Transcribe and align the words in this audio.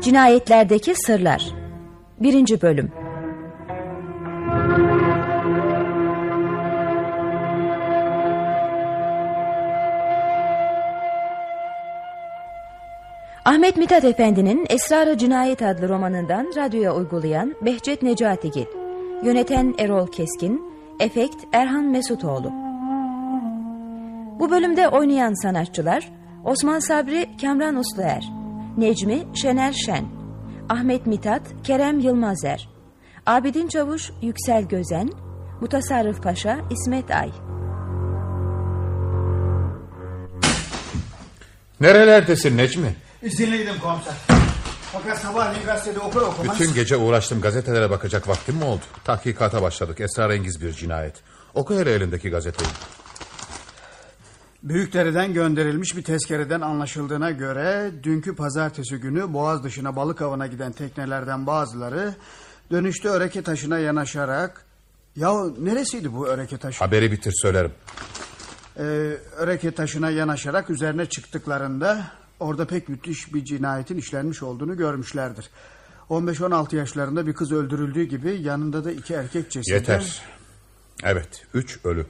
Cinayetlerdeki 0.00 0.94
Sırlar 0.94 1.46
1. 2.20 2.62
Bölüm 2.62 2.92
Ahmet 13.44 13.76
Mithat 13.76 14.04
Efendi'nin 14.04 14.66
Esrar-ı 14.68 15.18
Cinayet 15.18 15.62
adlı 15.62 15.88
romanından 15.88 16.52
radyoya 16.56 16.94
uygulayan 16.94 17.54
Behçet 17.62 18.02
Necatigil, 18.02 18.66
yöneten 19.24 19.74
Erol 19.78 20.06
Keskin, 20.06 20.62
efekt 21.00 21.36
Erhan 21.52 21.84
Mesutoğlu. 21.84 22.52
Bu 24.40 24.50
bölümde 24.50 24.88
oynayan 24.88 25.42
sanatçılar 25.42 26.08
Osman 26.44 26.78
Sabri 26.78 27.26
Kamran 27.40 27.76
Usluer, 27.76 28.37
Necmi 28.78 29.24
Şener 29.42 29.72
Şen, 29.72 30.06
Ahmet 30.68 31.06
Mithat 31.06 31.42
Kerem 31.64 31.98
Yılmazer, 32.00 32.68
Abidin 33.26 33.68
Çavuş 33.68 34.10
Yüksel 34.22 34.62
Gözen, 34.62 35.10
Mutasarrıf 35.60 36.22
Paşa 36.22 36.60
İsmet 36.70 37.10
Ay. 37.10 37.30
Nerelerdesin 41.80 42.56
Necmi? 42.56 42.94
İzinliydim 43.22 43.80
komiser. 43.82 44.14
Fakat 44.92 45.18
sabahleyin 45.18 45.66
gazetede 45.66 46.00
okur 46.00 46.22
okumaz... 46.22 46.60
Bütün 46.60 46.74
gece 46.74 46.96
uğraştım 46.96 47.40
gazetelere 47.40 47.90
bakacak 47.90 48.28
vaktim 48.28 48.56
mi 48.56 48.64
oldu? 48.64 48.82
Tahkikata 49.04 49.62
başladık. 49.62 50.00
Esrarengiz 50.00 50.62
bir 50.62 50.72
cinayet. 50.72 51.14
Oku 51.54 51.74
hele 51.74 51.92
elindeki 51.92 52.30
gazeteyi. 52.30 52.70
Büyükdere'den 54.68 55.32
gönderilmiş 55.32 55.96
bir 55.96 56.02
tezkereden 56.02 56.60
anlaşıldığına 56.60 57.30
göre... 57.30 57.90
...dünkü 58.02 58.36
pazartesi 58.36 58.96
günü 58.96 59.32
boğaz 59.32 59.64
dışına 59.64 59.96
balık 59.96 60.22
avına 60.22 60.46
giden 60.46 60.72
teknelerden 60.72 61.46
bazıları... 61.46 62.14
...dönüşte 62.70 63.08
öreke 63.08 63.42
taşına 63.42 63.78
yanaşarak... 63.78 64.64
...ya 65.16 65.32
neresiydi 65.58 66.12
bu 66.12 66.26
öreke 66.26 66.58
taşı? 66.58 66.78
Haberi 66.78 67.12
bitir 67.12 67.32
söylerim. 67.42 67.72
Ee, 68.76 68.82
öreke 69.36 69.70
taşına 69.70 70.10
yanaşarak 70.10 70.70
üzerine 70.70 71.06
çıktıklarında... 71.06 72.04
Orada 72.40 72.66
pek 72.66 72.88
müthiş 72.88 73.34
bir 73.34 73.44
cinayetin 73.44 73.96
işlenmiş 73.96 74.42
olduğunu 74.42 74.76
görmüşlerdir. 74.76 75.50
15-16 76.10 76.76
yaşlarında 76.76 77.26
bir 77.26 77.32
kız 77.32 77.52
öldürüldüğü 77.52 78.04
gibi 78.04 78.40
yanında 78.42 78.84
da 78.84 78.92
iki 78.92 79.14
erkek 79.14 79.50
cesedi. 79.50 79.74
Yeter. 79.74 80.22
Evet, 81.04 81.46
üç 81.54 81.78
ölü. 81.84 82.06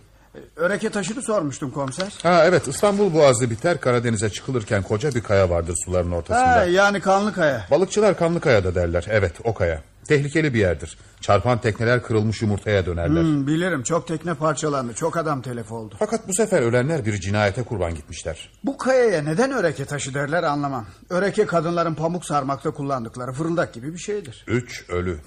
Öreke 0.57 0.91
taşını 0.91 1.23
sormuştum 1.23 1.71
komiser. 1.71 2.15
Ha 2.23 2.45
evet 2.45 2.69
İstanbul 2.69 3.15
Boğazı 3.15 3.51
biter 3.51 3.81
Karadeniz'e 3.81 4.31
çıkılırken 4.31 4.83
koca 4.83 5.15
bir 5.15 5.23
kaya 5.23 5.51
vardır 5.51 5.75
suların 5.85 6.13
ortasında. 6.13 6.57
Ha, 6.57 6.65
yani 6.65 7.01
kanlı 7.01 7.33
kaya. 7.33 7.67
Balıkçılar 7.71 8.19
kanlı 8.19 8.41
kayada 8.41 8.75
derler. 8.75 9.07
Evet 9.11 9.33
o 9.45 9.55
kaya. 9.55 9.83
Tehlikeli 10.09 10.55
bir 10.55 10.59
yerdir. 10.59 10.99
Çarpan 11.21 11.59
tekneler 11.59 12.03
kırılmış 12.03 12.43
yumurtaya 12.43 12.87
dönerler. 12.87 13.23
Hmm, 13.23 13.47
bilirim 13.47 13.83
çok 13.83 14.09
tekne 14.09 14.35
parçalandı. 14.35 14.95
Çok 14.95 15.17
adam 15.17 15.43
telef 15.43 15.73
oldu. 15.73 15.95
Fakat 15.99 16.29
bu 16.29 16.35
sefer 16.35 16.63
ölenler 16.63 17.07
bir 17.07 17.21
cinayete 17.21 17.63
kurban 17.63 17.95
gitmişler. 17.95 18.51
Bu 18.65 18.79
kayaya 18.79 19.23
neden 19.23 19.53
öreke 19.53 19.85
taşı 19.85 20.15
derler 20.15 20.43
anlamam. 20.43 20.87
Öreke 21.11 21.47
kadınların 21.47 21.95
pamuk 21.95 22.25
sarmakta 22.25 22.71
kullandıkları 22.71 23.33
fırıldak 23.33 23.75
gibi 23.75 23.93
bir 23.95 23.99
şeydir. 23.99 24.45
Üç 24.47 24.85
ölü. 24.91 25.19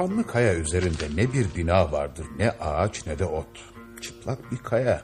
Kanlı 0.00 0.26
kaya 0.26 0.54
üzerinde 0.54 1.08
ne 1.16 1.32
bir 1.32 1.54
bina 1.56 1.92
vardır 1.92 2.26
ne 2.38 2.50
ağaç 2.50 3.06
ne 3.06 3.18
de 3.18 3.24
ot. 3.24 3.46
Çıplak 4.00 4.52
bir 4.52 4.56
kaya. 4.56 5.02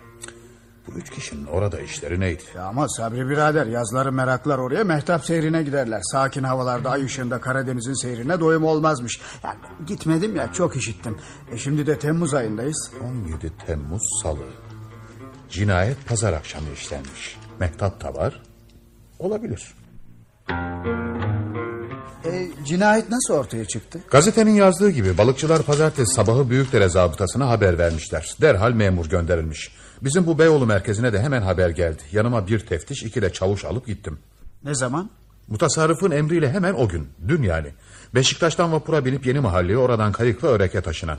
Bu 0.87 0.99
üç 0.99 1.11
kişinin 1.11 1.47
orada 1.47 1.81
işleri 1.81 2.21
neydi? 2.21 2.43
Ya 2.55 2.65
ama 2.65 2.89
Sabri 2.89 3.29
birader 3.29 3.67
yazları 3.67 4.13
meraklar 4.13 4.59
oraya 4.59 4.85
mehtap 4.85 5.25
seyrine 5.25 5.63
giderler. 5.63 6.01
Sakin 6.03 6.43
havalarda 6.43 6.91
ay 6.91 7.05
ışığında 7.05 7.41
Karadeniz'in 7.41 8.03
seyrine 8.03 8.41
doyum 8.41 8.65
olmazmış. 8.65 9.21
Yani 9.45 9.59
gitmedim 9.87 10.37
ya 10.37 10.53
çok 10.53 10.77
işittim. 10.77 11.17
E 11.53 11.59
şimdi 11.59 11.87
de 11.87 11.99
Temmuz 11.99 12.35
ayındayız. 12.35 12.91
17 13.05 13.53
Temmuz 13.67 14.03
Salı. 14.23 14.47
Cinayet 15.51 16.07
pazar 16.07 16.33
akşamı 16.33 16.71
işlenmiş. 16.75 17.39
Mehtap 17.61 18.05
da 18.05 18.15
var. 18.15 18.43
Olabilir. 19.19 19.75
E, 22.25 22.49
cinayet 22.65 23.11
nasıl 23.11 23.35
ortaya 23.35 23.65
çıktı? 23.65 24.01
Gazetenin 24.11 24.55
yazdığı 24.55 24.91
gibi 24.91 25.19
balıkçılar 25.19 25.63
pazartesi 25.63 26.15
sabahı 26.15 26.51
Büyükdere 26.51 26.89
zabıtasına 26.89 27.49
haber 27.49 27.79
vermişler. 27.79 28.35
Derhal 28.41 28.73
memur 28.73 29.07
gönderilmiş. 29.07 29.71
Bizim 30.03 30.27
bu 30.27 30.39
Beyoğlu 30.39 30.67
merkezine 30.67 31.13
de 31.13 31.21
hemen 31.21 31.43
haber 31.43 31.71
geldi. 31.71 32.03
Yanıma 32.13 32.47
bir 32.47 32.59
teftiş 32.59 33.03
iki 33.03 33.23
de 33.23 33.33
çavuş 33.33 33.65
alıp 33.65 33.87
gittim. 33.87 34.19
Ne 34.65 34.75
zaman? 34.75 35.11
Mutasarrıfın 35.49 36.11
emriyle 36.11 36.51
hemen 36.51 36.75
o 36.75 36.89
gün. 36.89 37.09
Dün 37.29 37.43
yani. 37.43 37.69
Beşiktaş'tan 38.15 38.73
vapura 38.73 39.05
binip 39.05 39.27
yeni 39.27 39.41
mahalleye 39.41 39.79
oradan 39.79 40.13
kayıkla 40.13 40.49
öreke 40.49 40.81
taşına. 40.81 41.19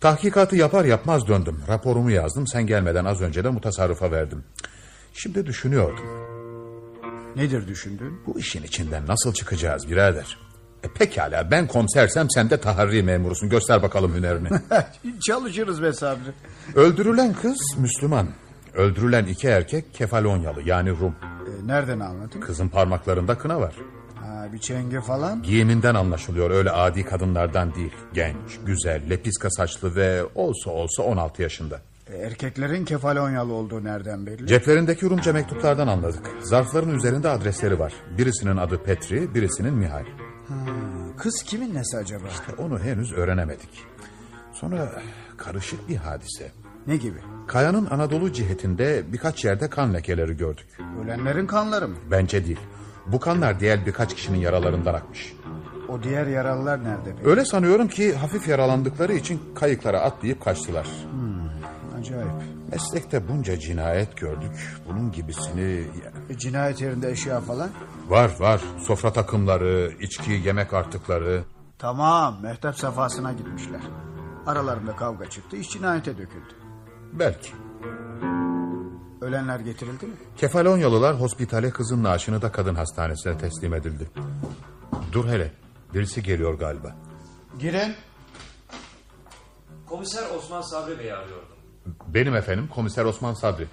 Tahkikatı 0.00 0.56
yapar 0.56 0.84
yapmaz 0.84 1.28
döndüm. 1.28 1.60
Raporumu 1.68 2.10
yazdım. 2.10 2.46
Sen 2.46 2.66
gelmeden 2.66 3.04
az 3.04 3.20
önce 3.20 3.44
de 3.44 3.48
mutasarrıfa 3.48 4.10
verdim. 4.10 4.44
Şimdi 5.14 5.46
düşünüyordum. 5.46 6.31
Nedir 7.36 7.68
düşündün? 7.68 8.20
Bu 8.26 8.38
işin 8.38 8.62
içinden 8.62 9.06
nasıl 9.06 9.32
çıkacağız 9.32 9.90
birader? 9.90 10.38
E 10.82 10.88
pekala 10.88 11.50
ben 11.50 11.66
komisersem 11.66 12.30
sen 12.30 12.50
de 12.50 12.60
taharri 12.60 13.02
memurusun. 13.02 13.48
Göster 13.48 13.82
bakalım 13.82 14.14
hünerini. 14.14 14.48
Çalışırız 15.26 15.82
be 15.82 15.92
Sabri. 15.92 16.30
Öldürülen 16.74 17.34
kız 17.34 17.58
Müslüman. 17.78 18.28
Öldürülen 18.74 19.26
iki 19.26 19.48
erkek 19.48 19.94
Kefalonyalı 19.94 20.62
yani 20.64 20.90
Rum. 20.90 21.14
E, 21.22 21.66
nereden 21.66 22.00
anladın? 22.00 22.40
Kızın 22.40 22.68
parmaklarında 22.68 23.38
kına 23.38 23.60
var. 23.60 23.74
Ha, 24.14 24.48
bir 24.52 24.58
çenge 24.58 25.00
falan. 25.00 25.42
Giyiminden 25.42 25.94
anlaşılıyor 25.94 26.50
öyle 26.50 26.70
adi 26.70 27.04
kadınlardan 27.04 27.74
değil. 27.74 27.92
Genç, 28.14 28.58
güzel, 28.66 29.10
lepiska 29.10 29.50
saçlı 29.50 29.96
ve 29.96 30.24
olsa 30.34 30.70
olsa 30.70 31.02
16 31.02 31.42
yaşında. 31.42 31.80
E, 32.06 32.16
erkeklerin 32.16 32.84
kefalonyalı 32.84 33.52
olduğu 33.52 33.84
nereden 33.84 34.26
belli? 34.26 34.46
Ceplerindeki 34.46 35.10
Rumca 35.10 35.32
mektuplardan 35.32 35.86
anladık. 35.88 36.30
Zarfların 36.40 36.94
üzerinde 36.94 37.28
adresleri 37.28 37.78
var. 37.78 37.92
Birisinin 38.18 38.56
adı 38.56 38.82
Petri, 38.82 39.34
birisinin 39.34 39.74
Mihail. 39.74 40.06
Ha, 40.48 40.54
kız 41.18 41.42
kimin 41.42 41.74
nesi 41.74 41.96
acaba? 41.96 42.28
İşte 42.28 42.62
onu 42.62 42.78
henüz 42.78 43.12
öğrenemedik. 43.12 43.84
Sonra 44.52 44.92
karışık 45.36 45.88
bir 45.88 45.96
hadise. 45.96 46.50
Ne 46.86 46.96
gibi? 46.96 47.18
Kayanın 47.46 47.86
Anadolu 47.86 48.32
cihetinde 48.32 49.02
birkaç 49.12 49.44
yerde 49.44 49.70
kan 49.70 49.94
lekeleri 49.94 50.36
gördük. 50.36 50.66
Ölenlerin 51.04 51.46
kanları 51.46 51.88
mı? 51.88 51.96
Bence 52.10 52.46
değil. 52.46 52.60
Bu 53.06 53.20
kanlar 53.20 53.60
diğer 53.60 53.86
birkaç 53.86 54.14
kişinin 54.14 54.38
yaralarından 54.38 54.94
akmış. 54.94 55.32
O 55.88 56.02
diğer 56.02 56.26
yaralılar 56.26 56.84
nerede 56.84 57.14
peki? 57.16 57.30
Öyle 57.30 57.44
sanıyorum 57.44 57.88
ki 57.88 58.14
hafif 58.14 58.48
yaralandıkları 58.48 59.12
için 59.12 59.40
kayıklara 59.54 60.00
atlayıp 60.00 60.44
kaçtılar. 60.44 60.86
Hmm, 61.10 61.21
acayip. 62.02 62.32
Meslekte 62.72 63.28
bunca 63.28 63.58
cinayet 63.58 64.16
gördük. 64.16 64.80
Bunun 64.88 65.12
gibisini... 65.12 65.84
E, 66.30 66.38
cinayet 66.38 66.80
yerinde 66.80 67.10
eşya 67.10 67.40
falan? 67.40 67.70
Var 68.08 68.30
var. 68.38 68.60
Sofra 68.86 69.12
takımları, 69.12 69.92
içki, 70.00 70.32
yemek 70.32 70.72
artıkları. 70.72 71.44
Tamam, 71.78 72.38
mehtap 72.42 72.78
safhasına 72.78 73.32
gitmişler. 73.32 73.80
Aralarında 74.46 74.96
kavga 74.96 75.30
çıktı, 75.30 75.56
iş 75.56 75.70
cinayete 75.70 76.18
döküldü. 76.18 76.54
Belki. 77.12 77.52
Ölenler 79.20 79.60
getirildi 79.60 80.06
mi? 80.06 80.14
Kefalonyalılar 80.36 81.20
hospitale 81.20 81.70
kızın 81.70 82.02
naaşını 82.02 82.42
da 82.42 82.52
kadın 82.52 82.74
hastanesine 82.74 83.38
teslim 83.38 83.74
edildi. 83.74 84.10
Dur 85.12 85.28
hele. 85.28 85.52
Birisi 85.94 86.22
geliyor 86.22 86.54
galiba. 86.54 86.96
Girin. 87.58 87.94
Komiser 89.86 90.24
Osman 90.36 90.60
Sabri 90.60 90.98
Bey'i 90.98 91.14
arıyordum. 91.14 91.51
Benim 92.08 92.34
efendim 92.36 92.68
komiser 92.74 93.04
Osman 93.04 93.34
Sabri. 93.34 93.66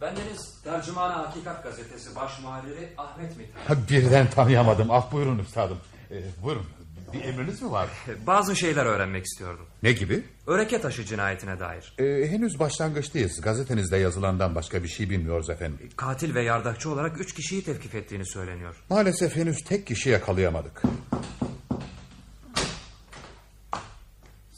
Bendeniz 0.00 0.62
Tercüman-ı 0.64 1.12
Hakikat 1.12 1.62
Gazetesi 1.64 2.16
baş 2.16 2.40
muharriri 2.42 2.88
Ahmet 2.98 3.36
Mithat. 3.36 3.70
Ha, 3.70 3.74
birden 3.90 4.30
tanıyamadım. 4.30 4.90
Af 4.90 5.12
buyurun 5.12 5.38
üstadım. 5.38 5.78
Ee, 6.10 6.22
buyurun. 6.42 6.66
Bir 7.12 7.24
emriniz 7.24 7.62
mi 7.62 7.70
var? 7.70 7.88
Bazı 8.26 8.56
şeyler 8.56 8.86
öğrenmek 8.86 9.24
istiyordum. 9.26 9.66
Ne 9.82 9.92
gibi? 9.92 10.22
Öreke 10.46 10.80
taşı 10.80 11.04
cinayetine 11.04 11.60
dair. 11.60 11.94
Ee, 11.98 12.28
henüz 12.30 12.58
başlangıçtayız. 12.58 13.40
Gazetenizde 13.40 13.96
yazılandan 13.96 14.54
başka 14.54 14.82
bir 14.82 14.88
şey 14.88 15.10
bilmiyoruz 15.10 15.50
efendim. 15.50 15.88
Katil 15.96 16.34
ve 16.34 16.42
yardakçı 16.42 16.90
olarak 16.90 17.20
üç 17.20 17.34
kişiyi 17.34 17.64
tevkif 17.64 17.94
ettiğini 17.94 18.26
söyleniyor. 18.26 18.74
Maalesef 18.90 19.36
henüz 19.36 19.64
tek 19.64 19.86
kişi 19.86 20.10
yakalayamadık. 20.10 20.82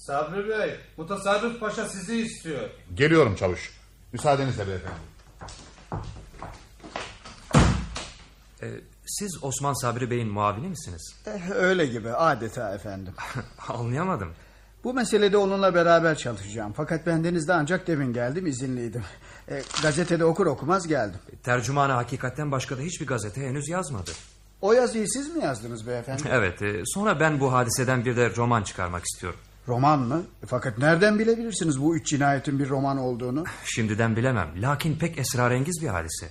Sabri 0.07 0.49
Bey, 0.49 0.77
Mutasarrıf 0.97 1.61
Paşa 1.61 1.89
sizi 1.89 2.17
istiyor. 2.17 2.71
Geliyorum 2.95 3.37
çavuş. 3.37 3.73
Müsaadenizle 4.13 4.67
beyefendi. 4.67 4.95
Ee, 8.63 8.67
siz 9.07 9.39
Osman 9.45 9.83
Sabri 9.83 10.11
Bey'in 10.11 10.29
muavini 10.29 10.69
misiniz? 10.69 11.15
Eh, 11.27 11.51
öyle 11.55 11.87
gibi 11.87 12.11
adeta 12.11 12.75
efendim. 12.75 13.15
Anlayamadım. 13.69 14.33
Bu 14.85 14.95
meselede 14.95 15.37
onunla 15.37 15.75
beraber 15.75 16.19
çalışacağım. 16.19 16.73
Fakat 16.73 17.07
bendenizde 17.07 17.53
ancak 17.55 17.87
demin 17.87 18.13
geldim 18.13 18.47
izinliydim. 18.47 19.05
E, 19.49 19.63
gazetede 19.83 20.25
okur 20.25 20.47
okumaz 20.47 20.87
geldim. 20.89 21.21
Tercümanı 21.43 21.93
hakikatten 21.93 22.53
başka 22.53 22.79
da 22.79 22.81
hiçbir 22.81 23.07
gazete 23.07 23.41
henüz 23.41 23.69
yazmadı. 23.69 24.11
O 24.61 24.73
yazıyı 24.73 25.09
siz 25.09 25.37
mi 25.37 25.45
yazdınız 25.45 25.87
beyefendi? 25.87 26.23
Evet 26.31 26.63
e, 26.63 26.83
sonra 26.85 27.21
ben 27.21 27.41
bu 27.41 27.53
hadiseden 27.53 28.05
bir 28.05 28.17
de 28.17 28.37
roman 28.37 28.63
çıkarmak 28.63 29.05
istiyorum. 29.05 29.41
Roman 29.71 29.99
mı? 30.01 30.23
E, 30.43 30.47
Fakat 30.47 30.79
nereden 30.79 31.19
bilebilirsiniz 31.19 31.81
bu 31.83 31.97
üç 31.97 32.07
cinayetin 32.07 32.59
bir 32.59 32.69
roman 32.69 32.99
olduğunu? 32.99 33.45
Şimdiden 33.65 34.17
bilemem 34.17 34.49
lakin 34.57 34.97
pek 34.97 35.19
esrarengiz 35.19 35.83
bir 35.83 35.89
hadise. 35.89 36.29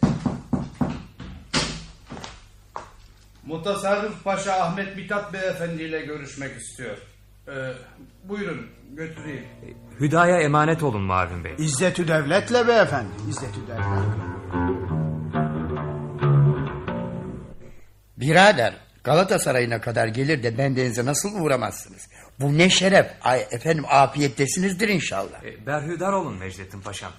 Mutasarrıf 3.46 4.24
Paşa 4.24 4.54
Ahmet 4.54 4.96
Mithat 4.96 5.34
Beyefendi 5.34 5.84
ile 5.84 6.02
görüşmek 6.06 6.58
istiyor. 6.62 6.98
Ee, 7.48 7.52
buyurun 8.24 8.68
götüreyim. 8.94 9.46
Hüdaya 10.00 10.42
emanet 10.42 10.84
olun 10.84 11.02
Marvin 11.02 11.44
Bey. 11.44 11.56
İzzetü 11.58 12.08
devletle 12.08 12.68
beyefendi. 12.68 13.10
İzzetü 13.30 13.68
devlet. 13.68 13.86
Birader 18.18 18.78
Galatasaray'ına 19.04 19.82
kadar 19.82 20.08
gelir 20.08 20.44
de 20.44 20.58
bendenize 20.58 21.06
nasıl 21.06 21.42
uğramazsınız? 21.42 22.08
Bu 22.40 22.58
ne 22.58 22.70
şeref. 22.70 23.08
Ay 23.22 23.48
efendim 23.52 23.86
afiyettesinizdir 23.88 24.90
inşallah. 24.90 25.44
E, 25.44 25.66
Berhudar 25.66 26.14
olun 26.14 26.38
Mecdettin 26.38 26.82
Paşam. 26.82 27.12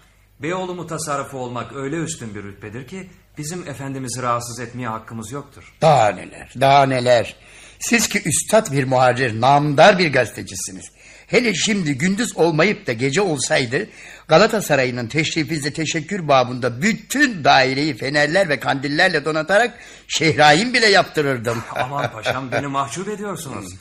Beyoğlu 0.42 0.74
mutasarrıfı 0.74 1.36
olmak 1.36 1.72
öyle 1.72 1.96
üstün 1.96 2.34
bir 2.34 2.42
rütbedir 2.42 2.86
ki... 2.86 3.10
...bizim 3.38 3.68
efendimizi 3.68 4.22
rahatsız 4.22 4.60
etmeye 4.60 4.88
hakkımız 4.88 5.32
yoktur. 5.32 5.74
Daha 5.80 6.08
neler 6.08 6.52
daha 6.60 6.86
neler. 6.86 7.36
Siz 7.78 8.08
ki 8.08 8.22
üstad 8.24 8.72
bir 8.72 8.84
muharrir 8.84 9.40
namdar 9.40 9.98
bir 9.98 10.12
gazetecisiniz. 10.12 10.84
Hele 11.26 11.54
şimdi 11.54 11.98
gündüz 11.98 12.36
olmayıp 12.36 12.86
da 12.86 12.92
gece 12.92 13.20
olsaydı 13.20 13.88
Galatasaray'ın 14.28 15.06
teşrifinize 15.06 15.72
teşekkür 15.72 16.28
babında 16.28 16.82
bütün 16.82 17.44
daireyi 17.44 17.96
fenerler 17.96 18.48
ve 18.48 18.60
kandillerle 18.60 19.24
donatarak 19.24 19.78
şehrayin 20.08 20.74
bile 20.74 20.86
yaptırırdım. 20.86 21.62
Aman 21.76 22.10
paşam 22.12 22.52
beni 22.52 22.66
mahcup 22.66 23.08
ediyorsunuz. 23.08 23.74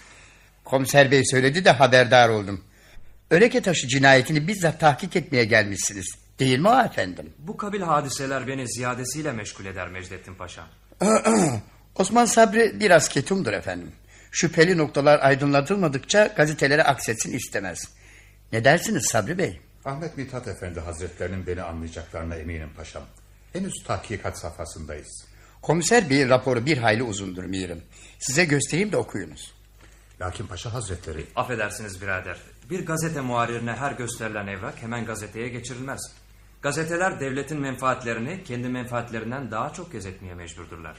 Komiser 0.70 1.12
bey 1.12 1.26
söyledi 1.26 1.66
de 1.66 1.72
haberdar 1.72 2.30
oldum. 2.30 2.62
Öreke 3.30 3.62
taşı 3.62 3.88
cinayetini 3.88 4.48
bizzat 4.48 4.80
tahkik 4.80 5.16
etmeye 5.16 5.46
gelmişsiniz. 5.46 6.16
Değil 6.40 6.60
mi 6.60 6.70
efendim? 6.86 7.34
Bu 7.38 7.58
kabil 7.58 7.82
hadiseler 7.82 8.48
beni 8.48 8.68
ziyadesiyle 8.68 9.32
meşgul 9.32 9.66
eder 9.66 9.88
Mecdettin 9.88 10.34
Paşam. 10.36 10.68
Osman 11.96 12.26
Sabri 12.26 12.80
biraz 12.80 13.10
ketumdur 13.10 13.54
efendim. 13.54 13.92
Şüpheli 14.32 14.78
noktalar 14.78 15.20
aydınlatılmadıkça 15.20 16.26
gazetelere 16.26 16.84
aksetsin 16.84 17.34
istemez. 17.34 17.80
Ne 18.54 18.64
dersiniz 18.64 19.06
Sabri 19.12 19.38
Bey? 19.38 19.62
Ahmet 19.86 20.18
Mithat 20.18 20.48
Efendi 20.48 20.80
Hazretlerinin 20.80 21.48
beni 21.48 21.62
anlayacaklarına 21.62 22.36
eminim 22.36 22.70
paşam. 22.78 23.04
Henüz 23.54 23.84
tahkikat 23.88 24.40
safhasındayız. 24.40 25.26
Komiser 25.62 26.10
Bey'in 26.10 26.30
raporu 26.30 26.66
bir 26.66 26.78
hayli 26.78 27.04
uzundur 27.04 27.44
mirim. 27.44 27.84
Size 28.20 28.46
göstereyim 28.46 28.92
de 28.92 28.98
okuyunuz. 28.98 29.59
Lakin 30.22 30.48
paşa 30.48 30.74
hazretleri 30.74 31.26
Affedersiniz 31.36 32.02
birader. 32.02 32.38
Bir 32.70 32.86
gazete 32.86 33.22
muharirine 33.22 33.74
her 33.74 33.92
gösterilen 33.92 34.48
evrak 34.48 34.82
hemen 34.82 35.06
gazeteye 35.06 35.50
geçirilmez. 35.50 36.12
Gazeteler 36.62 37.20
devletin 37.20 37.60
menfaatlerini 37.60 38.44
kendi 38.44 38.70
menfaatlerinden 38.70 39.52
daha 39.52 39.74
çok 39.74 39.92
gözetmeye 39.92 40.36
mecburdurlar. 40.36 40.98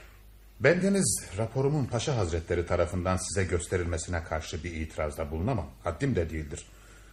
bendeniz 0.60 1.24
raporumun 1.38 1.84
paşa 1.84 2.16
hazretleri 2.16 2.66
tarafından 2.66 3.16
size 3.16 3.44
gösterilmesine 3.44 4.24
karşı 4.24 4.64
bir 4.64 4.72
itirazda 4.72 5.30
bulunamam. 5.30 5.70
Haddim 5.84 6.16
de 6.16 6.30
değildir. 6.30 6.66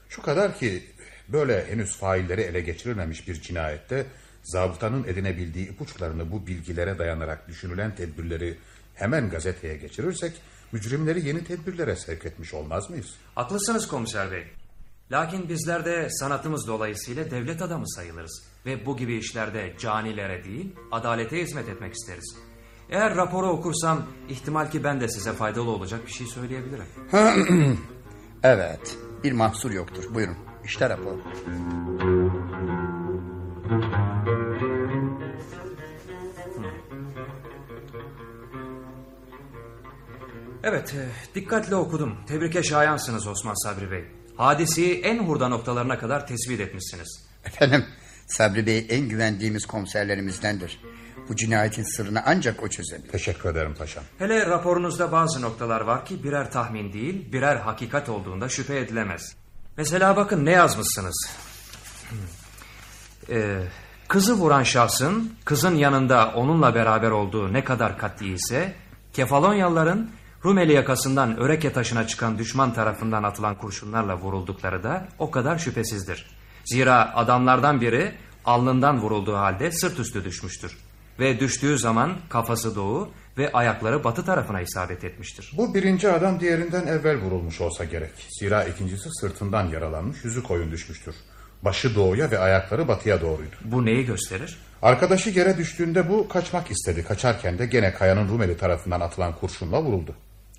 Şu 0.10 0.22
kadar 0.22 0.58
ki 0.58 0.84
böyle 1.28 1.72
henüz 1.72 1.96
failleri 1.96 2.42
ele 2.42 2.62
geçirilmemiş 2.62 3.28
bir 3.28 3.42
cinayette 3.42 4.06
zabıtanın 4.44 5.04
edinebildiği 5.04 5.70
ipuçlarını 5.70 6.32
bu 6.32 6.48
bilgilere 6.48 7.00
dayanarak 7.00 7.48
düşünülen 7.48 7.96
tedbirleri 7.96 8.58
hemen 8.96 9.30
gazeteye 9.30 9.78
geçirirsek 9.78 10.34
mücrimleri 10.72 11.28
yeni 11.28 11.44
tedbirlere 11.44 11.96
sevk 11.96 12.26
etmiş 12.26 12.54
olmaz 12.54 12.90
mıyız? 12.90 13.16
Haklısınız 13.36 13.88
komiser 13.88 14.32
bey. 14.32 14.48
Lakin 15.12 15.50
bizler 15.50 15.86
de 15.86 16.08
sanatımız 16.10 16.68
dolayısıyla 16.68 17.32
devlet 17.32 17.62
adamı 17.62 17.90
sayılırız. 17.90 18.44
Ve 18.66 18.86
bu 18.86 18.98
gibi 18.98 19.18
işlerde 19.18 19.74
canilere 19.80 20.44
değil 20.44 20.76
adalete 20.92 21.42
hizmet 21.42 21.70
etmek 21.70 21.94
isteriz. 21.94 22.36
Eğer 22.90 23.16
raporu 23.16 23.48
okursam 23.48 24.06
ihtimal 24.30 24.72
ki 24.72 24.84
ben 24.84 25.02
de 25.02 25.08
size 25.08 25.34
faydalı 25.34 25.70
olacak 25.70 26.06
bir 26.08 26.12
şey 26.12 26.28
söyleyebilirim. 26.28 26.86
Evet 28.44 28.98
bir 29.24 29.32
mahsur 29.32 29.72
yoktur 29.72 30.04
buyurun. 30.14 30.38
İşte 30.64 30.90
rapor. 30.90 31.18
Evet, 40.64 40.96
e, 40.96 41.36
dikkatle 41.36 41.76
okudum. 41.76 42.18
Tebrike 42.28 42.64
şayansınız 42.64 43.28
Osman 43.28 43.64
Sabri 43.64 43.92
Bey. 43.92 44.06
Hadiseyi 44.38 45.02
en 45.02 45.20
hurda 45.20 45.48
noktalarına 45.48 46.00
kadar 46.00 46.28
tespit 46.28 46.60
etmişsiniz. 46.60 47.28
Efendim 47.46 47.86
Sabri 48.28 48.66
Bey 48.66 48.86
en 48.90 49.10
güvendiğimiz 49.10 49.66
komiserlerimizdendir. 49.66 50.80
Bu 51.30 51.36
cinayetin 51.36 51.84
sırrını 51.84 52.24
ancak 52.26 52.64
o 52.64 52.68
çözebilir. 52.68 53.12
Teşekkür 53.12 53.50
ederim 53.50 53.76
paşam. 53.78 54.04
Hele 54.18 54.46
raporunuzda 54.46 55.12
bazı 55.12 55.42
noktalar 55.42 55.82
var 55.82 56.06
ki 56.06 56.24
birer 56.24 56.52
tahmin 56.52 56.94
değil, 56.94 57.32
birer 57.32 57.56
hakikat 57.56 58.10
olduğunda 58.10 58.50
şüphe 58.50 58.80
edilemez. 58.80 59.36
Mesela 59.78 60.16
bakın 60.16 60.46
ne 60.46 60.52
yazmışsınız. 60.52 61.30
Ee, 63.30 63.64
kızı 64.08 64.34
vuran 64.34 64.64
şahsın 64.64 65.34
kızın 65.46 65.76
yanında 65.76 66.34
onunla 66.36 66.76
beraber 66.76 67.12
olduğu 67.12 67.54
ne 67.54 67.64
kadar 67.64 67.98
katli 67.98 68.34
ise 68.34 68.76
Kefalonyalıların 69.18 70.10
Rumeli 70.46 70.74
yakasından 70.74 71.38
Öreke 71.38 71.74
taşına 71.74 72.08
çıkan 72.08 72.38
düşman 72.38 72.74
tarafından 72.74 73.24
atılan 73.24 73.56
kurşunlarla 73.56 74.18
vuruldukları 74.18 74.84
da 74.84 75.08
o 75.20 75.32
kadar 75.32 75.58
şüphesizdir. 75.58 76.26
Zira 76.66 77.16
adamlardan 77.16 77.82
biri 77.82 78.12
alnından 78.46 79.02
vurulduğu 79.02 79.36
halde 79.36 79.72
sırt 79.72 80.00
üstü 80.00 80.26
düşmüştür. 80.26 80.78
Ve 81.20 81.40
düştüğü 81.40 81.78
zaman 81.78 82.14
kafası 82.30 82.76
doğu 82.76 83.10
ve 83.38 83.52
ayakları 83.52 84.04
batı 84.04 84.26
tarafına 84.26 84.62
isabet 84.62 85.04
etmiştir. 85.04 85.52
Bu 85.58 85.74
birinci 85.74 86.10
adam 86.10 86.40
diğerinden 86.40 86.88
evvel 86.88 87.18
vurulmuş 87.18 87.62
olsa 87.62 87.86
gerek. 87.86 88.12
Zira 88.40 88.64
ikincisi 88.64 89.10
sırtından 89.22 89.68
yaralanmış 89.68 90.26
yüzü 90.26 90.44
koyun 90.44 90.72
düşmüştür. 90.72 91.16
Başı 91.62 91.96
doğuya 91.96 92.32
ve 92.32 92.40
ayakları 92.40 92.88
batıya 92.88 93.22
doğruydu. 93.22 93.56
Bu 93.64 93.86
neyi 93.86 94.06
gösterir? 94.06 94.58
Arkadaşı 94.82 95.30
yere 95.30 95.58
düştüğünde 95.58 96.10
bu 96.10 96.28
kaçmak 96.28 96.72
istedi. 96.72 97.04
Kaçarken 97.04 97.60
de 97.60 97.66
gene 97.66 97.94
kayanın 97.94 98.30
Rumeli 98.30 98.58
tarafından 98.58 99.02
atılan 99.02 99.36
kurşunla 99.36 99.82
vuruldu. 99.82 100.16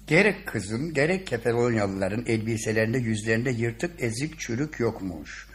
Gerek 0.09 0.47
kızın 0.47 0.95
gerek 0.95 1.27
Kefalonyalıların 1.27 2.25
elbiselerinde 2.27 2.99
yüzlerinde 2.99 3.51
yırtık 3.51 4.03
ezik 4.03 4.41
çürük 4.41 4.81
yokmuş. 4.81 5.49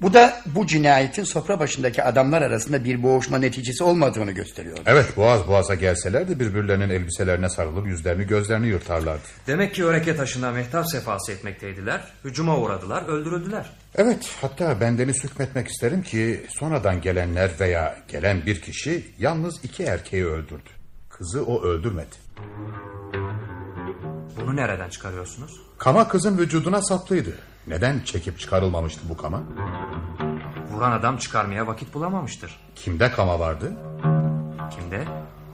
Bu 0.00 0.14
da 0.14 0.42
bu 0.46 0.66
cinayetin 0.66 1.24
sofra 1.24 1.60
başındaki 1.60 2.02
adamlar 2.02 2.42
arasında 2.42 2.84
bir 2.84 3.02
boğuşma 3.02 3.38
neticesi 3.38 3.84
olmadığını 3.84 4.32
gösteriyor. 4.32 4.78
Evet 4.86 5.16
boğaz 5.16 5.48
boğaza 5.48 5.74
gelselerdi 5.74 6.40
birbirlerinin 6.40 6.90
elbiselerine 6.90 7.48
sarılır 7.48 7.86
yüzlerini 7.86 8.26
gözlerini 8.26 8.66
yırtarlardı. 8.66 9.22
Demek 9.46 9.74
ki 9.74 9.84
Öreke 9.84 10.16
taşına 10.16 10.50
mehtap 10.50 10.90
sefası 10.90 11.32
etmekteydiler. 11.32 12.00
Hücuma 12.24 12.58
uğradılar, 12.58 13.08
öldürüldüler. 13.08 13.70
Evet 13.94 14.30
hatta 14.40 14.80
bendeniz 14.80 15.24
hükmetmek 15.24 15.68
isterim 15.68 16.02
ki 16.02 16.46
sonradan 16.48 17.00
gelenler 17.00 17.50
veya 17.60 17.98
gelen 18.08 18.46
bir 18.46 18.60
kişi 18.60 19.06
yalnız 19.18 19.64
iki 19.64 19.82
erkeği 19.82 20.26
öldürdü. 20.26 20.70
Kızı 21.08 21.44
o 21.44 21.62
öldürmedi. 21.62 22.16
Bunu 24.40 24.56
nereden 24.56 24.88
çıkarıyorsunuz? 24.88 25.60
Kama 25.78 26.08
kızın 26.08 26.38
vücuduna 26.38 26.82
saplıydı. 26.82 27.34
Neden 27.66 28.00
çekip 28.04 28.38
çıkarılmamıştı 28.38 29.00
bu 29.08 29.16
kama? 29.16 29.42
Vuran 30.70 30.92
adam 30.92 31.16
çıkarmaya 31.16 31.66
vakit 31.66 31.94
bulamamıştır. 31.94 32.60
Kimde 32.74 33.10
kama 33.10 33.40
vardı? 33.40 33.72
Kimde? 34.70 35.04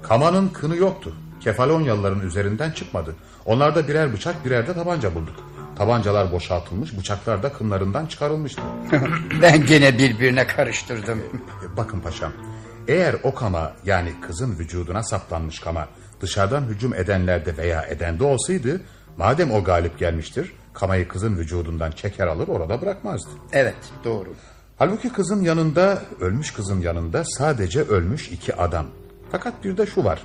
Kamanın 0.03 0.49
kını 0.49 0.77
yoktu. 0.77 1.15
Kefalonyalıların 1.41 2.21
üzerinden 2.21 2.71
çıkmadı. 2.71 3.15
Onlarda 3.45 3.89
birer 3.89 4.13
bıçak 4.13 4.45
birer 4.45 4.67
de 4.67 4.75
tabanca 4.75 5.15
bulduk. 5.15 5.35
Tabancalar 5.77 6.33
boşaltılmış, 6.33 6.99
bıçaklar 6.99 7.43
da 7.43 7.53
kınlarından 7.53 8.07
çıkarılmıştı. 8.07 8.63
ben 9.43 9.67
gene 9.67 9.99
birbirine 9.99 10.47
karıştırdım. 10.47 11.23
Bakın 11.77 12.01
paşam, 12.01 12.33
eğer 12.89 13.17
o 13.23 13.35
kama 13.35 13.73
yani 13.85 14.15
kızın 14.21 14.59
vücuduna 14.59 15.03
saplanmış 15.03 15.61
kama 15.61 15.89
dışarıdan 16.21 16.63
hücum 16.63 16.95
edenlerde 16.95 17.57
veya 17.57 17.83
edende 17.83 18.25
olsaydı, 18.25 18.81
madem 19.17 19.53
o 19.53 19.65
galip 19.65 19.99
gelmiştir, 19.99 20.53
kamayı 20.75 21.09
kızın 21.09 21.37
vücudundan 21.37 21.91
çeker 21.91 22.27
alır 22.27 22.49
orada 22.49 22.81
bırakmazdı. 22.81 23.31
Evet 23.53 23.77
doğru. 24.05 24.35
Halbuki 24.79 25.13
kızın 25.13 25.43
yanında, 25.43 26.03
ölmüş 26.21 26.51
kızın 26.51 26.81
yanında 26.81 27.25
sadece 27.25 27.83
ölmüş 27.83 28.29
iki 28.29 28.57
adam. 28.57 28.87
Fakat 29.33 29.65
bir 29.65 29.77
de 29.77 29.87
şu 29.87 30.05
var. 30.05 30.23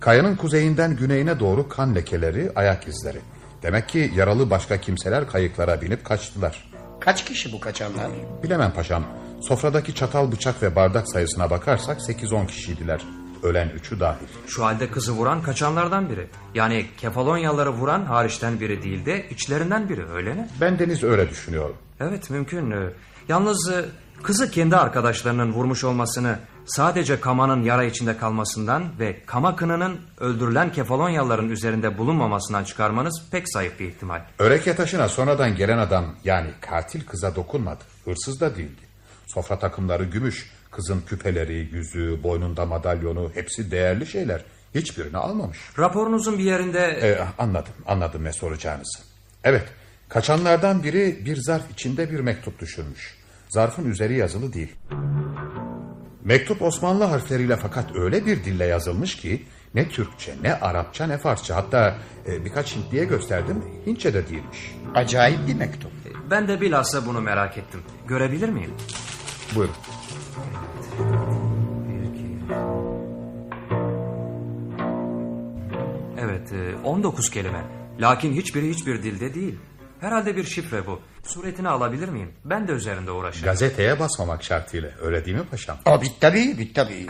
Kayanın 0.00 0.36
kuzeyinden 0.36 0.96
güneyine 0.96 1.40
doğru 1.40 1.68
kan 1.68 1.94
lekeleri, 1.94 2.52
ayak 2.54 2.88
izleri. 2.88 3.20
Demek 3.62 3.88
ki 3.88 4.12
yaralı 4.16 4.50
başka 4.50 4.80
kimseler 4.80 5.28
kayıklara 5.28 5.80
binip 5.80 6.04
kaçtılar. 6.04 6.70
Kaç 7.00 7.24
kişi 7.24 7.52
bu 7.52 7.60
kaçanlar? 7.60 8.10
Bilemem 8.42 8.72
paşam. 8.72 9.04
Sofradaki 9.40 9.94
çatal, 9.94 10.32
bıçak 10.32 10.62
ve 10.62 10.76
bardak 10.76 11.08
sayısına 11.08 11.50
bakarsak 11.50 12.00
8-10 12.00 12.46
kişiydiler. 12.46 13.02
Ölen 13.42 13.68
üçü 13.68 14.00
dahil. 14.00 14.26
Şu 14.46 14.64
halde 14.64 14.90
kızı 14.90 15.12
vuran 15.12 15.42
kaçanlardan 15.42 16.10
biri. 16.10 16.26
Yani 16.54 16.86
Kefalonyalıları 16.96 17.70
vuran 17.70 18.04
hariçten 18.04 18.60
biri 18.60 18.82
değil 18.82 19.06
de 19.06 19.28
içlerinden 19.30 19.88
biri 19.88 20.06
öyle 20.12 20.34
mi? 20.34 20.48
Ben 20.60 20.78
Deniz 20.78 21.02
öyle 21.04 21.30
düşünüyorum. 21.30 21.76
Evet 22.00 22.30
mümkün. 22.30 22.70
Ee, 22.70 22.90
Yalnız 23.28 23.70
e, 23.72 23.84
kızı 24.22 24.50
kendi 24.50 24.76
arkadaşlarının 24.76 25.52
vurmuş 25.52 25.84
olmasını 25.84 26.38
sadece 26.64 27.20
Kama'nın 27.20 27.62
yara 27.62 27.84
içinde 27.84 28.16
kalmasından 28.16 28.84
ve 28.98 29.20
Kama 29.26 29.56
kınının 29.56 30.00
öldürülen 30.20 30.72
Kefalonyalıların 30.72 31.48
üzerinde 31.48 31.98
bulunmamasından 31.98 32.64
çıkarmanız 32.64 33.22
pek 33.30 33.52
zayıf 33.52 33.80
bir 33.80 33.88
ihtimal. 33.88 34.20
Öreke 34.38 34.76
taşına 34.76 35.08
sonradan 35.08 35.56
gelen 35.56 35.78
adam 35.78 36.04
yani 36.24 36.50
katil 36.60 37.06
kıza 37.06 37.36
dokunmadı. 37.36 37.84
Hırsız 38.04 38.40
da 38.40 38.56
değildi. 38.56 38.82
Sofra 39.26 39.58
takımları 39.58 40.04
gümüş, 40.04 40.50
kızın 40.72 41.00
küpeleri, 41.06 41.68
yüzüğü, 41.72 42.22
boynunda 42.22 42.66
madalyonu 42.66 43.30
hepsi 43.34 43.70
değerli 43.70 44.06
şeyler. 44.06 44.44
Hiçbirini 44.74 45.16
almamış. 45.16 45.58
Raporunuzun 45.78 46.38
bir 46.38 46.44
yerinde... 46.44 46.78
Ee, 46.78 47.18
anladım, 47.38 47.72
anladım 47.86 48.24
ne 48.24 48.32
soracağınızı. 48.32 48.98
Evet, 49.44 49.64
kaçanlardan 50.08 50.82
biri 50.82 51.24
bir 51.24 51.36
zarf 51.36 51.70
içinde 51.70 52.10
bir 52.10 52.20
mektup 52.20 52.58
düşürmüş. 52.58 53.16
Zarfın 53.48 53.90
üzeri 53.90 54.16
yazılı 54.16 54.52
değil. 54.52 54.72
Mektup 56.24 56.62
Osmanlı 56.62 57.04
harfleriyle 57.04 57.56
fakat 57.56 57.96
öyle 57.96 58.26
bir 58.26 58.44
dille 58.44 58.64
yazılmış 58.64 59.16
ki... 59.16 59.44
...ne 59.74 59.88
Türkçe, 59.88 60.34
ne 60.42 60.54
Arapça, 60.54 61.06
ne 61.06 61.18
Farsça. 61.18 61.56
Hatta 61.56 61.96
e, 62.26 62.44
birkaç 62.44 62.76
Hintliye 62.76 63.04
gösterdim, 63.04 63.64
Hintçe 63.86 64.14
de 64.14 64.28
değilmiş. 64.28 64.76
Acayip 64.94 65.46
bir 65.48 65.54
mektup. 65.54 65.90
Ben 66.30 66.48
de 66.48 66.60
bilhassa 66.60 67.06
bunu 67.06 67.20
merak 67.20 67.58
ettim. 67.58 67.80
Görebilir 68.08 68.48
miyim? 68.48 68.74
Buyurun. 69.54 69.74
19 77.02 77.30
kelime. 77.30 77.64
Lakin 78.00 78.32
hiçbiri 78.32 78.70
hiçbir 78.70 79.02
dilde 79.02 79.34
değil. 79.34 79.58
Herhalde 80.00 80.36
bir 80.36 80.44
şifre 80.44 80.86
bu. 80.86 81.00
Suretini 81.22 81.68
alabilir 81.68 82.08
miyim? 82.08 82.32
Ben 82.44 82.68
de 82.68 82.72
üzerinde 82.72 83.10
uğraşırım. 83.10 83.44
Gazeteye 83.44 84.00
basmamak 84.00 84.44
şartıyla. 84.44 84.90
Öyle 85.02 85.24
değil 85.24 85.36
mi 85.36 85.44
paşam? 85.50 85.78
Aa, 85.86 86.02
bit 86.02 86.12
tabii, 86.20 86.58
bit 86.58 86.74
tabii. 86.74 87.06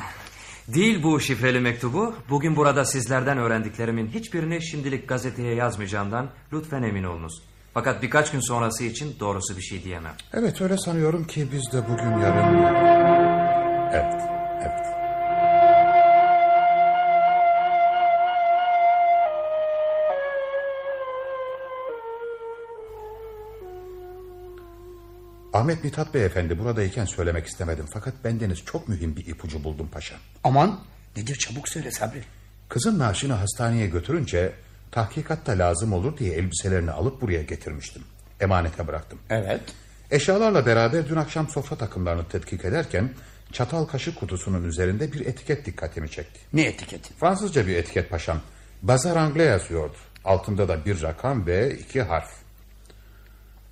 Değil 0.69 1.03
bu 1.03 1.21
şifreli 1.21 1.61
mektubu. 1.61 2.15
Bugün 2.31 2.57
burada 2.57 2.85
sizlerden 2.85 3.39
öğrendiklerimin 3.39 4.09
hiçbirini 4.09 4.67
şimdilik 4.67 5.09
gazeteye 5.09 5.55
yazmayacağımdan 5.55 6.31
lütfen 6.53 6.83
emin 6.83 7.05
olunuz. 7.05 7.43
Fakat 7.75 8.03
birkaç 8.03 8.31
gün 8.31 8.41
sonrası 8.41 8.85
için 8.85 9.17
doğrusu 9.21 9.57
bir 9.57 9.63
şey 9.63 9.85
diyemem. 9.85 10.15
Evet 10.35 10.61
öyle 10.61 10.79
sanıyorum 10.79 11.27
ki 11.27 11.49
biz 11.53 11.73
de 11.73 11.89
bugün 11.89 12.19
yarın... 12.19 12.65
Evet, 13.93 14.42
Ahmet 25.53 25.85
Mithat 25.85 26.15
Beyefendi 26.15 26.59
buradayken 26.59 27.05
söylemek 27.05 27.47
istemedim. 27.47 27.87
Fakat 27.93 28.15
bendeniz 28.25 28.65
çok 28.65 28.89
mühim 28.89 29.17
bir 29.17 29.27
ipucu 29.27 29.65
buldum 29.65 29.89
paşam. 29.93 30.19
Aman 30.45 30.81
nedir 31.17 31.37
çabuk 31.37 31.69
söyle 31.69 31.91
Sabri. 31.91 32.23
Kızın 32.69 32.99
naaşını 32.99 33.33
hastaneye 33.33 33.87
götürünce 33.87 34.53
tahkikatta 34.91 35.53
lazım 35.53 35.93
olur 35.93 36.19
diye 36.19 36.35
elbiselerini 36.35 36.91
alıp 36.91 37.21
buraya 37.21 37.43
getirmiştim. 37.43 38.03
Emanete 38.41 38.87
bıraktım. 38.87 39.19
Evet. 39.31 39.61
Eşyalarla 40.11 40.67
beraber 40.67 41.09
dün 41.09 41.17
akşam 41.17 41.49
sofra 41.49 41.77
takımlarını 41.77 42.29
tetkik 42.29 42.65
ederken 42.65 43.11
çatal 43.53 43.85
kaşık 43.85 44.21
kutusunun 44.21 44.65
üzerinde 44.65 45.13
bir 45.13 45.27
etiket 45.27 45.67
dikkatimi 45.67 46.11
çekti. 46.11 46.41
Ne 46.53 46.63
etiketi? 46.63 47.15
Fransızca 47.15 47.67
bir 47.67 47.77
etiket 47.77 48.11
paşam. 48.11 48.41
Bazar 48.83 49.17
Anglais 49.17 49.49
yazıyordu. 49.49 49.97
Altında 50.25 50.69
da 50.69 50.85
bir 50.85 51.03
rakam 51.03 51.47
ve 51.47 51.79
iki 51.79 52.03
harf. 52.03 52.42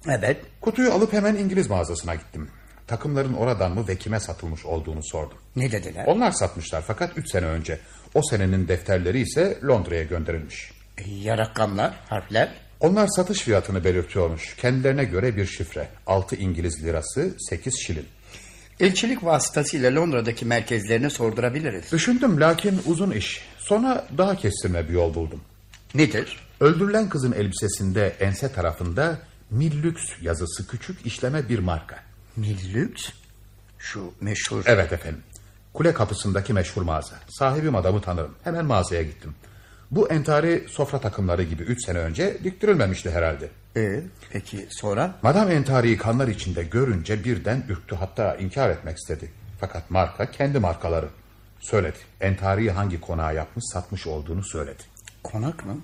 Evet. 0.08 0.36
Kutuyu 0.60 0.92
alıp 0.92 1.12
hemen 1.12 1.36
İngiliz 1.36 1.70
mağazasına 1.70 2.14
gittim. 2.14 2.48
Takımların 2.86 3.32
oradan 3.34 3.72
mı 3.72 3.88
ve 3.88 3.96
kime 3.96 4.20
satılmış 4.20 4.66
olduğunu 4.66 5.02
sordum. 5.02 5.38
Ne 5.56 5.72
dediler? 5.72 6.04
Onlar 6.06 6.30
satmışlar 6.32 6.82
fakat 6.86 7.18
üç 7.18 7.30
sene 7.30 7.46
önce. 7.46 7.78
O 8.14 8.22
senenin 8.22 8.68
defterleri 8.68 9.20
ise 9.20 9.58
Londra'ya 9.64 10.02
gönderilmiş. 10.02 10.72
E, 10.98 11.10
ya 11.10 11.38
rakamlar, 11.38 11.94
harfler? 12.08 12.54
Onlar 12.80 13.08
satış 13.08 13.40
fiyatını 13.40 13.84
belirtiyormuş. 13.84 14.56
Kendilerine 14.56 15.04
göre 15.04 15.36
bir 15.36 15.46
şifre. 15.46 15.88
6 16.06 16.36
İngiliz 16.36 16.84
lirası, 16.84 17.34
8 17.38 17.78
şilin. 17.78 18.06
Elçilik 18.80 19.24
vasıtasıyla 19.24 19.94
Londra'daki 19.94 20.44
merkezlerini 20.44 21.10
sordurabiliriz. 21.10 21.92
Düşündüm 21.92 22.40
lakin 22.40 22.80
uzun 22.86 23.10
iş. 23.10 23.48
Sonra 23.58 24.06
daha 24.18 24.36
kestirme 24.36 24.88
bir 24.88 24.92
yol 24.92 25.14
buldum. 25.14 25.40
Nedir? 25.94 26.40
Öldürülen 26.60 27.08
kızın 27.08 27.32
elbisesinde 27.32 28.16
ense 28.20 28.52
tarafında 28.52 29.18
Millüks 29.50 30.02
yazısı 30.20 30.66
küçük 30.68 31.06
işleme 31.06 31.48
bir 31.48 31.58
marka. 31.58 31.96
Millüks? 32.36 33.08
Şu 33.78 34.12
meşhur... 34.20 34.62
Evet 34.66 34.92
efendim. 34.92 35.22
Kule 35.74 35.94
kapısındaki 35.94 36.52
meşhur 36.52 36.82
mağaza. 36.82 37.14
Sahibi 37.28 37.76
adamı 37.76 38.00
tanırım. 38.00 38.34
Hemen 38.44 38.64
mağazaya 38.64 39.02
gittim. 39.02 39.34
Bu 39.90 40.08
entari 40.08 40.66
sofra 40.68 41.00
takımları 41.00 41.42
gibi 41.42 41.62
üç 41.62 41.84
sene 41.86 41.98
önce 41.98 42.38
diktirilmemişti 42.44 43.10
herhalde. 43.10 43.48
Ee, 43.76 44.02
peki 44.32 44.66
sonra? 44.70 45.14
Madam 45.22 45.50
entariyi 45.50 45.96
kanlar 45.96 46.28
içinde 46.28 46.62
görünce 46.62 47.24
birden 47.24 47.64
ürktü 47.68 47.96
hatta 47.96 48.36
inkar 48.36 48.70
etmek 48.70 48.96
istedi. 48.98 49.30
Fakat 49.60 49.90
marka 49.90 50.30
kendi 50.30 50.58
markaları. 50.58 51.08
Söyledi. 51.60 51.98
Entariyi 52.20 52.70
hangi 52.70 53.00
konağa 53.00 53.32
yapmış 53.32 53.64
satmış 53.72 54.06
olduğunu 54.06 54.44
söyledi. 54.44 54.82
Konak 55.22 55.66
mı? 55.66 55.76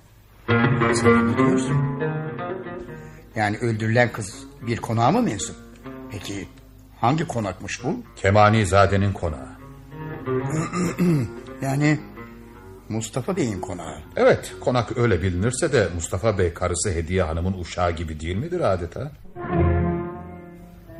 Sen 0.94 1.32
ne 1.32 1.36
diyorsun? 1.38 2.00
Yani 3.36 3.58
öldürülen 3.58 4.12
kız 4.12 4.34
bir 4.66 4.76
konağa 4.76 5.10
mı 5.10 5.22
mensup? 5.22 5.56
Peki 6.10 6.48
hangi 7.00 7.26
konakmış 7.26 7.84
bu? 7.84 8.02
Kemanizade'nin 8.16 9.12
konağı. 9.12 9.48
Yani 11.62 12.00
Mustafa 12.88 13.36
Bey'in 13.36 13.60
konağı. 13.60 13.98
Evet 14.16 14.52
konak 14.60 14.98
öyle 14.98 15.22
bilinirse 15.22 15.72
de 15.72 15.88
Mustafa 15.94 16.38
Bey 16.38 16.54
karısı 16.54 16.90
Hediye 16.90 17.22
Hanım'ın 17.22 17.60
uşağı 17.60 17.92
gibi 17.92 18.20
değil 18.20 18.36
midir 18.36 18.60
adeta? 18.60 19.10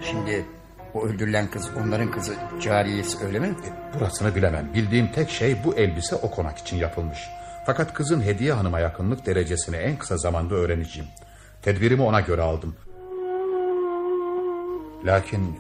Şimdi 0.01 0.47
o 0.95 1.07
öldürülen 1.07 1.51
kız 1.51 1.71
onların 1.83 2.11
kızı 2.11 2.35
cariyesi 2.61 3.25
öyle 3.27 3.39
mi? 3.39 3.47
E, 3.47 3.95
burasını 3.95 4.35
bilemem. 4.35 4.71
Bildiğim 4.75 5.13
tek 5.13 5.31
şey 5.31 5.57
bu 5.65 5.75
elbise 5.75 6.17
o 6.17 6.31
konak 6.31 6.59
için 6.59 6.77
yapılmış. 6.77 7.19
Fakat 7.67 7.95
kızın 7.95 8.23
Hediye 8.23 8.53
Hanım'a 8.53 8.81
yakınlık 8.81 9.27
derecesini 9.27 9.77
en 9.77 9.99
kısa 9.99 10.17
zamanda 10.17 10.55
öğreneceğim. 10.55 11.09
Tedbirimi 11.67 12.03
ona 12.03 12.21
göre 12.21 12.43
aldım. 12.43 12.75
Lakin 15.05 15.59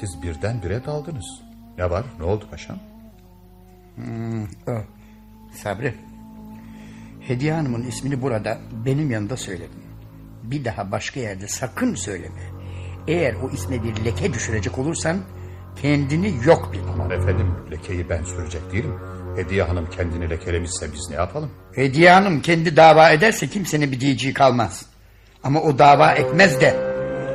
siz 0.00 0.22
birdenbire 0.22 0.84
daldınız. 0.84 1.42
Ne 1.78 1.90
var? 1.90 2.04
Ne 2.18 2.24
oldu 2.24 2.44
paşam? 2.50 2.78
Hmm, 3.94 4.44
o. 4.44 4.82
Sabri. 5.52 5.94
Hediye 7.20 7.52
Hanım'ın 7.52 7.82
ismini 7.82 8.22
burada 8.22 8.58
benim 8.84 9.10
yanında 9.10 9.36
söyledim. 9.36 9.82
Bir 10.42 10.64
daha 10.64 10.92
başka 10.92 11.20
yerde 11.20 11.48
sakın 11.48 11.94
söyleme. 11.94 12.42
Eğer 13.08 13.34
o 13.34 13.50
isme 13.50 13.82
bir 13.82 14.04
leke 14.04 14.32
düşürecek 14.34 14.78
olursan 14.78 15.18
kendini 15.82 16.34
yok 16.46 16.72
bil. 16.72 16.80
Aman 16.92 17.10
efendim 17.10 17.54
lekeyi 17.70 18.08
ben 18.08 18.24
sürecek 18.24 18.72
değilim. 18.72 18.94
Hediye 19.36 19.62
Hanım 19.62 19.90
kendini 19.90 20.30
lekelemişse 20.30 20.92
biz 20.92 21.06
ne 21.10 21.16
yapalım? 21.16 21.50
Hediye 21.74 22.10
Hanım 22.10 22.42
kendi 22.42 22.76
dava 22.76 23.10
ederse 23.10 23.48
kimsenin 23.48 23.92
bir 23.92 24.00
diyeceği 24.00 24.34
kalmaz. 24.34 24.87
Ama 25.44 25.60
o 25.60 25.78
dava 25.78 26.12
etmez 26.12 26.60
de 26.60 26.74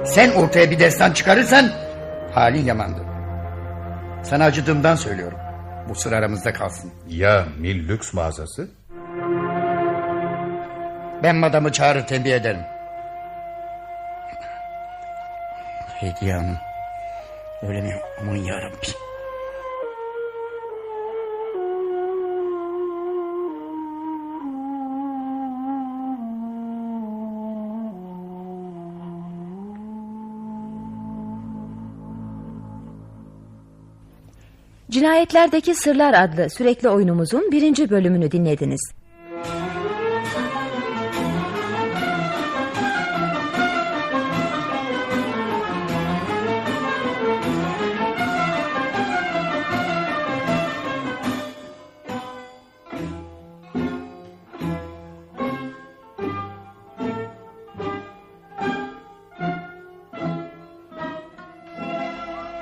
sen 0.06 0.32
ortaya 0.32 0.72
bir 0.72 0.80
destan 0.80 1.12
çıkarırsan 1.12 1.70
halin 2.34 2.66
yamandır. 2.66 3.06
Sana 4.24 4.46
acıdığımdan 4.46 4.96
söylüyorum. 4.96 5.38
Bu 5.90 5.96
sır 5.96 6.12
aramızda 6.12 6.54
kalsın. 6.54 6.92
Ya 7.08 7.46
Mil 7.60 7.88
Lüks 7.88 8.14
mağazası? 8.14 8.68
Ben 11.24 11.36
madamı 11.36 11.72
çağırır 11.72 12.08
tembih 12.08 12.34
ederim. 12.34 12.62
Hediye 16.00 16.34
Hanım. 16.34 16.58
Öyle 17.62 17.82
mi? 17.82 17.94
Aman 18.22 18.36
yarabbim. 18.36 18.80
Cinayetlerdeki 34.94 35.76
Sırlar 35.76 36.14
adlı 36.14 36.50
sürekli 36.50 36.90
oyunumuzun 36.90 37.52
birinci 37.52 37.90
bölümünü 37.90 38.32
dinlediniz. 38.32 38.92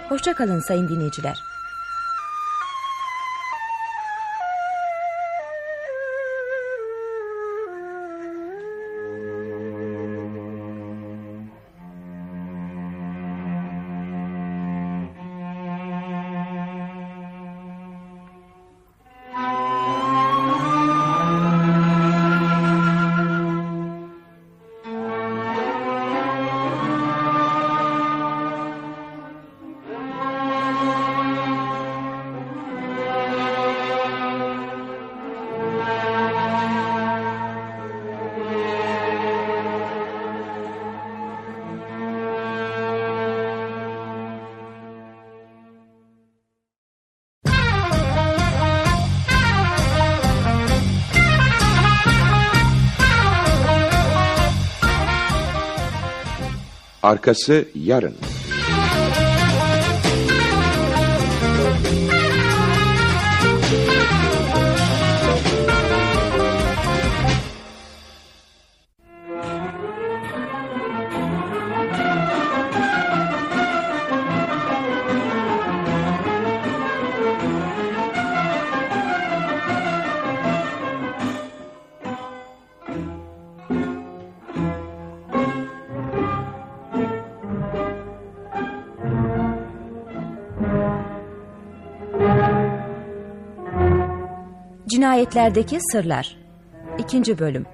Hoşçakalın 0.09 0.59
sayın 0.59 0.87
dinleyiciler. 0.87 1.60
Arkası 57.21 57.65
yarın. 57.75 58.13
Cinayetlerdeki 95.41 95.77
Sırlar 95.91 96.37
2. 96.97 97.39
Bölüm 97.39 97.65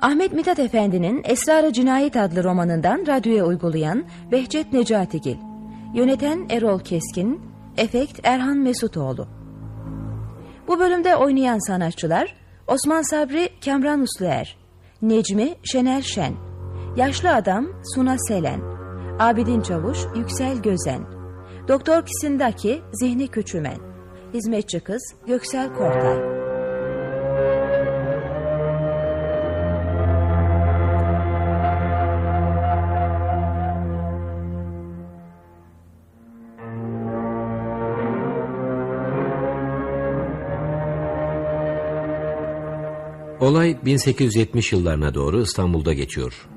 Ahmet 0.00 0.32
Mithat 0.32 0.58
Efendi'nin 0.58 1.22
Esrar-ı 1.24 1.72
Cinayet 1.72 2.16
adlı 2.16 2.44
romanından 2.44 3.06
radyoya 3.06 3.44
uygulayan 3.44 4.04
Behçet 4.32 4.72
Necatigil, 4.72 5.36
yöneten 5.94 6.46
Erol 6.50 6.78
Keskin, 6.78 7.51
efekt 7.76 8.20
Erhan 8.22 8.56
Mesutoğlu. 8.56 9.28
Bu 10.68 10.78
bölümde 10.78 11.16
oynayan 11.16 11.68
sanatçılar 11.68 12.34
Osman 12.68 13.02
Sabri 13.02 13.48
Kamran 13.64 14.00
Usluer, 14.00 14.56
Necmi 15.02 15.54
Şener 15.64 16.02
Şen, 16.02 16.34
Yaşlı 16.96 17.34
Adam 17.34 17.66
Suna 17.94 18.16
Selen, 18.18 18.60
Abidin 19.18 19.60
Çavuş 19.60 19.98
Yüksel 20.16 20.62
Gözen, 20.62 21.02
Doktor 21.68 22.06
Kisindaki 22.06 22.82
Zihni 22.92 23.28
Küçümen, 23.28 23.78
Hizmetçi 24.34 24.80
Kız 24.80 25.14
Göksel 25.26 25.74
Kortay. 25.74 26.31
Olay 43.42 43.84
1870 43.84 44.72
yıllarına 44.72 45.14
doğru 45.14 45.42
İstanbul'da 45.42 45.92
geçiyor. 45.92 46.48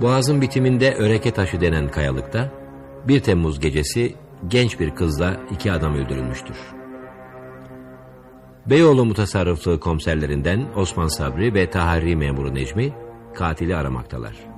Boğazın 0.00 0.40
bitiminde 0.40 0.94
Öreke 0.94 1.30
Taşı 1.30 1.60
denen 1.60 1.90
kayalıkta 1.90 2.52
1 3.08 3.20
Temmuz 3.20 3.60
gecesi 3.60 4.14
genç 4.48 4.80
bir 4.80 4.94
kızla 4.94 5.40
iki 5.50 5.72
adam 5.72 5.94
öldürülmüştür. 5.94 6.56
Beyoğlu 8.66 9.04
mutasarrıflığı 9.04 9.80
komiserlerinden 9.80 10.66
Osman 10.76 11.08
Sabri 11.08 11.54
ve 11.54 11.70
Tahari 11.70 12.16
memuru 12.16 12.54
Necmi 12.54 12.92
katili 13.34 13.76
aramaktalar. 13.76 14.57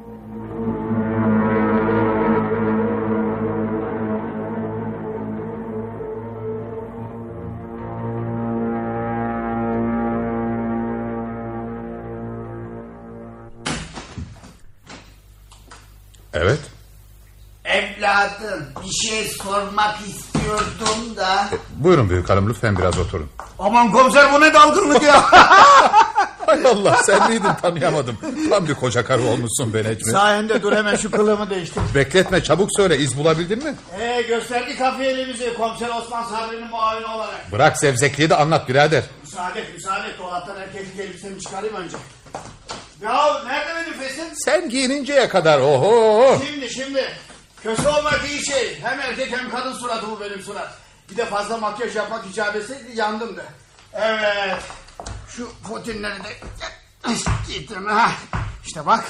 Sormak 19.61 19.97
istiyordum 20.07 21.17
da. 21.17 21.49
Buyurun 21.77 22.11
büyük 22.11 22.31
hanım 22.31 22.49
lütfen 22.49 22.79
biraz 22.79 22.99
oturun. 22.99 23.27
Aman 23.59 23.93
komiser 23.93 24.33
bu 24.33 24.41
ne 24.41 24.55
dalgınlık 24.55 25.03
ya. 25.03 25.25
Hay 26.47 26.67
Allah 26.67 26.97
sen 27.07 27.31
miydin 27.31 27.55
tanıyamadım. 27.63 28.17
Tam 28.51 28.69
bir 28.69 28.75
koca 28.75 29.05
karı 29.05 29.23
olmuşsun 29.23 29.75
be 29.75 29.85
Necmi. 29.85 30.13
Sayende 30.13 30.63
dur 30.63 30.77
hemen 30.77 30.97
şu 30.97 31.11
kılığımı 31.11 31.51
değiştir. 31.51 31.83
Bekletme 31.95 32.43
çabuk 32.43 32.69
söyle 32.77 32.99
iz 32.99 33.19
bulabildin 33.19 33.65
mi? 33.65 33.75
Ee, 34.01 34.23
gösterdi 34.23 34.77
kafiyelimizi 34.79 35.55
komiser 35.55 35.89
Osman 35.89 36.25
Sabri'nin 36.25 36.69
muavini 36.69 37.07
olarak. 37.07 37.53
Bırak 37.53 37.79
sevzekliği 37.79 38.31
de 38.31 38.37
anlat 38.37 38.69
birader. 38.69 39.03
Müsaade 39.25 39.65
müsaade 39.75 40.19
dolaptan 40.19 40.57
erkeklik 40.61 41.01
elbisemi 41.01 41.41
çıkarayım 41.41 41.77
önce. 41.77 41.97
Ya 43.03 43.43
nerede 43.47 43.71
benim 43.77 43.99
fesim? 43.99 44.25
Sen 44.35 44.69
giyininceye 44.69 45.29
kadar 45.29 45.59
oho. 45.61 46.39
Şimdi 46.47 46.71
şimdi. 46.71 47.05
Kötü 47.63 47.89
olmak 47.89 48.21
iyi 48.31 48.47
şey. 48.47 48.81
Hem 48.81 49.01
erkek 49.01 49.33
hem 49.33 49.51
kadın 49.51 49.73
suratı 49.73 50.11
bu 50.11 50.21
benim 50.21 50.43
surat. 50.43 50.79
Bir 51.11 51.17
de 51.17 51.27
fazla 51.27 51.57
makyaj 51.57 51.97
yapmak 51.97 52.27
icap 52.27 52.57
etseydi 52.57 52.93
yandım 52.95 53.37
da. 53.37 53.45
Evet. 53.93 54.63
Şu 55.29 55.49
fotinleri 55.69 56.25
de 56.25 56.37
gittim 57.49 57.87
ha. 57.87 58.13
İşte 58.67 58.87
bak. 58.87 59.05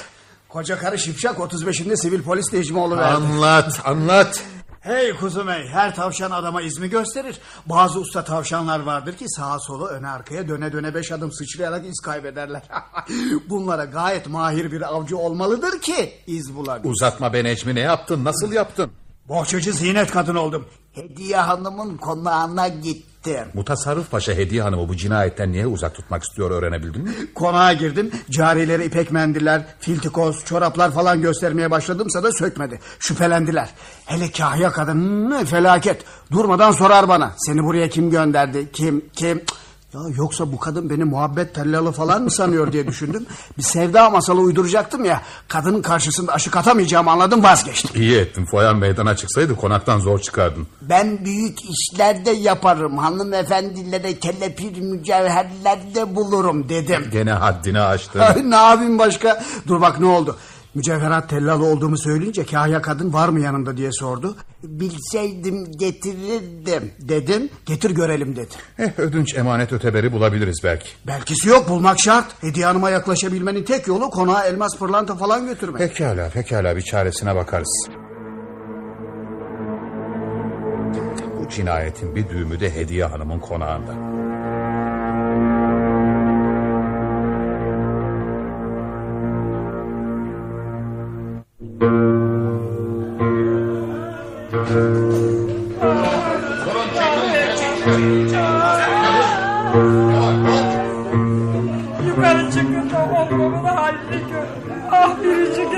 Koca 0.49 0.79
karı 0.79 0.99
şipşak 0.99 1.37
35'inde 1.37 1.97
sivil 1.97 2.23
polis 2.23 2.51
değişimi 2.51 2.79
oluverdi. 2.79 3.15
Anlat 3.15 3.81
anlat. 3.85 4.43
Hey 4.81 5.13
kuzum 5.13 5.47
hey 5.47 5.67
her 5.67 5.95
tavşan 5.95 6.31
adama 6.31 6.61
izmi 6.61 6.89
gösterir. 6.89 7.39
Bazı 7.65 7.99
usta 7.99 8.23
tavşanlar 8.23 8.79
vardır 8.79 9.17
ki 9.17 9.25
sağa 9.29 9.59
sola 9.59 9.87
öne 9.87 10.07
arkaya 10.07 10.47
döne 10.47 10.73
döne 10.73 10.93
beş 10.93 11.11
adım 11.11 11.31
sıçrayarak 11.31 11.85
iz 11.85 11.99
kaybederler. 11.99 12.61
Bunlara 13.49 13.85
gayet 13.85 14.27
mahir 14.27 14.71
bir 14.71 14.81
avcı 14.81 15.17
olmalıdır 15.17 15.81
ki 15.81 16.13
iz 16.27 16.55
bulabil. 16.55 16.89
Uzatma 16.89 17.33
be 17.33 17.43
Necmi 17.43 17.75
ne 17.75 17.79
yaptın 17.79 18.23
nasıl 18.23 18.51
yaptın? 18.51 18.91
Bohçacı 19.29 19.73
zinet 19.73 20.11
kadın 20.11 20.35
oldum. 20.35 20.67
Hediye 20.91 21.37
hanımın 21.37 21.97
konağına 21.97 22.67
gittim. 22.67 23.10
Mutasarrıf 23.53 24.11
Paşa 24.11 24.33
Hediye 24.33 24.61
Hanım'ı 24.61 24.89
bu 24.89 24.97
cinayetten 24.97 25.51
niye 25.51 25.67
uzak 25.67 25.95
tutmak 25.95 26.23
istiyor 26.23 26.51
öğrenebildin 26.51 27.03
mi? 27.03 27.11
Konağa 27.35 27.73
girdim. 27.73 28.11
Carilere 28.31 28.85
ipek 28.85 29.11
mendiller, 29.11 29.65
filtikoz, 29.79 30.45
çoraplar 30.45 30.91
falan 30.91 31.21
göstermeye 31.21 31.71
başladımsa 31.71 32.23
da 32.23 32.31
sökmedi. 32.31 32.79
Şüphelendiler. 32.99 33.69
Hele 34.05 34.31
kahya 34.31 34.71
kadın 34.71 35.31
hı, 35.31 35.45
felaket. 35.45 36.03
Durmadan 36.31 36.71
sorar 36.71 37.09
bana. 37.09 37.31
Seni 37.37 37.63
buraya 37.63 37.89
kim 37.89 38.09
gönderdi? 38.09 38.71
Kim? 38.73 39.05
Kim? 39.15 39.41
Ya 39.93 40.01
yoksa 40.17 40.51
bu 40.51 40.59
kadın 40.59 40.89
beni 40.89 41.03
muhabbet 41.03 41.55
tellalı 41.55 41.91
falan 41.91 42.23
mı 42.23 42.31
sanıyor 42.31 42.71
diye 42.71 42.87
düşündüm. 42.87 43.25
Bir 43.57 43.63
sevda 43.63 44.09
masalı 44.09 44.41
uyduracaktım 44.41 45.05
ya. 45.05 45.21
Kadının 45.47 45.81
karşısında 45.81 46.33
aşık 46.33 46.57
atamayacağımı 46.57 47.11
anladım 47.11 47.43
vazgeçtim. 47.43 48.01
İyi 48.01 48.17
ettin 48.17 48.45
foyan 48.45 48.77
meydana 48.77 49.15
çıksaydı 49.15 49.55
konaktan 49.55 49.99
zor 49.99 50.19
çıkardın. 50.19 50.67
Ben 50.81 51.25
büyük 51.25 51.57
işlerde 51.69 52.31
yaparım. 52.31 52.97
Hanımefendilere 52.97 54.19
kelepir 54.19 54.79
mücevherlerde 54.81 56.15
bulurum 56.15 56.69
dedim. 56.69 57.09
Gene 57.11 57.31
haddini 57.31 57.79
aştın. 57.79 58.51
Ne 58.51 58.55
yapayım 58.55 58.99
başka? 58.99 59.43
Dur 59.67 59.81
bak 59.81 59.99
ne 59.99 60.05
oldu? 60.05 60.37
Mücevherat 60.75 61.29
tellalı 61.29 61.65
olduğumu 61.65 61.97
söyleyince 61.97 62.45
kahya 62.45 62.81
kadın 62.81 63.13
var 63.13 63.29
mı 63.29 63.39
yanında 63.39 63.77
diye 63.77 63.89
sordu. 63.91 64.35
Bilseydim 64.63 65.71
getirirdim 65.71 66.91
dedim. 66.99 67.49
Getir 67.65 67.91
görelim 67.91 68.35
dedi. 68.35 68.55
Eh, 68.79 68.99
ödünç 68.99 69.35
emanet 69.35 69.73
öteberi 69.73 70.11
bulabiliriz 70.11 70.61
belki. 70.63 70.89
Belkisi 71.07 71.49
yok 71.49 71.69
bulmak 71.69 71.99
şart. 71.99 72.43
Hediye 72.43 72.65
hanıma 72.65 72.89
yaklaşabilmenin 72.89 73.63
tek 73.63 73.87
yolu 73.87 74.09
konağa 74.09 74.45
elmas 74.45 74.77
pırlanta 74.79 75.15
falan 75.15 75.45
götürmek. 75.45 75.77
Pekala 75.79 76.29
pekala 76.29 76.75
bir 76.75 76.81
çaresine 76.81 77.35
bakarız. 77.35 77.87
Bu 81.39 81.49
cinayetin 81.49 82.15
bir 82.15 82.29
düğümü 82.29 82.59
de 82.59 82.75
Hediye 82.75 83.05
Hanım'ın 83.05 83.39
konağında. 83.39 83.91
Yukarı 91.81 91.93
çıkın 102.51 102.89
da 102.89 103.05
oğlumun 103.05 103.63
halini 103.63 104.19
görün. 104.29 104.81
Ah 104.91 105.23
biricik. 105.23 105.71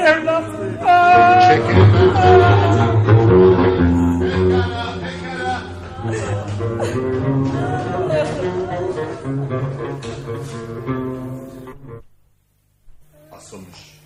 Asılmış. 13.32 14.00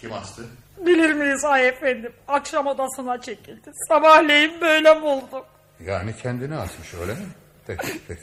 Kim 0.00 0.12
astı? 0.12 0.46
Bilir 0.86 1.12
miyiz 1.12 1.44
ay 1.44 1.68
efendim? 1.68 2.12
Akşam 2.28 2.66
odasına 2.66 3.20
çekildi. 3.20 3.70
Sabahleyin 3.88 4.60
böyle 4.60 5.02
bulduk. 5.02 5.46
Yani 5.86 6.14
kendini 6.22 6.56
asmış 6.56 6.94
öyle 6.94 7.12
mi? 7.12 7.26
Peki 7.66 8.00
peki. 8.08 8.22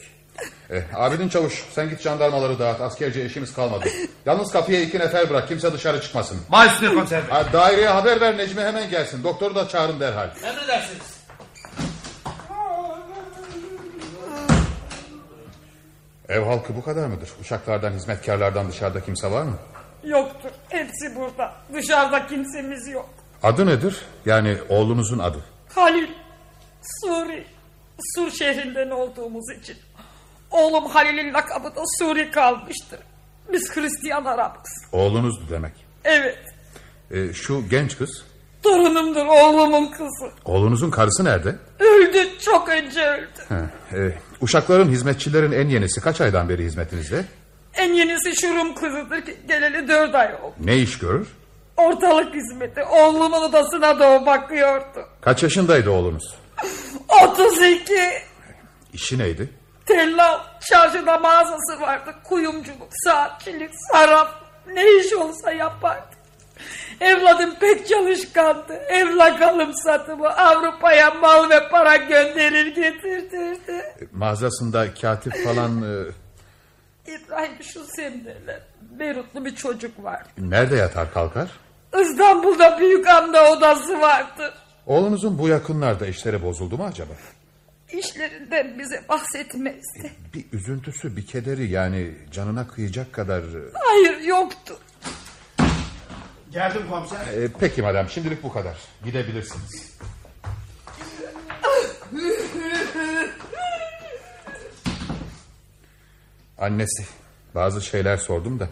Eh, 0.69 0.81
Abidin 0.95 1.29
Çavuş 1.29 1.63
sen 1.71 1.89
git 1.89 2.01
jandarmaları 2.01 2.59
dağıt. 2.59 2.81
Askerce 2.81 3.25
işimiz 3.25 3.53
kalmadı. 3.53 3.85
Yalnız 4.25 4.51
kapıya 4.51 4.81
iki 4.81 4.99
nefer 4.99 5.29
bırak. 5.29 5.47
Kimse 5.47 5.73
dışarı 5.73 6.01
çıkmasın. 6.01 6.37
Baş 6.51 6.71
üstüne 6.71 6.89
komiser 6.89 7.21
bey. 7.27 7.29
Ha, 7.33 7.53
daireye 7.53 7.87
haber 7.87 8.21
ver 8.21 8.37
Necmi 8.37 8.61
hemen 8.61 8.89
gelsin. 8.89 9.23
Doktoru 9.23 9.55
da 9.55 9.67
çağırın 9.67 9.99
derhal. 9.99 10.29
Emredersiniz. 10.43 11.15
Ev 16.29 16.41
halkı 16.43 16.75
bu 16.75 16.83
kadar 16.83 17.07
mıdır? 17.07 17.29
Uşaklardan, 17.41 17.91
hizmetkarlardan 17.91 18.69
dışarıda 18.69 18.99
kimse 19.03 19.31
var 19.31 19.43
mı? 19.43 19.57
Yoktur. 20.05 20.49
Hepsi 20.69 21.15
burada. 21.15 21.53
Dışarıda 21.73 22.27
kimsemiz 22.27 22.87
yok. 22.87 23.09
Adı 23.43 23.65
nedir? 23.65 24.01
Yani 24.25 24.57
oğlunuzun 24.69 25.19
adı. 25.19 25.37
Halil. 25.75 26.07
Suri. 27.03 27.45
Sur 28.15 28.31
şehrinden 28.31 28.89
olduğumuz 28.89 29.45
için. 29.61 29.77
Oğlum 30.51 30.85
Halil'in 30.85 31.33
lakabı 31.33 31.75
da 31.75 31.81
Suri 31.99 32.31
kalmıştır. 32.31 32.99
Biz 33.53 33.75
Hristiyan 33.75 34.25
Arapız. 34.25 34.71
Oğlunuzdu 34.91 35.43
demek. 35.49 35.73
Evet. 36.03 36.39
Eh, 37.11 37.33
şu 37.33 37.69
genç 37.69 37.97
kız, 37.97 38.23
Torunumdur 38.63 39.25
oğlumun 39.25 39.91
kızı. 39.91 40.31
oğlunuzun 40.45 40.91
karısı 40.91 41.25
nerede? 41.25 41.55
Öldü. 41.79 42.39
Çok 42.45 42.69
önce 42.69 43.05
öldü. 43.05 43.27
Ha, 43.49 43.61
eh, 43.91 44.11
uşakların, 44.41 44.89
hizmetçilerin 44.89 45.51
en 45.51 45.67
yenisi 45.67 46.01
kaç 46.01 46.21
aydan 46.21 46.49
beri 46.49 46.63
hizmetinizde? 46.63 47.25
En 47.77 47.93
yenisi 47.93 48.35
Şurum 48.41 48.75
kızıdır 48.75 49.25
ki 49.25 49.37
geleli 49.47 49.87
dört 49.87 50.15
ay 50.15 50.33
oldu. 50.35 50.53
Ne 50.59 50.75
iş 50.77 50.97
görür? 50.99 51.27
Ortalık 51.77 52.33
hizmeti 52.35 52.83
oğlumun 52.83 53.41
odasına 53.41 53.99
doğu 53.99 54.25
bakıyordu. 54.25 55.07
Kaç 55.21 55.43
yaşındaydı 55.43 55.89
oğlunuz? 55.89 56.35
32 57.23 57.93
İşi 58.93 59.19
neydi? 59.19 59.49
tellal 59.85 60.39
çarşıda 60.69 61.17
mağazası 61.17 61.81
vardı. 61.81 62.15
Kuyumculuk, 62.23 62.89
saatçilik, 63.03 63.69
saraf 63.91 64.27
ne 64.73 64.83
iş 64.99 65.13
olsa 65.13 65.51
yapardı. 65.51 66.15
Evladım 67.01 67.55
pek 67.59 67.87
çalışkandı. 67.87 68.73
Evla 68.73 69.37
kalım 69.39 69.73
satımı 69.73 70.29
Avrupa'ya 70.29 71.11
mal 71.11 71.49
ve 71.49 71.69
para 71.69 71.95
gönderir 71.95 72.65
getirtirdi. 72.75 73.71
Eh, 74.01 74.07
Mağazasında 74.11 74.93
katip 75.01 75.33
falan... 75.43 75.81
İbrahim 77.07 77.63
şu 77.63 77.83
semdeler. 77.83 78.61
Beyrutlu 78.81 79.45
bir 79.45 79.55
çocuk 79.55 80.03
var. 80.03 80.23
nerede 80.37 80.75
yatar 80.75 81.13
kalkar? 81.13 81.49
İstanbul'da 82.01 82.79
büyük 82.79 83.07
anda 83.07 83.51
odası 83.51 84.01
vardı. 84.01 84.53
Oğlunuzun 84.85 85.37
bu 85.39 85.47
yakınlarda 85.47 86.07
işleri 86.07 86.43
bozuldu 86.43 86.77
mu 86.77 86.85
acaba? 86.85 87.13
İşlerinden 87.91 88.79
bize 88.79 89.03
bahsetmezdi. 89.09 90.11
Bir 90.33 90.45
üzüntüsü, 90.53 91.17
bir 91.17 91.25
kederi 91.25 91.69
yani 91.69 92.11
canına 92.31 92.67
kıyacak 92.67 93.13
kadar... 93.13 93.43
Hayır 93.73 94.19
yoktu. 94.21 94.79
Geldim 96.51 96.81
komiser. 96.89 97.17
Eh, 97.17 97.49
peki 97.59 97.81
madem 97.81 98.09
şimdilik 98.09 98.43
bu 98.43 98.53
kadar. 98.53 98.77
Gidebilirsiniz. 99.03 99.97
Annesi. 106.57 107.05
Bazı 107.55 107.81
şeyler 107.81 108.17
sordum 108.17 108.59
da. 108.59 108.67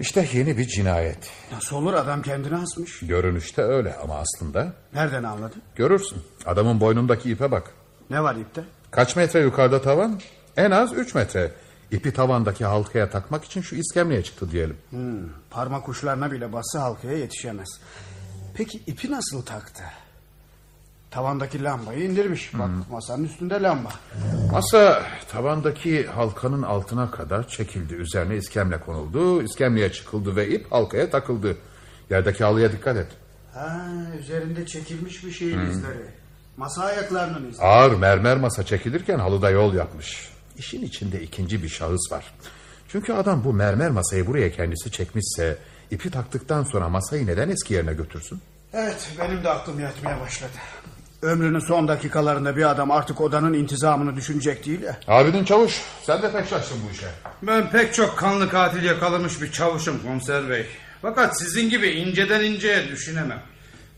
İşte 0.00 0.28
yeni 0.32 0.58
bir 0.58 0.66
cinayet. 0.66 1.30
Nasıl 1.52 1.76
olur 1.76 1.94
adam 1.94 2.22
kendini 2.22 2.56
asmış. 2.56 3.00
Görünüşte 3.00 3.62
öyle 3.62 3.96
ama 3.96 4.14
aslında 4.14 4.72
Nereden 4.94 5.22
anladın? 5.22 5.62
görürsün. 5.76 6.22
Adamın 6.46 6.80
boynundaki 6.80 7.30
ipe 7.30 7.50
bak. 7.50 7.70
Ne 8.10 8.22
var 8.22 8.36
ipte? 8.36 8.64
Kaç 8.90 9.16
metre 9.16 9.40
yukarıda 9.40 9.82
tavan? 9.82 10.20
En 10.56 10.70
az 10.70 10.92
3 10.92 11.14
metre. 11.14 11.52
İpi 11.90 12.12
tavandaki 12.12 12.64
halkaya 12.64 13.10
takmak 13.10 13.44
için 13.44 13.62
şu 13.62 13.76
iskemleye 13.76 14.22
çıktı 14.22 14.50
diyelim. 14.50 14.76
Hmm, 14.90 15.28
parmak 15.50 15.88
uçlarına 15.88 16.32
bile 16.32 16.52
bassa 16.52 16.80
halkaya 16.82 17.18
yetişemez. 17.18 17.68
Peki 18.54 18.78
ipi 18.86 19.10
nasıl 19.10 19.42
taktı? 19.42 19.82
Tavandaki 21.10 21.64
lambayı 21.64 22.04
indirmiş. 22.04 22.54
Bak 22.54 22.70
masanın 22.90 23.24
üstünde 23.24 23.62
lamba. 23.62 23.90
Masa 24.52 25.02
tavandaki 25.32 26.06
halkanın 26.06 26.62
altına 26.62 27.10
kadar 27.10 27.48
çekildi. 27.48 27.94
Üzerine 27.94 28.36
iskemle 28.36 28.80
konuldu. 28.80 29.42
İskemleye 29.42 29.92
çıkıldı 29.92 30.36
ve 30.36 30.48
ip 30.48 30.72
halkaya 30.72 31.10
takıldı. 31.10 31.56
Yerdeki 32.10 32.44
halıya 32.44 32.72
dikkat 32.72 32.96
et. 32.96 33.06
Ha, 33.54 33.86
üzerinde 34.20 34.66
çekilmiş 34.66 35.24
bir 35.24 35.30
şeyin 35.30 35.60
izleri. 35.60 36.04
Masa 36.56 36.84
ayaklarının 36.84 37.50
izleri. 37.50 37.66
Ağır 37.66 37.94
mermer 37.94 38.36
masa 38.36 38.64
çekilirken 38.64 39.18
halıda 39.18 39.50
yol 39.50 39.74
yapmış. 39.74 40.30
İşin 40.58 40.82
içinde 40.82 41.22
ikinci 41.22 41.62
bir 41.62 41.68
şahıs 41.68 42.12
var. 42.12 42.34
Çünkü 42.88 43.12
adam 43.12 43.44
bu 43.44 43.52
mermer 43.52 43.90
masayı 43.90 44.26
buraya 44.26 44.52
kendisi 44.52 44.90
çekmişse... 44.90 45.58
...ipi 45.90 46.10
taktıktan 46.10 46.64
sonra 46.64 46.88
masayı 46.88 47.26
neden 47.26 47.48
eski 47.48 47.74
yerine 47.74 47.94
götürsün? 47.94 48.40
Evet 48.72 49.10
benim 49.20 49.44
de 49.44 49.50
aklım 49.50 49.80
yatmaya 49.80 50.20
başladı. 50.20 50.52
Ömrünün 51.22 51.58
son 51.58 51.88
dakikalarında 51.88 52.56
bir 52.56 52.70
adam 52.70 52.90
artık 52.90 53.20
odanın 53.20 53.54
intizamını 53.54 54.16
düşünecek 54.16 54.66
değil 54.66 54.82
ya. 54.82 54.98
Abidin 55.08 55.44
Çavuş 55.44 55.80
sen 56.02 56.22
de 56.22 56.32
pek 56.32 56.48
şaştın 56.48 56.78
bu 56.88 56.92
işe. 56.92 57.06
Ben 57.42 57.70
pek 57.70 57.94
çok 57.94 58.18
kanlı 58.18 58.48
katil 58.48 58.84
yakalamış 58.84 59.42
bir 59.42 59.52
çavuşum 59.52 60.02
komiser 60.02 60.50
bey. 60.50 60.66
Fakat 61.02 61.38
sizin 61.38 61.70
gibi 61.70 61.88
inceden 61.88 62.44
inceye 62.44 62.88
düşünemem. 62.88 63.42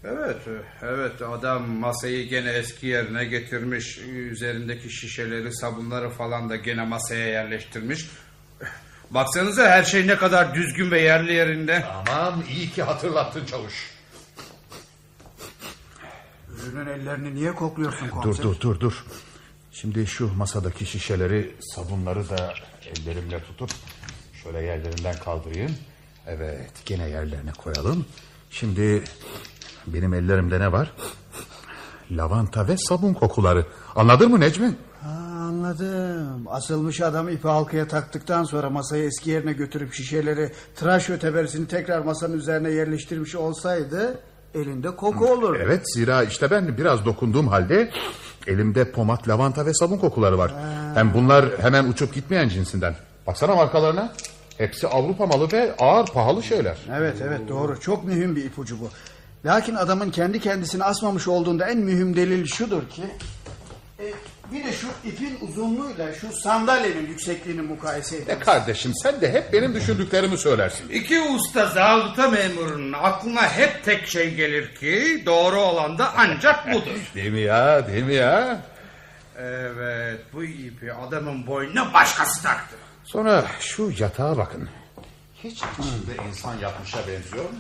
Evet, 0.05 0.37
evet 0.83 1.23
adam 1.23 1.69
masayı 1.69 2.29
gene 2.29 2.51
eski 2.51 2.87
yerine 2.87 3.25
getirmiş. 3.25 3.99
Üzerindeki 3.99 4.91
şişeleri, 4.91 5.55
sabunları 5.55 6.11
falan 6.11 6.51
da 6.51 6.57
gene 6.57 6.85
masaya 6.85 7.27
yerleştirmiş. 7.27 8.07
Baksanıza 9.11 9.71
her 9.71 9.83
şey 9.83 10.07
ne 10.07 10.17
kadar 10.17 10.55
düzgün 10.55 10.91
ve 10.91 11.01
yerli 11.01 11.33
yerinde. 11.33 11.85
Aman 11.85 12.45
iyi 12.51 12.71
ki 12.71 12.83
hatırlattın 12.83 13.45
Çavuş. 13.45 13.92
Ürünün 16.69 16.87
ellerini 16.87 17.35
niye 17.35 17.53
kokluyorsun 17.55 18.09
Dur 18.09 18.13
komiser? 18.13 18.45
dur 18.45 18.61
dur 18.61 18.81
dur. 18.81 19.05
Şimdi 19.73 20.07
şu 20.07 20.35
masadaki 20.35 20.87
şişeleri 20.87 21.55
sabunları 21.61 22.29
da 22.29 22.55
ellerimle 22.87 23.43
tutup 23.45 23.71
şöyle 24.43 24.63
yerlerinden 24.63 25.17
kaldırayım. 25.25 25.73
Evet 26.27 26.71
gene 26.87 27.09
yerlerine 27.09 27.53
koyalım. 27.53 28.05
Şimdi 28.51 29.05
benim 29.87 30.15
ellerimde 30.15 30.61
ne 30.61 30.73
var? 30.73 30.93
Lavanta 32.11 32.69
ve 32.69 32.77
sabun 32.79 33.15
kokuları. 33.15 33.67
Anladın 33.97 34.31
mı 34.31 34.41
Necmi? 34.41 34.75
Ha, 35.03 35.09
anladım. 35.39 36.45
Asılmış 36.49 37.01
adam 37.01 37.29
ipi 37.29 37.49
halkaya 37.49 37.89
taktıktan 37.89 38.45
sonra 38.45 38.71
masayı 38.71 39.05
eski 39.05 39.31
yerine 39.31 39.53
götürüp 39.53 39.95
şişeleri 39.95 40.53
tıraş 40.77 41.11
öteberisini 41.11 41.69
tekrar 41.69 42.01
masanın 42.01 42.39
üzerine 42.39 42.71
yerleştirmiş 42.71 43.35
olsaydı 43.35 44.21
elinde 44.55 44.97
koku 44.97 45.27
olur. 45.27 45.57
Evet 45.57 45.93
zira 45.95 46.23
işte 46.23 46.51
ben 46.51 46.79
biraz 46.79 47.05
dokunduğum 47.05 47.49
halde 47.49 47.91
elimde 48.47 48.93
pomat, 48.93 49.29
lavanta 49.29 49.67
ve 49.67 49.75
sabun 49.75 49.99
kokuları 49.99 50.39
var. 50.39 50.53
Hem 50.95 51.15
bunlar 51.15 51.45
hemen 51.59 51.85
uçup 51.85 52.15
gitmeyen 52.15 52.49
cinsinden. 52.49 52.95
Baksana 53.27 53.55
markalarına. 53.55 54.13
Hepsi 54.59 54.89
Avrupa 54.89 55.27
malı 55.27 55.53
ve 55.53 55.75
ağır 55.79 56.07
pahalı 56.07 56.43
şeyler. 56.43 56.77
Evet 56.97 57.17
evet 57.23 57.41
doğru 57.49 57.81
çok 57.81 58.05
mühim 58.05 58.37
bir 58.37 58.45
ipucu 58.45 58.81
bu. 58.81 58.89
Lakin 59.45 59.75
adamın 59.75 60.11
kendi 60.11 60.41
kendisini 60.41 60.85
asmamış 60.85 61.29
olduğunda 61.29 61.69
en 61.69 61.79
mühim 61.79 62.17
delil 62.17 62.47
şudur 62.47 62.89
ki... 62.89 63.03
e, 64.03 64.13
bir 64.53 64.65
de 64.65 64.73
şu 64.73 64.87
ipin 65.05 65.39
uzunluğuyla 65.41 66.13
şu 66.15 66.33
sandalyenin 66.33 67.07
yüksekliğini 67.07 67.63
mukayese 67.63 68.17
E 68.17 68.19
edin. 68.19 68.41
kardeşim 68.41 68.93
sen 69.03 69.21
de 69.21 69.33
hep 69.33 69.53
benim 69.53 69.75
düşündüklerimi 69.75 70.39
söylersin. 70.39 70.89
İki 70.89 71.21
usta 71.21 71.67
zabıta 71.67 72.29
memurunun 72.29 72.93
aklına 72.93 73.43
hep 73.49 73.85
tek 73.85 74.07
şey 74.07 74.35
gelir 74.35 74.75
ki 74.75 75.23
doğru 75.27 75.61
olan 75.61 75.99
da 75.99 76.13
ancak 76.17 76.73
budur. 76.73 76.99
Değil 77.15 77.33
mi 77.33 77.41
ya 77.41 77.87
değil 77.89 78.05
mi 78.05 78.15
ya? 78.15 78.61
evet 79.39 80.21
bu 80.33 80.45
ipi 80.45 80.93
adamın 80.93 81.47
boynuna 81.47 81.95
başkası 81.95 82.43
taktı. 82.43 82.77
Sonra 83.05 83.45
şu 83.61 83.93
yatağa 83.99 84.37
bakın. 84.37 84.69
Hiç 85.45 85.53
içinde 85.57 86.29
insan 86.29 86.59
yatmışa 86.59 86.99
benziyor 86.99 87.45
mu? 87.45 87.51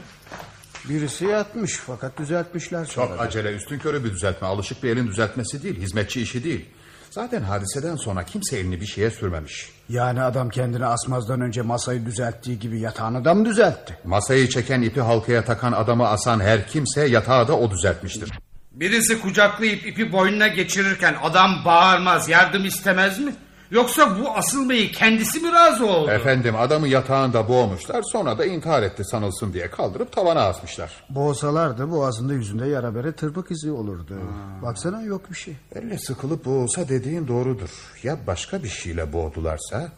Birisi 0.88 1.24
yatmış 1.24 1.76
fakat 1.86 2.18
düzeltmişler 2.18 2.84
sonra. 2.84 3.06
Çok 3.06 3.20
acele 3.20 3.52
üstün 3.56 3.78
körü 3.78 4.04
bir 4.04 4.10
düzeltme. 4.10 4.48
Alışık 4.48 4.82
bir 4.82 4.90
elin 4.90 5.06
düzeltmesi 5.06 5.62
değil. 5.62 5.80
Hizmetçi 5.80 6.22
işi 6.22 6.44
değil. 6.44 6.66
Zaten 7.10 7.42
hadiseden 7.42 7.96
sonra 7.96 8.24
kimse 8.24 8.58
elini 8.58 8.80
bir 8.80 8.86
şeye 8.86 9.10
sürmemiş. 9.10 9.70
Yani 9.88 10.22
adam 10.22 10.48
kendini 10.48 10.86
asmazdan 10.86 11.40
önce 11.40 11.62
masayı 11.62 12.06
düzelttiği 12.06 12.58
gibi 12.58 12.80
yatağını 12.80 13.24
da 13.24 13.34
mı 13.34 13.44
düzeltti? 13.44 13.98
Masayı 14.04 14.48
çeken 14.48 14.82
ipi 14.82 15.00
halkaya 15.00 15.44
takan 15.44 15.72
adamı 15.72 16.08
asan 16.08 16.40
her 16.40 16.66
kimse 16.68 17.06
yatağı 17.06 17.48
da 17.48 17.58
o 17.58 17.70
düzeltmiştir. 17.70 18.30
Birisi 18.72 19.20
kucaklayıp 19.20 19.86
ipi 19.86 20.12
boynuna 20.12 20.48
geçirirken 20.48 21.14
adam 21.22 21.62
bağırmaz 21.64 22.28
yardım 22.28 22.64
istemez 22.64 23.18
mi? 23.18 23.34
Yoksa 23.72 24.18
bu 24.20 24.30
asılmayı 24.30 24.92
kendisi 24.92 25.40
mi 25.40 25.52
razı 25.52 25.86
oldu? 25.86 26.10
Efendim 26.10 26.54
adamı 26.56 26.88
yatağında 26.88 27.48
boğmuşlar 27.48 28.02
sonra 28.02 28.38
da 28.38 28.44
intihar 28.44 28.82
etti 28.82 29.04
sanılsın 29.04 29.52
diye 29.52 29.70
kaldırıp 29.70 30.12
tavana 30.12 30.40
asmışlar. 30.40 31.04
Boğsalardı 31.10 31.90
boğazında 31.90 32.32
yüzünde 32.32 32.66
yara 32.66 32.94
bere 32.94 33.12
tırpık 33.12 33.50
izi 33.50 33.70
olurdu. 33.72 34.14
Baksana 34.62 35.02
yok 35.02 35.30
bir 35.30 35.36
şey. 35.36 35.56
Elle 35.74 35.98
sıkılıp 35.98 36.44
boğulsa 36.44 36.88
dediğin 36.88 37.28
doğrudur. 37.28 37.70
Ya 38.02 38.18
başka 38.26 38.62
bir 38.62 38.68
şeyle 38.68 39.12
boğdularsa? 39.12 39.88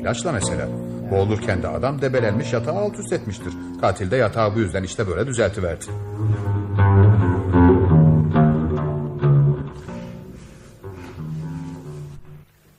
İlaçla 0.00 0.32
mesela. 0.32 0.68
Boğulurken 1.10 1.62
de 1.62 1.68
adam 1.68 2.02
debelenmiş 2.02 2.52
yatağı 2.52 2.74
alt 2.74 2.98
üst 2.98 3.12
etmiştir. 3.12 3.52
Katil 3.80 4.10
de 4.10 4.16
yatağı 4.16 4.54
bu 4.54 4.58
yüzden 4.58 4.82
işte 4.82 5.08
böyle 5.08 5.26
düzeltiverdi. 5.26 5.84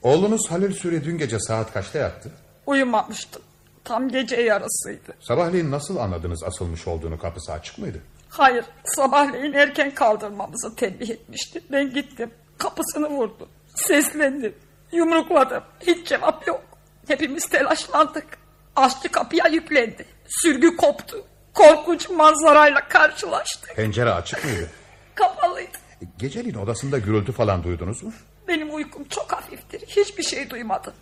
Oğlunuz 0.06 0.52
Halil 0.52 0.74
Süre 0.74 1.04
dün 1.04 1.18
gece 1.18 1.40
saat 1.40 1.74
kaçta 1.74 2.00
yattı? 2.00 2.32
Uyumamıştım. 2.66 3.42
Tam 3.84 4.10
gece 4.10 4.36
yarısıydı. 4.36 5.14
Sabahleyin 5.20 5.72
nasıl 5.72 5.98
anladınız 5.98 6.44
asılmış 6.44 6.88
olduğunu 6.88 7.20
kapısı 7.20 7.52
açık 7.52 7.78
mıydı? 7.78 8.02
Hayır 8.30 8.66
sabahleyin 8.84 9.54
erken 9.54 9.96
kaldırmamızı 9.96 10.76
tembih 10.76 11.10
etmişti. 11.10 11.64
Ben 11.72 11.94
gittim 11.94 12.32
kapısını 12.58 13.10
vurdum. 13.10 13.48
Seslendim. 13.76 14.56
Yumrukladım. 14.92 15.64
Hiç 15.80 16.08
cevap 16.08 16.48
yok. 16.48 16.62
Hepimiz 17.08 17.46
telaşlandık. 17.46 18.28
Aşçı 18.76 19.10
kapıya 19.12 19.48
yüklendi. 19.48 20.06
Sürgü 20.28 20.78
koptu. 20.78 21.18
Korkunç 21.54 22.10
manzarayla 22.10 22.88
karşılaştık. 22.88 23.76
Pencere 23.76 24.12
açık 24.12 24.46
mıydı? 24.46 24.70
Kapalıydı. 25.16 25.78
Geceliğin 26.18 26.56
odasında 26.56 27.00
gürültü 27.00 27.32
falan 27.32 27.64
duydunuz 27.64 28.04
mu? 28.04 28.12
Benim 28.48 28.76
uykum 28.76 29.04
çok 29.10 29.32
hafiftir. 29.32 29.82
Hiçbir 29.88 30.24
şey 30.24 30.50
duymadım. 30.50 30.94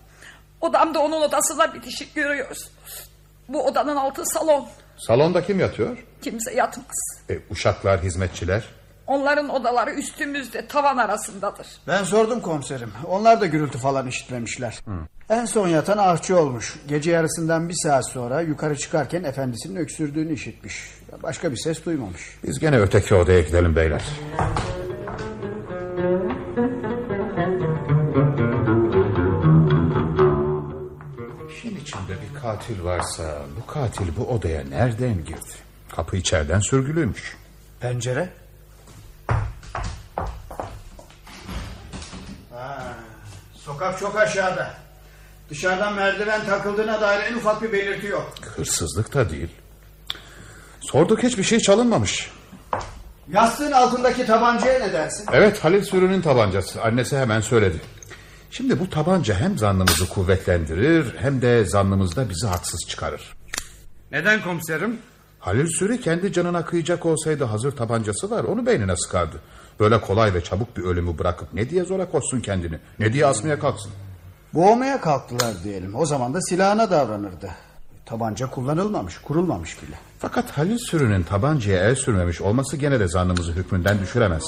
Odamda 0.62 1.00
onun 1.00 1.22
odasına 1.22 1.74
bitişik 1.74 2.16
görüyorsunuz. 2.16 3.10
Bu 3.48 3.66
odanın 3.66 3.96
altı 3.96 4.26
salon. 4.26 4.68
Salonda 4.98 5.44
kim 5.46 5.60
yatıyor? 5.60 5.98
Kimse 6.22 6.54
yatmaz. 6.54 6.98
E, 7.30 7.40
uşaklar, 7.50 8.04
hizmetçiler. 8.04 8.64
Onların 9.08 9.50
odaları 9.50 9.92
üstümüzde 9.92 10.68
tavan 10.68 10.98
arasındadır. 10.98 11.68
Ben 11.88 12.04
sordum 12.04 12.42
komiserim. 12.42 12.92
Onlar 13.08 13.42
da 13.42 13.46
gürültü 13.46 13.78
falan 13.78 14.08
işitmemişler. 14.08 14.80
En 15.30 15.46
son 15.46 15.68
yatan 15.68 15.98
ahçı 15.98 16.40
olmuş. 16.40 16.76
Gece 16.88 17.12
yarısından 17.12 17.70
bir 17.70 17.76
saat 17.84 18.10
sonra 18.10 18.42
yukarı 18.42 18.78
çıkarken 18.78 19.24
efendisinin 19.24 19.76
öksürdüğünü 19.76 20.34
işitmiş. 20.34 20.92
Başka 21.24 21.52
bir 21.52 21.58
ses 21.58 21.86
duymamış. 21.86 22.22
Biz 22.44 22.60
gene 22.60 22.80
öteki 22.80 23.16
odaya 23.16 23.42
gidelim 23.42 23.76
beyler. 23.76 24.04
Katil 32.44 32.84
varsa 32.84 33.24
bu 33.58 33.66
katil 33.74 34.16
bu 34.18 34.26
odaya 34.26 34.64
nereden 34.64 35.26
girdi? 35.26 35.54
Kapı 35.96 36.18
içeriden 36.18 36.60
sürgülüymüş. 36.60 37.38
Pencere? 37.80 38.30
Ha, 42.52 42.94
sokak 43.54 44.00
çok 44.00 44.18
aşağıda. 44.18 44.74
Dışarıdan 45.50 45.94
merdiven 45.94 46.46
takıldığına 46.46 47.02
dair 47.02 47.32
en 47.32 47.36
ufak 47.36 47.62
bir 47.62 47.74
belirti 47.74 48.08
yok. 48.08 48.34
Hırsızlık 48.56 49.14
da 49.14 49.30
değil. 49.30 49.50
Sorduk 50.82 51.24
hiçbir 51.24 51.44
şey 51.44 51.60
çalınmamış. 51.60 52.32
Yastığın 53.28 53.72
altındaki 53.72 54.26
tabancaya 54.26 54.80
ne 54.80 54.94
dersin? 54.94 55.26
Evet 55.34 55.64
Halil 55.64 55.84
Sürü'nün 55.84 56.22
tabancası. 56.22 56.82
Annesi 56.82 57.18
hemen 57.18 57.42
söyledi. 57.42 57.82
Şimdi 58.56 58.80
bu 58.80 58.90
tabanca 58.90 59.36
hem 59.36 59.58
zannımızı 59.58 60.10
kuvvetlendirir 60.10 61.16
hem 61.18 61.42
de 61.42 61.66
zannımızda 61.66 62.30
bizi 62.30 62.48
haksız 62.48 62.80
çıkarır. 62.90 63.36
Neden 64.12 64.44
komiserim? 64.44 64.98
Halil 65.40 65.68
Sürü 65.68 66.02
kendi 66.02 66.34
canına 66.34 66.66
kıyacak 66.66 67.06
olsaydı 67.06 67.44
hazır 67.44 67.72
tabancası 67.72 68.32
var 68.32 68.44
onu 68.44 68.66
beynine 68.66 68.98
sıkardı. 68.98 69.42
Böyle 69.80 70.02
kolay 70.02 70.34
ve 70.34 70.44
çabuk 70.44 70.78
bir 70.78 70.84
ölümü 70.84 71.18
bırakıp 71.18 71.54
ne 71.54 71.70
diye 71.70 71.84
zora 71.84 72.12
koşsun 72.12 72.40
kendini 72.40 72.80
ne 73.00 73.14
diye 73.14 73.26
asmaya 73.26 73.60
kalksın. 73.60 73.92
Boğmaya 74.54 75.02
kalktılar 75.02 75.54
diyelim. 75.64 75.96
O 75.96 76.06
zaman 76.06 76.34
da 76.34 76.42
silahına 76.42 76.92
davranırdı. 76.92 77.50
Tabanca 78.06 78.50
kullanılmamış, 78.50 79.18
kurulmamış 79.18 79.84
bile. 79.84 79.96
Fakat 80.20 80.52
Halil 80.52 80.78
Sürü'nün 80.78 81.24
tabancaya 81.24 81.90
el 81.90 81.96
sürmemiş 81.96 82.42
olması 82.42 82.78
gene 82.78 83.00
de 83.00 83.08
zannımızı 83.08 83.52
hükmünden 83.52 84.00
düşüremez. 84.00 84.44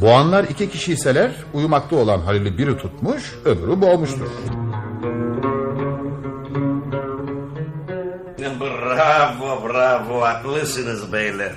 Boğanlar 0.00 0.44
iki 0.44 0.70
kişiyseler 0.70 1.32
uyumakta 1.52 1.96
olan 1.96 2.20
Halil'i 2.20 2.58
biri 2.58 2.78
tutmuş 2.78 3.34
öbürü 3.44 3.80
boğmuştur. 3.80 4.28
Bravo 8.60 9.68
bravo 9.68 10.20
haklısınız 10.20 11.12
beyler. 11.12 11.52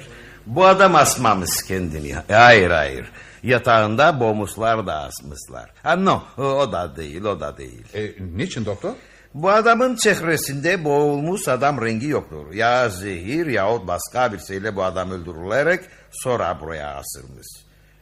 Bu 0.45 0.65
adam 0.65 0.95
asmamış 0.95 1.63
kendini. 1.67 2.15
Hayır 2.31 2.71
hayır. 2.71 3.11
Yatağında 3.43 4.19
boğmuşlar 4.19 4.87
da 4.87 4.93
asmışlar. 4.93 5.69
Ha 5.83 5.95
no 5.95 6.23
o 6.37 6.71
da 6.71 6.95
değil 6.95 7.23
o 7.23 7.39
da 7.39 7.57
değil. 7.57 7.85
E, 7.93 8.11
niçin 8.37 8.65
doktor? 8.65 8.91
Bu 9.33 9.49
adamın 9.49 9.95
çehresinde 9.95 10.83
boğulmuş 10.83 11.47
adam 11.47 11.85
rengi 11.85 12.07
yoktur. 12.07 12.53
Ya 12.53 12.89
zehir 12.89 13.47
yahut 13.47 13.87
başka 13.87 14.33
bir 14.33 14.39
şeyle 14.39 14.75
bu 14.75 14.83
adam 14.83 15.11
öldürülerek 15.11 15.79
sonra 16.11 16.61
buraya 16.61 16.95
asılmış. 16.95 17.47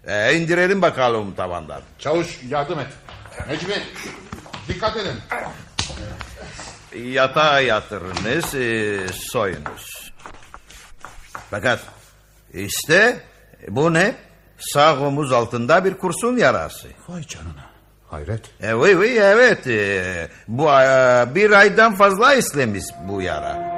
E, 0.08 0.36
indirelim 0.36 0.82
bakalım 0.82 1.36
tavandan. 1.36 1.82
Çavuş 2.00 2.40
yardım 2.50 2.80
et. 2.80 2.88
Necmi 3.50 3.74
dikkat 4.68 4.98
edin. 4.98 5.16
Yatağa 7.12 7.60
yatırınız, 7.60 8.56
e, 8.56 9.00
soyunuz. 9.14 10.14
Fakat 11.52 11.80
işte 12.54 13.20
bu 13.68 13.94
ne? 13.94 14.16
Sağ 14.58 15.00
omuz 15.00 15.32
altında 15.32 15.86
bir 15.86 15.94
kurşun 15.94 16.38
yarası. 16.38 16.88
Vay 17.08 17.28
canına. 17.28 17.66
Hayret. 18.10 18.42
E, 18.62 18.74
oui, 18.74 19.18
evet. 19.18 19.68
E, 19.68 20.28
bu 20.48 20.72
e, 20.72 21.26
bir 21.36 21.52
aydan 21.52 21.96
fazla 21.96 22.34
işlemiş 22.34 22.84
bu 23.08 23.22
yara. 23.22 23.76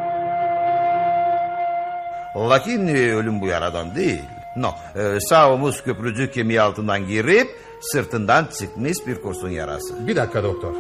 Lakin 2.36 2.88
e, 2.88 3.14
ölüm 3.16 3.42
bu 3.42 3.48
yaradan 3.48 3.96
değil. 3.96 4.22
No, 4.58 4.72
e, 4.96 5.20
sağ 5.20 5.54
omuz 5.54 5.84
köprücük 5.84 6.34
kemiği 6.34 6.62
altından 6.62 7.08
girip 7.08 7.48
sırtından 7.82 8.46
çıkmış 8.60 8.98
bir 9.08 9.22
kurşun 9.22 9.50
yarası. 9.50 10.08
Bir 10.08 10.16
dakika 10.16 10.44
doktor. 10.44 10.74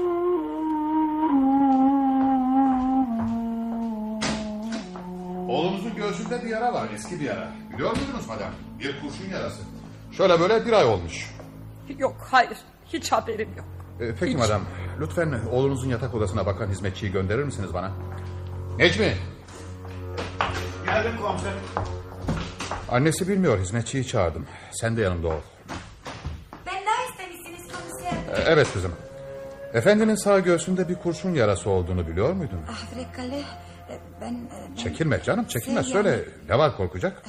Oğlumuzun 5.48 5.96
göğsünde 5.96 6.44
bir 6.44 6.50
yara 6.50 6.74
var 6.74 6.88
eski 6.96 7.20
bir 7.20 7.26
yara. 7.26 7.48
Biliyor 7.74 7.90
muydunuz 7.98 8.28
madem? 8.28 8.52
Bir 8.80 9.02
kurşun 9.02 9.30
yarası. 9.32 9.62
Şöyle 10.12 10.40
böyle 10.40 10.66
bir 10.66 10.74
ay 10.74 10.86
olmuş. 10.86 11.32
Yok 11.98 12.16
hayır 12.32 12.58
hiç 12.94 13.12
haberim 13.12 13.50
yok. 13.58 13.66
Ee, 14.02 14.16
peki 14.20 14.32
Hiç. 14.34 14.40
madem 14.40 14.62
lütfen 15.00 15.40
oğlunuzun 15.52 15.90
yatak 15.90 16.16
odasına 16.16 16.46
bakan 16.46 16.68
hizmetçiyi 16.68 17.12
gönderir 17.12 17.44
misiniz 17.44 17.74
bana? 17.74 17.92
Necmi 18.78 19.14
Geldim 20.86 21.12
komiserim. 21.22 21.58
Annesi 22.90 23.28
bilmiyor 23.28 23.60
hizmetçiyi 23.60 24.08
çağırdım. 24.08 24.46
Sen 24.72 24.98
de 24.98 25.02
yanımda 25.02 25.28
ol. 25.28 25.42
Ben 26.66 26.74
daha 26.86 27.10
istemişsiniz 27.12 27.62
komiser. 27.74 28.12
Ee, 28.12 28.44
evet 28.48 28.68
kızım. 28.74 28.92
Efendinin 29.74 30.16
sağ 30.16 30.40
göğsünde 30.40 30.90
bir 30.90 30.96
kurşun 30.96 31.34
yarası 31.34 31.70
olduğunu 31.70 32.08
biliyor 32.08 32.34
muydun? 32.34 32.60
Ah 32.72 32.96
Vrekale 32.96 33.42
ben... 34.22 34.36
ben 34.70 34.76
Çekinme 34.76 35.24
canım 35.24 35.46
çekinme 35.46 35.84
Şey, 35.84 35.92
söyle 35.94 36.20
ne 36.50 36.58
var 36.58 36.78
korkacak? 36.78 37.24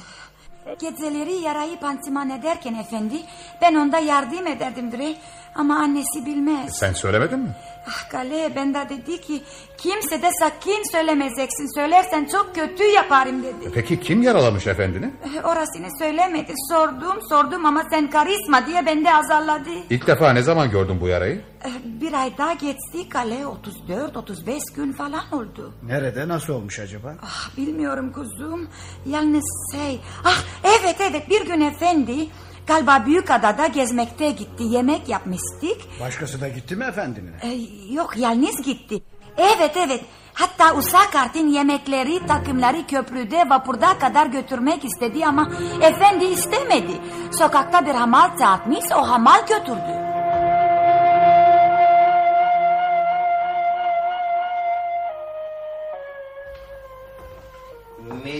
Geceleri 0.79 1.33
yarayı 1.33 1.79
pansiman 1.79 2.29
ederken 2.29 2.73
efendi 2.73 3.15
ben 3.61 3.75
onda 3.75 3.99
yardım 3.99 4.47
ederdim 4.47 4.91
Dre 4.91 5.15
ama 5.55 5.75
annesi 5.79 6.25
bilmez. 6.25 6.77
Sen 6.77 6.93
söylemedin 6.93 7.39
mi? 7.39 7.55
Ah 7.89 8.09
Kale 8.11 8.51
ben 8.55 8.73
de 8.73 8.85
dedi 8.89 9.21
ki 9.21 9.41
kimse 9.77 10.21
de 10.21 10.29
sakın 10.39 10.91
söylemeyeceksin 10.91 11.75
söylersen 11.75 12.25
çok 12.31 12.55
kötü 12.55 12.83
yaparım 12.83 13.43
dedi. 13.43 13.71
Peki 13.73 13.99
kim 13.99 14.21
yaralamış 14.21 14.67
efendini? 14.67 15.05
Eh, 15.23 15.45
Orasını 15.45 15.87
söylemedi 15.99 16.53
sordum 16.69 17.17
sordum 17.29 17.65
ama 17.65 17.83
sen 17.89 18.09
karizma 18.09 18.65
diye 18.67 18.85
beni 18.85 19.15
azarladı. 19.15 19.69
İlk 19.89 20.07
defa 20.07 20.33
ne 20.33 20.41
zaman 20.41 20.69
gördün 20.71 21.01
bu 21.01 21.07
yarayı? 21.07 21.41
Eh, 21.63 21.69
Bir 21.85 22.13
ay 22.13 22.37
daha 22.37 22.53
geçti 22.53 23.09
Kale 23.09 23.43
34-35 23.87 24.75
gün 24.75 24.93
falan 24.93 25.21
oldu. 25.31 25.73
Nerede 25.83 26.27
nasıl 26.27 26.53
olmuş 26.53 26.79
acaba? 26.79 27.15
Ah 27.23 27.57
bilmiyorum 27.57 28.11
kuzum. 28.13 28.67
Yalnız 29.05 29.45
şey... 29.75 29.99
Ah 30.25 30.43
evet 30.63 30.95
evet 30.99 31.29
bir 31.29 31.45
gün 31.45 31.61
efendi... 31.61 32.27
Galiba 32.69 33.05
büyük 33.05 33.31
adada 33.31 33.67
gezmekte 33.67 34.31
gitti. 34.31 34.63
Yemek 34.63 35.09
yapmıştık. 35.09 35.77
Başkası 36.01 36.41
da 36.41 36.47
gitti 36.47 36.75
mi 36.75 36.83
efendinin? 36.83 37.33
Ee, 37.41 37.57
yok 37.93 38.17
yalnız 38.17 38.61
gitti. 38.61 39.03
Evet 39.37 39.77
evet. 39.77 40.01
Hatta 40.33 40.75
Usakart'ın 40.75 41.47
yemekleri, 41.47 42.27
takımları 42.27 42.87
köprüde 42.87 43.49
vapurda 43.49 43.99
kadar 43.99 44.25
götürmek 44.25 44.85
istedi 44.85 45.25
ama 45.25 45.51
efendi 45.81 46.25
istemedi. 46.25 46.91
Sokakta 47.31 47.85
bir 47.85 47.95
hamal 47.95 48.37
çarpmış, 48.37 48.85
o 48.95 49.09
hamal 49.09 49.39
götürdü. 49.47 50.08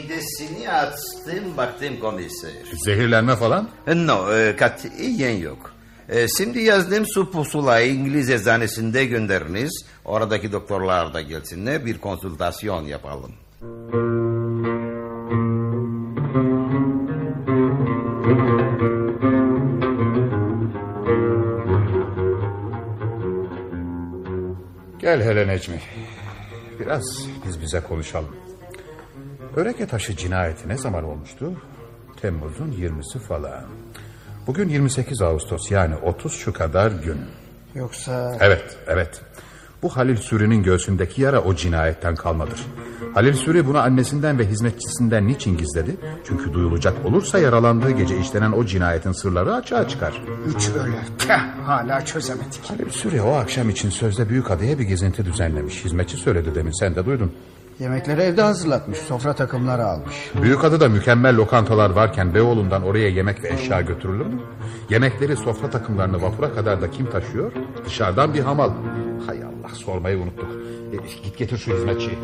Midesini 0.03 0.69
açtım 0.69 1.57
baktım 1.57 1.99
komiser. 1.99 2.51
Zehirlenme 2.85 3.35
falan? 3.35 3.69
No 3.87 4.33
e, 4.33 4.55
katiyen 4.55 5.37
yok. 5.37 5.73
E, 6.09 6.27
şimdi 6.27 6.59
yazdığım 6.59 7.05
su 7.07 7.31
pusulayı 7.31 7.93
İngiliz 7.93 8.29
eczanesinde 8.29 9.05
gönderiniz. 9.05 9.85
Oradaki 10.05 10.51
doktorlar 10.51 11.13
da 11.13 11.21
gelsinler 11.21 11.85
bir 11.85 11.97
konsültasyon 11.97 12.83
yapalım. 12.83 13.31
Gel 24.99 25.23
hele 25.23 25.47
Necmi. 25.47 25.81
Biraz 26.79 27.03
biz 27.47 27.61
bize 27.61 27.79
konuşalım. 27.81 28.48
Öreke 29.59 29.87
taşı 29.87 30.15
cinayeti 30.15 30.69
ne 30.69 30.77
zaman 30.77 31.03
olmuştu? 31.03 31.53
Temmuz'un 32.21 32.71
20'si 32.71 33.19
falan. 33.19 33.63
Bugün 34.47 34.69
28 34.69 35.21
Ağustos 35.21 35.71
yani 35.71 35.95
30 35.95 36.33
şu 36.33 36.53
kadar 36.53 36.91
gün. 36.91 37.17
Yoksa... 37.75 38.37
Evet, 38.39 38.77
evet. 38.87 39.21
Bu 39.83 39.89
Halil 39.89 40.15
Suri'nin 40.15 40.63
göğsündeki 40.63 41.21
yara 41.21 41.41
o 41.41 41.55
cinayetten 41.55 42.15
kalmadır. 42.15 42.65
Halil 43.13 43.33
Suri 43.33 43.67
bunu 43.67 43.77
annesinden 43.77 44.39
ve 44.39 44.47
hizmetçisinden 44.47 45.27
niçin 45.27 45.57
gizledi? 45.57 45.97
Çünkü 46.27 46.53
duyulacak 46.53 47.05
olursa 47.05 47.39
yaralandığı 47.39 47.91
gece 47.91 48.17
işlenen 48.19 48.51
o 48.51 48.65
cinayetin 48.65 49.11
sırları 49.11 49.53
açığa 49.53 49.87
çıkar. 49.87 50.21
Üç 50.47 50.69
ölü. 50.69 50.93
Teh, 51.27 51.39
hala 51.65 52.05
çözemedik. 52.05 52.69
Halil 52.69 52.89
Suri 52.89 53.21
o 53.21 53.31
akşam 53.31 53.69
için 53.69 53.89
sözde 53.89 54.29
büyük 54.29 54.51
adaya 54.51 54.79
bir 54.79 54.83
gezinti 54.83 55.25
düzenlemiş. 55.25 55.85
Hizmetçi 55.85 56.17
söyledi 56.17 56.55
demin 56.55 56.79
sen 56.79 56.95
de 56.95 57.05
duydun. 57.05 57.33
Yemekleri 57.79 58.21
evde 58.21 58.41
hazırlatmış. 58.41 58.97
Sofra 58.97 59.33
takımları 59.33 59.85
almış. 59.85 60.31
Büyük 60.41 60.63
adada 60.63 60.89
mükemmel 60.89 61.35
lokantalar 61.35 61.89
varken 61.89 62.33
Beyoğlu'ndan 62.33 62.83
oraya 62.83 63.09
yemek 63.09 63.43
ve 63.43 63.49
eşya 63.49 63.81
götürülür 63.81 64.25
mü? 64.25 64.41
Yemekleri 64.89 65.37
sofra 65.37 65.69
takımlarını 65.69 66.21
vapura 66.21 66.53
kadar 66.53 66.81
da 66.81 66.91
kim 66.91 67.09
taşıyor? 67.09 67.51
Dışarıdan 67.85 68.33
bir 68.33 68.39
hamal. 68.39 68.69
Hay 69.27 69.43
Allah 69.43 69.75
sormayı 69.75 70.17
unuttuk. 70.17 70.49
E, 70.93 70.95
git 71.23 71.37
getir 71.37 71.57
şu 71.57 71.73
hizmetçiyi. 71.73 72.17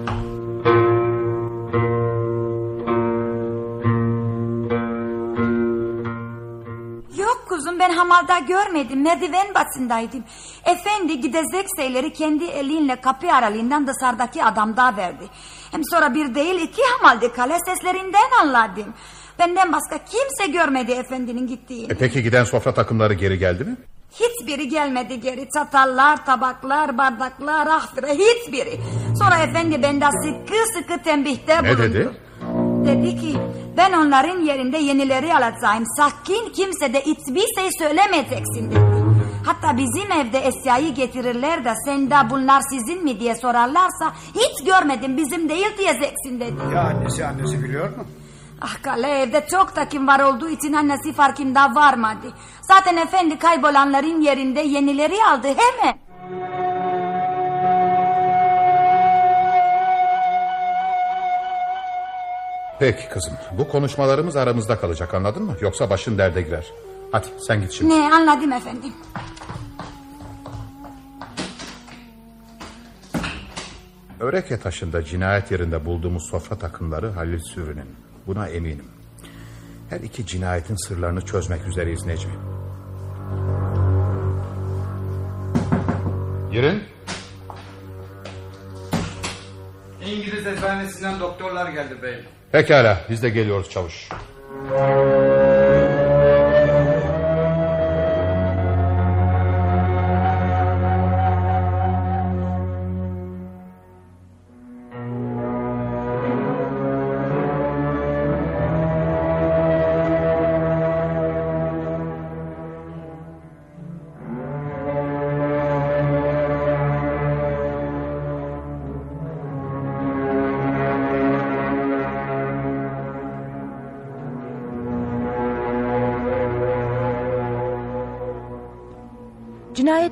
Hamalda 7.97 8.39
görmedim. 8.39 9.01
Merdiven 9.01 9.47
basındaydım. 9.55 10.23
Efendi 10.65 11.21
gidecek 11.21 11.67
şeyleri 11.79 12.13
kendi 12.13 12.45
elinle 12.45 12.95
kapı 12.95 13.31
aralığından 13.31 13.88
dışarıdaki 13.88 14.43
adamda 14.43 14.97
verdi. 14.97 15.23
Hem 15.71 15.81
sonra 15.86 16.13
bir 16.13 16.36
değil 16.36 16.62
iki 16.62 16.81
hamaldı 16.84 17.34
kale 17.34 17.58
seslerinden 17.65 18.29
anladım. 18.41 18.93
Benden 19.39 19.73
başka 19.73 19.97
kimse 20.05 20.51
görmedi 20.51 20.91
efendinin 20.91 21.47
gittiğini. 21.47 21.91
E, 21.91 21.95
peki 21.95 22.23
giden 22.23 22.43
sofra 22.43 22.73
takımları 22.73 23.13
geri 23.13 23.39
geldi 23.39 23.63
mi? 23.63 23.75
Hiçbiri 24.19 24.69
gelmedi 24.69 25.19
geri. 25.21 25.47
Çatallar, 25.53 26.25
tabaklar, 26.25 26.97
bardaklar, 26.97 27.67
ahtıra 27.67 28.08
hiçbiri. 28.08 28.79
Sonra 29.19 29.38
efendi 29.38 29.84
benden 29.84 30.12
sıkı 30.12 30.55
sıkı 30.77 31.03
tembihte 31.03 31.63
Ne 31.63 31.67
bulundu. 31.69 31.81
dedi? 31.84 32.10
Dedi 32.85 33.15
ki 33.21 33.37
ben 33.77 33.93
onların 33.93 34.39
yerinde 34.41 34.77
yenileri 34.77 35.35
alacağım. 35.35 35.83
Sakın 35.97 36.49
kimse 36.53 36.93
de 36.93 37.01
hiçbir 37.01 37.45
şey 37.57 37.69
söylemeyeceksin 37.79 38.71
dedi. 38.71 38.79
Hatta 39.45 39.77
bizim 39.77 40.11
evde 40.11 40.47
eşyayı 40.47 40.93
getirirler 40.93 41.65
de 41.65 41.73
sen 41.85 42.09
de 42.09 42.15
bunlar 42.29 42.61
sizin 42.69 43.03
mi 43.03 43.19
diye 43.19 43.35
sorarlarsa 43.35 44.13
hiç 44.35 44.65
görmedim 44.65 45.17
bizim 45.17 45.49
değil 45.49 45.77
diyeceksin 45.77 46.39
dedi. 46.39 46.73
Ya 46.73 46.81
annesi 46.81 47.25
annesi 47.25 47.63
biliyor 47.63 47.89
mu? 47.89 48.03
Ah 48.61 48.81
kale 48.83 49.07
evde 49.07 49.45
çok 49.51 49.75
takım 49.75 50.07
var 50.07 50.19
olduğu 50.19 50.49
için 50.49 50.73
annesi 50.73 51.13
farkında 51.13 51.75
varmadı. 51.75 52.27
Zaten 52.61 52.97
efendi 52.97 53.37
kaybolanların 53.39 54.21
yerinde 54.21 54.61
yenileri 54.61 55.15
aldı 55.31 55.47
hemen. 55.47 55.95
Peki 62.79 63.09
kızım 63.09 63.33
bu 63.57 63.67
konuşmalarımız 63.67 64.35
aramızda 64.35 64.79
kalacak 64.79 65.13
anladın 65.13 65.43
mı? 65.43 65.55
Yoksa 65.61 65.89
başın 65.89 66.17
derde 66.17 66.41
girer. 66.41 66.65
Hadi 67.11 67.27
sen 67.47 67.61
git 67.61 67.71
şimdi. 67.71 67.93
Ne 67.93 68.13
anladım 68.13 68.51
efendim. 68.51 68.93
Öreke 74.19 74.59
taşında 74.59 75.03
cinayet 75.03 75.51
yerinde 75.51 75.85
bulduğumuz 75.85 76.29
sofra 76.29 76.55
takımları 76.55 77.11
Halil 77.11 77.39
Sürü'nün. 77.39 77.95
Buna 78.27 78.47
eminim. 78.47 78.85
Her 79.89 79.99
iki 79.99 80.25
cinayetin 80.25 80.88
sırlarını 80.88 81.21
çözmek 81.21 81.67
üzereyiz 81.67 82.05
Necmi. 82.05 82.31
Girin. 86.51 86.83
İngiliz 90.05 90.47
eczanesinden 90.47 91.19
doktorlar 91.19 91.69
geldi 91.69 92.01
beyim. 92.03 92.25
Pekala 92.55 92.97
biz 93.09 93.23
de 93.23 93.29
geliyoruz 93.29 93.69
çavuş. 93.69 94.09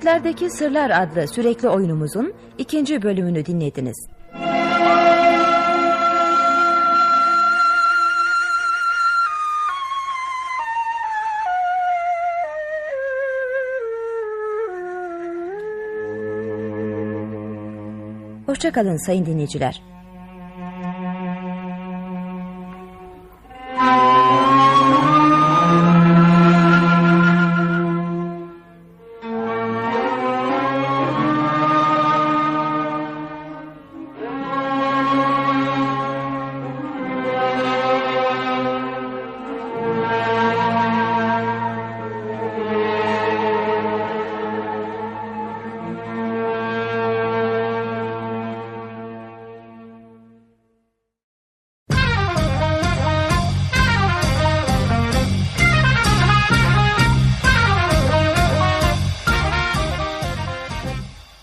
Cinayetlerdeki 0.03 0.49
Sırlar 0.49 0.89
adlı 0.89 1.27
sürekli 1.27 1.69
oyunumuzun 1.69 2.33
ikinci 2.57 3.01
bölümünü 3.01 3.45
dinlediniz. 3.45 4.07
Hoşçakalın 18.45 19.05
sayın 19.05 19.25
dinleyiciler. 19.25 19.92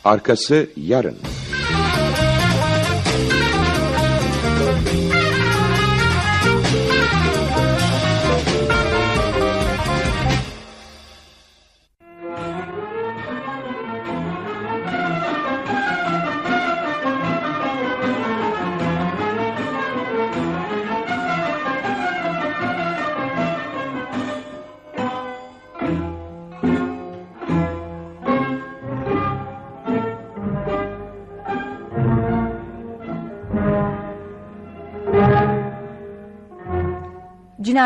Arkası 0.04 0.70
yarın. 0.76 1.16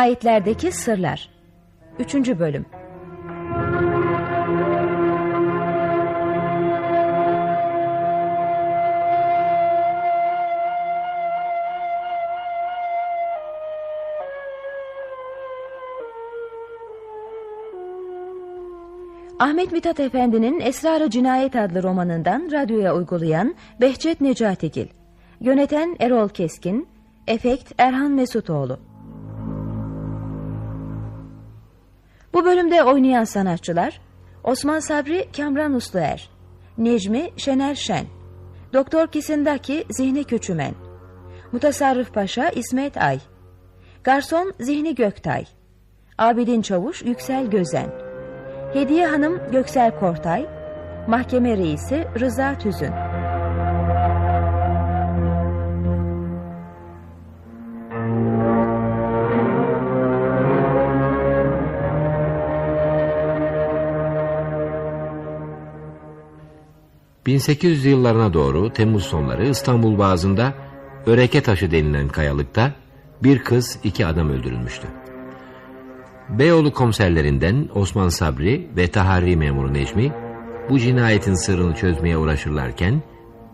Cinayetlerdeki 0.05 0.71
Sırlar. 0.71 1.29
3. 1.99 2.15
Bölüm. 2.15 2.65
Ahmet 19.39 19.71
Mithat 19.71 19.99
Efendi'nin 19.99 20.59
Esrar-ı 20.59 21.09
Cinayet 21.09 21.55
adlı 21.55 21.83
romanından 21.83 22.49
radyoya 22.51 22.95
uygulayan 22.95 23.55
Behçet 23.81 24.21
Necatigil 24.21 24.87
Yöneten 25.39 25.95
Erol 25.99 26.29
Keskin. 26.29 26.87
Efekt 27.27 27.71
Erhan 27.77 28.11
Mesutoğlu 28.11 28.79
Bu 32.35 32.45
bölümde 32.45 32.83
oynayan 32.83 33.23
sanatçılar 33.23 34.01
Osman 34.43 34.79
Sabri 34.79 35.27
Kamran 35.37 35.73
Usluer, 35.73 36.29
Necmi 36.77 37.29
Şener 37.37 37.75
Şen, 37.75 38.05
Doktor 38.73 39.07
Kisindaki 39.07 39.85
Zihni 39.89 40.23
Küçümen, 40.23 40.73
Mutasarrıf 41.51 42.13
Paşa 42.13 42.49
İsmet 42.49 42.97
Ay, 42.97 43.19
Garson 44.03 44.53
Zihni 44.59 44.95
Göktay, 44.95 45.45
Abidin 46.17 46.61
Çavuş 46.61 47.01
Yüksel 47.01 47.47
Gözen, 47.47 47.89
Hediye 48.73 49.07
Hanım 49.07 49.51
Göksel 49.51 49.99
Kortay, 49.99 50.45
Mahkeme 51.07 51.57
Reisi 51.57 52.07
Rıza 52.19 52.57
Tüzün. 52.57 53.24
1800 67.25 67.85
yıllarına 67.85 68.33
doğru 68.33 68.69
Temmuz 68.69 69.03
sonları 69.03 69.47
İstanbul 69.47 69.97
Boğazı'nda 69.97 70.53
Öreke 71.05 71.41
Taşı 71.41 71.71
denilen 71.71 72.07
kayalıkta 72.07 72.71
bir 73.23 73.39
kız 73.39 73.79
iki 73.83 74.05
adam 74.05 74.29
öldürülmüştü. 74.29 74.87
Beyoğlu 76.29 76.73
komiserlerinden 76.73 77.69
Osman 77.75 78.09
Sabri 78.09 78.67
ve 78.77 78.87
Tahari 78.87 79.37
memuru 79.37 79.73
Necmi 79.73 80.11
bu 80.69 80.79
cinayetin 80.79 81.33
sırrını 81.33 81.75
çözmeye 81.75 82.17
uğraşırlarken 82.17 83.01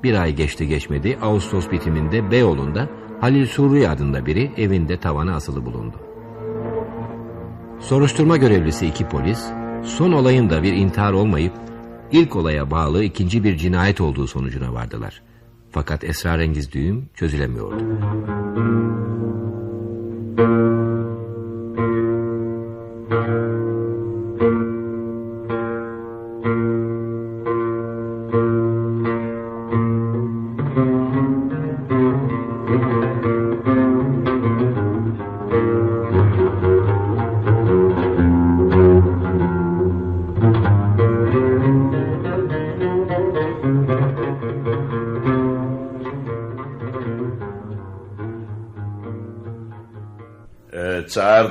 bir 0.04 0.22
ay 0.22 0.36
geçti 0.36 0.68
geçmedi 0.68 1.18
Ağustos 1.22 1.72
bitiminde 1.72 2.32
Beyoğlu'nda 2.32 2.90
Halil 3.22 3.46
Surri 3.46 3.90
adında 3.90 4.26
biri 4.26 4.52
evinde 4.58 4.98
tavana 4.98 5.36
asılı 5.36 5.66
bulundu. 5.66 5.96
Soruşturma 7.80 8.38
görevlisi 8.38 8.88
iki 8.88 9.08
polis 9.08 9.46
son 9.84 10.12
olayın 10.12 10.50
da 10.50 10.64
bir 10.64 10.74
intihar 10.74 11.14
olmayıp 11.14 11.54
ilk 12.12 12.36
olaya 12.36 12.72
bağlı 12.72 13.04
ikinci 13.04 13.44
bir 13.44 13.58
cinayet 13.58 14.02
olduğu 14.02 14.28
sonucuna 14.28 14.74
vardılar. 14.74 15.22
Fakat 15.72 16.04
esrarengiz 16.04 16.72
düğüm 16.72 17.10
çözülemiyordu. 17.16 17.84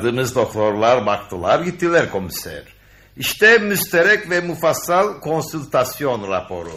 Çağırdığımız 0.01 0.35
doktorlar 0.35 1.07
baktılar 1.07 1.61
gittiler 1.61 2.11
komiser. 2.11 2.63
İşte 3.17 3.59
müsterek 3.59 4.31
ve 4.31 4.41
mufassal 4.41 5.21
konsültasyon 5.21 6.31
raporu. 6.31 6.73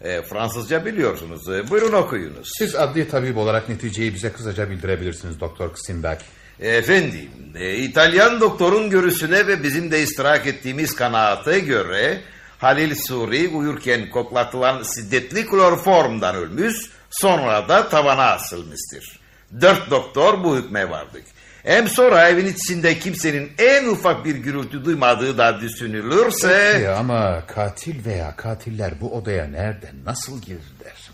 E, 0.00 0.22
Fransızca 0.22 0.86
biliyorsunuz. 0.86 1.48
E, 1.48 1.70
buyurun 1.70 1.92
okuyunuz. 1.92 2.48
Siz 2.58 2.74
adli 2.74 3.08
tabip 3.08 3.36
olarak 3.36 3.68
neticeyi 3.68 4.14
bize 4.14 4.32
kısaca 4.32 4.70
bildirebilirsiniz 4.70 5.40
Doktor 5.40 5.72
Kısindaki. 5.72 6.24
Efendim, 6.60 7.30
e, 7.58 7.76
İtalyan 7.76 8.40
doktorun 8.40 8.90
görüşüne 8.90 9.46
ve 9.46 9.62
bizim 9.62 9.90
de 9.90 10.02
istirahat 10.02 10.46
ettiğimiz 10.46 10.94
kanaate 10.94 11.58
göre 11.58 12.20
Halil 12.58 12.94
Suri 12.94 13.48
uyurken 13.48 14.10
koklatılan 14.10 14.82
şiddetli 14.94 15.46
kloroformdan 15.46 16.36
ölmüş, 16.36 16.76
sonra 17.10 17.68
da 17.68 17.88
tavana 17.88 18.24
asılmıştır. 18.24 19.20
Dört 19.60 19.90
doktor 19.90 20.44
bu 20.44 20.56
hükme 20.56 20.90
vardık. 20.90 21.35
Hem 21.66 21.88
sonra 21.88 22.28
evin 22.28 22.46
içinde 22.46 22.98
kimsenin 22.98 23.52
en 23.58 23.86
ufak 23.86 24.24
bir 24.24 24.36
gürültü 24.36 24.84
duymadığı 24.84 25.38
da 25.38 25.60
düşünülürse... 25.60 26.70
Peki 26.72 26.88
ama 26.88 27.42
katil 27.46 28.04
veya 28.04 28.36
katiller 28.36 28.92
bu 29.00 29.14
odaya 29.14 29.46
nereden, 29.46 29.94
nasıl 30.04 30.40
girdiler? 30.40 31.10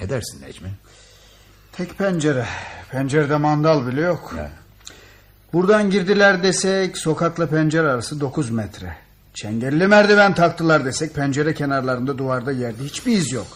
Ne 0.00 0.08
dersin 0.08 0.42
Necmi? 0.42 0.68
Tek 1.72 1.98
pencere. 1.98 2.46
Pencerede 2.90 3.36
mandal 3.36 3.86
bile 3.86 4.00
yok. 4.00 4.34
Ya. 4.38 4.50
Buradan 5.52 5.90
girdiler 5.90 6.42
desek 6.42 6.98
sokakla 6.98 7.46
pencere 7.46 7.88
arası 7.88 8.20
9 8.20 8.50
metre. 8.50 8.96
Çengelli 9.34 9.86
merdiven 9.86 10.34
taktılar 10.34 10.84
desek 10.84 11.14
pencere 11.14 11.54
kenarlarında 11.54 12.18
duvarda 12.18 12.52
yerde 12.52 12.84
hiçbir 12.84 13.12
iz 13.12 13.32
yok. 13.32 13.46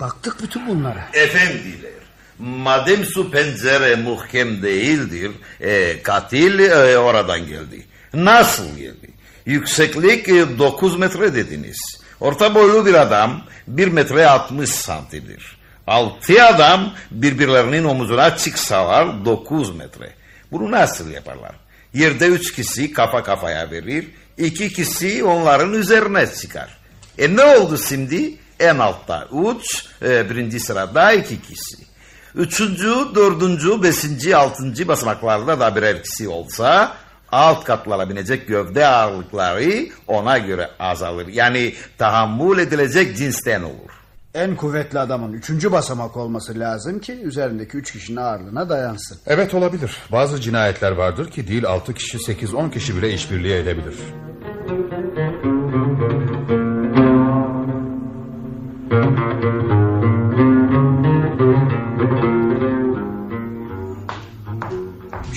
Baktık 0.00 0.42
bütün 0.42 0.68
bunlara. 0.68 1.04
Efendiler 1.12 1.97
Madem 2.38 3.04
su 3.04 3.30
pencere 3.30 3.96
muhkem 3.96 4.62
değildir, 4.62 5.30
e, 5.60 6.02
katil 6.02 6.58
e, 6.58 6.98
oradan 6.98 7.46
geldi. 7.46 7.86
Nasıl 8.14 8.76
geldi? 8.76 9.10
Yükseklik 9.46 10.28
e, 10.28 10.58
9 10.58 10.98
metre 10.98 11.34
dediniz. 11.34 11.78
Orta 12.20 12.54
boylu 12.54 12.86
bir 12.86 12.94
adam 12.94 13.42
1 13.66 13.88
metre 13.88 14.26
60 14.26 14.70
santimdir. 14.70 15.58
Altı 15.86 16.44
adam 16.44 16.94
birbirlerinin 17.10 17.84
omuzuna 17.84 18.36
çıksalar 18.36 19.24
9 19.24 19.76
metre. 19.76 20.10
Bunu 20.52 20.70
nasıl 20.70 21.10
yaparlar? 21.10 21.52
Yerde 21.94 22.26
üç 22.26 22.52
kişi 22.52 22.92
kafa 22.92 23.22
kafaya 23.22 23.70
verir, 23.70 24.06
iki 24.38 24.72
kişi 24.72 25.24
onların 25.24 25.72
üzerine 25.72 26.26
çıkar. 26.26 26.78
E 27.18 27.36
ne 27.36 27.44
oldu 27.44 27.78
şimdi? 27.88 28.34
En 28.60 28.78
altta 28.78 29.28
üç, 29.32 29.86
e, 30.02 30.30
birinci 30.30 30.60
sırada 30.60 31.12
iki 31.12 31.42
kişi. 31.42 31.87
Üçüncü, 32.34 32.94
dördüncü, 33.14 33.82
beşinci, 33.82 34.36
altıncı 34.36 34.88
basamaklarda 34.88 35.60
da 35.60 35.76
birer 35.76 36.02
kişi 36.02 36.28
olsa 36.28 36.92
alt 37.32 37.64
katlara 37.64 38.10
binecek 38.10 38.48
gövde 38.48 38.86
ağırlıkları 38.86 39.86
ona 40.06 40.38
göre 40.38 40.70
azalır. 40.78 41.26
Yani 41.26 41.74
tahammül 41.98 42.58
edilecek 42.58 43.16
cinsten 43.16 43.62
olur. 43.62 43.98
En 44.34 44.56
kuvvetli 44.56 44.98
adamın 44.98 45.32
üçüncü 45.32 45.72
basamak 45.72 46.16
olması 46.16 46.58
lazım 46.58 46.98
ki 46.98 47.12
üzerindeki 47.12 47.76
üç 47.76 47.92
kişinin 47.92 48.16
ağırlığına 48.16 48.68
dayansın. 48.68 49.18
Evet 49.26 49.54
olabilir. 49.54 49.96
Bazı 50.12 50.40
cinayetler 50.40 50.92
vardır 50.92 51.30
ki 51.30 51.48
değil 51.48 51.66
altı 51.66 51.94
kişi 51.94 52.18
sekiz 52.18 52.54
on 52.54 52.70
kişi 52.70 52.96
bile 52.96 53.12
işbirliği 53.12 53.54
edebilir. 53.54 53.94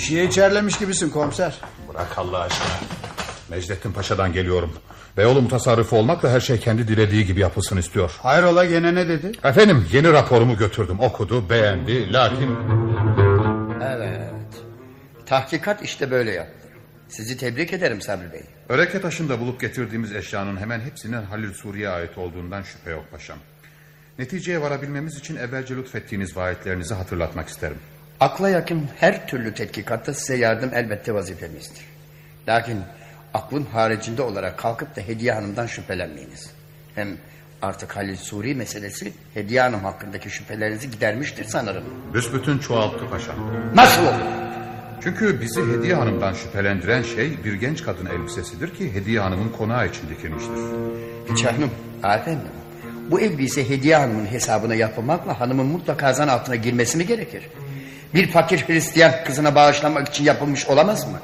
Bir 0.01 0.05
şeye 0.05 0.25
içerlemiş 0.25 0.79
gibisin 0.79 1.09
komiser. 1.09 1.61
Bırak 1.89 2.17
Allah 2.17 2.39
aşkına. 2.39 2.71
Necdettin 3.49 3.91
Paşa'dan 3.91 4.33
geliyorum. 4.33 4.73
Beyoğlu 5.17 5.41
mutasarrıfı 5.41 5.95
olmakla 5.95 6.29
her 6.29 6.39
şey 6.39 6.59
kendi 6.59 6.87
dilediği 6.87 7.25
gibi 7.25 7.39
yapılsın 7.39 7.77
istiyor. 7.77 8.11
Hayrola 8.21 8.65
gene 8.65 8.95
ne 8.95 9.07
dedi? 9.07 9.31
Efendim 9.43 9.87
yeni 9.91 10.13
raporumu 10.13 10.57
götürdüm. 10.57 10.99
Okudu, 10.99 11.49
beğendi. 11.49 12.13
Lakin 12.13 12.57
Evet. 13.83 14.63
Tahkikat 15.25 15.83
işte 15.83 16.11
böyle 16.11 16.31
yaptı. 16.31 16.67
Sizi 17.09 17.37
tebrik 17.37 17.73
ederim 17.73 18.01
Sabri 18.01 18.33
Bey. 18.33 18.43
öreke 18.69 19.01
taşında 19.01 19.39
bulup 19.39 19.61
getirdiğimiz 19.61 20.15
eşyanın 20.15 20.57
hemen 20.57 20.79
hepsinin 20.79 21.23
Halil 21.23 21.53
Suriye 21.53 21.89
ait 21.89 22.17
olduğundan 22.17 22.63
şüphe 22.63 22.91
yok 22.91 23.03
paşam. 23.11 23.37
Neticeye 24.19 24.61
varabilmemiz 24.61 25.17
için 25.17 25.35
evvelce 25.35 25.75
lütfettiğiniz 25.75 26.37
vaatlerinizi 26.37 26.93
hatırlatmak 26.93 27.49
isterim. 27.49 27.77
Akla 28.21 28.49
yakın 28.49 28.83
her 28.99 29.27
türlü 29.27 29.53
tetkikatta 29.53 30.13
size 30.13 30.37
yardım 30.37 30.69
elbette 30.73 31.13
vazifemizdir. 31.13 31.85
Lakin 32.47 32.79
aklın 33.33 33.65
haricinde 33.73 34.21
olarak 34.21 34.57
kalkıp 34.57 34.95
da 34.95 35.01
Hediye 35.01 35.33
Hanım'dan 35.33 35.65
şüphelenmeyiniz. 35.65 36.51
Hem 36.95 37.07
artık 37.61 37.95
Halil 37.95 38.15
Suri 38.15 38.55
meselesi 38.55 39.13
Hediye 39.33 39.61
Hanım 39.61 39.83
hakkındaki 39.83 40.29
şüphelerinizi 40.29 40.91
gidermiştir 40.91 41.45
sanırım. 41.45 41.83
Büsbütün 42.13 42.57
çoğalttı 42.57 43.09
paşam. 43.09 43.35
Nasıl 43.75 44.01
olur? 44.01 44.13
Çünkü 45.03 45.41
bizi 45.41 45.61
Hediye 45.61 45.95
Hanım'dan 45.95 46.33
şüphelendiren 46.33 47.03
şey 47.03 47.43
bir 47.43 47.53
genç 47.53 47.83
kadın 47.83 48.05
elbisesidir 48.05 48.75
ki 48.75 48.93
Hediye 48.93 49.19
Hanım'ın 49.19 49.49
konağı 49.49 49.87
için 49.87 50.09
dikilmiştir. 50.09 50.57
Canım, 51.43 51.71
efendim. 52.03 52.51
Bu 53.11 53.19
elbise 53.19 53.69
Hediye 53.69 53.95
Hanım'ın 53.95 54.25
hesabına 54.25 54.75
yapılmakla 54.75 55.39
hanımın 55.39 55.65
mutlaka 55.65 56.13
zan 56.13 56.27
altına 56.27 56.55
girmesi 56.55 56.97
mi 56.97 57.05
gerekir? 57.05 57.43
Bir 58.13 58.31
fakir 58.31 58.67
Hristiyan 58.67 59.23
kızına 59.25 59.55
bağışlamak 59.55 60.07
için 60.07 60.23
yapılmış 60.23 60.67
olamaz 60.67 61.07
mı? 61.07 61.19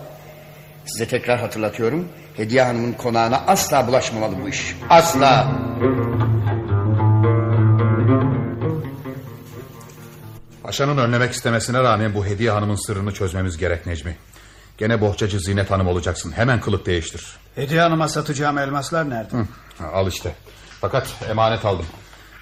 Size 0.85 1.07
tekrar 1.07 1.39
hatırlatıyorum. 1.39 2.07
Hediye 2.33 2.63
Hanım'ın 2.63 2.93
konağına 2.93 3.43
asla 3.47 3.87
bulaşmamalı 3.87 4.35
bu 4.43 4.49
iş. 4.49 4.75
Asla. 4.89 5.47
Paşanın 10.63 10.97
önlemek 10.97 11.33
istemesine 11.33 11.83
rağmen 11.83 12.13
bu 12.15 12.25
Hediye 12.25 12.51
Hanım'ın 12.51 12.87
sırrını 12.87 13.13
çözmemiz 13.13 13.57
gerek 13.57 13.85
Necmi. 13.85 14.17
Gene 14.77 15.01
bohçacı 15.01 15.39
Zinet 15.39 15.71
Hanım 15.71 15.87
olacaksın. 15.87 16.31
Hemen 16.31 16.61
kılık 16.61 16.85
değiştir. 16.85 17.37
Hediye 17.55 17.81
Hanım'a 17.81 18.07
satacağım 18.07 18.57
elmaslar 18.57 19.09
nerede? 19.09 19.37
Hı, 19.37 19.45
al 19.93 20.07
işte. 20.07 20.35
Fakat 20.81 21.07
emanet 21.29 21.65
aldım. 21.65 21.85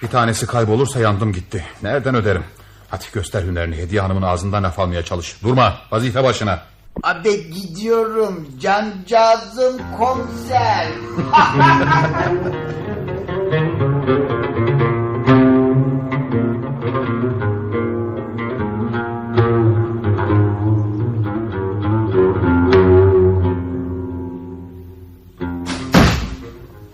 Bir 0.02 0.08
tanesi 0.08 0.46
kaybolursa 0.46 1.00
yandım 1.00 1.32
gitti. 1.32 1.64
Nereden 1.82 2.14
öderim? 2.14 2.44
Hadi 2.90 3.04
göster 3.12 3.42
hünerini. 3.42 3.76
Hediye 3.76 4.00
Hanım'ın 4.00 4.22
ağzından 4.22 4.62
laf 4.62 4.78
almaya 4.78 5.04
çalış. 5.04 5.42
Durma. 5.42 5.74
Vazife 5.90 6.24
başına. 6.24 6.58
Abi 7.02 7.50
gidiyorum 7.50 8.48
cancağızım 8.60 9.80
komiser. 9.98 10.88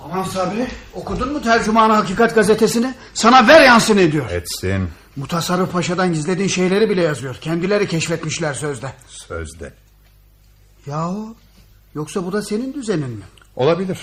Aman 0.05 0.23
Sabri 0.23 0.67
okudun 0.95 1.33
mu 1.33 1.43
tercümanı 1.43 1.93
hakikat 1.93 2.35
gazetesini? 2.35 2.95
Sana 3.15 3.49
ver 3.49 3.61
yansın 3.61 3.99
ediyor. 3.99 4.31
Etsin. 4.31 4.89
Mutasarrıf 5.17 5.73
Paşa'dan 5.73 6.13
gizlediğin 6.13 6.49
şeyleri 6.49 6.91
bile 6.91 7.03
yazıyor. 7.03 7.35
Kendileri 7.35 7.89
keşfetmişler 7.89 8.55
sözde. 8.55 8.93
Sözde. 9.09 9.73
Yahu 10.87 11.37
yoksa 11.95 12.27
bu 12.27 12.33
da 12.33 12.43
senin 12.43 12.75
düzenin 12.75 13.11
mi? 13.11 13.25
Olabilir. 13.57 13.99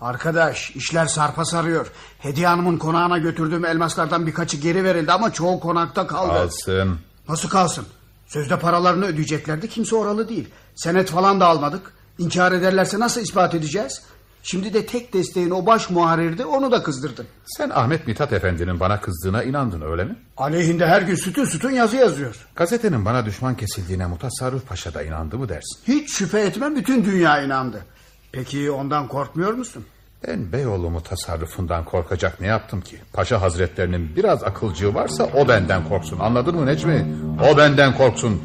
Arkadaş 0.00 0.70
işler 0.70 1.06
sarpa 1.06 1.44
sarıyor. 1.44 1.86
Hediye 2.18 2.46
Hanım'ın 2.46 2.78
konağına 2.78 3.18
götürdüğüm 3.18 3.64
elmaslardan 3.64 4.26
birkaçı 4.26 4.56
geri 4.56 4.84
verildi 4.84 5.12
ama 5.12 5.32
çoğu 5.32 5.60
konakta 5.60 6.06
kaldı. 6.06 6.32
Alsın. 6.32 6.98
Nasıl 7.28 7.48
kalsın? 7.48 7.86
Sözde 8.26 8.58
paralarını 8.58 9.06
ödeyeceklerdi 9.06 9.68
kimse 9.68 9.96
oralı 9.96 10.28
değil. 10.28 10.48
Senet 10.74 11.10
falan 11.10 11.40
da 11.40 11.46
almadık. 11.46 11.92
İnkar 12.18 12.52
ederlerse 12.52 12.98
nasıl 13.00 13.20
ispat 13.20 13.54
edeceğiz? 13.54 14.02
Şimdi 14.42 14.74
de 14.74 14.86
tek 14.86 15.12
desteğin 15.14 15.50
o 15.50 15.66
baş 15.66 15.90
muharirdi 15.90 16.44
onu 16.44 16.72
da 16.72 16.82
kızdırdın. 16.82 17.26
Sen 17.44 17.70
Ahmet 17.70 18.06
Mithat 18.06 18.32
Efendi'nin 18.32 18.80
bana 18.80 19.00
kızdığına 19.00 19.42
inandın 19.42 19.80
öyle 19.80 20.04
mi? 20.04 20.16
Aleyhinde 20.36 20.86
her 20.86 21.02
gün 21.02 21.14
sütun 21.14 21.44
sütun 21.44 21.70
yazı 21.70 21.96
yazıyor. 21.96 22.48
Gazetenin 22.56 23.04
bana 23.04 23.26
düşman 23.26 23.56
kesildiğine 23.56 24.06
Mutasarrıf 24.06 24.68
Paşa 24.68 24.94
da 24.94 25.02
inandı 25.02 25.38
mı 25.38 25.48
dersin? 25.48 25.78
Hiç 25.88 26.12
şüphe 26.12 26.40
etmem 26.40 26.76
bütün 26.76 27.04
dünya 27.04 27.42
inandı. 27.42 27.84
Peki 28.32 28.70
ondan 28.70 29.08
korkmuyor 29.08 29.52
musun? 29.52 29.84
Ben 30.28 30.52
Beyoğlu 30.52 30.90
mutasarrıfından 30.90 31.84
korkacak 31.84 32.40
ne 32.40 32.46
yaptım 32.46 32.80
ki? 32.80 32.96
Paşa 33.12 33.42
hazretlerinin 33.42 34.16
biraz 34.16 34.44
akılcığı 34.44 34.94
varsa 34.94 35.24
o 35.34 35.48
benden 35.48 35.88
korksun. 35.88 36.18
Anladın 36.18 36.56
mı 36.56 36.66
Necmi? 36.66 37.06
O 37.52 37.56
benden 37.56 37.96
korksun. 37.96 38.42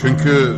Çünkü... 0.00 0.56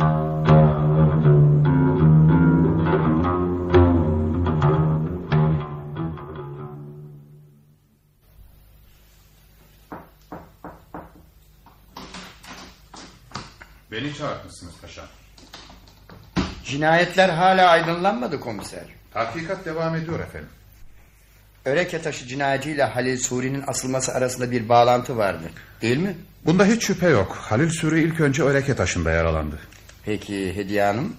Beni 14.19 14.27
çağırtmışsınız 14.27 14.73
paşa. 14.81 15.01
Cinayetler 16.65 17.29
hala 17.29 17.69
aydınlanmadı 17.69 18.39
komiser. 18.39 18.83
Tahkikat 19.13 19.65
devam 19.65 19.95
ediyor 19.95 20.19
efendim. 20.19 20.49
Öreke 21.65 22.01
taşı 22.01 22.27
cinayetiyle 22.27 22.83
Halil 22.83 23.17
Suri'nin 23.17 23.63
asılması 23.67 24.13
arasında 24.13 24.51
bir 24.51 24.69
bağlantı 24.69 25.17
vardı. 25.17 25.43
Değil 25.81 25.97
mi? 25.97 26.15
Bunda 26.45 26.65
hiç 26.65 26.83
şüphe 26.83 27.09
yok. 27.09 27.35
Halil 27.41 27.69
Suri 27.69 28.01
ilk 28.01 28.19
önce 28.19 28.43
Öreke 28.43 28.75
taşında 28.75 29.11
yaralandı. 29.11 29.59
Peki 30.05 30.55
Hediye 30.55 30.83
Hanım? 30.83 31.15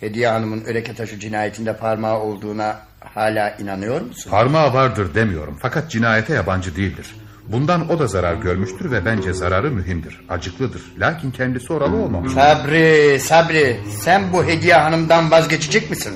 Hediye 0.00 0.28
Hanım'ın 0.28 0.64
Öreke 0.64 0.94
taşı 0.94 1.18
cinayetinde 1.20 1.76
parmağı 1.76 2.18
olduğuna 2.18 2.80
hala 3.14 3.50
inanıyor 3.50 4.00
musun? 4.00 4.30
Parmağı 4.30 4.74
vardır 4.74 5.14
demiyorum. 5.14 5.58
Fakat 5.62 5.90
cinayete 5.90 6.34
yabancı 6.34 6.76
değildir. 6.76 7.14
Bundan 7.48 7.90
o 7.90 7.98
da 7.98 8.06
zarar 8.06 8.34
görmüştür 8.34 8.90
ve 8.90 9.04
bence 9.04 9.32
zararı 9.32 9.70
mühimdir. 9.70 10.20
Acıklıdır. 10.28 10.82
Lakin 10.98 11.30
kendisi 11.30 11.72
oralı 11.72 11.96
olmamış. 11.96 12.32
Sabri, 12.32 13.20
Sabri. 13.20 13.80
Sen 14.00 14.32
bu 14.32 14.44
Hediye 14.44 14.74
Hanım'dan 14.74 15.30
vazgeçecek 15.30 15.90
misin? 15.90 16.12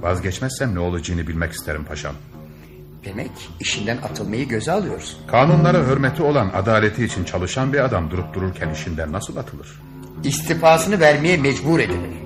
Vazgeçmezsem 0.00 0.74
ne 0.74 0.78
olacağını 0.78 1.26
bilmek 1.26 1.52
isterim 1.52 1.84
paşam. 1.84 2.14
Demek 3.04 3.30
işinden 3.60 3.96
atılmayı 3.96 4.48
göze 4.48 4.72
alıyorsun. 4.72 5.18
Kanunlara 5.30 5.78
hürmeti 5.86 6.22
olan 6.22 6.50
adaleti 6.54 7.04
için 7.04 7.24
çalışan 7.24 7.72
bir 7.72 7.84
adam 7.84 8.10
durup 8.10 8.34
dururken 8.34 8.70
işinden 8.70 9.12
nasıl 9.12 9.36
atılır? 9.36 9.80
İstifasını 10.24 11.00
vermeye 11.00 11.36
mecbur 11.36 11.78
edilir. 11.78 12.20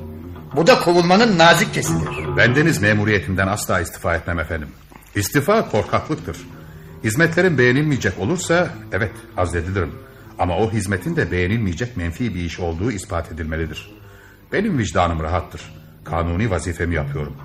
Bu 0.57 0.66
da 0.66 0.80
kovulmanın 0.80 1.39
nazik 1.39 1.74
kesidir. 1.74 2.37
Bendeniz 2.37 2.82
memuriyetimden 2.82 3.47
asla 3.47 3.80
istifa 3.80 4.14
etmem 4.14 4.39
efendim. 4.39 4.68
İstifa 5.14 5.68
korkaklıktır. 5.68 6.37
Hizmetlerin 7.05 7.59
beğenilmeyecek 7.59 8.18
olursa 8.18 8.68
evet 8.92 9.12
azledilirim. 9.36 9.92
Ama 10.38 10.57
o 10.57 10.72
hizmetin 10.72 11.16
de 11.16 11.30
beğenilmeyecek 11.32 11.96
menfi 11.96 12.34
bir 12.34 12.40
iş 12.40 12.61
olduğu 12.61 12.92
ispat 12.92 13.32
edilmelidir. 13.32 13.90
Benim 14.52 14.78
vicdanım 14.78 15.22
rahattır. 15.22 15.61
Kanuni 16.05 16.50
vazifemi 16.50 16.94
yapıyorum. 16.94 17.36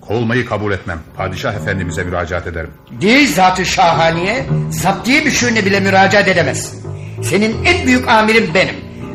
Kovulmayı 0.00 0.46
kabul 0.46 0.72
etmem. 0.72 1.00
Padişah 1.16 1.54
efendimize 1.54 2.04
müracaat 2.04 2.46
ederim. 2.46 2.70
Değil 3.00 3.34
zatı 3.34 3.66
şahaniye, 3.66 4.46
saptiye 4.72 5.20
müşürüne 5.20 5.64
bile 5.66 5.80
müracaat 5.80 6.28
edemezsin. 6.28 6.82
Senin 7.22 7.64
en 7.64 7.86
büyük 7.86 8.08
amirim 8.08 8.50
benim. 8.54 8.74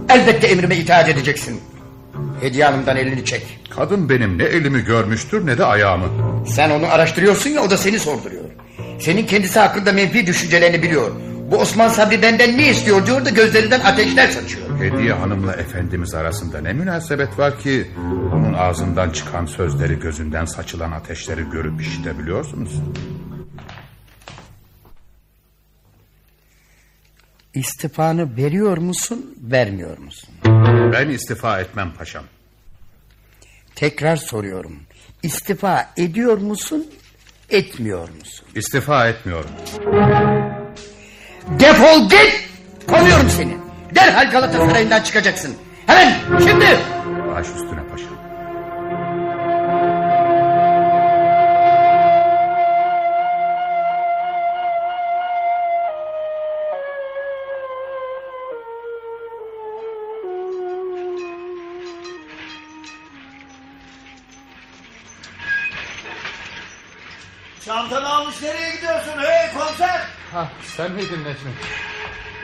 Elbette 0.09 0.47
emrime 0.47 0.75
itaat 0.75 1.09
edeceksin. 1.09 1.59
Hediye 2.41 2.65
Hanım'dan 2.65 2.97
elini 2.97 3.25
çek. 3.25 3.59
Kadın 3.69 4.09
benim 4.09 4.37
ne 4.37 4.43
elimi 4.43 4.81
görmüştür 4.83 5.45
ne 5.45 5.57
de 5.57 5.65
ayağımı. 5.65 6.07
Sen 6.47 6.69
onu 6.69 6.85
araştırıyorsun 6.85 7.49
ya 7.49 7.61
o 7.61 7.69
da 7.69 7.77
seni 7.77 7.99
sorduruyor. 7.99 8.40
Senin 9.01 9.25
kendisi 9.25 9.59
hakkında 9.59 9.91
menfi 9.91 10.27
düşüncelerini 10.27 10.83
biliyor. 10.83 11.11
Bu 11.51 11.57
Osman 11.57 11.87
Sabri 11.87 12.21
benden 12.21 12.57
ne 12.57 12.69
istiyor 12.69 13.05
diyor 13.05 13.25
da 13.25 13.29
gözlerinden 13.29 13.79
ateşler 13.79 14.27
saçıyor. 14.27 14.79
Hediye 14.79 15.13
hanımla 15.13 15.53
efendimiz 15.53 16.13
arasında 16.13 16.61
ne 16.61 16.73
münasebet 16.73 17.39
var 17.39 17.59
ki... 17.59 17.91
...onun 18.33 18.53
ağzından 18.53 19.09
çıkan 19.09 19.45
sözleri 19.45 19.99
gözünden 19.99 20.45
saçılan 20.45 20.91
ateşleri 20.91 21.49
görüp 21.49 21.81
işitebiliyorsunuz. 21.81 22.71
İstifanı 27.53 28.37
veriyor 28.37 28.77
musun, 28.77 29.35
vermiyor 29.41 29.97
musun? 29.97 30.29
Ben 30.93 31.09
istifa 31.09 31.61
etmem 31.61 31.93
paşam. 31.97 32.23
Tekrar 33.75 34.15
soruyorum. 34.15 34.79
İstifa 35.23 35.89
ediyor 35.97 36.37
musun, 36.37 36.85
etmiyor 37.53 38.09
musun? 38.09 38.45
İstifa 38.55 39.07
etmiyorum. 39.07 39.49
Defol 41.59 42.09
git! 42.09 42.49
Kovuyorum 42.87 43.29
seni. 43.29 43.57
Derhal 43.95 44.31
Galatasaray'ından 44.31 45.01
çıkacaksın. 45.01 45.55
Hemen 45.87 46.13
şimdi! 46.39 46.65
Baş 47.35 47.47
üstüne 47.47 47.87
paşam. 47.91 48.10
Çantanı 67.81 68.09
almış 68.09 68.41
nereye 68.41 68.75
gidiyorsun 68.75 69.11
hey 69.17 69.53
komiser? 69.53 70.01
Ha, 70.31 70.47
sen 70.77 70.91
miydin 70.91 71.23
Necmi? 71.23 71.51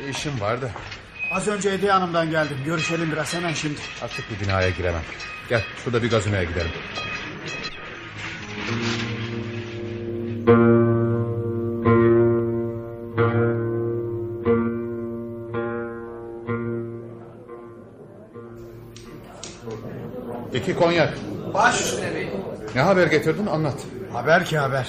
İşim 0.09 0.41
vardı. 0.41 0.71
Az 1.31 1.47
önce 1.47 1.71
Hediye 1.71 1.91
Hanım'dan 1.91 2.29
geldim. 2.29 2.57
Görüşelim 2.65 3.11
biraz 3.11 3.33
hemen 3.33 3.53
şimdi. 3.53 3.79
Artık 4.01 4.25
bir 4.31 4.45
binaya 4.45 4.69
giremem. 4.69 5.01
Gel 5.49 5.61
şurada 5.83 6.03
bir 6.03 6.09
gazineye 6.09 6.43
gidelim. 6.43 6.71
İki 20.53 20.75
konyak. 20.75 21.13
Baş 21.53 21.81
üstüne 21.81 22.15
bey. 22.15 22.29
Ne 22.75 22.81
haber 22.81 23.07
getirdin 23.07 23.45
anlat. 23.45 23.77
Haber 24.13 24.45
ki 24.45 24.57
haber. 24.57 24.88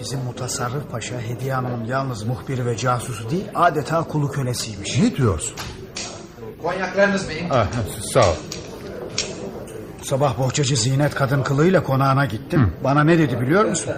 Bizim 0.00 0.20
Mutasarrıf 0.20 0.90
Paşa 0.90 1.20
Hediye 1.20 1.54
Hanım'ın 1.54 1.84
yalnız 1.84 2.22
muhbiri 2.22 2.66
ve 2.66 2.76
casusu 2.76 3.30
değil 3.30 3.44
adeta 3.54 4.02
kulu 4.02 4.30
kölesiymiş. 4.30 4.98
Ne 4.98 5.16
diyorsun? 5.16 5.54
Konyaklarınız 6.62 7.28
beyim. 7.28 7.46
Ah, 7.50 7.66
sağ 8.12 8.20
ol. 8.20 8.34
Sabah 10.02 10.38
bohçacı 10.38 10.76
Zinet 10.76 11.14
kadın 11.14 11.42
kılığıyla 11.42 11.82
konağına 11.82 12.24
gittim. 12.26 12.72
Bana 12.84 13.04
ne 13.04 13.18
dedi 13.18 13.40
biliyor 13.40 13.64
musun? 13.64 13.92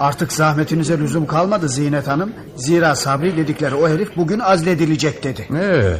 Artık 0.00 0.32
zahmetinize 0.32 0.98
lüzum 0.98 1.26
kalmadı 1.26 1.68
Zinet 1.68 2.08
Hanım. 2.08 2.32
Zira 2.56 2.94
Sabri 2.96 3.36
dedikleri 3.36 3.74
o 3.74 3.88
herif 3.88 4.16
bugün 4.16 4.38
azledilecek 4.38 5.24
dedi. 5.24 5.48
Ee, 5.54 5.96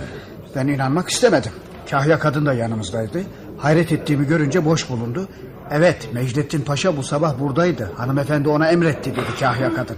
Ben 0.57 0.67
inanmak 0.67 1.09
istemedim. 1.09 1.53
Kahya 1.91 2.19
kadın 2.19 2.47
da 2.47 2.53
yanımızdaydı. 2.55 3.23
Hayret 3.59 3.93
ettiğimi 3.93 4.27
görünce 4.27 4.65
boş 4.65 4.91
bulundu. 4.91 5.29
Evet 5.71 6.09
Mecdettin 6.13 6.61
Paşa 6.61 6.97
bu 6.97 7.03
sabah 7.03 7.41
buradaydı. 7.41 7.91
Hanımefendi 7.97 8.49
ona 8.49 8.69
emretti 8.69 9.11
dedi 9.13 9.41
Kahya 9.41 9.75
kadın. 9.75 9.97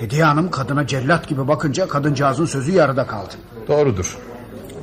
Hediye 0.00 0.24
Hanım 0.24 0.50
kadına 0.50 0.86
cellat 0.86 1.28
gibi 1.28 1.48
bakınca 1.48 1.88
kadıncağızın 1.88 2.46
sözü 2.46 2.72
yarıda 2.72 3.06
kaldı. 3.06 3.34
doğrudur. 3.68 4.18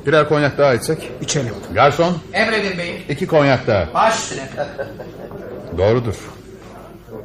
Birer 0.06 0.28
konyak 0.28 0.58
daha 0.58 0.74
içsek. 0.74 1.10
İçelim. 1.20 1.54
Garson 1.74 2.16
Emredin 2.32 2.78
beyim. 2.78 2.96
iki 3.08 3.26
konyak 3.26 3.66
daha. 3.66 3.94
Baş. 3.94 4.32
Doğrudur. 5.78 6.14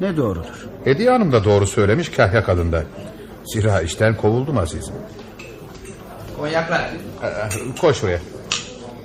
Ne 0.01 0.17
doğrudur? 0.17 0.67
Hediye 0.83 1.09
Hanım 1.11 1.31
da 1.31 1.43
doğru 1.43 1.67
söylemiş 1.67 2.09
kahya 2.11 2.43
kadında. 2.43 2.83
Zira 3.53 3.81
işten 3.81 4.17
kovuldum 4.17 4.57
azizim. 4.57 4.93
Konyaklar. 6.39 6.81
Ee, 7.23 7.29
Koy 7.81 7.93
şuraya. 7.93 8.19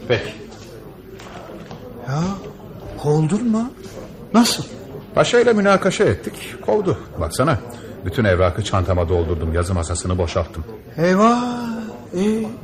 Peki. 0.09 0.33
Ya 2.09 2.21
kovuldun 3.03 3.49
mu? 3.49 3.71
Nasıl? 4.37 4.65
Paşa 5.15 5.41
ile 5.41 5.53
münakaşa 5.53 6.05
ettik. 6.05 6.35
Kovdu. 6.67 6.99
Baksana. 7.21 7.59
Bütün 8.05 8.25
evrakı 8.25 8.65
çantama 8.65 9.09
doldurdum. 9.09 9.55
Yazı 9.55 9.75
masasını 9.75 10.19
boşalttım. 10.19 10.65
Eyvah. 10.97 11.43
E, 12.17 12.21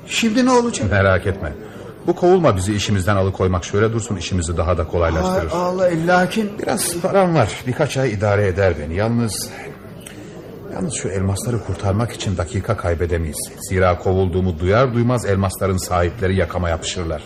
şimdi 0.07 0.47
ne 0.47 0.51
olacak? 0.51 0.91
Merak 0.91 1.27
etme. 1.27 1.53
Bu 2.07 2.17
kovulma 2.17 2.57
bizi 2.57 2.75
işimizden 2.75 3.17
alıkoymak 3.17 3.65
şöyle 3.65 3.93
dursun 3.93 4.17
işimizi 4.17 4.57
daha 4.57 4.79
da 4.79 4.83
Ay, 4.83 4.89
kolaylaştırır. 4.89 5.51
Allah 5.53 5.89
lakin 6.07 6.51
Biraz 6.63 7.01
param 7.01 7.35
var. 7.35 7.63
Birkaç 7.67 7.97
ay 7.97 8.13
idare 8.13 8.47
eder 8.47 8.75
beni. 8.81 8.95
Yalnız... 8.95 9.51
Yalnız 10.75 10.95
şu 10.95 11.09
elmasları 11.09 11.65
kurtarmak 11.65 12.13
için 12.13 12.37
dakika 12.37 12.77
kaybedemeyiz. 12.77 13.51
Zira 13.69 13.99
kovulduğumu 13.99 14.59
duyar 14.59 14.95
duymaz 14.95 15.27
elmasların 15.27 15.77
sahipleri 15.77 16.37
yakama 16.37 16.69
yapışırlar. 16.69 17.23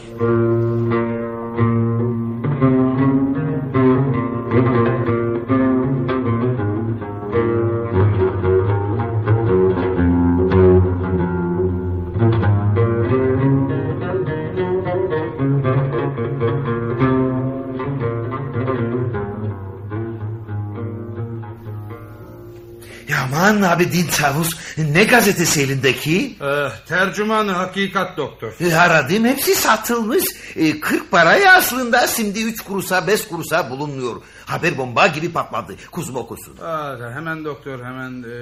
Yaman 23.47 23.63
abi 23.63 23.93
din 23.93 24.07
Tavus 24.07 24.57
ne 24.79 25.05
gazetesi 25.05 25.63
elindeki? 25.63 26.37
Eh, 26.41 26.71
tercümanı 26.89 27.51
hakikat 27.53 28.17
doktor. 28.17 28.53
E, 28.61 28.75
Aradım 28.77 29.25
hepsi 29.25 29.55
satılmış. 29.55 30.25
E, 30.57 30.81
40 30.81 31.11
paraya 31.11 31.57
aslında 31.57 32.07
şimdi 32.07 32.43
3 32.43 32.61
kuruşa 32.61 33.07
5 33.07 33.29
kuruşa 33.29 33.71
bulunmuyor. 33.71 34.23
Haber 34.47 34.79
bomba 34.79 35.07
gibi 35.07 35.33
patladı. 35.33 35.75
Kuzum 35.91 36.17
okusun. 36.17 36.57
Aa, 36.65 36.97
hemen 37.15 37.45
doktor 37.45 37.85
hemen. 37.85 38.23
E, 38.23 38.37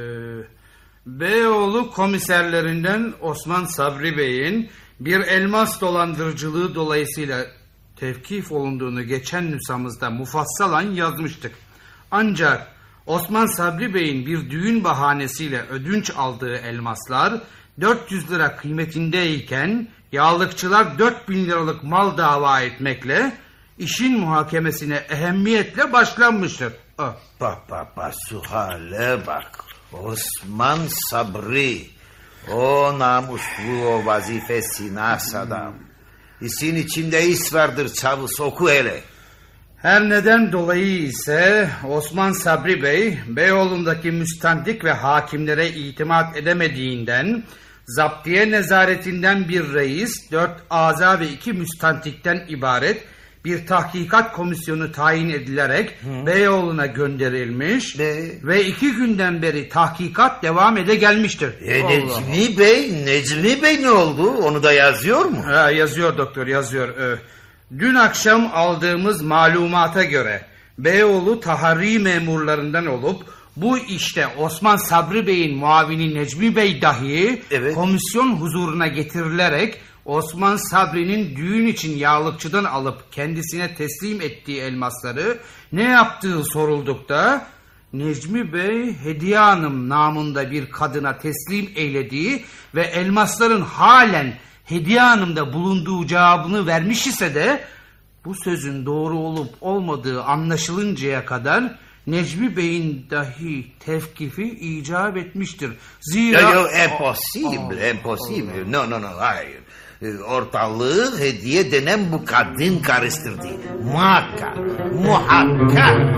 Beyoğlu 1.07 1.91
komiserlerinden 1.91 3.13
Osman 3.21 3.65
Sabri 3.65 4.19
Bey'in 4.19 4.71
bir 5.01 5.21
elmas 5.21 5.81
dolandırıcılığı 5.81 6.75
dolayısıyla 6.75 7.47
tevkif 7.97 8.53
olunduğunu 8.53 9.03
geçen 9.03 9.51
nüsamızda 9.51 10.11
mufassalan 10.11 10.83
yazmıştık. 10.83 11.53
Ancak 12.11 12.74
Osman 13.07 13.47
Sabri 13.47 13.95
Bey'in 13.95 14.27
bir 14.27 14.51
düğün 14.51 14.85
bahanesiyle 14.85 15.63
ödünç 15.63 16.11
aldığı 16.17 16.57
elmaslar 16.57 17.41
400 17.81 18.31
lira 18.31 18.57
kıymetindeyken 18.57 19.89
yağlıkçılar 20.13 20.99
4000 20.99 21.47
liralık 21.47 21.85
mal 21.85 22.17
dava 22.17 22.61
etmekle 22.61 23.33
işin 23.79 24.21
muhakemesine 24.21 24.97
ehemmiyetle 24.97 25.93
başlanmıştır. 25.93 26.73
Ah. 26.99 27.15
Bak 27.41 27.71
bak 27.71 27.97
bak 27.97 28.15
bak. 29.27 29.65
Osman 29.93 30.79
Sabri. 31.11 31.87
O 32.53 32.99
namuslu 32.99 33.87
o 33.87 34.07
vazifesi 34.07 34.95
nas 34.95 35.35
adam. 35.35 35.75
İşin 36.41 36.77
içinde 36.77 37.27
iş 37.27 37.55
vardır 37.55 37.95
çavuş 37.95 38.41
oku 38.41 38.71
hele. 38.71 39.01
Her 39.85 40.09
neden 40.09 40.53
dolayı 40.53 40.99
ise 40.99 41.69
Osman 41.89 42.33
Sabri 42.33 42.83
Bey 42.83 43.19
Beyoğlu'ndaki 43.29 44.11
müstendik 44.11 44.85
ve 44.85 44.93
hakimlere 44.93 45.69
itimat 45.69 46.37
edemediğinden 46.37 47.43
zaptiye 47.87 48.51
nezaretinden 48.51 49.49
bir 49.49 49.75
reis, 49.75 50.33
dört 50.33 50.61
aza 50.71 51.21
ve 51.21 51.29
iki 51.29 51.53
müstentikten 51.53 52.45
ibaret 52.49 53.05
bir 53.45 53.67
tahkikat 53.67 54.33
komisyonu 54.33 54.93
tayin 54.93 55.29
edilerek 55.29 55.99
Beyoğlu'na 56.27 56.87
gönderilmiş 56.87 57.99
ve 58.45 58.65
iki 58.65 58.93
günden 58.93 59.43
beri 59.43 59.69
tahkikat 59.69 60.43
devam 60.43 60.77
ede 60.77 60.95
gelmiştir. 60.95 61.51
E, 61.63 61.83
Allah. 61.83 61.91
Necmi 61.91 62.59
Bey, 62.59 63.05
Necmi 63.05 63.63
Bey 63.63 63.83
ne 63.83 63.91
oldu? 63.91 64.31
Onu 64.31 64.63
da 64.63 64.73
yazıyor 64.73 65.25
mu? 65.25 65.47
Ha, 65.47 65.71
yazıyor 65.71 66.19
doktor 66.19 66.47
yazıyor. 66.47 66.89
Ee, 66.89 67.19
dün 67.79 67.95
akşam 67.95 68.51
aldığımız 68.55 69.23
malumata 69.23 70.05
göre 70.05 70.47
Beyoğlu 70.79 71.41
taharri 71.41 71.99
memurlarından 71.99 72.87
olup 72.87 73.25
bu 73.57 73.79
işte 73.79 74.27
Osman 74.39 74.77
Sabri 74.77 75.27
Bey'in 75.27 75.57
muavini 75.57 76.15
Necmi 76.15 76.57
Bey 76.57 76.83
dahi 76.83 77.43
komisyon 77.75 78.37
huzuruna 78.37 78.87
getirilerek 78.87 79.81
Osman 80.05 80.57
Sabri'nin 80.57 81.37
düğün 81.37 81.67
için 81.67 81.97
yağlıkçıdan 81.97 82.65
alıp 82.65 83.13
kendisine 83.13 83.75
teslim 83.75 84.21
ettiği 84.21 84.61
elmasları 84.61 85.39
ne 85.73 85.83
yaptığı 85.83 86.45
soruldukta 86.45 87.47
Necmi 87.93 88.53
Bey 88.53 88.97
Hediye 88.97 89.39
Hanım 89.39 89.89
namında 89.89 90.51
bir 90.51 90.71
kadına 90.71 91.19
teslim 91.19 91.71
eylediği 91.75 92.45
ve 92.75 92.83
elmasların 92.83 93.63
halen 93.63 94.35
Hediye 94.65 95.01
Hanım'da 95.01 95.53
bulunduğu 95.53 96.07
cevabını 96.07 96.67
vermiş 96.67 97.07
ise 97.07 97.35
de 97.35 97.65
bu 98.25 98.35
sözün 98.35 98.87
doğru 98.87 99.19
olup 99.19 99.55
olmadığı 99.61 100.23
anlaşılıncaya 100.23 101.25
kadar 101.25 101.79
Necmi 102.07 102.57
Bey'in 102.57 103.07
dahi 103.11 103.67
tevkifi 103.81 104.45
icap 104.45 105.17
etmiştir. 105.17 105.71
Zira... 106.01 106.41
Yo, 106.41 106.51
yo, 106.51 106.67
impossible, 106.85 107.91
impossible. 107.91 108.73
No, 108.73 108.91
no, 108.91 109.03
no, 109.03 109.09
hayır. 109.19 109.61
E, 110.03 110.19
Ortalığı 110.19 111.19
hediye 111.19 111.73
denen 111.73 112.13
bu 112.13 112.25
kadın 112.25 112.79
karıştırdı. 112.79 113.49
Muhakkak, 113.85 114.57
muhakkak. 114.95 116.15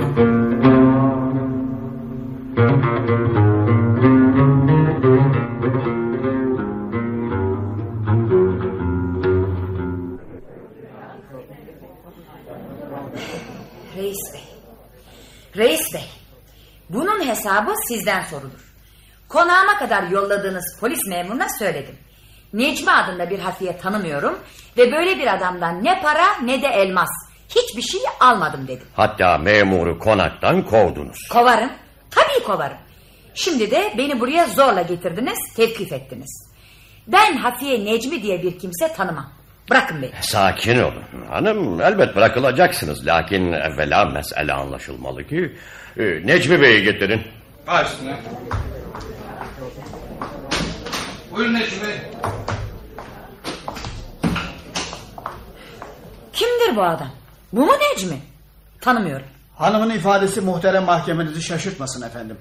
Reis 15.57 15.95
bey. 15.95 16.05
Bunun 16.91 17.29
hesabı 17.29 17.75
sizden 17.89 18.23
sorulur. 18.23 18.75
Konağıma 19.29 19.79
kadar 19.79 20.03
yolladığınız 20.03 20.77
polis 20.81 21.07
memuruna 21.07 21.47
söyledim. 21.59 21.99
Necmi 22.53 22.91
adında 22.91 23.31
bir 23.31 23.39
hafiye 23.39 23.79
tanımıyorum 23.79 24.39
ve 24.77 24.93
böyle 24.93 25.19
bir 25.19 25.35
adamdan 25.35 25.85
ne 25.85 26.03
para 26.03 26.25
ne 26.43 26.63
de 26.63 26.67
elmas. 26.67 27.09
Hiçbir 27.49 27.83
şey 27.83 28.01
almadım 28.21 28.69
dedim. 28.69 28.87
Hatta 28.97 29.39
memuru 29.39 29.99
konaktan 29.99 30.63
kovdunuz. 30.63 31.29
Kovarım. 31.31 31.71
Tabii 32.11 32.45
kovarım. 32.47 32.77
Şimdi 33.35 33.71
de 33.71 33.95
beni 33.99 34.21
buraya 34.21 34.47
zorla 34.47 34.83
getirdiniz, 34.83 35.39
tevkif 35.57 35.93
ettiniz. 35.93 36.47
Ben 37.07 37.37
Hafiye 37.37 37.85
Necmi 37.85 38.23
diye 38.23 38.43
bir 38.43 38.59
kimse 38.59 38.93
tanımam. 38.93 39.33
Bırakın 39.71 40.03
beni. 40.03 40.11
Sakin 40.21 40.79
olun 40.79 41.03
hanım 41.31 41.81
elbet 41.81 42.17
bırakılacaksınız. 42.17 43.07
Lakin 43.07 43.53
evvela 43.53 44.05
mesele 44.05 44.53
anlaşılmalı 44.53 45.25
ki... 45.27 45.57
E, 45.99 46.03
Necmi 46.27 46.61
Bey'i 46.63 46.83
getirin. 46.85 47.23
Baş 47.67 47.87
üstüne. 47.93 48.17
Buyurun 51.33 51.55
Necmi 51.55 51.89
Bey. 51.89 51.95
Kimdir 56.33 56.77
bu 56.77 56.83
adam? 56.83 57.11
Bu 57.53 57.67
mu 57.67 57.73
Necmi? 57.73 58.19
Tanımıyorum. 58.81 59.27
Hanımın 59.57 59.91
ifadesi 59.91 60.41
muhterem 60.41 60.85
mahkemenizi 60.85 61.43
şaşırtmasın 61.43 62.03
efendim. 62.03 62.37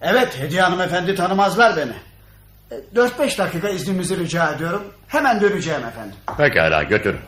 Evet 0.00 0.38
Hediye 0.38 0.62
hanımefendi 0.62 1.14
tanımazlar 1.14 1.76
beni. 1.76 1.92
E, 2.70 2.74
4-5 2.94 3.38
dakika 3.38 3.68
izninizi 3.68 4.18
rica 4.18 4.52
ediyorum. 4.52 4.82
Hemen 5.08 5.40
döneceğim 5.40 5.84
efendim. 5.86 6.14
Pekala 6.36 6.82
götürün. 6.82 7.20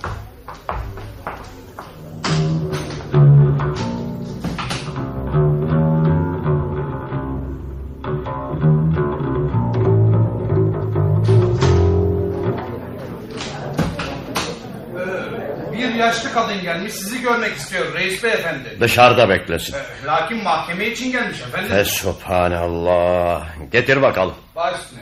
Bir 15.73 15.95
yaşlı 15.95 16.33
kadın 16.33 16.63
gelmiş 16.63 16.93
sizi 16.93 17.23
görmek 17.23 17.57
istiyor 17.57 17.95
reis 17.95 18.25
beyefendi. 18.25 18.77
Dışarıda 18.81 19.29
beklesin. 19.29 19.75
Ee, 19.75 20.07
Lakin 20.07 20.43
mahkeme 20.43 20.87
için 20.87 21.13
gelmiş 21.13 21.41
efendim. 21.41 21.69
Fesubhanallah. 21.71 23.47
Getir 23.73 24.03
bakalım. 24.03 24.35
Baş 24.57 24.75
üstüne. 24.81 25.01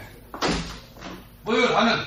Buyur 1.49 1.71
hanım. 1.71 2.01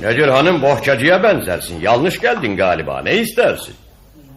Nedir 0.00 0.28
hanım 0.28 0.62
bohçacıya 0.62 1.22
benzersin. 1.22 1.80
Yanlış 1.80 2.20
geldin 2.20 2.56
galiba. 2.56 3.02
Ne 3.02 3.16
istersin? 3.16 3.74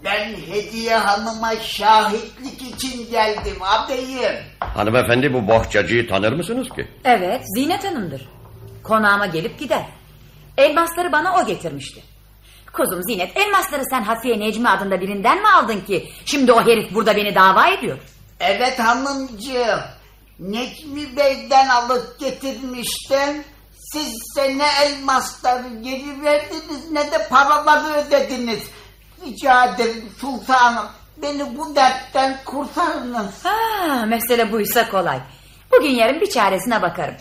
Ben 0.05 0.29
Hediye 0.51 0.95
Hanım'a 0.95 1.55
şahitlik 1.55 2.61
için 2.61 3.11
geldim 3.11 3.57
ağabeyim. 3.61 4.35
Hanımefendi 4.59 5.33
bu 5.33 5.47
bohçacıyı 5.47 6.09
tanır 6.09 6.33
mısınız 6.33 6.69
ki? 6.69 6.87
Evet, 7.05 7.41
Zinet 7.55 7.83
Hanım'dır. 7.83 8.29
Konağıma 8.83 9.25
gelip 9.25 9.59
gider. 9.59 9.85
Elmasları 10.57 11.11
bana 11.11 11.35
o 11.35 11.45
getirmişti. 11.45 12.03
Kuzum 12.73 13.03
Zinet, 13.03 13.37
elmasları 13.37 13.83
sen 13.89 14.01
Hafiye 14.03 14.39
Necmi 14.39 14.69
adında 14.69 15.01
birinden 15.01 15.41
mi 15.41 15.47
aldın 15.49 15.81
ki... 15.81 16.09
...şimdi 16.25 16.51
o 16.51 16.61
herif 16.61 16.93
burada 16.93 17.15
beni 17.15 17.35
dava 17.35 17.67
ediyor? 17.67 17.97
Evet 18.39 18.79
hanımcığım. 18.79 19.79
Necmi 20.41 21.17
Bey'den 21.17 21.69
alıp 21.69 22.19
getirmiştim. 22.19 23.43
Siz 23.93 24.13
de 24.37 24.57
ne 24.57 24.67
elmasları 24.83 25.67
geri 25.83 26.23
verdiniz 26.23 26.91
ne 26.91 27.11
de 27.11 27.27
paraları 27.29 27.93
ödediniz. 27.93 28.63
Rica 29.25 29.65
ederim 29.65 30.09
sultanım. 30.21 30.85
Beni 31.17 31.57
bu 31.57 31.75
dertten 31.75 32.39
kurtarınız. 32.45 33.45
Ha, 33.45 34.05
mesele 34.05 34.51
buysa 34.51 34.89
kolay. 34.89 35.19
Bugün 35.71 35.89
yarın 35.89 36.21
bir 36.21 36.29
çaresine 36.29 36.81
bakarım. 36.81 37.15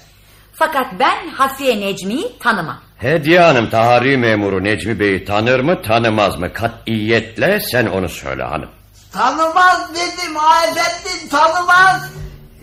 Fakat 0.53 0.87
ben 0.99 1.29
Hafiye 1.29 1.81
Necmi'yi 1.81 2.39
tanımam. 2.39 2.81
Hediye 2.99 3.41
Hanım 3.41 3.71
tahari 3.71 4.17
memuru 4.17 4.65
Necmi 4.65 5.01
Bey'i 5.01 5.25
tanır 5.25 5.61
mı 5.61 5.83
tanımaz 5.83 6.37
mı? 6.39 6.53
Katiyetle 6.53 7.61
sen 7.61 7.87
onu 7.87 8.09
söyle 8.09 8.43
hanım. 8.43 8.71
Tanımaz 9.13 9.95
dedim 9.95 10.37
efendim 10.37 11.29
tanımaz. 11.31 12.11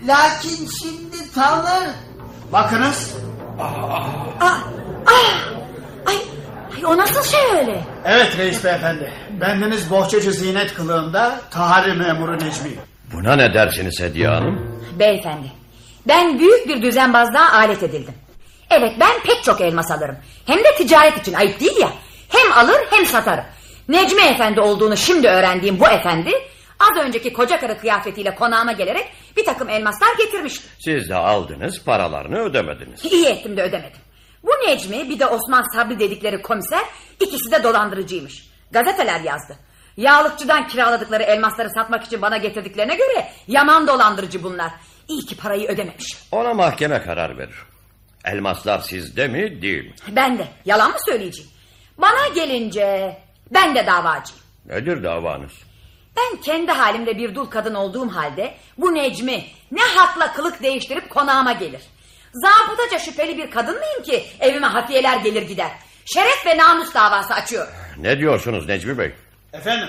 Lakin 0.06 0.70
şimdi 0.82 1.32
tanır. 1.36 1.90
Bakınız. 2.54 3.18
Ah, 3.60 4.08
ah, 4.42 4.64
ay, 5.06 5.26
ay, 6.06 6.16
o 6.86 6.98
nasıl 6.98 7.24
şey 7.24 7.60
öyle? 7.60 7.82
Evet 8.06 8.38
reis 8.38 8.64
beyefendi. 8.64 9.14
Bendeniz 9.42 9.90
bohçacı 9.92 10.32
zinet 10.32 10.74
kılığında 10.74 11.42
tahari 11.52 11.94
memuru 11.94 12.34
Necmi. 12.34 12.70
Buna 13.14 13.36
ne 13.36 13.54
dersiniz 13.54 14.02
Hediye 14.02 14.28
Hanım? 14.28 14.82
Beyefendi, 15.00 15.48
ben 16.08 16.40
büyük 16.40 16.68
bir 16.68 16.82
düzenbazlığa 16.82 17.52
alet 17.54 17.84
edildim. 17.84 18.14
Evet 18.70 18.94
ben 19.00 19.20
pek 19.24 19.44
çok 19.44 19.62
elmas 19.62 19.92
alırım. 19.92 20.18
Hem 20.46 20.58
de 20.60 20.76
ticaret 20.78 21.18
için 21.18 21.34
ayıp 21.34 21.60
değil 21.60 21.78
ya. 21.82 21.90
Hem 22.30 22.52
alır 22.52 22.80
hem 22.90 23.06
satarım. 23.06 23.44
Necmi 23.90 24.22
efendi 24.22 24.62
olduğunu 24.62 24.98
şimdi 24.98 25.28
öğrendiğim 25.28 25.80
bu 25.80 25.88
efendi... 25.88 26.32
...az 26.80 26.98
önceki 26.98 27.34
koca 27.34 27.60
karı 27.60 27.80
kıyafetiyle 27.80 28.36
konağıma 28.36 28.72
gelerek 28.72 29.08
bir 29.38 29.46
takım 29.46 29.70
elmaslar 29.70 30.16
getirmişti. 30.18 30.68
Siz 30.80 31.10
de 31.10 31.16
aldınız 31.16 31.84
paralarını 31.84 32.40
ödemediniz. 32.40 33.06
İyi 33.06 33.26
ettim 33.26 33.58
de 33.58 33.64
ödemedim. 33.64 34.02
Bu 34.44 34.52
Necmi 34.68 35.10
bir 35.10 35.20
de 35.20 35.26
Osman 35.26 35.76
Sabri 35.76 36.00
dedikleri 36.00 36.42
komiser 36.42 36.84
ikisi 37.20 37.52
de 37.52 37.64
dolandırıcıymış. 37.64 38.48
Gazeteler 38.72 39.20
yazdı. 39.22 39.58
Yağlıkçıdan 39.98 40.68
kiraladıkları 40.68 41.24
elmasları 41.24 41.70
satmak 41.70 42.04
için 42.04 42.22
bana 42.22 42.38
getirdiklerine 42.38 42.96
göre 42.96 43.28
yaman 43.48 43.88
dolandırıcı 43.88 44.44
bunlar. 44.44 44.72
İyi 45.08 45.26
ki 45.26 45.38
parayı 45.38 45.68
ödememiş. 45.68 46.18
Ona 46.32 46.54
mahkeme 46.54 47.02
karar 47.02 47.38
verir. 47.38 47.56
Elmaslar 48.26 48.80
sizde 48.80 49.28
mi 49.28 49.62
değil 49.62 49.84
mi? 49.86 49.94
Ben 50.10 50.38
de 50.38 50.48
yalan 50.66 50.90
mı 50.92 50.98
söyleyeceğim? 51.10 51.52
Bana 51.98 52.28
gelince 52.36 53.18
ben 53.54 53.76
de 53.76 53.86
davacıyım. 53.86 54.42
Nedir 54.66 55.04
davanız? 55.04 55.52
Ben 56.18 56.42
kendi 56.42 56.72
halimde 56.72 57.18
bir 57.18 57.36
dul 57.36 57.46
kadın 57.46 57.74
olduğum 57.74 58.10
halde 58.10 58.54
bu 58.78 58.94
Necmi 58.96 59.46
ne 59.72 59.82
hakla 59.82 60.34
kılık 60.34 60.64
değiştirip 60.64 61.10
konağıma 61.10 61.52
gelir. 61.52 61.82
Zabıtaca 62.34 63.00
şüpheli 63.00 63.38
bir 63.38 63.52
kadın 63.52 63.78
mıyım 63.80 64.04
ki 64.04 64.24
evime 64.40 64.68
hafiyeler 64.68 65.18
gelir 65.18 65.42
gider. 65.42 65.72
Şeref 66.06 66.46
ve 66.46 66.58
namus 66.58 66.94
davası 66.94 67.34
açıyor. 67.34 67.68
Ne 67.98 68.20
diyorsunuz 68.20 68.68
Necmi 68.68 68.98
Bey? 68.98 69.14
Efendim 69.54 69.88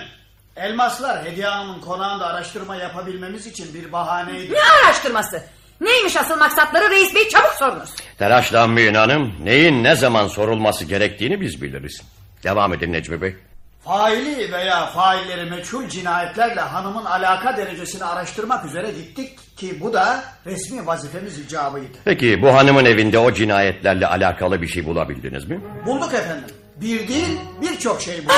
elmaslar 0.57 1.25
Hediye 1.25 1.47
Hanım'ın 1.47 1.81
konağında 1.81 2.27
araştırma 2.27 2.77
yapabilmemiz 2.77 3.47
için 3.47 3.75
bir 3.75 3.93
bahaneydi. 3.93 4.53
Ne 4.55 4.63
araştırması? 4.85 5.43
Neymiş 5.81 6.17
asıl 6.17 6.39
maksatları 6.39 6.91
reis 6.91 7.15
bey 7.15 7.29
çabuk 7.29 7.53
sorunuz. 7.59 7.91
Telaşlanmayın 8.19 8.95
hanım. 8.95 9.35
Neyin 9.45 9.85
ne 9.85 9.97
zaman 9.97 10.29
sorulması 10.29 10.85
gerektiğini 10.85 11.41
biz 11.41 11.63
biliriz. 11.63 12.03
Devam 12.45 12.75
edin 12.75 12.93
Necmi 12.93 13.23
Bey. 13.23 13.37
Faili 13.85 14.53
veya 14.53 14.87
failleri 14.87 15.51
meçhul 15.51 15.89
cinayetlerle 15.89 16.61
hanımın 16.61 17.05
alaka 17.05 17.57
derecesini 17.57 18.05
araştırmak 18.05 18.65
üzere 18.65 18.91
gittik 18.91 19.57
ki 19.57 19.81
bu 19.81 19.93
da 19.93 20.25
resmi 20.47 20.87
vazifemiz 20.87 21.39
icabıydı. 21.39 21.99
Peki 22.05 22.43
bu 22.43 22.55
hanımın 22.55 22.85
evinde 22.85 23.19
o 23.19 23.33
cinayetlerle 23.33 24.07
alakalı 24.07 24.63
bir 24.63 24.67
şey 24.69 24.85
bulabildiniz 24.87 25.45
mi? 25.49 25.61
Bulduk 25.87 26.15
efendim. 26.15 26.45
Bir 26.77 27.09
değil 27.09 27.39
birçok 27.63 28.03
şey 28.03 28.19
bulduk. 28.19 28.33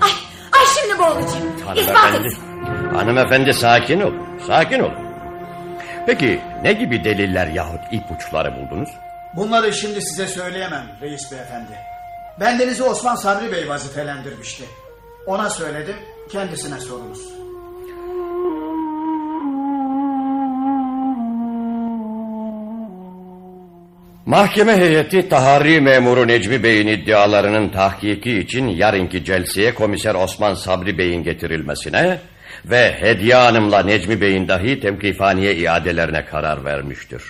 Ay, 0.00 0.10
ay 0.60 0.66
şimdi 0.80 0.98
boğulacağım. 0.98 1.56
İspat 1.58 1.96
Hanımefendi, 1.96 2.16
edin. 2.28 2.94
hanımefendi 2.94 3.54
sakin 3.54 4.00
olun. 4.00 4.22
Sakin 4.46 4.80
olun. 4.80 4.98
Peki 6.06 6.40
ne 6.62 6.72
gibi 6.72 7.04
deliller 7.04 7.46
yahut 7.46 7.80
ipuçları 7.92 8.54
buldunuz? 8.56 8.88
Bunları 9.36 9.72
şimdi 9.72 10.02
size 10.02 10.26
söyleyemem 10.26 10.84
reis 11.00 11.32
beyefendi. 11.32 11.72
Bendenizi 12.40 12.82
Osman 12.82 13.16
Sabri 13.16 13.52
Bey 13.52 13.68
vazifelendirmişti. 13.68 14.64
Ona 15.26 15.50
söyledim 15.50 15.96
kendisine 16.30 16.80
sorunuz. 16.80 17.40
Mahkeme 24.26 24.76
heyeti 24.76 25.28
tahari 25.28 25.80
memuru 25.80 26.28
Necmi 26.28 26.62
Bey'in 26.62 26.86
iddialarının 26.86 27.68
tahkiki 27.68 28.38
için 28.38 28.68
yarınki 28.68 29.24
celseye 29.24 29.74
komiser 29.74 30.14
Osman 30.14 30.54
Sabri 30.54 30.98
Bey'in 30.98 31.22
getirilmesine 31.22 32.18
ve 32.64 32.96
Hediye 33.00 33.34
Hanım'la 33.34 33.82
Necmi 33.82 34.20
Bey'in 34.20 34.48
dahi 34.48 34.80
temkifaniye 34.80 35.54
iadelerine 35.54 36.24
karar 36.24 36.64
vermiştir. 36.64 37.22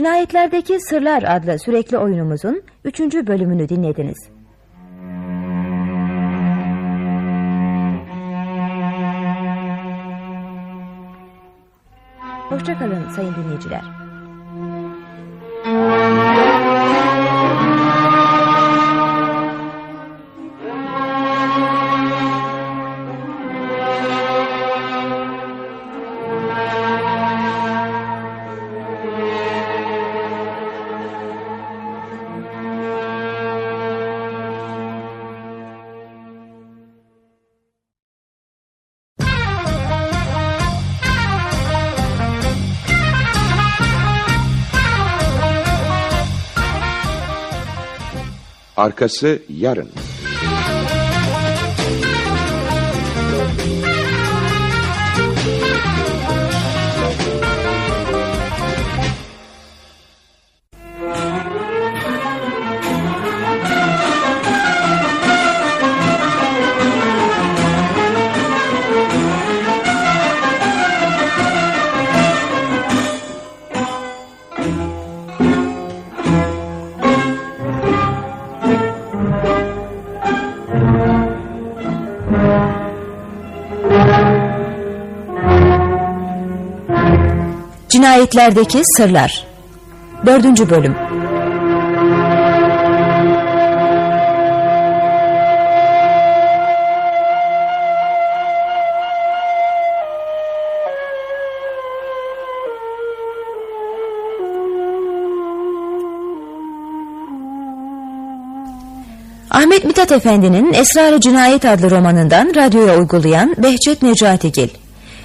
Cinayetlerdeki 0.00 0.80
Sırlar 0.80 1.22
adlı 1.22 1.58
sürekli 1.58 1.98
oyunumuzun 1.98 2.62
3. 2.84 3.00
bölümünü 3.00 3.68
dinlediniz. 3.68 4.30
Hoşçakalın 12.48 13.08
sayın 13.08 13.34
dinleyiciler. 13.34 13.82
Arkası 48.80 49.38
yarın. 49.48 49.88
Cinayetlerdeki 88.20 88.82
Sırlar 88.96 89.44
4. 90.26 90.70
Bölüm 90.70 90.94
Ahmet 109.50 109.84
Mithat 109.84 110.12
Efendi'nin 110.12 110.72
Esrar-ı 110.72 111.20
Cinayet 111.20 111.64
adlı 111.64 111.90
romanından 111.90 112.54
radyoya 112.54 112.98
uygulayan 112.98 113.54
Behçet 113.58 114.02
Necatigil 114.02 114.68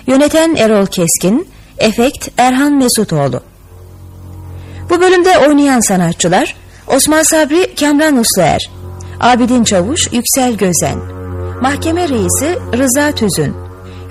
Yöneten 0.07 0.55
Erol 0.55 0.85
Keskin 0.85 1.54
Efekt 1.79 2.29
Erhan 2.37 2.73
Mesutoğlu. 2.73 3.41
Bu 4.89 5.01
bölümde 5.01 5.37
oynayan 5.37 5.79
sanatçılar 5.79 6.55
Osman 6.87 7.23
Sabri 7.23 7.75
Kamran 7.75 8.17
Usluer 8.17 8.69
Abidin 9.19 9.63
Çavuş 9.63 10.01
Yüksel 10.11 10.53
Gözen 10.53 10.97
Mahkeme 11.61 12.09
Reisi 12.09 12.59
Rıza 12.77 13.11
Tüzün 13.11 13.55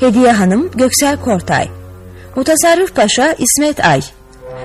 Hediye 0.00 0.32
Hanım 0.32 0.70
Göksel 0.74 1.20
Kortay 1.20 1.68
Mutasarrıf 2.36 2.96
Paşa 2.96 3.34
İsmet 3.38 3.84
Ay 3.84 4.02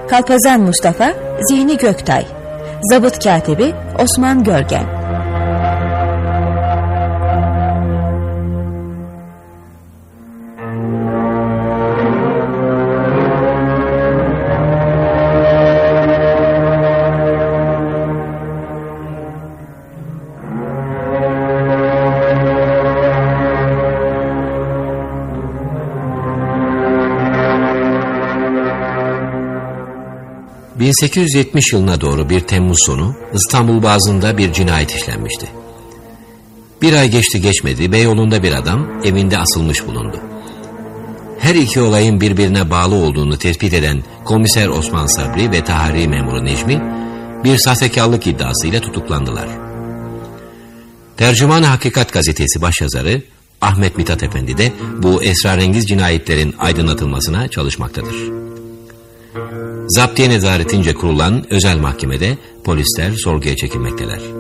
Kalpazan 0.10 0.62
Mustafa 0.62 1.14
Zihni 1.50 1.78
Göktay 1.78 2.26
Zabıt 2.92 3.24
Katibi 3.24 3.74
Osman 4.00 4.44
Görgen 4.44 4.86
...1870 30.90 31.76
yılına 31.76 32.02
doğru 32.02 32.30
bir 32.30 32.40
Temmuz 32.40 32.78
sonu... 32.86 33.16
...İstanbul 33.34 33.84
Boğazı'nda 33.84 34.38
bir 34.38 34.54
cinayet 34.54 34.96
işlenmişti. 34.96 35.48
Bir 36.82 36.94
ay 36.94 37.10
geçti 37.10 37.42
geçmedi... 37.42 37.92
...Beyoğlu'nda 37.92 38.44
bir 38.44 38.54
adam 38.54 39.02
evinde 39.04 39.38
asılmış 39.38 39.88
bulundu. 39.88 40.18
Her 41.40 41.56
iki 41.56 41.82
olayın 41.82 42.22
birbirine 42.22 42.70
bağlı 42.70 42.96
olduğunu 42.96 43.38
tespit 43.38 43.74
eden... 43.74 44.04
...komiser 44.26 44.68
Osman 44.68 45.08
Sabri 45.08 45.52
ve 45.52 45.64
tahari 45.64 46.08
memuru 46.08 46.46
Necmi... 46.46 46.82
...bir 47.44 47.58
sahtekarlık 47.58 48.28
iddiasıyla 48.28 48.82
tutuklandılar. 48.82 49.48
Tercüman 51.18 51.64
Hakikat 51.64 52.14
gazetesi 52.14 52.62
başyazarı... 52.62 53.22
Ahmet 53.62 53.98
Mithat 53.98 54.24
Efendi 54.24 54.58
de 54.58 54.72
bu 55.04 55.24
esrarengiz 55.24 55.86
cinayetlerin 55.86 56.56
aydınlatılmasına 56.60 57.48
çalışmaktadır. 57.48 58.49
Zaptiye 59.90 60.30
nezaretince 60.30 60.94
kurulan 60.94 61.54
özel 61.54 61.78
mahkemede 61.78 62.38
polisler 62.64 63.12
sorguya 63.12 63.56
çekilmekteler. 63.56 64.39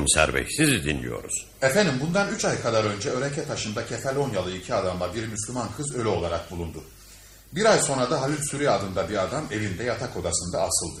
Komiser 0.00 0.34
bey 0.34 0.46
sizi 0.56 0.84
dinliyoruz. 0.84 1.46
Efendim 1.62 1.94
bundan 2.00 2.34
üç 2.34 2.44
ay 2.44 2.62
kadar 2.62 2.84
önce 2.84 3.10
Öreke 3.10 3.44
taşında 3.44 3.86
Kefalonyalı 3.86 4.56
iki 4.56 4.74
adamla 4.74 5.14
bir 5.14 5.26
Müslüman 5.26 5.68
kız 5.76 5.94
ölü 5.96 6.08
olarak 6.08 6.50
bulundu. 6.50 6.84
Bir 7.52 7.64
ay 7.64 7.78
sonra 7.78 8.10
da 8.10 8.20
Halil 8.20 8.42
Sürü 8.50 8.68
adında 8.68 9.08
bir 9.08 9.24
adam 9.24 9.44
evinde 9.50 9.84
yatak 9.84 10.16
odasında 10.16 10.62
asıldı. 10.62 11.00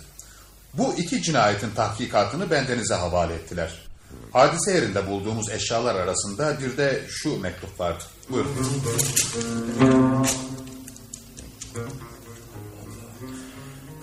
Bu 0.74 0.94
iki 0.94 1.22
cinayetin 1.22 1.70
tahkikatını 1.70 2.50
bendenize 2.50 2.94
havale 2.94 3.34
ettiler. 3.34 3.86
Hadise 4.32 4.72
yerinde 4.72 5.06
bulduğumuz 5.06 5.50
eşyalar 5.50 5.94
arasında 5.94 6.60
bir 6.60 6.76
de 6.76 7.02
şu 7.08 7.40
mektup 7.40 7.80
vardı. 7.80 8.04
Buyurun. 8.30 8.56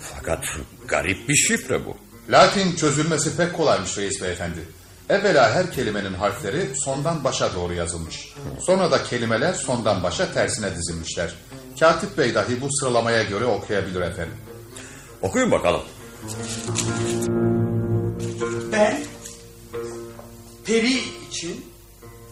Fakat 0.00 0.44
garip 0.88 1.28
bir 1.28 1.36
şifre 1.36 1.86
bu. 1.86 1.96
Lakin 2.28 2.76
çözülmesi 2.76 3.36
pek 3.36 3.54
kolaymış 3.54 3.98
reis 3.98 4.22
beyefendi. 4.22 4.77
Evvela 5.08 5.54
her 5.54 5.72
kelimenin 5.72 6.14
harfleri 6.14 6.70
sondan 6.76 7.24
başa 7.24 7.54
doğru 7.54 7.74
yazılmış. 7.74 8.34
Sonra 8.60 8.90
da 8.90 9.02
kelimeler 9.02 9.52
sondan 9.52 10.02
başa 10.02 10.32
tersine 10.32 10.76
dizilmişler. 10.76 11.34
Katip 11.80 12.18
bey 12.18 12.34
dahi 12.34 12.60
bu 12.60 12.68
sıralamaya 12.72 13.22
göre 13.22 13.44
okuyabilir 13.44 14.00
efendim. 14.00 14.36
Okuyun 15.22 15.50
bakalım. 15.50 15.82
Ben 18.72 18.98
Peri 20.64 20.98
için 21.30 21.66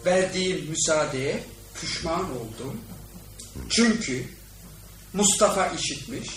verdiğim 0.05 0.69
müsaadeye 0.69 1.43
pişman 1.81 2.31
oldum. 2.31 2.81
Çünkü 3.69 4.25
Mustafa 5.13 5.67
işitmiş, 5.67 6.29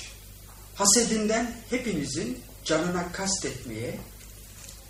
hasedinden 0.74 1.56
hepinizin 1.70 2.38
canına 2.64 3.12
kastetmeye 3.12 3.98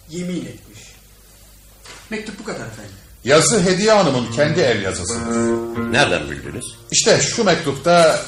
yemin 0.09 0.47
etmiş. 0.47 0.90
Mektup 2.11 2.39
bu 2.39 2.45
kadar 2.45 2.67
efendim. 2.67 2.93
Yazı 3.25 3.63
Hediye 3.63 3.93
Hanım'ın 3.93 4.33
kendi 4.33 4.61
el 4.61 4.83
yazısıdır. 4.83 5.93
Nereden 5.93 6.31
bildiniz? 6.31 6.65
İşte 6.91 7.21
şu 7.21 7.45
mektupta 7.45 8.23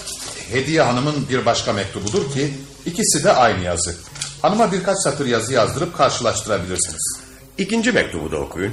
Hediye 0.50 0.82
Hanım'ın 0.82 1.28
bir 1.28 1.46
başka 1.46 1.72
mektubudur 1.72 2.32
ki 2.32 2.54
ikisi 2.86 3.24
de 3.24 3.32
aynı 3.32 3.64
yazı. 3.64 3.94
Hanıma 4.42 4.72
birkaç 4.72 4.98
satır 4.98 5.26
yazı 5.26 5.52
yazdırıp 5.52 5.96
karşılaştırabilirsiniz. 5.96 7.20
İkinci 7.58 7.92
mektubu 7.92 8.32
da 8.32 8.36
okuyun. 8.36 8.72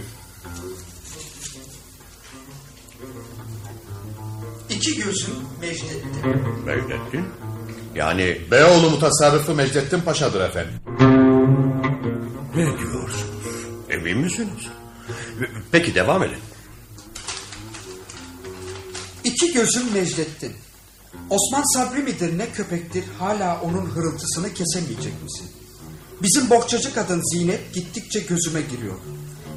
İki 4.69 4.95
gözüm 4.95 5.33
Mecnet'ti. 5.61 6.27
Mecnettin. 6.65 7.25
Yani 7.95 8.41
Beyoğlu 8.51 8.89
mutasarrıfı 8.89 9.55
Mecdettin 9.55 10.01
Paşa'dır 10.01 10.41
efendim. 10.41 10.73
Misiniz? 14.29 14.67
Peki 15.71 15.95
devam 15.95 16.23
edin. 16.23 16.37
İki 19.23 19.53
gözüm 19.53 19.93
Necdettin. 19.93 20.53
Osman 21.29 21.73
Sabri 21.73 22.03
midir 22.03 22.37
ne 22.37 22.49
köpektir 22.49 23.03
hala 23.19 23.61
onun 23.61 23.85
hırıltısını 23.85 24.53
kesemeyecek 24.53 25.23
misin? 25.23 25.47
Bizim 26.21 26.49
bohçacı 26.49 26.93
kadın 26.93 27.21
Zinet 27.33 27.73
gittikçe 27.73 28.19
gözüme 28.19 28.61
giriyor. 28.61 28.95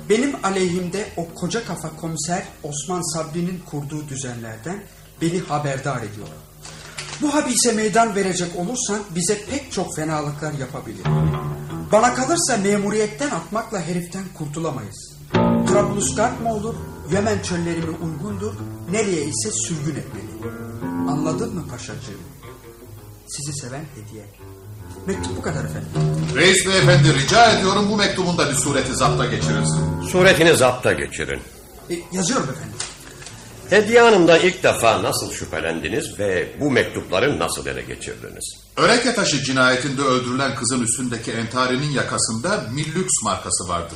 Benim 0.08 0.44
aleyhimde 0.44 1.08
o 1.16 1.34
koca 1.34 1.64
kafa 1.64 1.96
komiser 1.96 2.42
Osman 2.62 3.14
Sabri'nin 3.14 3.60
kurduğu 3.70 4.08
düzenlerden 4.08 4.82
beni 5.20 5.40
haberdar 5.40 5.98
ediyor. 5.98 6.28
Bu 7.22 7.34
habise 7.34 7.72
meydan 7.72 8.14
verecek 8.14 8.56
olursan 8.56 9.00
bize 9.14 9.44
pek 9.50 9.72
çok 9.72 9.96
fenalıklar 9.96 10.52
yapabilir. 10.52 11.04
Bana 11.92 12.14
kalırsa 12.14 12.56
memuriyetten 12.56 13.30
atmakla 13.30 13.80
heriften 13.80 14.24
kurtulamayız. 14.38 15.12
Trablusgarp 15.68 16.40
mı 16.40 16.54
olur, 16.54 16.74
Yemen 17.12 17.42
çölleri 17.42 17.80
mi 17.80 17.96
uygundur, 18.02 18.52
nereye 18.90 19.24
ise 19.24 19.50
sürgün 19.50 20.00
etmeli. 20.00 20.52
Anladın 21.10 21.54
mı 21.54 21.68
paşacığım? 21.70 22.20
Sizi 23.26 23.60
seven 23.60 23.84
hediye. 23.94 24.24
Mektup 25.06 25.36
bu 25.36 25.42
kadar 25.42 25.64
efendim. 25.64 25.88
Reis 26.34 26.66
beyefendi 26.66 27.14
rica 27.14 27.52
ediyorum 27.52 27.88
bu 27.90 27.96
mektubun 27.96 28.38
da 28.38 28.50
bir 28.50 28.54
sureti 28.54 28.94
zapta 28.94 29.26
geçirirsin. 29.26 30.00
Suretini 30.02 30.56
zapta 30.56 30.92
geçirin. 30.92 31.40
E, 31.90 31.94
yazıyorum 32.12 32.48
efendim. 32.50 32.76
Hediye 33.70 34.00
Hanım'dan 34.00 34.40
ilk 34.40 34.62
defa 34.62 35.02
nasıl 35.02 35.32
şüphelendiniz 35.32 36.18
ve 36.18 36.56
bu 36.60 36.70
mektupları 36.70 37.38
nasıl 37.38 37.66
ele 37.66 37.82
geçirdiniz? 37.82 38.61
Öreke 38.76 39.14
taşı 39.14 39.42
cinayetinde 39.42 40.02
öldürülen 40.02 40.54
kızın 40.54 40.80
üstündeki 40.80 41.32
entarinin 41.32 41.90
yakasında 41.90 42.64
Millux 42.72 43.08
markası 43.22 43.68
vardı. 43.68 43.94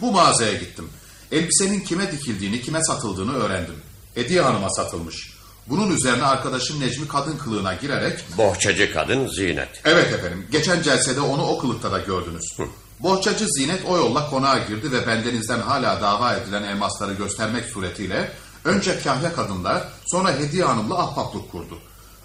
Bu 0.00 0.12
mağazaya 0.12 0.52
gittim. 0.52 0.88
Elbisenin 1.32 1.80
kime 1.80 2.12
dikildiğini, 2.12 2.62
kime 2.62 2.84
satıldığını 2.84 3.34
öğrendim. 3.34 3.74
Hediye 4.14 4.40
Hanım'a 4.40 4.70
satılmış. 4.70 5.34
Bunun 5.66 5.96
üzerine 5.96 6.24
arkadaşım 6.24 6.80
Necmi 6.80 7.08
kadın 7.08 7.36
kılığına 7.36 7.74
girerek... 7.74 8.24
Bohçacı 8.38 8.92
kadın 8.92 9.28
Zinet. 9.28 9.80
Evet 9.84 10.12
efendim. 10.12 10.46
Geçen 10.52 10.82
celsede 10.82 11.20
onu 11.20 11.42
o 11.42 11.58
kılıkta 11.58 11.92
da 11.92 11.98
gördünüz. 11.98 12.56
Bohçacı 13.00 13.46
Zinet 13.48 13.80
o 13.88 13.96
yolla 13.96 14.30
konağa 14.30 14.58
girdi 14.58 14.92
ve 14.92 15.06
bendenizden 15.06 15.60
hala 15.60 16.00
dava 16.00 16.34
edilen 16.34 16.62
elmasları 16.62 17.12
göstermek 17.12 17.64
suretiyle... 17.64 18.32
...önce 18.64 19.00
kahya 19.00 19.32
kadınla 19.32 19.88
sonra 20.06 20.32
Hediye 20.32 20.64
Hanım'la 20.64 20.98
ahbaplık 20.98 21.52
kurdu. 21.52 21.78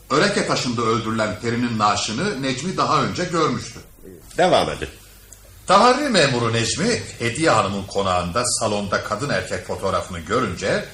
Öreke 0.09 0.47
taşında 0.47 0.81
öldürülen 0.81 1.39
Peri'nin 1.41 1.77
naaşını 1.79 2.41
Necmi 2.41 2.77
daha 2.77 3.03
önce 3.03 3.23
görmüştü. 3.23 3.79
Devam 4.37 4.69
edin. 4.69 4.89
Taharri 5.67 6.09
memuru 6.09 6.53
Necmi, 6.53 7.01
Hediye 7.19 7.49
Hanım'ın 7.49 7.83
konağında 7.83 8.43
salonda 8.45 9.03
kadın 9.03 9.29
erkek 9.29 9.67
fotoğrafını 9.67 10.19
görünce 10.19 10.85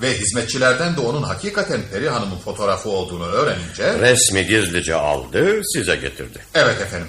ve 0.00 0.18
hizmetçilerden 0.18 0.96
de 0.96 1.00
onun 1.00 1.22
hakikaten 1.22 1.80
Peri 1.92 2.08
Hanım'ın 2.08 2.38
fotoğrafı 2.38 2.88
olduğunu 2.88 3.24
öğrenince... 3.24 3.98
Resmi 3.98 4.46
gizlice 4.46 4.94
aldı, 4.94 5.60
size 5.74 5.96
getirdi. 5.96 6.44
Evet 6.54 6.80
efendim, 6.80 7.08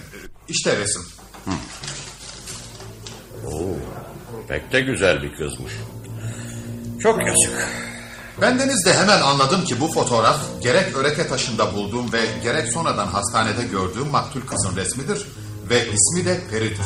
işte 0.49 0.77
resim. 0.77 1.01
Oo, 3.47 3.75
pek 4.47 4.71
de 4.71 4.81
güzel 4.81 5.23
bir 5.23 5.35
kızmış. 5.35 5.73
Çok 7.03 7.27
yazık. 7.27 7.67
Bendeniz 8.41 8.85
de 8.85 8.93
hemen 8.93 9.21
anladım 9.21 9.63
ki 9.63 9.81
bu 9.81 9.87
fotoğraf 9.87 10.39
gerek 10.61 10.97
öreke 10.97 11.27
taşında 11.27 11.73
bulduğum 11.73 12.13
ve 12.13 12.25
gerek 12.43 12.73
sonradan 12.73 13.07
hastanede 13.07 13.63
gördüğüm 13.63 14.07
maktul 14.07 14.41
kızın 14.41 14.75
resmidir 14.75 15.27
ve 15.69 15.87
ismi 15.87 16.25
de 16.25 16.41
Peri'dir. 16.51 16.85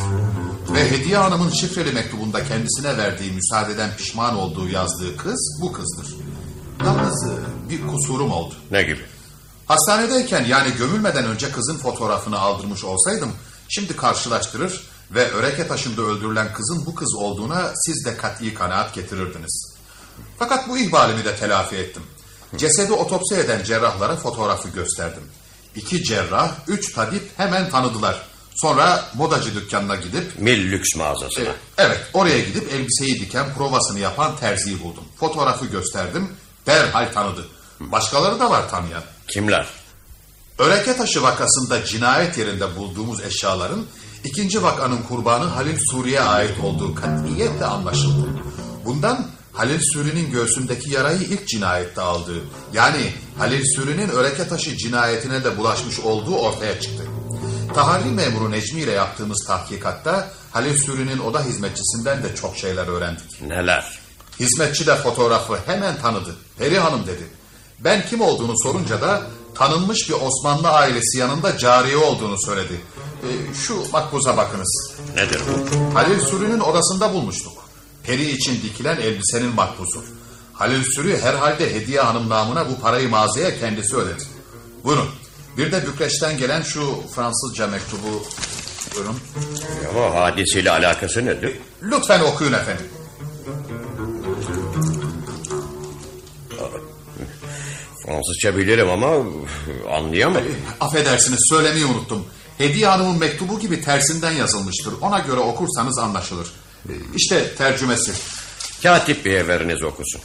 Ve 0.74 0.92
Hediye 0.92 1.18
Hanım'ın 1.18 1.50
şifreli 1.50 1.92
mektubunda 1.92 2.44
kendisine 2.44 2.98
verdiği 2.98 3.32
müsaadeden 3.32 3.96
pişman 3.96 4.38
olduğu 4.38 4.70
yazdığı 4.70 5.18
kız 5.18 5.60
bu 5.62 5.72
kızdır. 5.72 6.16
Yalnız 6.86 7.28
e, 7.28 7.70
bir 7.70 7.88
kusurum 7.88 8.32
oldu. 8.32 8.54
Ne 8.72 8.84
gibi? 8.84 9.02
Hastanedeyken 9.66 10.46
yani 10.46 10.74
gömülmeden 10.78 11.26
önce 11.26 11.52
kızın 11.52 11.78
fotoğrafını 11.78 12.40
aldırmış 12.40 12.84
olsaydım 12.84 13.32
şimdi 13.70 13.96
karşılaştırır 13.96 14.82
ve 15.12 15.32
öreke 15.32 15.68
taşında 15.68 16.02
öldürülen 16.02 16.54
kızın 16.54 16.86
bu 16.86 16.96
kız 16.96 17.16
olduğuna 17.16 17.72
siz 17.76 18.06
de 18.06 18.18
kat'i 18.18 18.54
kanaat 18.54 18.94
getirirdiniz. 18.94 19.67
Fakat 20.40 20.70
bu 20.70 20.78
ihbalimi 20.78 21.26
de 21.26 21.36
telafi 21.36 21.76
ettim. 21.76 22.04
Cesedi 22.56 22.94
otopsi 22.94 23.36
eden 23.36 23.64
cerrahlara 23.64 24.16
fotoğrafı 24.16 24.70
gösterdim. 24.70 25.24
İki 25.76 26.04
cerrah, 26.04 26.52
üç 26.68 26.94
tabip 26.94 27.30
hemen 27.38 27.70
tanıdılar. 27.70 28.22
Sonra 28.56 29.06
modacı 29.14 29.56
dükkanına 29.56 29.96
gidip... 29.96 30.40
Mil 30.40 30.72
lüks 30.72 30.96
mağazasına. 30.96 31.46
E, 31.46 31.56
evet, 31.78 32.00
oraya 32.14 32.40
gidip 32.40 32.74
elbiseyi 32.74 33.20
diken 33.20 33.54
provasını 33.54 34.00
yapan 34.00 34.36
terziyi 34.36 34.84
buldum. 34.84 35.04
Fotoğrafı 35.20 35.66
gösterdim, 35.66 36.32
derhal 36.66 37.12
tanıdı. 37.14 37.46
Başkaları 37.80 38.40
da 38.40 38.50
var 38.50 38.70
tanıyan. 38.70 39.04
Kimler? 39.28 39.68
Öreke 40.58 40.98
taşı 40.98 41.24
vakasında 41.24 41.86
cinayet 41.86 42.38
yerinde 42.38 42.76
bulduğumuz 42.76 43.22
eşyaların 43.22 43.86
ikinci 44.24 44.64
vakanın 44.64 45.02
kurbanı 45.02 45.46
Halil 45.46 45.78
Suri'ye 45.92 46.22
ait 46.22 46.60
olduğu 46.64 46.96
katiyetle 46.96 47.66
anlaşıldı. 47.66 48.28
Bundan 48.86 49.28
Halil 49.58 49.80
Suri'nin 49.94 50.32
göğsündeki 50.32 50.94
yarayı 50.94 51.22
ilk 51.22 51.48
cinayette 51.48 52.02
aldığı, 52.02 52.42
yani 52.74 53.14
Halil 53.38 53.64
Suri'nin 53.76 54.10
öreke 54.10 54.48
taşı 54.48 54.78
cinayetine 54.78 55.44
de 55.44 55.58
bulaşmış 55.58 56.00
olduğu 56.00 56.36
ortaya 56.36 56.80
çıktı. 56.82 57.04
Taharri 57.76 58.10
memuru 58.10 58.52
Necmi 58.52 58.82
ile 58.82 58.92
yaptığımız 58.92 59.46
tahkikatta 59.48 60.32
Halil 60.52 60.78
Suri'nin 60.78 61.20
oda 61.20 61.44
hizmetçisinden 61.44 62.24
de 62.24 62.36
çok 62.36 62.58
şeyler 62.58 62.88
öğrendik. 62.88 63.42
Neler? 63.42 64.00
Hizmetçi 64.40 64.88
de 64.88 64.96
fotoğrafı 64.96 65.58
hemen 65.66 66.02
tanıdı. 66.02 66.36
Peri 66.58 66.80
Hanım 66.80 67.08
dedi. 67.08 67.28
Ben 67.80 68.06
kim 68.06 68.22
olduğunu 68.22 68.54
sorunca 68.64 69.02
da 69.02 69.22
tanınmış 69.56 70.10
bir 70.10 70.14
Osmanlı 70.14 70.70
ailesi 70.70 71.18
yanında 71.18 71.58
cariye 71.58 71.98
olduğunu 71.98 72.36
söyledi. 72.46 72.82
E, 73.24 73.54
şu 73.54 73.92
makbuza 73.92 74.38
bakınız. 74.38 74.94
Nedir 75.16 75.42
bu? 75.48 75.96
Halil 75.96 76.20
Suri'nin 76.20 76.60
odasında 76.60 77.14
bulmuştuk. 77.14 77.67
Peri 78.08 78.32
için 78.32 78.62
dikilen 78.64 78.98
elbisenin 78.98 79.56
makbuzu. 79.56 80.04
Halil 80.54 80.84
Suri 80.96 81.22
herhalde 81.22 81.74
Hediye 81.74 82.02
Hanım 82.02 82.30
namına 82.30 82.70
bu 82.70 82.80
parayı 82.80 83.10
mağazaya 83.10 83.60
kendisi 83.60 83.96
ödedi. 83.96 84.24
Buyurun. 84.84 85.10
Bir 85.58 85.72
de 85.72 85.88
Bükreş'ten 85.88 86.38
gelen 86.38 86.62
şu 86.62 87.04
Fransızca 87.16 87.68
mektubu... 87.68 88.24
Buyurun. 88.96 89.16
Ama 89.90 90.22
hadisiyle 90.22 90.72
alakası 90.72 91.26
nedir? 91.26 91.60
Lütfen 91.84 92.20
okuyun 92.20 92.54
efendim. 92.54 92.86
Fransızca 98.06 98.58
bilirim 98.58 98.90
ama 98.90 99.08
anlayamadım. 99.92 100.56
Affedersiniz 100.80 101.40
söylemeyi 101.50 101.86
unuttum. 101.86 102.26
Hediye 102.58 102.88
Hanım'ın 102.88 103.20
mektubu 103.20 103.60
gibi 103.60 103.82
tersinden 103.82 104.32
yazılmıştır. 104.32 104.94
Ona 105.02 105.20
göre 105.20 105.40
okursanız 105.40 106.00
anlaşılır. 106.00 106.48
İşte 107.16 107.56
tercümesi. 107.56 108.12
Katip 108.84 109.26
Bey'e 109.26 109.48
veriniz 109.48 109.84
okusun. 109.84 110.22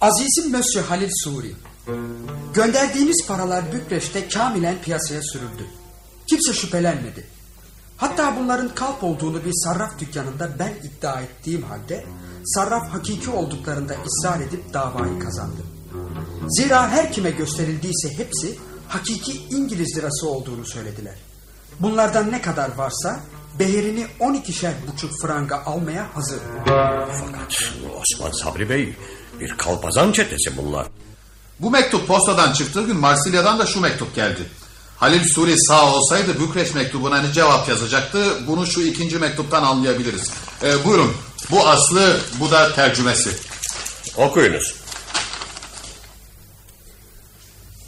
Azizim 0.00 0.52
Mösyö 0.52 0.82
Halil 0.82 1.10
Suri. 1.24 1.52
Gönderdiğiniz 2.54 3.26
paralar 3.26 3.72
Bükreş'te 3.72 4.28
kamilen 4.28 4.82
piyasaya 4.82 5.22
sürüldü. 5.22 5.66
Kimse 6.26 6.52
şüphelenmedi. 6.52 7.26
Hatta 7.96 8.36
bunların 8.40 8.74
kalp 8.74 9.04
olduğunu 9.04 9.44
bir 9.44 9.52
sarraf 9.64 9.98
dükkanında 9.98 10.58
ben 10.58 10.74
iddia 10.84 11.20
ettiğim 11.20 11.62
halde 11.62 12.04
sarraf 12.44 12.88
hakiki 12.88 13.30
olduklarında 13.30 13.94
ısrar 14.06 14.40
edip 14.40 14.74
davayı 14.74 15.18
kazandı. 15.18 15.62
Zira 16.48 16.88
her 16.88 17.12
kime 17.12 17.30
gösterildiyse 17.30 18.18
hepsi 18.18 18.58
hakiki 18.88 19.32
İngiliz 19.50 19.96
lirası 19.96 20.28
olduğunu 20.28 20.66
söylediler. 20.66 21.14
Bunlardan 21.80 22.32
ne 22.32 22.42
kadar 22.42 22.74
varsa 22.74 23.20
beherini 23.58 24.06
12'şer 24.20 24.72
buçuk 24.92 25.10
franga 25.22 25.62
almaya 25.66 26.08
hazır. 26.14 26.38
Fakat 26.66 27.72
Osman 28.00 28.32
Sabri 28.32 28.70
Bey 28.70 28.94
bir 29.40 29.56
kalpazan 29.56 30.12
çetesi 30.12 30.56
bunlar. 30.56 30.86
Bu 31.60 31.70
mektup 31.70 32.06
postadan 32.06 32.52
çıktığı 32.52 32.82
gün 32.82 32.96
Marsilya'dan 32.96 33.58
da 33.58 33.66
şu 33.66 33.80
mektup 33.80 34.14
geldi. 34.14 34.40
Halil 34.96 35.24
Suri 35.34 35.54
sağ 35.58 35.94
olsaydı 35.94 36.40
Bükreş 36.40 36.74
mektubuna 36.74 37.20
ne 37.20 37.32
cevap 37.32 37.68
yazacaktı? 37.68 38.46
Bunu 38.46 38.66
şu 38.66 38.80
ikinci 38.80 39.18
mektuptan 39.18 39.62
anlayabiliriz. 39.62 40.30
Ee, 40.62 40.84
buyurun. 40.84 41.12
Bu 41.50 41.68
aslı, 41.68 42.20
bu 42.40 42.50
da 42.50 42.74
tercümesi. 42.74 43.30
Okuyunuz. 44.16 44.74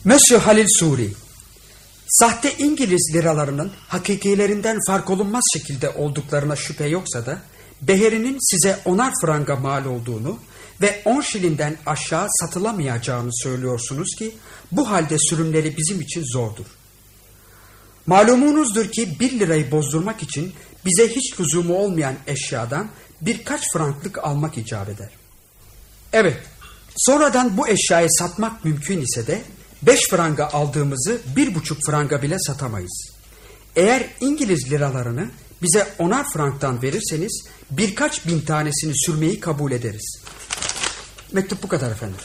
Monsieur 0.04 0.40
Halil 0.40 0.66
Suri, 0.78 1.12
sahte 2.11 2.56
İngiliz 2.58 3.11
liralarının 3.14 3.72
hakikilerinden 3.88 4.78
fark 4.86 5.11
olunmaz 5.11 5.42
şekilde 5.52 5.90
olduklarına 5.90 6.56
şüphe 6.56 6.88
yoksa 6.88 7.26
da 7.26 7.42
beherinin 7.82 8.38
size 8.50 8.78
onar 8.84 9.12
franga 9.20 9.56
mal 9.56 9.84
olduğunu 9.84 10.38
ve 10.80 11.02
10 11.04 11.20
şilinden 11.20 11.76
aşağı 11.86 12.26
satılamayacağını 12.30 13.30
söylüyorsunuz 13.32 14.14
ki 14.18 14.34
bu 14.72 14.90
halde 14.90 15.16
sürümleri 15.18 15.76
bizim 15.76 16.00
için 16.00 16.24
zordur. 16.32 16.66
Malumunuzdur 18.06 18.88
ki 18.88 19.16
bir 19.20 19.38
lirayı 19.38 19.70
bozdurmak 19.70 20.22
için 20.22 20.52
bize 20.84 21.08
hiç 21.08 21.40
lüzumu 21.40 21.74
olmayan 21.74 22.14
eşyadan 22.26 22.90
birkaç 23.20 23.72
franklık 23.72 24.18
almak 24.18 24.58
icap 24.58 24.88
eder. 24.88 25.11
Evet, 26.12 26.36
sonradan 26.96 27.56
bu 27.56 27.68
eşyayı 27.68 28.08
satmak 28.11 28.64
mümkün 28.64 29.00
ise 29.00 29.26
de 29.26 29.42
beş 29.82 30.00
franga 30.10 30.46
aldığımızı 30.46 31.20
bir 31.36 31.54
buçuk 31.54 31.78
franga 31.86 32.22
bile 32.22 32.38
satamayız. 32.38 33.10
Eğer 33.76 34.06
İngiliz 34.20 34.70
liralarını 34.72 35.28
bize 35.62 35.94
onar 35.98 36.26
franktan 36.32 36.82
verirseniz 36.82 37.44
birkaç 37.70 38.26
bin 38.26 38.40
tanesini 38.40 38.92
sürmeyi 39.06 39.40
kabul 39.40 39.72
ederiz. 39.72 40.18
Mektup 41.32 41.62
bu 41.62 41.68
kadar 41.68 41.90
efendim. 41.90 42.16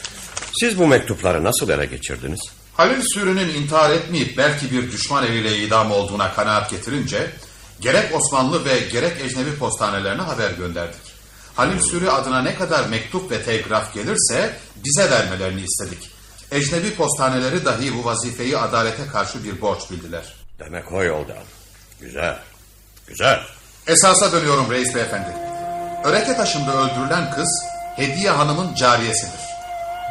Siz 0.60 0.80
bu 0.80 0.88
mektupları 0.88 1.44
nasıl 1.44 1.70
ele 1.70 1.86
geçirdiniz? 1.86 2.40
Halil 2.74 3.02
Sürü'nün 3.14 3.50
intihar 3.50 3.92
etmeyip 3.92 4.38
belki 4.38 4.72
bir 4.72 4.92
düşman 4.92 5.26
eliyle 5.26 5.58
idam 5.58 5.92
olduğuna 5.92 6.34
kanaat 6.34 6.70
getirince 6.70 7.32
gerek 7.80 8.16
Osmanlı 8.16 8.66
ve 8.66 8.80
gerek 8.80 9.22
ecnebi 9.22 9.56
postanelerine 9.56 10.22
haber 10.22 10.52
gönderdik. 10.52 11.02
Halil 11.56 11.80
Sürü 11.80 12.08
adına 12.08 12.42
ne 12.42 12.56
kadar 12.56 12.90
mektup 12.90 13.32
ve 13.32 13.44
telgraf 13.44 13.94
gelirse 13.94 14.58
bize 14.86 15.12
vermelerini 15.12 15.62
istedik. 15.62 16.15
Ecnebi 16.52 16.96
postaneleri 16.96 17.66
dahi 17.66 17.98
bu 17.98 18.06
vazifeyi 18.06 18.58
adalete 18.58 19.08
karşı 19.08 19.44
bir 19.44 19.62
borç 19.62 19.92
bildiler. 19.92 20.34
Demek 20.60 20.92
o 20.92 21.04
yoldan. 21.04 21.44
Güzel. 22.02 22.40
Güzel. 23.08 23.40
Esasa 23.88 24.32
dönüyorum 24.32 24.72
reis 24.72 24.96
beyefendi. 24.96 25.30
Öreke 26.04 26.36
taşında 26.36 26.78
öldürülen 26.78 27.32
kız 27.32 27.64
Hediye 27.96 28.30
Hanım'ın 28.30 28.76
cariyesidir. 28.76 29.46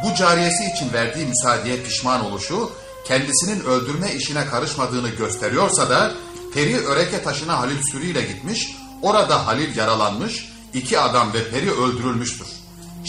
Bu 0.04 0.14
cariyesi 0.14 0.64
için 0.74 0.92
verdiği 0.92 1.26
müsaadeye 1.26 1.82
pişman 1.82 2.24
oluşu 2.24 2.72
kendisinin 3.04 3.64
öldürme 3.64 4.12
işine 4.14 4.46
karışmadığını 4.46 5.08
gösteriyorsa 5.08 5.90
da 5.90 6.12
Peri 6.54 6.86
Öreke 6.86 7.22
taşına 7.22 7.58
Halil 7.60 7.82
Sürü 7.82 8.06
ile 8.06 8.22
gitmiş, 8.22 8.76
orada 9.02 9.46
Halil 9.46 9.76
yaralanmış, 9.76 10.48
iki 10.74 10.98
adam 10.98 11.32
ve 11.32 11.50
Peri 11.50 11.70
öldürülmüştür. 11.70 12.46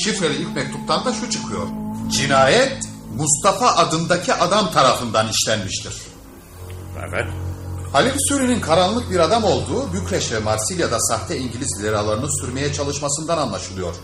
Şifreli 0.03 0.36
ilk 0.36 0.55
mektuptan 0.55 1.05
da 1.05 1.13
şu 1.13 1.30
çıkıyor. 1.30 1.67
Cinayet 2.09 2.84
Mustafa 3.18 3.76
adındaki 3.76 4.34
adam 4.34 4.72
tarafından 4.72 5.28
işlenmiştir. 5.30 5.93
Evet. 6.99 7.26
Halil 7.91 8.18
Sürü'nün 8.30 8.61
karanlık 8.61 9.11
bir 9.11 9.20
adam 9.20 9.43
olduğu 9.43 9.93
Bükreş 9.93 10.32
ve 10.32 10.39
Marsilya'da 10.39 10.99
sahte 10.99 11.38
İngiliz 11.38 11.84
liralarını 11.84 12.28
sürmeye 12.41 12.74
çalışmasından 12.74 13.38
anlaşılıyor. 13.38 13.95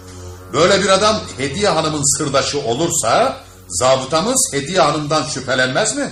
Böyle 0.54 0.84
bir 0.84 0.90
adam 0.90 1.16
Hediye 1.38 1.70
Hanım'ın 1.70 2.18
sırdaşı 2.18 2.60
olursa 2.60 3.38
zabıtamız 3.68 4.52
Hediye 4.54 4.82
Hanım'dan 4.82 5.24
şüphelenmez 5.24 5.96
mi? 5.98 6.12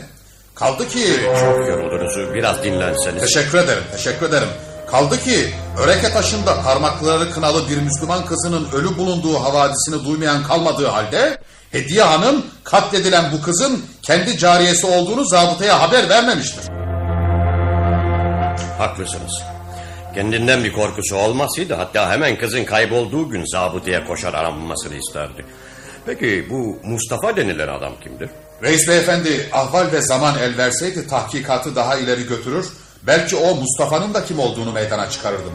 Kaldı 0.55 0.87
ki... 0.87 1.19
Çok 1.39 1.67
yoruldunuz. 1.67 2.33
Biraz 2.33 2.63
dinlenseniz. 2.63 3.21
Teşekkür 3.21 3.57
ederim, 3.57 3.83
teşekkür 3.91 4.25
ederim. 4.25 4.49
Kaldı 4.91 5.19
ki 5.23 5.53
Öreke 5.77 6.11
taşında 6.11 6.61
parmakları 6.61 7.31
kınalı 7.31 7.69
bir 7.69 7.77
Müslüman 7.77 8.25
kızının 8.25 8.67
ölü 8.71 8.97
bulunduğu 8.97 9.39
havadisini 9.39 10.05
duymayan 10.05 10.43
kalmadığı 10.43 10.87
halde 10.87 11.41
Hediye 11.71 12.03
Hanım 12.03 12.45
katledilen 12.63 13.31
bu 13.31 13.41
kızın 13.41 13.85
kendi 14.01 14.37
cariyesi 14.37 14.87
olduğunu 14.87 15.25
zabıtaya 15.25 15.81
haber 15.81 16.09
vermemiştir. 16.09 16.63
Haklısınız. 18.77 19.43
Kendinden 20.15 20.63
bir 20.63 20.73
korkusu 20.73 21.15
olmasaydı 21.15 21.73
hatta 21.73 22.11
hemen 22.11 22.37
kızın 22.37 22.65
kaybolduğu 22.65 23.29
gün 23.29 23.45
zabıtaya 23.53 24.05
koşar 24.05 24.33
aranmasını 24.33 24.95
isterdi. 24.95 25.45
Peki 26.05 26.47
bu 26.49 26.79
Mustafa 26.83 27.35
denilen 27.35 27.67
adam 27.67 27.93
kimdir? 28.03 28.29
Reis 28.63 28.87
beyefendi 28.87 29.49
ahval 29.53 29.91
ve 29.91 30.01
zaman 30.01 30.35
el 30.39 30.57
verseydi 30.57 31.07
tahkikatı 31.07 31.75
daha 31.75 31.97
ileri 31.97 32.27
götürür. 32.27 32.67
Belki 33.03 33.35
o 33.35 33.55
Mustafa'nın 33.55 34.13
da 34.13 34.25
kim 34.25 34.39
olduğunu 34.39 34.71
meydana 34.71 35.09
çıkarırdım. 35.09 35.53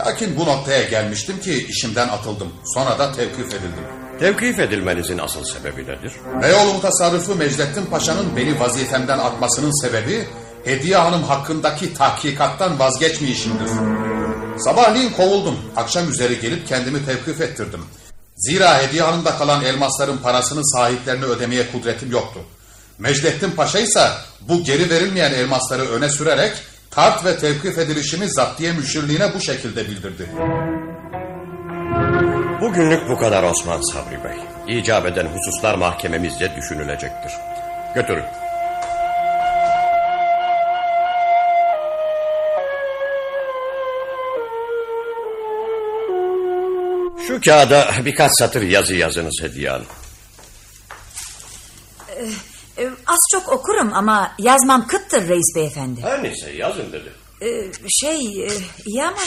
Lakin 0.00 0.36
bu 0.36 0.46
noktaya 0.46 0.82
gelmiştim 0.82 1.40
ki 1.40 1.66
işimden 1.68 2.08
atıldım. 2.08 2.52
Sonra 2.74 2.98
da 2.98 3.12
tevkif 3.12 3.46
edildim. 3.46 4.05
Tevkif 4.20 4.58
edilmenizin 4.58 5.18
asıl 5.18 5.44
sebebi 5.44 5.82
nedir? 5.82 6.12
Beyoğlu 6.42 6.74
mutasarrıfı 6.74 7.36
Mecdettin 7.36 7.86
Paşa'nın 7.86 8.36
beni 8.36 8.60
vazifemden 8.60 9.18
atmasının 9.18 9.82
sebebi 9.82 10.28
Hediye 10.64 10.96
Hanım 10.96 11.22
hakkındaki 11.22 11.94
tahkikattan 11.94 12.78
vazgeçmeyişimdir. 12.78 13.70
Sabahleyin 14.58 15.10
kovuldum. 15.10 15.58
Akşam 15.76 16.10
üzeri 16.10 16.40
gelip 16.40 16.68
kendimi 16.68 17.06
tevkif 17.06 17.40
ettirdim. 17.40 17.80
Zira 18.36 18.82
Hediye 18.82 19.02
Hanım'da 19.02 19.38
kalan 19.38 19.64
elmasların 19.64 20.18
parasını 20.18 20.60
sahiplerine 20.64 21.24
ödemeye 21.24 21.72
kudretim 21.72 22.10
yoktu. 22.10 22.40
Mecdettin 22.98 23.50
Paşa 23.50 23.78
ise 23.78 24.08
bu 24.40 24.64
geri 24.64 24.90
verilmeyen 24.90 25.32
elmasları 25.32 25.88
öne 25.88 26.08
sürerek 26.08 26.52
tart 26.90 27.24
ve 27.24 27.38
tevkif 27.38 27.78
edilişimi 27.78 28.30
zaptiye 28.30 28.72
müşirliğine 28.72 29.34
bu 29.34 29.40
şekilde 29.40 29.88
bildirdi. 29.88 30.28
Bugünlük 32.76 33.08
bu 33.08 33.18
kadar 33.18 33.42
Osman 33.42 33.92
Sabri 33.92 34.24
Bey. 34.24 34.36
İcap 34.78 35.06
eden 35.06 35.26
hususlar 35.26 35.74
mahkememizce 35.74 36.56
düşünülecektir. 36.56 37.32
Götürün. 37.94 38.24
Şu 47.26 47.40
kağıda 47.40 47.90
birkaç 48.04 48.30
satır 48.38 48.62
yazı 48.62 48.94
yazınız 48.94 49.38
Hediye 49.42 49.70
Hanım. 49.70 49.86
Ee, 52.16 52.82
e, 52.82 52.88
az 53.06 53.18
çok 53.32 53.52
okurum 53.52 53.92
ama 53.94 54.34
yazmam 54.38 54.86
kıttır 54.86 55.28
reis 55.28 55.56
beyefendi. 55.56 56.00
Her 56.00 56.22
neyse 56.22 56.52
yazın 56.52 56.92
dedi. 56.92 57.12
Ee, 57.42 57.72
şey 58.00 58.46
e, 58.46 58.50
iyi 58.86 59.04
ama 59.04 59.22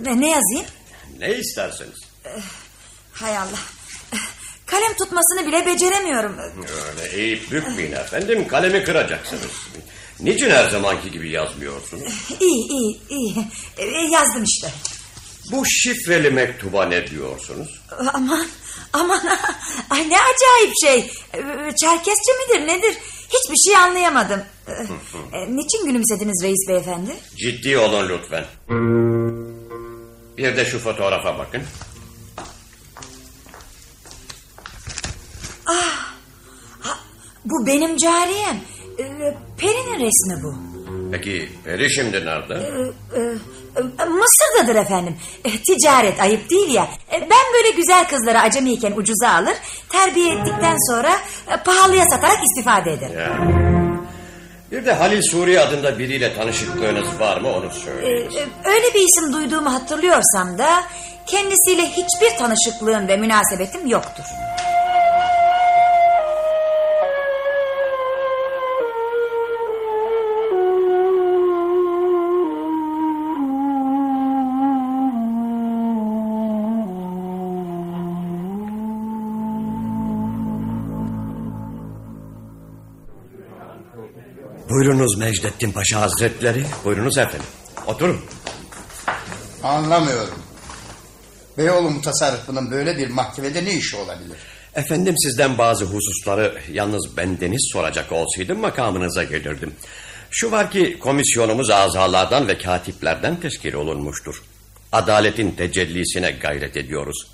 ne, 0.00 0.20
ne 0.20 0.30
yazayım? 0.30 0.66
Ne 1.18 1.34
isterseniz. 1.34 1.98
Hay 3.22 3.36
Allah. 3.38 3.58
Kalem 4.66 4.92
tutmasını 4.96 5.46
bile 5.46 5.66
beceremiyorum. 5.66 6.36
Öyle 6.38 7.16
eğip 7.22 7.50
bükmeyin 7.50 7.92
efendim 7.92 8.48
kalemi 8.48 8.84
kıracaksınız. 8.84 9.50
Niçin 10.20 10.50
her 10.50 10.68
zamanki 10.70 11.10
gibi 11.10 11.30
yazmıyorsunuz? 11.30 12.12
İyi 12.40 12.68
iyi 12.70 13.00
iyi. 13.08 13.34
Ee, 13.78 13.84
yazdım 14.12 14.44
işte. 14.44 14.72
Bu 15.52 15.64
şifreli 15.66 16.30
mektuba 16.30 16.84
ne 16.86 17.06
diyorsunuz? 17.06 17.80
Aman 18.14 18.46
aman 18.92 19.20
ay 19.90 20.10
ne 20.10 20.16
acayip 20.16 20.72
şey. 20.84 20.98
Ee, 21.34 21.40
Çerkesçe 21.80 22.32
midir 22.46 22.66
nedir? 22.66 22.96
Hiçbir 23.28 23.56
şey 23.70 23.76
anlayamadım. 23.76 24.40
E, 25.32 25.56
Niçin 25.56 25.86
gülümsediniz 25.86 26.42
reis 26.44 26.68
beyefendi? 26.68 27.16
Ciddi 27.36 27.78
olun 27.78 28.08
lütfen. 28.08 28.44
Bir 30.36 30.56
de 30.56 30.64
şu 30.64 30.78
fotoğrafa 30.78 31.38
bakın. 31.38 31.62
Bu 37.44 37.66
benim 37.66 37.96
cariyem. 37.96 38.56
Ee, 38.98 39.34
Peri'nin 39.58 39.94
resmi 39.94 40.42
bu. 40.42 40.54
Peki 41.12 41.48
Peri 41.64 41.90
şimdi 41.94 42.26
nerede? 42.26 42.54
Ee, 42.54 43.18
e, 43.20 43.22
e, 44.02 44.04
Mısır'dadır 44.04 44.74
efendim. 44.74 45.16
E, 45.44 45.50
Ticaret 45.50 46.20
ayıp 46.20 46.50
değil 46.50 46.74
ya. 46.74 46.88
E, 47.12 47.20
Ben 47.20 47.46
böyle 47.54 47.70
güzel 47.70 48.08
kızları 48.08 48.40
acemiyken 48.40 48.92
ucuza 48.96 49.28
alır, 49.28 49.54
terbiye 49.88 50.32
ettikten 50.34 50.76
sonra 50.92 51.12
e, 51.52 51.56
pahalıya 51.56 52.04
satarak 52.04 52.38
istifade 52.44 52.92
ederim. 52.92 53.18
Ya. 53.18 53.38
Bir 54.70 54.86
de 54.86 54.92
Halil 54.92 55.22
Suriye 55.22 55.60
adında 55.60 55.98
biriyle 55.98 56.34
tanışıklığınız 56.34 57.20
var 57.20 57.40
mı 57.40 57.48
onu 57.48 57.70
söyleyin. 57.70 58.30
e, 58.30 58.68
Öyle 58.70 58.94
bir 58.94 59.00
isim 59.08 59.32
duyduğumu 59.32 59.72
hatırlıyorsam 59.74 60.58
da 60.58 60.82
kendisiyle 61.26 61.82
hiçbir 61.86 62.36
tanışıklığım 62.38 63.08
ve 63.08 63.16
münasebetim 63.16 63.86
yoktur. 63.86 64.24
Buyurunuz 84.82 85.18
Mecdettin 85.18 85.72
Paşa 85.72 86.00
Hazretleri. 86.00 86.64
Buyurunuz 86.84 87.18
efendim. 87.18 87.46
Oturun. 87.86 88.20
Anlamıyorum. 89.62 90.34
Beyoğlu 91.58 91.90
mutasarrıfının 91.90 92.70
böyle 92.70 92.96
bir 92.96 93.08
mahkemede 93.08 93.64
ne 93.64 93.72
işi 93.74 93.96
olabilir? 93.96 94.36
Efendim 94.74 95.14
sizden 95.18 95.58
bazı 95.58 95.84
hususları 95.84 96.58
yalnız 96.72 97.16
bendeniz 97.16 97.70
soracak 97.72 98.12
olsaydım 98.12 98.58
makamınıza 98.58 99.24
gelirdim. 99.24 99.74
Şu 100.30 100.50
var 100.50 100.70
ki 100.70 100.98
komisyonumuz 100.98 101.70
azalardan 101.70 102.48
ve 102.48 102.58
katiplerden 102.58 103.40
teşkil 103.40 103.74
olunmuştur. 103.74 104.42
Adaletin 104.92 105.50
tecellisine 105.50 106.30
gayret 106.30 106.76
ediyoruz. 106.76 107.26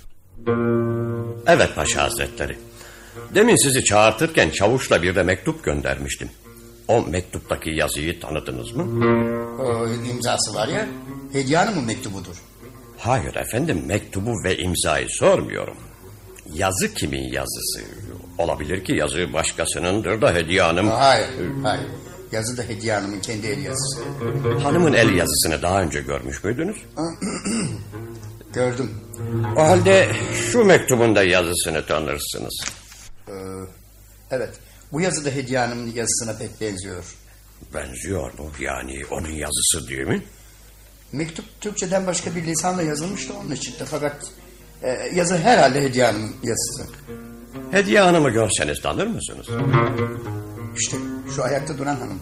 Evet 1.47 1.75
Paşa 1.75 2.03
Hazretleri. 2.03 2.57
Demin 3.35 3.63
sizi 3.63 3.83
çağırtırken 3.83 4.49
çavuşla 4.49 5.03
bir 5.03 5.15
de 5.15 5.23
mektup 5.23 5.63
göndermiştim. 5.63 6.29
O 6.89 7.01
mektuptaki 7.01 7.69
yazıyı 7.69 8.19
tanıdınız 8.19 8.71
mı? 8.71 8.83
O 9.63 9.87
imzası 9.87 10.53
var 10.55 10.67
ya. 10.67 10.87
Hediye 11.31 11.57
Hanım'ın 11.57 11.85
mektubudur. 11.85 12.35
Hayır 12.97 13.35
efendim 13.35 13.83
mektubu 13.85 14.33
ve 14.45 14.57
imzayı 14.57 15.07
sormuyorum. 15.09 15.77
Yazı 16.53 16.93
kimin 16.93 17.33
yazısı? 17.33 17.81
Olabilir 18.37 18.83
ki 18.83 18.93
yazı 18.93 19.33
başkasınındır 19.33 20.21
da 20.21 20.33
Hediye 20.33 20.61
Hanım... 20.61 20.87
Hayır, 20.87 21.27
hayır. 21.63 21.87
Yazı 22.31 22.57
da 22.57 22.63
Hediye 22.63 22.93
Hanım'ın 22.93 23.19
kendi 23.19 23.47
el 23.47 23.63
yazısı. 23.63 24.03
Hanımın 24.63 24.93
el 24.93 25.15
yazısını 25.15 25.61
daha 25.61 25.81
önce 25.81 26.01
görmüş 26.01 26.43
müydünüz? 26.43 26.77
Gördüm. 28.53 28.91
O 29.57 29.61
halde 29.61 30.11
şu 30.51 30.65
mektubun 30.65 31.15
da 31.15 31.23
yazısını 31.23 31.85
tanırsınız. 31.85 32.63
Ee, 33.27 33.31
evet. 34.31 34.49
Bu 34.91 35.01
yazı 35.01 35.25
da 35.25 35.29
Hediye 35.29 35.59
Hanım'ın 35.59 35.91
yazısına 35.91 36.37
pek 36.37 36.61
benziyor. 36.61 37.03
Benziyor 37.73 38.39
mu? 38.39 38.51
Yani 38.59 39.01
onun 39.11 39.29
yazısı 39.29 39.87
değil 39.89 40.07
mi? 40.07 40.21
Mektup 41.11 41.45
Türkçeden 41.61 42.07
başka 42.07 42.35
bir 42.35 42.43
lisanla 42.43 42.81
yazılmış 42.81 43.29
da 43.29 43.33
onun 43.33 43.51
için 43.51 43.71
de 43.79 43.85
fakat 43.85 44.15
e, 44.83 44.89
yazı 45.13 45.37
herhalde 45.37 45.81
Hediye 45.81 46.05
Hanım'ın 46.05 46.35
yazısı. 46.43 46.87
Hediye 47.71 47.99
Hanım'ı 47.99 48.29
görseniz 48.29 48.81
tanır 48.81 49.07
mısınız? 49.07 49.47
İşte 50.79 50.97
şu 51.35 51.43
ayakta 51.43 51.77
duran 51.77 51.95
hanım. 51.95 52.19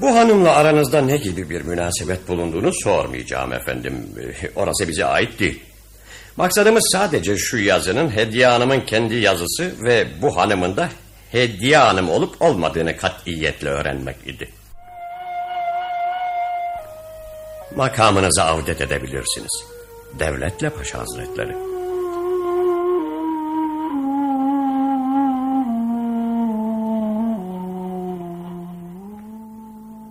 Bu 0.00 0.06
hanımla 0.06 0.50
aranızda 0.50 1.00
ne 1.00 1.16
gibi 1.16 1.50
bir 1.50 1.62
münasebet 1.62 2.28
bulunduğunu 2.28 2.70
sormayacağım 2.72 3.52
efendim. 3.52 4.06
Orası 4.56 4.88
bize 4.88 5.04
ait 5.04 5.40
değil. 5.40 5.62
Maksadımız 6.36 6.88
sadece 6.92 7.36
şu 7.36 7.58
yazının 7.58 8.10
Hediye 8.16 8.46
Hanım'ın 8.46 8.80
kendi 8.80 9.14
yazısı 9.14 9.72
ve 9.82 10.08
bu 10.22 10.36
hanımın 10.36 10.76
da 10.76 10.88
Hediye 11.32 11.76
Hanım 11.76 12.10
olup 12.10 12.42
olmadığını 12.42 12.96
katiyetle 12.96 13.68
öğrenmek 13.68 14.16
idi. 14.26 14.50
Makamınıza 17.76 18.44
avdet 18.44 18.80
edebilirsiniz. 18.80 19.64
Devletle 20.18 20.70
Paşa 20.70 20.98
Hazretleri. 20.98 21.56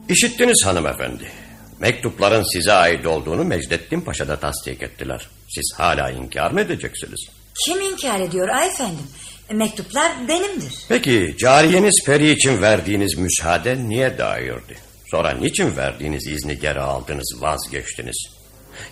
İşittiniz 0.09 0.65
hanımefendi. 0.65 1.31
Mektupların 1.79 2.53
size 2.53 2.73
ait 2.73 3.05
olduğunu 3.05 3.43
Mecdettin 3.43 4.01
Paşa'da 4.01 4.39
tasdik 4.39 4.83
ettiler. 4.83 5.29
Siz 5.49 5.73
hala 5.77 6.11
inkar 6.11 6.51
mı 6.51 6.61
edeceksiniz? 6.61 7.27
Kim 7.65 7.81
inkar 7.81 8.19
ediyor 8.19 8.47
ay 8.47 8.67
efendim? 8.67 9.07
Mektuplar 9.53 10.11
benimdir. 10.27 10.73
Peki 10.89 11.35
cariyeniz 11.39 12.03
Peri 12.05 12.31
için 12.31 12.61
verdiğiniz 12.61 13.17
müsaade 13.17 13.89
niye 13.89 14.17
dairdi? 14.17 14.77
Sonra 15.11 15.31
niçin 15.31 15.77
verdiğiniz 15.77 16.27
izni 16.27 16.59
geri 16.59 16.79
aldınız 16.79 17.37
vazgeçtiniz? 17.41 18.39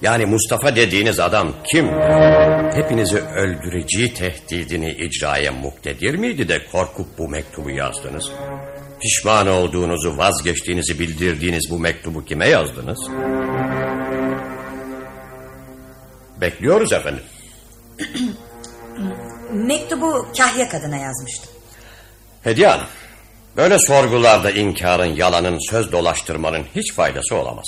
Yani 0.01 0.25
Mustafa 0.25 0.75
dediğiniz 0.75 1.19
adam 1.19 1.55
kim? 1.71 1.88
Hepinizi 2.73 3.17
öldüreceği 3.17 4.13
tehdidini 4.13 4.91
icraya 4.91 5.51
muktedir 5.51 6.15
miydi 6.15 6.49
de 6.49 6.65
korkup 6.71 7.17
bu 7.17 7.29
mektubu 7.29 7.69
yazdınız? 7.69 8.31
Pişman 9.01 9.47
olduğunuzu 9.47 10.17
vazgeçtiğinizi 10.17 10.99
bildirdiğiniz 10.99 11.67
bu 11.69 11.79
mektubu 11.79 12.25
kime 12.25 12.47
yazdınız? 12.49 13.09
Bekliyoruz 16.41 16.93
efendim. 16.93 17.23
Mektubu 19.53 20.28
Kahya 20.38 20.69
kadına 20.69 20.98
yazmıştım. 20.98 21.49
Hediye 22.44 22.68
Hanım, 22.68 22.86
böyle 23.57 23.80
sorgularda 23.80 24.52
inkarın, 24.52 25.15
yalanın, 25.15 25.69
söz 25.69 25.91
dolaştırmanın 25.91 26.65
hiç 26.76 26.94
faydası 26.94 27.36
olamaz. 27.36 27.65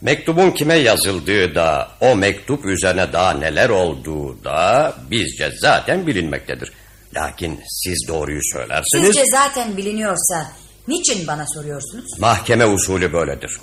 Mektubun 0.00 0.50
kime 0.50 0.74
yazıldığı 0.74 1.54
da, 1.54 1.88
o 2.00 2.16
mektup 2.16 2.64
üzerine 2.64 3.12
daha 3.12 3.32
neler 3.32 3.68
olduğu 3.68 4.44
da 4.44 4.94
bizce 5.10 5.50
zaten 5.60 6.06
bilinmektedir. 6.06 6.72
Lakin 7.14 7.60
siz 7.68 8.08
doğruyu 8.08 8.40
söylersiniz. 8.52 9.06
Sizce 9.06 9.22
zaten 9.32 9.76
biliniyorsa 9.76 10.52
niçin 10.88 11.26
bana 11.26 11.44
soruyorsunuz? 11.54 12.18
Mahkeme 12.18 12.66
usulü 12.66 13.12
böyledir. 13.12 13.58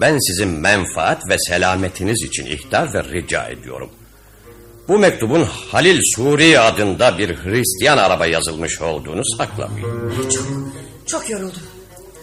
Ben 0.00 0.18
sizin 0.18 0.48
menfaat 0.48 1.22
ve 1.30 1.38
selametiniz 1.38 2.22
için 2.22 2.46
ihtar 2.46 2.94
ve 2.94 3.04
rica 3.04 3.48
ediyorum. 3.48 3.90
Bu 4.88 4.98
mektubun 4.98 5.42
Halil 5.44 6.00
Suri 6.16 6.60
adında 6.60 7.18
bir 7.18 7.36
Hristiyan 7.36 7.98
araba 7.98 8.26
yazılmış 8.26 8.80
olduğunu 8.80 9.22
saklamayın. 9.38 10.12
Çok, 10.30 10.44
çok 11.06 11.30
yoruldum. 11.30 11.62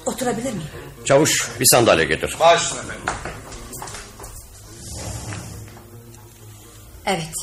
Oturabilir 0.05 0.53
miyim? 0.53 0.67
Çavuş 1.05 1.49
bir 1.59 1.65
sandalye 1.71 2.05
getir. 2.05 2.35
Baş 2.39 2.61
efendim. 2.71 2.95
Evet. 7.05 7.33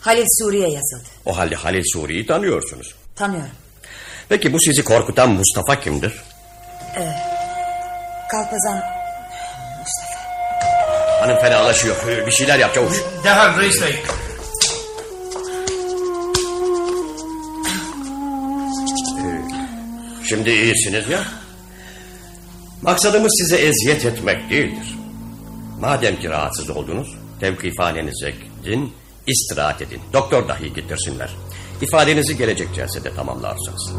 Halil 0.00 0.26
Suriye 0.38 0.68
yazıldı. 0.70 1.08
O 1.26 1.36
halde 1.38 1.54
Halil 1.54 1.82
Suri'yi 1.92 2.26
tanıyorsunuz. 2.26 2.94
Tanıyorum. 3.16 3.50
Peki 4.28 4.52
bu 4.52 4.60
sizi 4.60 4.84
korkutan 4.84 5.30
Mustafa 5.30 5.80
kimdir? 5.80 6.14
Ee, 6.96 7.12
Kalpazan. 8.30 8.99
Hanım 11.20 11.38
fenalaşıyor. 11.38 11.96
Bir 12.26 12.30
şeyler 12.30 12.58
yap 12.58 12.74
çavuş. 12.74 12.96
Derhal 13.24 13.60
reis 13.60 13.82
bey. 13.82 14.02
Şimdi 20.28 20.50
iyisiniz 20.50 21.08
ya. 21.08 21.24
Maksadımız 22.82 23.32
size 23.38 23.56
eziyet 23.56 24.04
etmek 24.04 24.50
değildir. 24.50 24.98
Madem 25.80 26.20
ki 26.20 26.28
rahatsız 26.28 26.70
oldunuz, 26.70 27.14
tevkifhanenize 27.40 28.30
gidin, 28.30 28.92
istirahat 29.26 29.82
edin. 29.82 30.00
Doktor 30.12 30.48
dahi 30.48 30.74
getirsinler. 30.74 31.30
İfadenizi 31.82 32.36
gelecek 32.36 32.74
celsede 32.74 33.14
tamamlarsınız. 33.14 33.92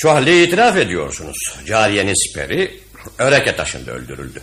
Şu 0.00 0.10
halde 0.10 0.42
itiraf 0.42 0.76
ediyorsunuz. 0.76 1.36
Cariyeniz 1.66 2.32
Peri, 2.34 2.80
Öreke 3.18 3.56
taşında 3.56 3.90
öldürüldü. 3.90 4.42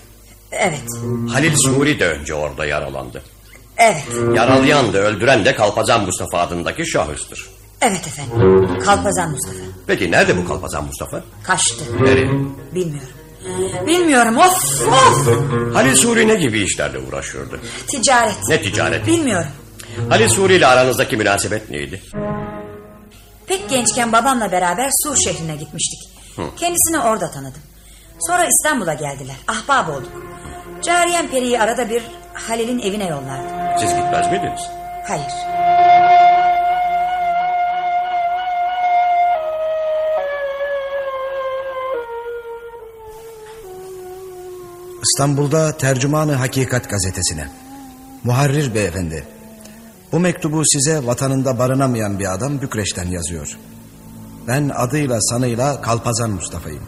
Evet. 0.51 0.83
Halil 1.29 1.55
Suri 1.55 1.99
de 1.99 2.07
önce 2.07 2.33
orada 2.33 2.65
yaralandı. 2.65 3.23
Evet. 3.77 4.03
Yaralayan 4.35 4.93
da 4.93 4.97
öldüren 4.97 5.45
de 5.45 5.55
Kalpazan 5.55 6.05
Mustafa 6.05 6.39
adındaki 6.39 6.87
şahıstır. 6.87 7.45
Evet 7.81 8.07
efendim. 8.07 8.79
Kalpazan 8.79 9.31
Mustafa. 9.31 9.55
Peki 9.87 10.11
nerede 10.11 10.37
bu 10.37 10.47
Kalpazan 10.47 10.85
Mustafa? 10.85 11.23
Kaçtı. 11.43 11.83
Nereye? 12.03 12.29
Bilmiyorum. 12.75 13.09
Bilmiyorum 13.87 14.37
of 14.37 14.87
of. 14.87 15.27
Halil 15.75 15.95
Suri 15.95 16.27
ne 16.27 16.35
gibi 16.35 16.61
işlerle 16.61 16.99
uğraşıyordu? 16.99 17.59
Ticaret. 17.87 18.37
Ne 18.49 18.61
ticaret? 18.61 19.07
Bilmiyorum. 19.07 19.49
Halil 20.09 20.29
Suri 20.29 20.55
ile 20.55 20.67
aranızdaki 20.67 21.17
münasebet 21.17 21.69
neydi? 21.69 22.01
Pek 23.47 23.69
gençken 23.69 24.11
babamla 24.11 24.51
beraber 24.51 24.89
Sur 25.03 25.15
şehrine 25.17 25.55
gitmiştik. 25.55 25.99
Hı. 26.35 26.55
Kendisini 26.55 26.99
orada 26.99 27.31
tanıdım. 27.31 27.61
Sonra 28.19 28.45
İstanbul'a 28.45 28.93
geldiler. 28.93 29.35
Ahbap 29.47 29.89
olduk. 29.89 30.11
Cariyem 30.83 31.27
Peri'yi 31.27 31.59
arada 31.59 31.89
bir 31.89 32.03
Halil'in 32.33 32.79
evine 32.79 33.07
yollardı. 33.07 33.79
Siz 33.79 33.89
gitmez 33.89 34.31
miydiniz? 34.31 34.61
Hayır. 35.07 35.31
İstanbul'da 45.03 45.77
Tercümanı 45.77 46.33
Hakikat 46.33 46.89
gazetesine. 46.89 47.47
Muharrir 48.23 48.75
beyefendi. 48.75 49.34
Bu 50.11 50.19
mektubu 50.19 50.61
size 50.65 51.05
vatanında 51.05 51.59
barınamayan 51.59 52.19
bir 52.19 52.33
adam 52.33 52.61
Bükreş'ten 52.61 53.07
yazıyor. 53.07 53.57
Ben 54.47 54.71
adıyla 54.75 55.21
sanıyla 55.21 55.81
Kalpazan 55.81 56.31
Mustafa'yım. 56.31 56.83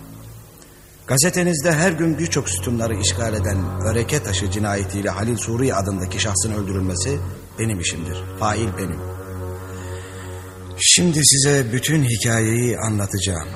Gazetenizde 1.07 1.71
her 1.71 1.91
gün 1.91 2.19
birçok 2.19 2.49
sütunları 2.49 2.95
işgal 2.95 3.33
eden 3.33 3.57
öreke 3.91 4.23
taşı 4.23 4.51
cinayetiyle 4.51 5.09
Halil 5.09 5.37
Suri 5.37 5.73
adındaki 5.73 6.19
şahsın 6.19 6.53
öldürülmesi 6.53 7.19
benim 7.59 7.79
işimdir. 7.79 8.17
Fail 8.39 8.67
benim. 8.77 8.99
Şimdi 10.79 11.19
size 11.23 11.73
bütün 11.73 12.03
hikayeyi 12.03 12.77
anlatacağım. 12.77 13.47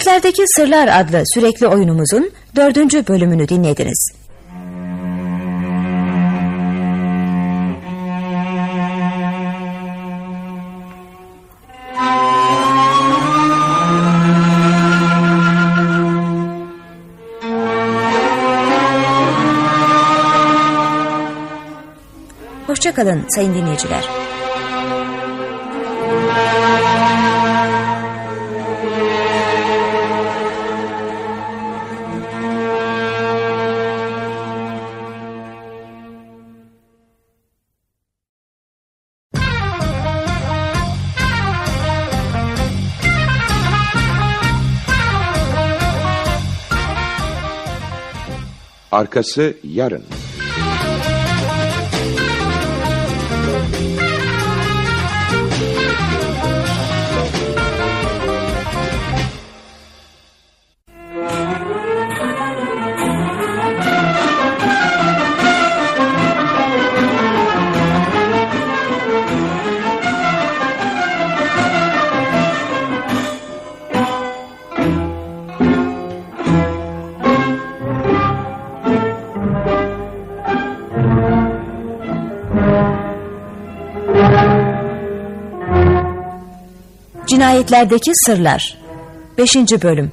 Cinayetlerdeki 0.00 0.44
Sırlar 0.56 0.88
adlı 1.00 1.22
sürekli 1.34 1.66
oyunumuzun 1.66 2.30
dördüncü 2.56 3.06
bölümünü 3.08 3.48
dinlediniz. 3.48 4.12
Hoşçakalın 22.66 23.24
sayın 23.28 23.54
dinleyiciler. 23.54 24.29
Arkası 49.20 49.54
yarın. 49.64 50.02
Cinayetlerdeki 87.80 88.12
Sırlar 88.26 88.78
5. 89.38 89.56
Bölüm 89.82 90.12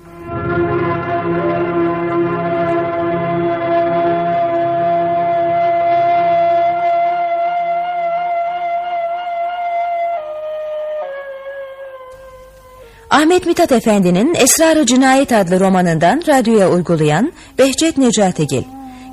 Ahmet 13.09 13.45
Mithat 13.45 13.71
Efendi'nin 13.71 14.35
Esrarı 14.35 14.85
Cinayet 14.85 15.31
adlı 15.31 15.59
romanından 15.59 16.23
radyoya 16.27 16.69
uygulayan 16.69 17.33
Behçet 17.57 17.97
Necatigil, 17.97 18.63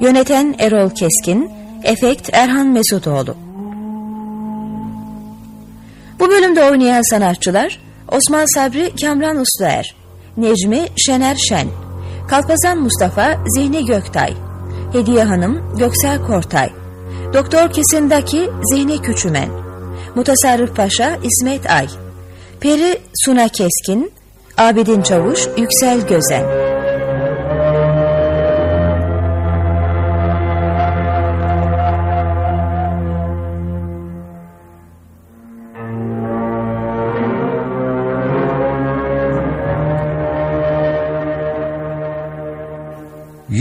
yöneten 0.01 0.55
Erol 0.59 0.91
Keskin, 0.91 1.51
efekt 1.83 2.31
Erhan 2.33 2.67
Mesutoğlu. 2.67 3.37
Bu 6.21 6.29
bölümde 6.29 6.65
oynayan 6.65 7.11
sanatçılar 7.11 7.84
Osman 8.15 8.47
Sabri 8.55 8.93
Kamran 9.01 9.37
Ustaer, 9.37 9.97
Necmi 10.37 10.87
Şener 10.97 11.37
Şen, 11.49 11.69
Kalpazan 12.29 12.79
Mustafa 12.79 13.37
Zihni 13.57 13.87
Göktay, 13.87 14.35
Hediye 14.93 15.25
Hanım 15.25 15.77
Göksel 15.79 16.27
Kortay, 16.27 16.71
Doktor 17.33 17.73
Kesindaki 17.73 18.51
Zihni 18.73 19.03
Küçümen, 19.03 19.49
Mutasarrıf 20.15 20.77
Paşa 20.77 21.19
İsmet 21.23 21.71
Ay, 21.71 21.87
Peri 22.61 22.99
Suna 23.25 23.49
Keskin, 23.49 24.13
Abidin 24.59 25.03
Çavuş 25.03 25.49
Yüksel 25.57 26.07
Gözen. 26.07 26.74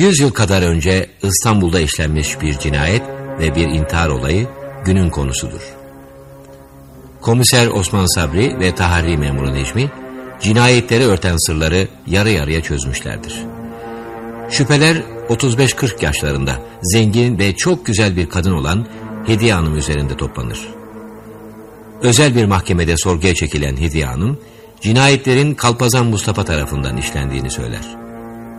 Yüz 0.04 0.20
yıl 0.20 0.32
kadar 0.32 0.62
önce 0.62 1.10
İstanbul'da 1.22 1.80
işlenmiş 1.80 2.42
bir 2.42 2.60
cinayet 2.60 3.02
ve 3.40 3.56
bir 3.56 3.68
intihar 3.68 4.10
olayı 4.10 4.48
günün 4.86 5.10
konusudur. 5.10 5.62
Komiser 7.22 7.68
Osman 7.68 8.16
Sabri 8.16 8.60
ve 8.60 8.76
Taharri 8.76 9.18
memuru 9.18 9.54
Necmi 9.54 9.92
cinayetleri 10.42 11.06
örten 11.06 11.48
sırları 11.48 11.88
yarı 12.08 12.30
yarıya 12.30 12.62
çözmüşlerdir. 12.62 13.36
Şüpheler 14.50 15.04
35-40 15.30 16.06
yaşlarında 16.06 16.60
zengin 16.82 17.40
ve 17.40 17.56
çok 17.56 17.86
güzel 17.86 18.16
bir 18.16 18.30
kadın 18.30 18.54
olan 18.54 18.88
Hediye 19.26 19.54
Hanım 19.54 19.78
üzerinde 19.78 20.18
toplanır. 20.18 20.68
Özel 22.02 22.36
bir 22.36 22.46
mahkemede 22.46 22.98
sorguya 22.98 23.34
çekilen 23.34 23.78
Hediye 23.78 24.06
Hanım, 24.06 24.40
cinayetlerin 24.82 25.56
Kalpazan 25.56 26.06
Mustafa 26.06 26.46
tarafından 26.46 26.98
işlendiğini 26.98 27.52
söyler. 27.52 28.03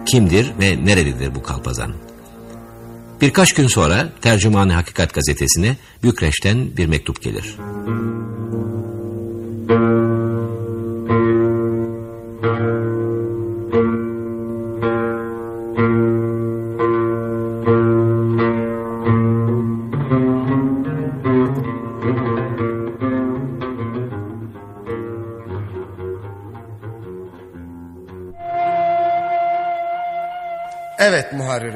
Kimdir 0.06 0.52
ve 0.60 0.86
nerededir 0.86 1.34
bu 1.34 1.42
Kalpazan? 1.42 1.92
Birkaç 3.20 3.52
gün 3.52 3.66
sonra 3.66 4.08
Tercüman-ı 4.20 4.72
Hakikat 4.72 5.14
gazetesine 5.14 5.76
Bükreş'ten 6.02 6.76
bir 6.76 6.86
mektup 6.86 7.22
gelir. 7.22 7.56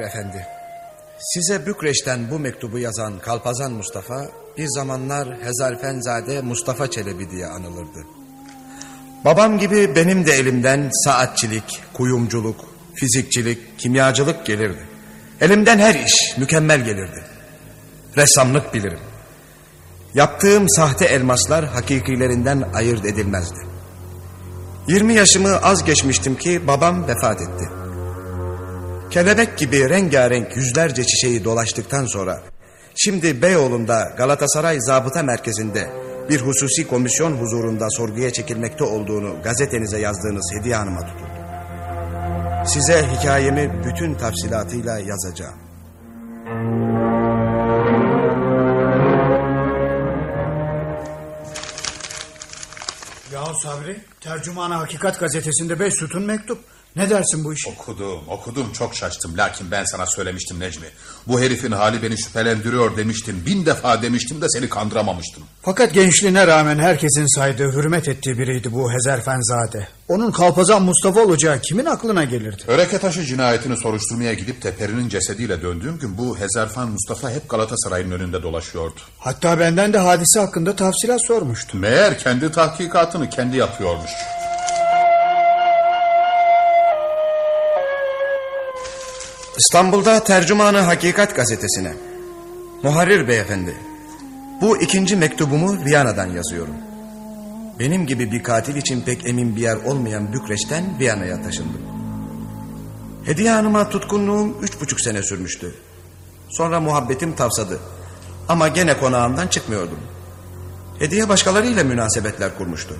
Efendi. 0.09 0.47
Size 1.19 1.65
Bükreş'ten 1.65 2.31
bu 2.31 2.39
mektubu 2.39 2.79
yazan 2.79 3.19
Kalpazan 3.19 3.71
Mustafa 3.71 4.27
bir 4.57 4.67
zamanlar 4.67 5.37
Hezarfenzade 5.43 6.41
Mustafa 6.41 6.91
Çelebi 6.91 7.31
diye 7.31 7.45
anılırdı. 7.45 8.05
Babam 9.25 9.59
gibi 9.59 9.95
benim 9.95 10.25
de 10.25 10.33
elimden 10.33 10.89
saatçilik, 11.03 11.81
kuyumculuk, 11.93 12.65
fizikçilik, 12.95 13.79
kimyacılık 13.79 14.45
gelirdi. 14.45 14.87
Elimden 15.41 15.79
her 15.79 15.95
iş 15.95 16.37
mükemmel 16.37 16.85
gelirdi. 16.85 17.23
Ressamlık 18.17 18.73
bilirim. 18.73 18.99
Yaptığım 20.13 20.69
sahte 20.69 21.05
elmaslar 21.05 21.65
hakikilerinden 21.65 22.69
ayırt 22.73 23.05
edilmezdi. 23.05 23.59
20 24.87 25.13
yaşımı 25.13 25.57
az 25.57 25.83
geçmiştim 25.83 26.35
ki 26.35 26.67
babam 26.67 27.07
vefat 27.07 27.41
etti. 27.41 27.78
Kelebek 29.11 29.57
gibi 29.57 29.89
rengarenk 29.89 30.57
yüzlerce 30.57 31.03
çiçeği 31.03 31.43
dolaştıktan 31.43 32.05
sonra 32.05 32.41
şimdi 32.95 33.41
Beyoğlu'nda 33.41 34.13
Galatasaray 34.17 34.77
Zabıta 34.81 35.23
Merkezi'nde 35.23 35.89
bir 36.29 36.41
hususi 36.41 36.87
komisyon 36.87 37.31
huzurunda 37.33 37.87
sorguya 37.89 38.33
çekilmekte 38.33 38.83
olduğunu 38.83 39.35
gazetenize 39.43 39.99
yazdığınız 39.99 40.51
Hediye 40.59 40.75
Hanım'a 40.75 41.05
tutuldu. 41.05 41.29
Size 42.65 43.07
hikayemi 43.07 43.83
bütün 43.85 44.15
tafsilatıyla 44.15 44.99
yazacağım. 44.99 45.59
Yahu 53.33 53.59
Sabri, 53.63 54.01
Tercüman-ı 54.21 54.73
Hakikat 54.73 55.19
gazetesinde 55.19 55.79
beş 55.79 55.93
sütun 55.93 56.23
mektup. 56.23 56.59
Ne 56.99 57.09
dersin 57.09 57.43
bu 57.43 57.53
işe? 57.53 57.69
Okudum, 57.69 58.19
okudum 58.27 58.73
çok 58.73 58.95
şaştım. 58.95 59.37
Lakin 59.37 59.71
ben 59.71 59.83
sana 59.85 60.05
söylemiştim 60.05 60.59
Necmi. 60.59 60.85
Bu 61.27 61.41
herifin 61.41 61.71
hali 61.71 62.03
beni 62.03 62.17
şüphelendiriyor 62.21 62.97
demiştim. 62.97 63.43
Bin 63.45 63.65
defa 63.65 64.01
demiştim 64.01 64.41
de 64.41 64.49
seni 64.49 64.69
kandıramamıştım. 64.69 65.43
Fakat 65.61 65.93
gençliğine 65.93 66.47
rağmen 66.47 66.79
herkesin 66.79 67.35
saydığı, 67.35 67.71
hürmet 67.71 68.07
ettiği 68.07 68.37
biriydi 68.37 68.73
bu 68.73 68.91
Hezerfenzade. 68.93 69.87
Onun 70.07 70.31
kalpazan 70.31 70.81
Mustafa 70.81 71.21
olacağı 71.21 71.59
kimin 71.59 71.85
aklına 71.85 72.23
gelirdi? 72.23 72.63
Öreke 72.67 72.97
taşı 72.97 73.23
cinayetini 73.25 73.77
soruşturmaya 73.77 74.33
gidip 74.33 74.63
de 74.63 74.71
Peri'nin 74.75 75.09
cesediyle 75.09 75.61
döndüğüm 75.61 75.99
gün 75.99 76.17
bu 76.17 76.37
Hezerfen 76.37 76.87
Mustafa 76.89 77.31
hep 77.31 77.49
Galatasaray'ın 77.49 78.11
önünde 78.11 78.43
dolaşıyordu. 78.43 78.99
Hatta 79.19 79.59
benden 79.59 79.93
de 79.93 79.97
hadise 79.97 80.39
hakkında 80.39 80.75
tafsilat 80.75 81.19
sormuştu. 81.27 81.77
Meğer 81.77 82.19
kendi 82.19 82.51
tahkikatını 82.51 83.29
kendi 83.29 83.57
yapıyormuş. 83.57 84.11
İstanbul'da 89.59 90.23
Tercümanı 90.23 90.77
Hakikat 90.79 91.35
gazetesine. 91.35 91.93
Muharrir 92.83 93.27
beyefendi. 93.27 93.77
Bu 94.61 94.77
ikinci 94.77 95.15
mektubumu 95.15 95.85
Viyana'dan 95.85 96.25
yazıyorum. 96.25 96.73
Benim 97.79 98.05
gibi 98.05 98.31
bir 98.31 98.43
katil 98.43 98.75
için 98.75 99.01
pek 99.01 99.27
emin 99.27 99.55
bir 99.55 99.61
yer 99.61 99.75
olmayan 99.75 100.33
Bükreş'ten 100.33 100.83
Viyana'ya 100.99 101.41
taşındım. 101.41 101.81
Hediye 103.25 103.51
Hanım'a 103.51 103.89
tutkunluğum 103.89 104.57
üç 104.61 104.81
buçuk 104.81 105.01
sene 105.01 105.23
sürmüştü. 105.23 105.75
Sonra 106.49 106.79
muhabbetim 106.79 107.35
tavsadı. 107.35 107.79
Ama 108.49 108.67
gene 108.67 108.97
konağımdan 108.97 109.47
çıkmıyordum. 109.47 109.99
Hediye 110.99 111.29
başkalarıyla 111.29 111.83
münasebetler 111.83 112.57
kurmuştu. 112.57 112.95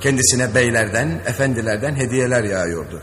Kendisine 0.00 0.54
beylerden, 0.54 1.08
efendilerden 1.26 1.96
hediyeler 1.96 2.44
yağıyordu. 2.44 3.02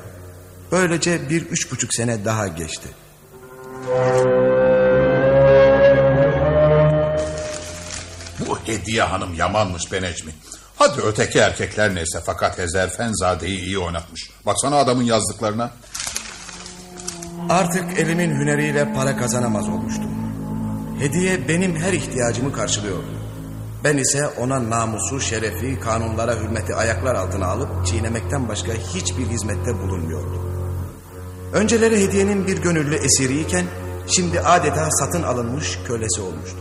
Böylece 0.73 1.29
bir 1.29 1.41
üç 1.41 1.71
buçuk 1.71 1.93
sene 1.93 2.25
daha 2.25 2.47
geçti. 2.47 2.87
Bu 8.39 8.59
hediye 8.65 9.03
hanım 9.03 9.33
yamanmış 9.33 9.91
be 9.91 10.01
Necmi. 10.01 10.31
Hadi 10.75 11.01
öteki 11.01 11.39
erkekler 11.39 11.95
neyse 11.95 12.21
fakat 12.25 12.57
Hezerfenzade'yi 12.57 13.59
iyi 13.59 13.79
oynatmış. 13.79 14.29
Baksana 14.45 14.75
adamın 14.75 15.03
yazdıklarına. 15.03 15.71
Artık 17.49 17.99
elimin 17.99 18.31
hüneriyle 18.31 18.93
para 18.93 19.17
kazanamaz 19.17 19.69
olmuştum. 19.69 20.11
Hediye 20.99 21.47
benim 21.47 21.75
her 21.75 21.93
ihtiyacımı 21.93 22.53
karşılıyordu. 22.53 23.13
Ben 23.83 23.97
ise 23.97 24.27
ona 24.27 24.69
namusu, 24.69 25.21
şerefi, 25.21 25.79
kanunlara 25.79 26.35
hürmeti 26.35 26.75
ayaklar 26.75 27.15
altına 27.15 27.47
alıp 27.47 27.85
çiğnemekten 27.85 28.49
başka 28.49 28.73
hiçbir 28.73 29.27
hizmette 29.27 29.73
bulunmuyordum. 29.79 30.52
Önceleri 31.53 31.99
hediyenin 31.99 32.47
bir 32.47 32.57
gönüllü 32.57 32.95
esiriyken 32.95 33.65
şimdi 34.07 34.39
adeta 34.39 34.89
satın 34.91 35.23
alınmış 35.23 35.79
kölesi 35.87 36.21
olmuştu. 36.21 36.57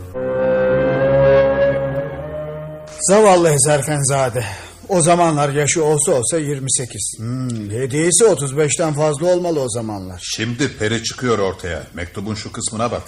Zavallı 3.01 3.49
Hezerfenzade. 3.49 4.45
O 4.89 5.01
zamanlar 5.01 5.49
yaşı 5.49 5.85
olsa 5.85 6.13
olsa 6.13 6.39
28. 6.39 7.15
Hmm, 7.17 7.71
hediyesi 7.71 8.25
35'ten 8.25 8.93
fazla 8.95 9.27
olmalı 9.27 9.61
o 9.61 9.69
zamanlar. 9.69 10.21
Şimdi 10.37 10.77
peri 10.79 11.03
çıkıyor 11.03 11.39
ortaya. 11.39 11.83
Mektubun 11.95 12.35
şu 12.35 12.53
kısmına 12.53 12.91
bak. 12.91 13.03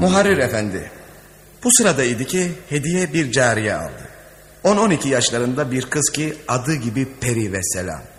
Muharrir 0.00 0.38
efendi. 0.38 0.90
Bu 1.64 1.68
sıradaydı 1.78 2.24
ki 2.24 2.52
hediye 2.68 3.12
bir 3.12 3.32
cariye 3.32 3.74
aldı. 3.74 4.08
10-12 4.64 5.08
yaşlarında 5.08 5.70
bir 5.70 5.82
kız 5.82 6.10
ki 6.10 6.34
adı 6.48 6.74
gibi 6.74 7.08
Peri 7.20 7.52
ve 7.52 7.62
Selam. 7.62 8.15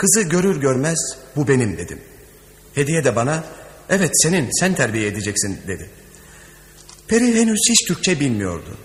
Kızı 0.00 0.22
görür 0.22 0.60
görmez 0.60 0.98
bu 1.36 1.48
benim 1.48 1.76
dedim. 1.76 2.00
Hediye 2.74 3.04
de 3.04 3.16
bana 3.16 3.44
evet 3.90 4.10
senin 4.22 4.48
sen 4.60 4.74
terbiye 4.74 5.06
edeceksin 5.06 5.60
dedi. 5.66 5.90
Peri 7.08 7.40
henüz 7.40 7.60
hiç 7.70 7.88
Türkçe 7.88 8.20
bilmiyordu. 8.20 8.76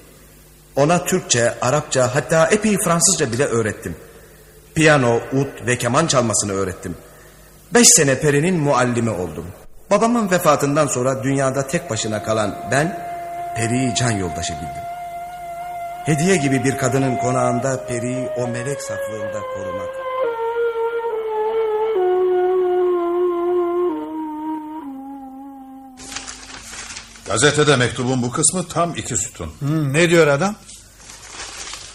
Ona 0.76 1.06
Türkçe, 1.06 1.60
Arapça 1.62 2.16
hatta 2.16 2.48
epey 2.48 2.78
Fransızca 2.78 3.32
bile 3.32 3.46
öğrettim. 3.46 3.96
Piyano, 4.74 5.16
ut 5.16 5.68
ve 5.68 5.78
keman 5.78 6.08
çalmasını 6.08 6.54
öğrettim. 6.54 6.96
Beş 7.74 7.88
sene 7.88 8.20
Peri'nin 8.20 8.56
muallimi 8.56 9.10
oldum. 9.10 9.46
Babamın 9.92 10.32
vefatından 10.32 10.88
sonra 10.88 11.24
dünyada 11.24 11.68
tek 11.68 11.90
başına 11.90 12.24
kalan 12.24 12.68
ben 12.72 13.00
Peri'yi 13.56 13.96
can 13.96 14.12
yoldaşı 14.12 14.54
bildim. 14.54 14.86
Hediye 16.06 16.36
gibi 16.36 16.64
bir 16.64 16.78
kadının 16.78 17.18
konağında 17.18 17.86
Peri'yi 17.86 18.28
o 18.38 18.48
melek 18.48 18.82
saflığında 18.82 19.42
korumak. 19.56 20.05
Gazetede 27.26 27.76
mektubun 27.76 28.22
bu 28.22 28.32
kısmı 28.32 28.68
tam 28.68 28.96
iki 28.96 29.18
sütun. 29.18 29.52
Hmm, 29.60 29.94
ne 29.94 30.10
diyor 30.10 30.28
adam? 30.28 30.56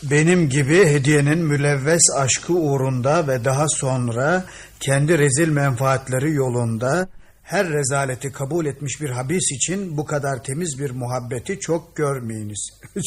Benim 0.03 0.49
gibi 0.49 0.87
hediyenin 0.87 1.39
mülevves 1.39 2.03
aşkı 2.17 2.53
uğrunda 2.53 3.29
ve 3.29 3.45
daha 3.45 3.69
sonra 3.69 4.45
kendi 4.81 5.19
rezil 5.19 5.49
menfaatleri 5.49 6.33
yolunda 6.33 7.09
her 7.43 7.69
rezaleti 7.69 8.33
kabul 8.33 8.67
etmiş 8.67 9.01
bir 9.01 9.11
habis 9.11 9.53
için 9.53 9.97
bu 9.97 10.05
kadar 10.05 10.43
temiz 10.43 10.79
bir 10.79 10.91
muhabbeti 10.91 11.61
çok 11.61 11.97
görmeyiniz. 11.97 12.71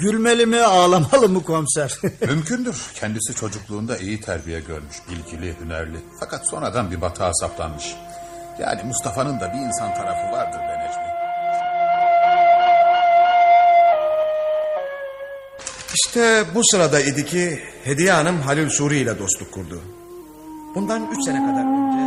Gülmeli 0.00 0.46
mi 0.46 0.60
ağlamalı 0.60 1.28
mı 1.28 1.42
komiser? 1.42 1.98
Mümkündür. 2.26 2.76
Kendisi 2.94 3.34
çocukluğunda 3.34 3.98
iyi 3.98 4.20
terbiye 4.20 4.60
görmüş, 4.60 4.96
bilgili, 5.10 5.60
hünerli. 5.60 5.96
Fakat 6.20 6.48
sonradan 6.48 6.90
bir 6.90 7.00
batağa 7.00 7.34
saplanmış. 7.34 7.94
Yani 8.60 8.82
Mustafa'nın 8.82 9.40
da 9.40 9.52
bir 9.52 9.58
insan 9.58 9.94
tarafı 9.94 10.32
vardır 10.32 10.58
be 10.58 10.78
Necmi. 10.78 11.21
İşte 15.94 16.44
bu 16.54 16.60
sırada 16.70 17.00
idi 17.00 17.26
ki 17.26 17.62
Hediye 17.84 18.12
Hanım 18.12 18.40
Halil 18.40 18.68
Suri 18.68 18.96
ile 18.98 19.18
dostluk 19.18 19.52
kurdu. 19.52 19.80
Bundan 20.74 21.10
üç 21.12 21.24
sene 21.24 21.38
kadar 21.38 21.60
önce... 21.62 22.02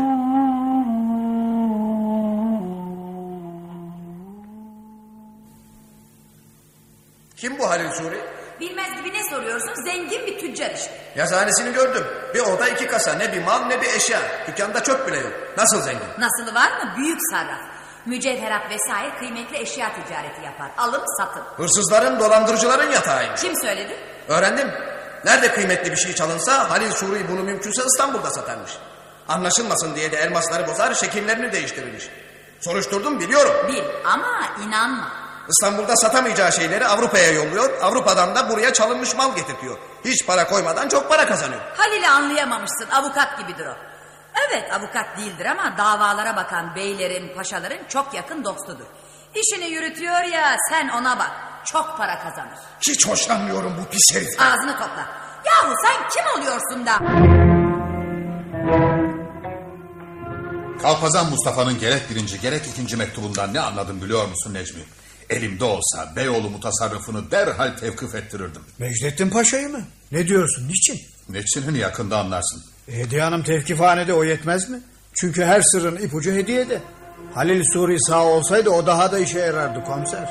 Kim 7.37 7.59
bu 7.59 7.69
Halil 7.69 7.89
Suri? 7.91 8.21
Bilmez 8.59 8.97
gibi 8.97 9.13
ne 9.13 9.29
soruyorsun? 9.29 9.83
Zengin 9.85 10.25
bir 10.27 10.39
tüccar 10.39 10.71
işte. 10.75 10.91
Yazıhanesini 11.15 11.73
gördüm. 11.73 12.03
Bir 12.35 12.39
oda 12.39 12.67
iki 12.69 12.87
kasa 12.87 13.13
ne 13.13 13.33
bir 13.33 13.43
mal 13.43 13.65
ne 13.65 13.81
bir 13.81 13.87
eşya. 13.87 14.19
Dükkanda 14.47 14.83
çöp 14.83 15.07
bile 15.07 15.17
yok. 15.17 15.33
Nasıl 15.57 15.81
zengin? 15.81 16.07
Nasılı 16.19 16.55
var 16.55 16.83
mı? 16.83 16.93
Büyük 16.97 17.19
sarraf. 17.31 17.74
Mücevherat 18.05 18.69
vesaire 18.69 19.15
kıymetli 19.19 19.57
eşya 19.57 19.91
ticareti 19.95 20.41
yapar. 20.45 20.71
Alım 20.77 21.03
satım. 21.17 21.43
Hırsızların 21.57 22.19
dolandırıcıların 22.19 22.91
yatağıymış. 22.91 23.41
Kim 23.41 23.55
söyledi? 23.61 23.97
Öğrendim. 24.27 24.71
Nerede 25.25 25.51
kıymetli 25.51 25.91
bir 25.91 25.97
şey 25.97 26.15
çalınsa 26.15 26.69
Halil 26.69 26.91
Suri 26.91 27.29
bunu 27.31 27.43
mümkünse 27.43 27.81
İstanbul'da 27.85 28.29
satarmış. 28.29 28.71
Anlaşılmasın 29.27 29.95
diye 29.95 30.11
de 30.11 30.17
elmasları 30.17 30.67
bozar 30.67 30.93
şekillerini 30.93 31.51
değiştirirmiş. 31.51 32.09
Soruşturdum 32.61 33.19
biliyorum. 33.19 33.67
Bil 33.67 33.83
ama 34.05 34.39
inanma. 34.67 35.11
İstanbul'da 35.49 35.95
satamayacağı 35.95 36.51
şeyleri 36.51 36.85
Avrupa'ya 36.85 37.31
yolluyor. 37.31 37.81
Avrupa'dan 37.81 38.35
da 38.35 38.49
buraya 38.49 38.73
çalınmış 38.73 39.15
mal 39.15 39.35
getirtiyor. 39.35 39.77
Hiç 40.05 40.25
para 40.27 40.47
koymadan 40.47 40.89
çok 40.89 41.09
para 41.09 41.27
kazanıyor. 41.27 41.61
Halil'i 41.77 42.07
anlayamamışsın. 42.07 42.89
Avukat 42.91 43.37
gibidir 43.37 43.65
o. 43.65 43.73
Evet 44.47 44.73
avukat 44.73 45.17
değildir 45.17 45.45
ama 45.45 45.77
davalara 45.77 46.35
bakan 46.35 46.75
beylerin, 46.75 47.35
paşaların 47.35 47.87
çok 47.89 48.13
yakın 48.13 48.43
dostudur. 48.43 48.85
İşini 49.35 49.65
yürütüyor 49.65 50.23
ya 50.23 50.55
sen 50.69 50.87
ona 50.87 51.19
bak. 51.19 51.31
Çok 51.65 51.97
para 51.97 52.19
kazanır. 52.19 52.57
Hiç 52.89 53.07
hoşlanmıyorum 53.07 53.77
bu 53.81 53.89
pis 53.89 54.15
herif. 54.15 54.41
Ağzını 54.41 54.71
topla. 54.71 55.07
Yahu 55.45 55.73
sen 55.85 56.09
kim 56.09 56.41
oluyorsun 56.41 56.85
da? 56.85 56.99
Kalpazan 60.81 61.29
Mustafa'nın 61.29 61.79
gerek 61.79 62.09
birinci 62.09 62.39
gerek 62.41 62.67
ikinci 62.67 62.95
mektubundan 62.97 63.53
ne 63.53 63.59
anladım 63.59 64.01
biliyor 64.01 64.27
musun 64.27 64.53
Necmi? 64.53 64.81
Elimde 65.29 65.63
olsa 65.63 66.15
Beyoğlu 66.15 66.49
mutasarrıfını 66.49 67.31
derhal 67.31 67.77
tevkif 67.77 68.15
ettirirdim. 68.15 68.61
Mecdettin 68.79 69.29
Paşa'yı 69.29 69.69
mı? 69.69 69.81
Ne 70.11 70.27
diyorsun? 70.27 70.67
Niçin? 70.67 70.99
Neçinin 71.29 71.75
yakında 71.79 72.17
anlarsın. 72.19 72.63
Hediye 72.89 73.21
Hanım 73.21 73.43
tevkifhanede 73.43 74.13
o 74.13 74.23
yetmez 74.23 74.69
mi? 74.69 74.79
Çünkü 75.13 75.43
her 75.43 75.61
sırrın 75.61 75.95
ipucu 75.95 76.31
hediyede. 76.31 76.81
Halil 77.33 77.63
Suri 77.73 77.97
sağ 77.99 78.23
olsaydı 78.23 78.69
o 78.69 78.85
daha 78.85 79.11
da 79.11 79.19
işe 79.19 79.39
yarardı 79.39 79.83
komiser. 79.83 80.29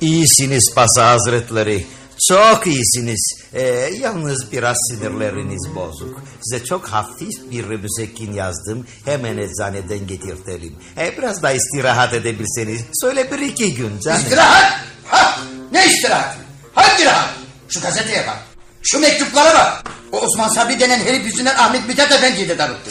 İyisiniz 0.00 0.72
Pasa 0.74 1.10
Hazretleri. 1.10 1.86
Çok 2.28 2.66
iyisiniz. 2.66 3.32
Ee, 3.54 3.62
yalnız 4.00 4.52
biraz 4.52 4.76
sinirleriniz 4.90 5.74
bozuk. 5.74 6.22
Size 6.42 6.64
çok 6.64 6.86
hafif 6.86 7.50
bir 7.50 7.64
müsekkin 7.64 8.32
yazdım. 8.32 8.86
Hemen 9.04 9.38
eczaneden 9.38 10.06
getirtelim. 10.06 10.76
Ee, 10.98 11.18
biraz 11.18 11.42
da 11.42 11.52
istirahat 11.52 12.14
edebilseniz. 12.14 12.80
Söyle 13.00 13.30
bir 13.30 13.38
iki 13.38 13.74
gün 13.74 14.00
canım. 14.00 14.20
İstirahat? 14.22 14.80
Ha, 15.06 15.40
ne 15.72 15.86
istirahat? 15.86 16.36
Hangi 16.74 17.04
rahat? 17.04 17.30
Şu 17.68 17.80
gazeteye 17.80 18.26
bak. 18.26 18.38
Şu 18.82 18.98
mektuplara 18.98 19.54
bak. 19.54 19.82
O 20.12 20.20
Osman 20.20 20.48
Sabri 20.48 20.80
denen 20.80 21.00
herif 21.00 21.24
yüzünden 21.26 21.54
Ahmet 21.54 21.88
Mithat 21.88 22.12
Efendi'yi 22.12 22.48
de 22.48 22.58
darıttı. 22.58 22.90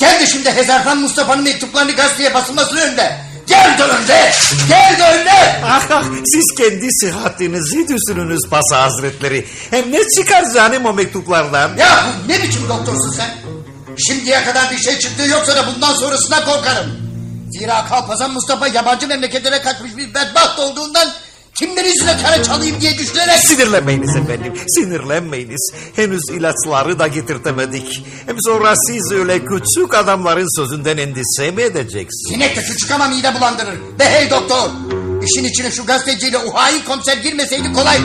De 0.00 0.26
şimdi 0.26 0.50
Hezarfen 0.50 0.98
Mustafa'nın 0.98 1.44
mektuplarını 1.44 1.92
gazeteye 1.92 2.34
basılmasının 2.34 2.80
önünde. 2.80 3.27
Gel 3.48 3.78
de 3.78 3.82
önde! 3.82 4.32
Gel 4.68 4.98
de 4.98 5.18
önde! 5.18 5.60
Ah, 5.64 5.86
ah, 5.90 6.04
siz 6.24 6.54
kendi 6.58 6.88
sıhhatinizi 6.92 7.88
düşününüz 7.88 8.40
Pasa 8.50 8.82
Hazretleri. 8.82 9.46
Hem 9.70 9.92
ne 9.92 10.08
çıkar 10.08 10.44
canım 10.54 10.84
o 10.84 10.92
mektuplardan? 10.92 11.76
Ya 11.76 12.06
ne 12.28 12.42
biçim 12.42 12.68
doktorsun 12.68 13.12
sen? 13.16 13.30
Şimdiye 14.08 14.44
kadar 14.44 14.70
bir 14.70 14.78
şey 14.78 14.98
çıktığı 14.98 15.28
yoksa 15.28 15.56
da 15.56 15.66
bundan 15.66 15.94
sonrasına 15.94 16.44
korkarım. 16.44 16.90
Zira 17.50 17.86
Kalpazan 17.86 18.30
Mustafa 18.32 18.68
yabancı 18.68 19.08
memleketlere 19.08 19.62
kaçmış 19.62 19.96
bir 19.96 20.14
bedbaht 20.14 20.58
olduğundan 20.58 21.08
kimlerin 21.58 21.88
yüzüne 21.88 22.16
kara 22.22 22.42
çalayım 22.42 22.80
diye 22.80 22.98
düşünerek... 22.98 23.38
Sinirlenmeyiniz 23.38 24.16
efendim, 24.16 24.52
sinirlenmeyiniz. 24.68 25.70
Henüz 25.96 26.22
ilaçları 26.30 26.98
da 26.98 27.06
getirtemedik. 27.06 28.02
Hem 28.26 28.36
sonra 28.40 28.74
siz 28.76 29.12
öyle 29.12 29.44
küçük 29.44 29.94
adamların 29.94 30.56
sözünden 30.56 30.96
endişe 30.96 31.50
mi 31.50 31.62
edeceksiniz? 31.62 32.32
Sinek 32.32 32.56
de 32.56 32.64
küçük 32.64 32.90
ama 32.90 33.08
mide 33.08 33.34
bulandırır. 33.34 33.78
Ve 34.00 34.04
hey 34.04 34.30
doktor! 34.30 34.70
İşin 35.22 35.44
içine 35.44 35.70
şu 35.70 35.86
gazeteciyle 35.86 36.38
o 36.38 36.54
hain 36.54 36.82
komiser 36.82 37.16
girmeseydi 37.16 37.72
kolaydı. 37.72 38.04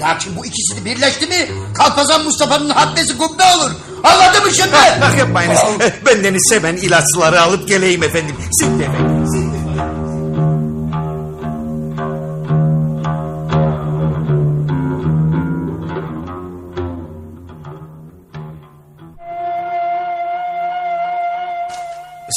Lakin 0.00 0.36
bu 0.36 0.46
ikisini 0.46 0.84
birleşti 0.84 1.26
mi 1.26 1.48
Kalpazan 1.74 2.24
Mustafa'nın 2.24 2.70
haddesi 2.70 3.18
kubbe 3.18 3.42
olur. 3.42 3.70
Anladın 4.04 4.44
mı 4.44 4.54
şimdi? 4.54 4.72
Bak, 5.00 5.18
yapmayınız. 5.18 5.58
Benden 6.06 6.34
ise 6.34 6.62
ben 6.62 6.76
ilaçları 6.76 7.40
alıp 7.42 7.68
geleyim 7.68 8.02
efendim. 8.02 8.36
Şimdi. 8.60 8.90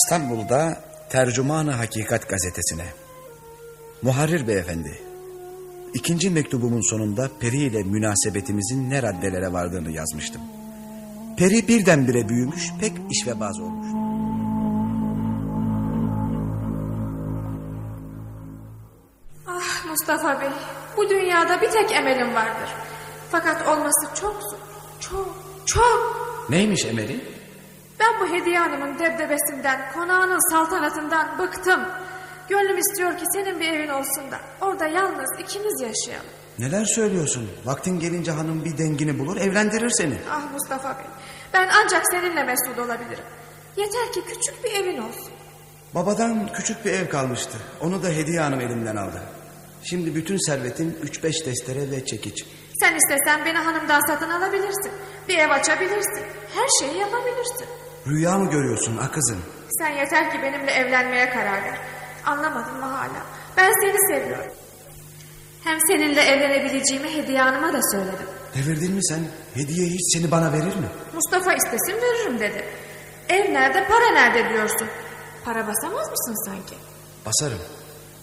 İstanbul'da 0.03 0.81
Tercümanı 1.09 1.71
Hakikat 1.71 2.29
gazetesine. 2.29 2.85
Muharrir 4.01 4.47
beyefendi. 4.47 5.01
İkinci 5.93 6.29
mektubumun 6.29 6.89
sonunda 6.89 7.29
Peri 7.39 7.57
ile 7.57 7.83
münasebetimizin 7.83 8.89
ne 8.89 9.03
raddelere 9.03 9.53
vardığını 9.53 9.91
yazmıştım. 9.91 10.41
Peri 11.37 11.67
birdenbire 11.67 12.29
büyümüş, 12.29 12.71
pek 12.81 12.91
işvebaz 13.11 13.59
olmuş. 13.59 13.87
Ah 19.47 19.85
Mustafa 19.89 20.41
Bey, 20.41 20.49
bu 20.97 21.09
dünyada 21.09 21.61
bir 21.61 21.71
tek 21.71 21.91
emelim 21.91 22.35
vardır. 22.35 22.69
Fakat 23.31 23.67
olması 23.67 24.15
çok 24.21 24.41
zor, 24.41 24.59
çok, 24.99 25.35
çok. 25.65 26.47
Neymiş 26.49 26.85
emeli? 26.85 27.36
Ben 28.07 28.19
bu 28.21 28.33
Hediye 28.33 28.59
Hanım'ın 28.59 28.99
debdebesinden, 28.99 29.91
konağının 29.93 30.51
saltanatından 30.51 31.39
bıktım. 31.39 31.81
Gönlüm 32.49 32.77
istiyor 32.77 33.17
ki 33.17 33.23
senin 33.33 33.59
bir 33.59 33.67
evin 33.67 33.87
olsun 33.89 34.31
da 34.31 34.39
orada 34.61 34.87
yalnız 34.87 35.39
ikimiz 35.39 35.81
yaşayalım. 35.81 36.29
Neler 36.59 36.85
söylüyorsun? 36.85 37.49
Vaktin 37.65 37.99
gelince 37.99 38.31
hanım 38.31 38.65
bir 38.65 38.77
dengini 38.77 39.19
bulur, 39.19 39.37
evlendirir 39.37 39.89
seni. 39.89 40.17
Ah 40.31 40.51
Mustafa 40.53 40.97
Bey, 40.97 41.05
ben 41.53 41.69
ancak 41.83 42.03
seninle 42.11 42.43
mesut 42.43 42.79
olabilirim. 42.79 43.23
Yeter 43.77 44.13
ki 44.13 44.21
küçük 44.27 44.63
bir 44.63 44.71
evin 44.71 44.97
olsun. 44.97 45.33
Babadan 45.95 46.49
küçük 46.53 46.85
bir 46.85 46.91
ev 46.93 47.09
kalmıştı. 47.09 47.57
Onu 47.81 48.03
da 48.03 48.07
Hediye 48.07 48.39
Hanım 48.39 48.61
elimden 48.61 48.95
aldı. 48.95 49.21
Şimdi 49.83 50.15
bütün 50.15 50.37
servetim 50.47 50.95
3-5 51.03 51.43
testere 51.45 51.91
ve 51.91 52.05
çekiç. 52.05 52.45
Sen 52.79 52.95
istesen 52.95 53.45
beni 53.45 53.57
hanımdan 53.57 54.07
satın 54.07 54.29
alabilirsin. 54.29 54.91
Bir 55.27 55.37
ev 55.37 55.49
açabilirsin. 55.49 56.23
Her 56.55 56.67
şeyi 56.79 56.99
yapabilirsin. 56.99 57.67
Rüya 58.09 58.37
mı 58.37 58.49
görüyorsun 58.49 58.97
ha 58.97 59.11
kızım? 59.11 59.41
Sen 59.79 59.89
yeter 59.89 60.31
ki 60.31 60.37
benimle 60.43 60.71
evlenmeye 60.71 61.29
karar 61.29 61.63
ver. 61.63 61.77
Anlamadın 62.25 62.75
mı 62.77 62.85
hala? 62.85 63.23
Ben 63.57 63.71
seni 63.81 63.97
seviyorum. 64.07 64.51
Hem 65.63 65.77
seninle 65.87 66.21
evlenebileceğimi 66.21 67.09
Hediye 67.17 67.41
Hanım'a 67.41 67.73
da 67.73 67.79
söyledim. 67.91 68.27
Devirdin 68.55 68.91
mi 68.93 69.05
sen? 69.05 69.19
Hediye 69.53 69.87
hiç 69.87 70.13
seni 70.17 70.31
bana 70.31 70.53
verir 70.53 70.75
mi? 70.75 70.87
Mustafa 71.13 71.53
istesin 71.53 72.01
veririm 72.01 72.39
dedi. 72.39 72.65
Ev 73.29 73.53
nerede 73.53 73.87
para 73.87 74.11
nerede 74.13 74.49
diyorsun. 74.49 74.87
Para 75.45 75.67
basamaz 75.67 76.09
mısın 76.11 76.45
sanki? 76.45 76.75
Basarım. 77.25 77.59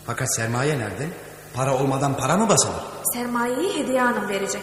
Fakat 0.06 0.36
sermaye 0.36 0.78
nerede? 0.78 1.09
Para 1.55 1.74
olmadan 1.74 2.16
para 2.16 2.36
mı 2.36 2.48
basılır? 2.48 2.82
Sermayeyi 3.15 3.78
Hediye 3.78 4.01
Hanım 4.01 4.28
verecek. 4.28 4.62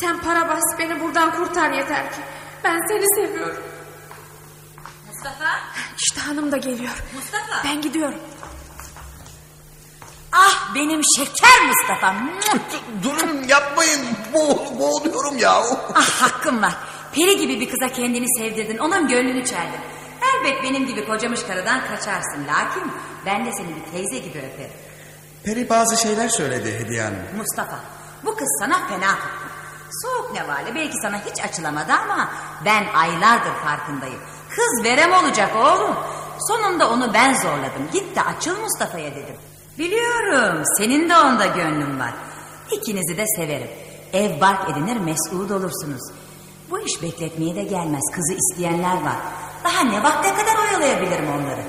Sen 0.00 0.20
para 0.20 0.48
bas 0.48 0.62
beni 0.78 1.00
buradan 1.00 1.30
kurtar 1.36 1.70
yeter 1.72 2.10
ki. 2.12 2.18
Ben 2.64 2.78
seni 2.88 3.04
seviyorum. 3.26 3.62
Mustafa? 5.18 5.58
İşte 5.98 6.20
hanım 6.20 6.52
da 6.52 6.56
geliyor. 6.56 7.02
Mustafa? 7.14 7.64
Ben 7.64 7.80
gidiyorum. 7.82 8.18
Ah 10.32 10.74
benim 10.74 11.00
şeker 11.16 11.66
Mustafa. 11.66 12.14
Durun 13.02 13.42
yapmayın. 13.48 14.00
Boğul, 14.34 14.78
boğuluyorum 14.78 15.38
ya. 15.38 15.62
Ah 15.94 16.22
hakkım 16.22 16.62
var. 16.62 16.74
Peri 17.12 17.36
gibi 17.36 17.60
bir 17.60 17.70
kıza 17.70 17.92
kendini 17.92 18.26
sevdirdin. 18.38 18.78
Onun 18.78 19.08
gönlünü 19.08 19.44
çeldin. 19.46 19.80
Elbet 20.22 20.62
benim 20.62 20.86
gibi 20.86 21.06
kocamış 21.06 21.42
karıdan 21.42 21.80
kaçarsın. 21.86 22.46
Lakin 22.46 22.92
ben 23.26 23.46
de 23.46 23.50
seni 23.52 23.68
bir 23.76 23.92
teyze 23.92 24.18
gibi 24.18 24.38
öperim. 24.38 24.72
Peri 25.44 25.68
bazı 25.68 25.96
şeyler 25.96 26.28
söyledi 26.28 26.78
Hediye 26.78 27.02
Hanım. 27.02 27.18
Mustafa 27.36 27.80
bu 28.24 28.36
kız 28.36 28.48
sana 28.60 28.88
fena 28.88 29.14
tuttu. 29.14 29.48
Soğuk 30.02 30.32
nevale 30.34 30.74
belki 30.74 30.94
sana 31.02 31.24
hiç 31.24 31.44
açılamadı 31.44 31.92
ama 31.92 32.30
ben 32.64 32.86
aylardır 32.94 33.52
farkındayım. 33.64 34.20
Kız 34.58 34.84
verem 34.84 35.12
olacak 35.12 35.56
oğlum. 35.56 35.96
Sonunda 36.48 36.90
onu 36.90 37.14
ben 37.14 37.34
zorladım. 37.34 37.88
Git 37.92 38.16
de 38.16 38.22
açıl 38.22 38.60
Mustafa'ya 38.60 39.10
dedim. 39.10 39.36
Biliyorum 39.78 40.62
senin 40.78 41.08
de 41.08 41.16
onda 41.16 41.46
gönlün 41.46 42.00
var. 42.00 42.14
İkinizi 42.70 43.16
de 43.16 43.24
severim. 43.36 43.70
Ev 44.12 44.40
bark 44.40 44.70
edinir 44.70 44.96
mesut 44.96 45.50
olursunuz. 45.50 46.12
Bu 46.70 46.78
iş 46.78 47.02
bekletmeye 47.02 47.56
de 47.56 47.62
gelmez. 47.62 48.02
Kızı 48.12 48.34
isteyenler 48.34 49.02
var. 49.04 49.16
Daha 49.64 49.84
ne 49.84 50.02
vakte 50.02 50.34
kadar 50.34 50.56
oyalayabilirim 50.68 51.28
onları. 51.28 51.62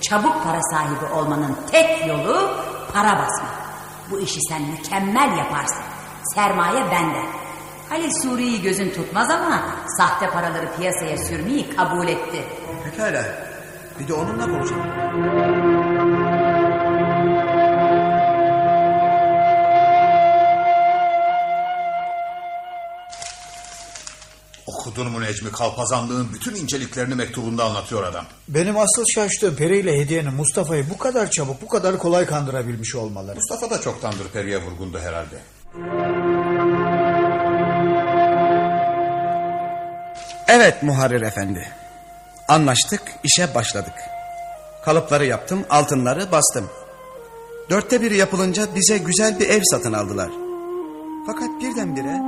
Çabuk 0.00 0.44
para 0.44 0.60
sahibi 0.62 1.14
olmanın 1.14 1.56
tek 1.70 2.06
yolu 2.06 2.50
para 2.92 3.12
basmak. 3.12 3.54
Bu 4.10 4.20
işi 4.20 4.40
sen 4.48 4.62
mükemmel 4.62 5.38
yaparsın. 5.38 5.82
Sermaye 6.34 6.90
benden. 6.90 7.26
Halil 7.88 8.10
Suriye'yi 8.22 8.62
gözün 8.62 8.90
tutmaz 8.90 9.30
ama 9.30 9.76
sahte 9.98 10.30
paraları 10.30 10.76
piyasaya 10.76 11.18
sürmeyi 11.18 11.76
kabul 11.76 12.08
etti. 12.08 12.44
Pekala. 12.84 13.24
Bir 14.00 14.08
de 14.08 14.14
onunla 14.14 14.46
konuşalım. 14.46 14.86
Okudun 24.66 25.12
mu 25.12 25.20
Necmi 25.20 25.52
kalpazanlığın 25.52 26.28
bütün 26.34 26.54
inceliklerini 26.54 27.14
mektubunda 27.14 27.64
anlatıyor 27.64 28.02
adam. 28.02 28.24
Benim 28.48 28.76
asıl 28.76 29.04
şaştığım 29.14 29.56
Peri 29.56 29.78
ile 29.78 29.98
Hediye'nin 29.98 30.34
Mustafa'yı 30.34 30.90
bu 30.90 30.98
kadar 30.98 31.30
çabuk, 31.30 31.62
bu 31.62 31.68
kadar 31.68 31.98
kolay 31.98 32.26
kandırabilmiş 32.26 32.94
olmaları. 32.94 33.36
Mustafa 33.36 33.70
da 33.70 33.80
çoktandır 33.80 34.28
Peri'ye 34.32 34.62
vurgundu 34.62 34.98
herhalde. 34.98 35.36
Evet 40.48 40.82
Muharrir 40.82 41.22
Efendi. 41.22 41.68
Anlaştık, 42.48 43.02
işe 43.24 43.54
başladık. 43.54 43.94
Kalıpları 44.84 45.26
yaptım, 45.26 45.64
altınları 45.70 46.32
bastım. 46.32 46.70
Dörtte 47.70 48.02
biri 48.02 48.16
yapılınca 48.16 48.74
bize 48.74 48.98
güzel 48.98 49.40
bir 49.40 49.48
ev 49.48 49.62
satın 49.70 49.92
aldılar. 49.92 50.30
Fakat 51.26 51.48
birdenbire... 51.60 52.20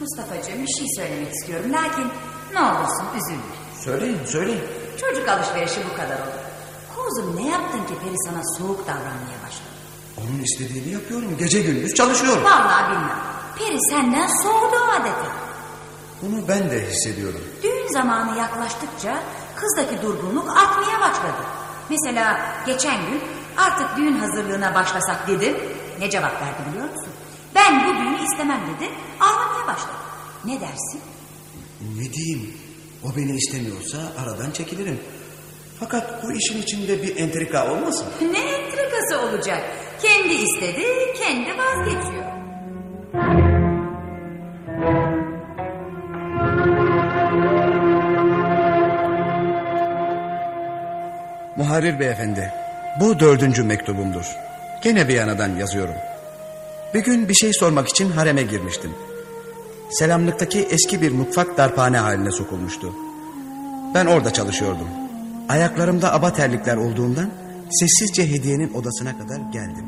Mustafa'cığım 0.00 0.62
bir 0.62 0.72
şey 0.78 0.86
söylemek 0.96 1.34
istiyorum. 1.34 1.72
Lakin 1.72 2.06
ne 2.52 2.60
olursun 2.60 3.06
üzülme. 3.16 3.42
Söyleyin, 3.84 4.24
söyleyin. 4.24 4.64
Çocuk 5.00 5.28
alışverişi 5.28 5.80
bu 5.92 5.96
kadar 5.96 6.18
olur. 6.20 6.40
Kuzum 6.96 7.36
ne 7.36 7.48
yaptın 7.48 7.78
ki 7.78 7.94
Peri 8.04 8.14
sana 8.26 8.42
soğuk 8.58 8.86
davranmaya 8.86 9.38
başladı? 9.46 9.75
Onun 10.16 10.42
istediğini 10.42 10.92
yapıyorum. 10.92 11.36
Gece 11.38 11.60
gündüz 11.60 11.94
çalışıyorum. 11.94 12.44
Vallahi 12.44 12.90
bilmem. 12.90 13.18
Peri 13.58 13.78
senden 13.90 14.26
soğudu 14.42 14.76
adeta. 15.00 15.32
Bunu 16.22 16.48
ben 16.48 16.70
de 16.70 16.86
hissediyorum. 16.90 17.40
Düğün 17.62 17.92
zamanı 17.92 18.38
yaklaştıkça 18.38 19.22
kızdaki 19.56 20.02
durgunluk 20.02 20.50
artmaya 20.50 21.00
başladı. 21.00 21.44
Mesela 21.90 22.40
geçen 22.66 22.96
gün 23.10 23.20
artık 23.56 23.96
düğün 23.96 24.18
hazırlığına 24.18 24.74
başlasak 24.74 25.28
dedim. 25.28 25.56
Ne 26.00 26.10
cevap 26.10 26.42
verdi 26.42 26.70
biliyor 26.70 26.84
musun? 26.90 27.08
Ben 27.54 27.84
bu 27.84 27.94
düğünü 27.98 28.24
istemem 28.32 28.60
dedi. 28.76 28.90
Ağlamaya 29.20 29.66
başladı. 29.66 29.96
Ne 30.44 30.60
dersin? 30.60 31.00
Ne 31.96 32.12
diyeyim? 32.12 32.54
O 33.04 33.16
beni 33.16 33.36
istemiyorsa 33.36 33.98
aradan 34.22 34.50
çekilirim. 34.50 35.00
Fakat 35.80 36.22
bu 36.24 36.32
işin 36.32 36.62
içinde 36.62 37.02
bir 37.02 37.16
entrika 37.16 37.70
olmasın? 37.72 38.06
Ne 38.32 38.38
entrikası 38.38 39.20
olacak? 39.20 39.62
Kendi 40.02 40.34
istedi, 40.34 40.84
kendi 41.18 41.58
vazgeçiyor. 41.58 42.24
Muharrir 51.56 52.00
beyefendi, 52.00 52.52
bu 53.00 53.20
dördüncü 53.20 53.62
mektubumdur. 53.62 54.36
Gene 54.82 55.08
Viyana'dan 55.08 55.56
yazıyorum. 55.56 55.94
Bir 56.94 57.04
gün 57.04 57.28
bir 57.28 57.34
şey 57.34 57.52
sormak 57.52 57.88
için 57.88 58.10
hareme 58.10 58.42
girmiştim. 58.42 58.90
Selamlıktaki 59.90 60.68
eski 60.70 61.02
bir 61.02 61.12
mutfak 61.12 61.58
darphane 61.58 61.98
haline 61.98 62.30
sokulmuştu. 62.30 62.92
Ben 63.94 64.06
orada 64.06 64.32
çalışıyordum. 64.32 64.88
Ayaklarımda 65.48 66.12
aba 66.12 66.32
terlikler 66.32 66.76
olduğundan 66.76 67.30
sessizce 67.70 68.30
hediyenin 68.30 68.74
odasına 68.74 69.18
kadar 69.18 69.36
geldim. 69.52 69.86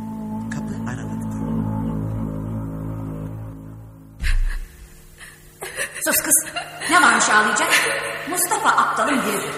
Kapı 0.50 0.90
aralıktı. 0.90 1.38
Sus 6.05 6.16
kız. 6.16 6.46
Ne 6.90 7.02
varmış 7.02 7.30
ağlayacak? 7.30 7.70
Mustafa 8.30 8.68
aptalın 8.68 9.22
biridir. 9.22 9.50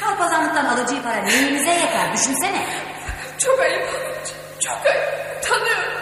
Kalpazanlıktan 0.00 0.64
alacağı 0.64 1.02
para 1.02 1.16
neyimize 1.22 1.70
yeter 1.70 2.12
düşünsene. 2.12 2.66
Çok 3.38 3.60
ayıp. 3.60 3.88
Çok 4.60 4.86
ayıp. 4.86 5.42
Tanıyorum. 5.42 5.92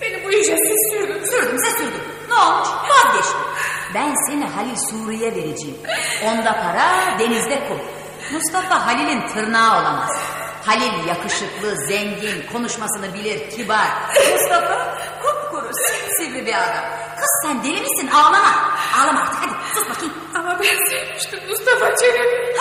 Beni 0.00 0.24
bu 0.24 0.30
işe 0.32 0.56
siz 0.56 0.92
sürdünüz. 0.92 1.30
Sürdümse 1.30 1.70
sürdüm. 1.70 2.02
Ne 2.28 2.34
olmuş? 2.34 2.68
Vazgeçtim. 2.68 3.40
Ben 3.94 4.14
seni 4.26 4.44
Halil 4.44 4.76
Suriye 4.90 5.34
vereceğim. 5.34 5.76
Onda 6.24 6.52
para, 6.52 7.18
denizde 7.18 7.68
kum. 7.68 7.80
Mustafa 8.32 8.86
Halil'in 8.86 9.28
tırnağı 9.28 9.80
olamaz. 9.80 10.10
Halil 10.66 11.06
yakışıklı, 11.08 11.76
zengin, 11.88 12.46
konuşmasını 12.52 13.14
bilir, 13.14 13.50
kibar. 13.50 13.86
Mustafa 14.32 14.98
kupkuru, 15.22 15.70
sivri 16.16 16.46
bir 16.46 16.54
adam. 16.54 16.84
Kız 17.16 17.30
sen 17.42 17.64
deli 17.64 17.80
misin? 17.80 18.10
Ağlama. 18.14 18.54
Ağlama 19.02 19.20
artık 19.20 19.40
hadi 19.42 19.52
sus 19.74 19.88
bakayım. 19.90 20.14
Ama 20.34 20.58
ben 20.60 20.88
sevmiştim 20.90 21.40
Mustafa 21.48 21.96
Çelebi. 21.96 22.54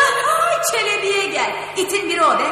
Ay 0.48 0.56
Çelebi'ye 0.72 1.26
gel. 1.26 1.54
İtin 1.78 2.10
biri 2.10 2.24
o 2.24 2.40
be. 2.40 2.48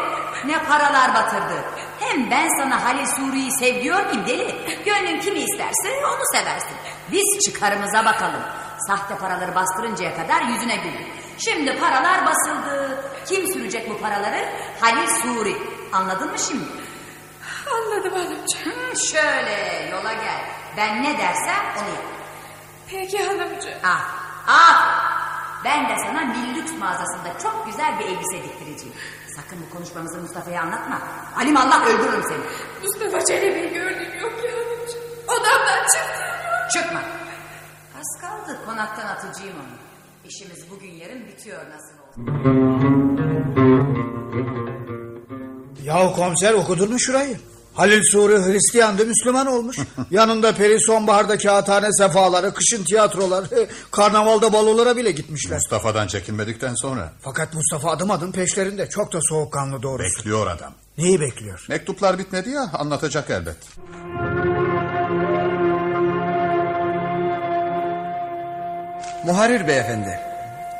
Ne 0.45 0.63
paralar 0.63 1.13
batırdı. 1.13 1.63
Hem 1.99 2.31
ben 2.31 2.47
sana 2.59 2.83
Halil 2.85 3.05
Suri'yi 3.05 3.51
sev 3.51 3.83
diyor 3.83 4.05
muyum 4.05 4.27
deli? 4.27 4.55
Gönlün 4.85 5.19
kimi 5.19 5.39
isterse 5.39 6.05
onu 6.07 6.21
seversin. 6.39 6.77
Biz 7.11 7.39
çıkarımıza 7.45 8.05
bakalım. 8.05 8.41
Sahte 8.87 9.15
paraları 9.15 9.55
bastırıncaya 9.55 10.15
kadar 10.15 10.41
yüzüne 10.41 10.75
güldük. 10.75 11.07
Şimdi 11.37 11.79
paralar 11.79 12.25
basıldı. 12.25 13.03
Kim 13.25 13.53
sürecek 13.53 13.89
bu 13.89 13.97
paraları? 14.01 14.49
Halil 14.81 15.07
Suri. 15.07 15.57
Anladın 15.93 16.31
mı 16.31 16.39
şimdi? 16.39 16.65
Anladım 17.73 18.11
hanımcığım. 18.13 18.71
Hı, 18.71 18.99
şöyle 19.11 19.87
yola 19.91 20.13
gel. 20.13 20.41
Ben 20.77 21.03
ne 21.03 21.17
dersem 21.17 21.63
onu 21.77 21.89
yap. 21.89 22.03
Peki 22.87 23.23
hanımcığım. 23.23 23.73
Ah, 23.83 24.01
ah. 24.47 25.03
Ben 25.65 25.89
de 25.89 25.95
sana 26.03 26.21
Millüks 26.21 26.71
mağazasında 26.79 27.39
çok 27.43 27.65
güzel 27.65 27.99
bir 27.99 28.05
elbise 28.05 28.43
diktireceğim. 28.43 28.93
Sakın 29.35 29.59
bu 29.65 29.75
konuşmamızı 29.77 30.17
Mustafa'ya 30.21 30.61
anlatma. 30.61 31.01
Alim 31.37 31.57
Allah 31.57 31.85
öldürürüm 31.85 32.23
seni. 32.27 32.43
Mustafa 32.83 33.25
Çelebi'yi 33.25 33.73
gördüğüm 33.73 34.19
yok 34.21 34.33
ya 34.45 34.51
hanımcığım. 34.51 35.01
Odamdan 35.27 35.83
çıktı. 35.83 36.23
Çıkma. 36.73 36.99
Az 37.99 38.21
kaldı 38.21 38.59
konaktan 38.65 39.07
atacağım 39.07 39.55
onu. 39.55 39.86
İşimiz 40.29 40.59
bugün 40.71 40.91
yarın 40.91 41.27
bitiyor 41.27 41.57
nasıl 41.57 41.93
olsa. 42.03 42.31
Yahu 45.83 46.15
komiser 46.15 46.53
okudun 46.53 46.91
mu 46.91 46.99
şurayı? 46.99 47.37
Halil 47.73 48.03
Suri 48.03 48.33
Hristiyandı 48.45 49.05
Müslüman 49.05 49.47
olmuş. 49.47 49.77
Yanında 50.11 50.55
peri 50.55 50.81
sonbaharda 50.81 51.37
kağıthane 51.37 51.87
sefaları, 51.93 52.53
kışın 52.53 52.83
tiyatrolar, 52.83 53.45
karnavalda 53.91 54.53
balolara 54.53 54.97
bile 54.97 55.11
gitmişler. 55.11 55.55
Mustafa'dan 55.57 56.07
çekinmedikten 56.07 56.75
sonra. 56.75 57.13
Fakat 57.21 57.53
Mustafa 57.53 57.91
adım 57.91 58.11
adım 58.11 58.31
peşlerinde. 58.31 58.89
Çok 58.89 59.13
da 59.13 59.19
soğukkanlı 59.21 59.83
doğrusu. 59.83 60.17
Bekliyor 60.19 60.47
adam. 60.47 60.73
Neyi 60.97 61.21
bekliyor? 61.21 61.65
Mektuplar 61.69 62.19
bitmedi 62.19 62.49
ya 62.49 62.61
anlatacak 62.73 63.29
elbet. 63.29 63.57
Muharir 69.27 69.67
beyefendi. 69.67 70.19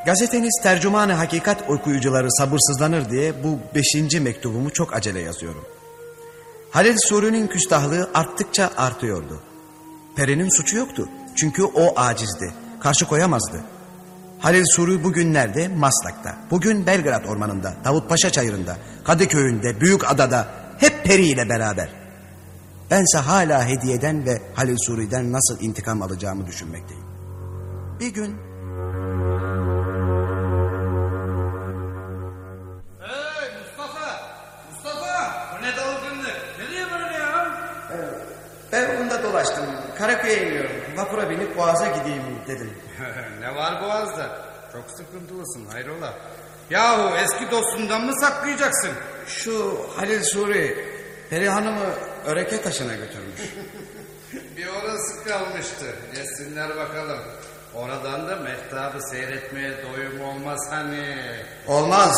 Gazeteniz 0.05 0.59
tercümanı 0.63 1.13
hakikat 1.13 1.69
okuyucuları 1.69 2.31
sabırsızlanır 2.31 3.09
diye 3.09 3.43
bu 3.43 3.59
beşinci 3.75 4.19
mektubumu 4.19 4.73
çok 4.73 4.95
acele 4.95 5.19
yazıyorum. 5.19 5.65
Halil 6.71 6.95
Suri'nin 7.09 7.47
küstahlığı 7.47 8.09
arttıkça 8.13 8.71
artıyordu. 8.77 9.39
Peri'nin 10.15 10.57
suçu 10.57 10.77
yoktu. 10.77 11.09
Çünkü 11.35 11.63
o 11.63 11.99
acizdi. 11.99 12.53
Karşı 12.79 13.05
koyamazdı. 13.05 13.63
Halil 14.39 14.65
Suri 14.75 15.03
bugünlerde 15.03 15.67
Maslak'ta, 15.67 16.37
bugün 16.51 16.85
Belgrad 16.85 17.25
ormanında, 17.25 17.73
Davutpaşa 17.85 18.29
çayırında, 18.29 18.77
Kadıköy'ünde, 19.03 19.81
Büyük 19.81 20.11
Adada 20.11 20.47
hep 20.77 21.03
Peri 21.03 21.27
ile 21.27 21.49
beraber. 21.49 21.89
Bense 22.91 23.17
hala 23.17 23.65
hediyeden 23.67 24.25
ve 24.25 24.41
Halil 24.55 24.77
Suri'den 24.85 25.31
nasıl 25.31 25.61
intikam 25.61 26.01
alacağımı 26.01 26.47
düşünmekteyim. 26.47 27.06
Bir 27.99 28.07
gün 28.13 28.37
Hey 32.99 33.49
Mustafa! 33.59 34.21
Mustafa! 34.71 35.33
Bu 35.57 35.63
ne 35.65 35.75
dalgınlık? 35.77 36.35
Nereye 36.59 36.85
böyle 36.91 37.17
ya? 37.17 37.51
Ben 38.71 38.99
bunda 38.99 39.23
dolaştım. 39.23 39.65
Karaköy'e 39.97 40.47
iniyorum. 40.47 40.71
Vapura 40.97 41.29
binip 41.29 41.57
Boğaz'a 41.57 41.87
gideyim 41.87 42.23
dedim. 42.47 42.73
ne 43.39 43.55
var 43.55 43.81
boğazda? 43.81 44.41
Çok 44.73 44.91
sıkıntılısın 44.91 45.65
hayrola? 45.65 46.13
Yahu 46.69 47.15
eski 47.17 47.51
dostundan 47.51 48.01
mı 48.05 48.11
saklayacaksın? 48.21 48.91
Şu 49.27 49.77
Halil 49.95 50.23
Suri 50.23 50.85
Peri 51.29 51.49
Hanım'ı 51.49 51.93
öreke 52.25 52.61
taşına 52.61 52.93
götürmüş. 52.95 53.41
Bir 54.57 54.67
orası 54.67 55.23
kalmıştı. 55.27 55.85
Yesinler 56.17 56.77
bakalım. 56.77 57.19
Oradan 57.77 58.27
da 58.27 58.35
mehtabı 58.35 59.01
seyretmeye 59.11 59.71
doyum 59.83 60.21
olmaz 60.21 60.59
hani. 60.69 61.17
Olmaz. 61.67 62.15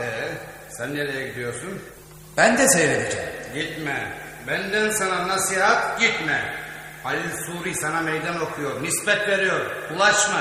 Ee, 0.00 0.28
sen 0.68 0.94
nereye 0.94 1.28
gidiyorsun? 1.28 1.82
Ben 2.36 2.58
de 2.58 2.68
seyredeceğim. 2.68 3.28
Gitme. 3.54 4.12
Benden 4.48 4.90
sana 4.90 5.28
nasihat 5.28 6.00
gitme. 6.00 6.54
Halil 7.02 7.30
Suri 7.46 7.74
sana 7.74 8.00
meydan 8.00 8.40
okuyor, 8.40 8.82
nispet 8.82 9.28
veriyor. 9.28 9.60
Bulaşma. 9.90 10.40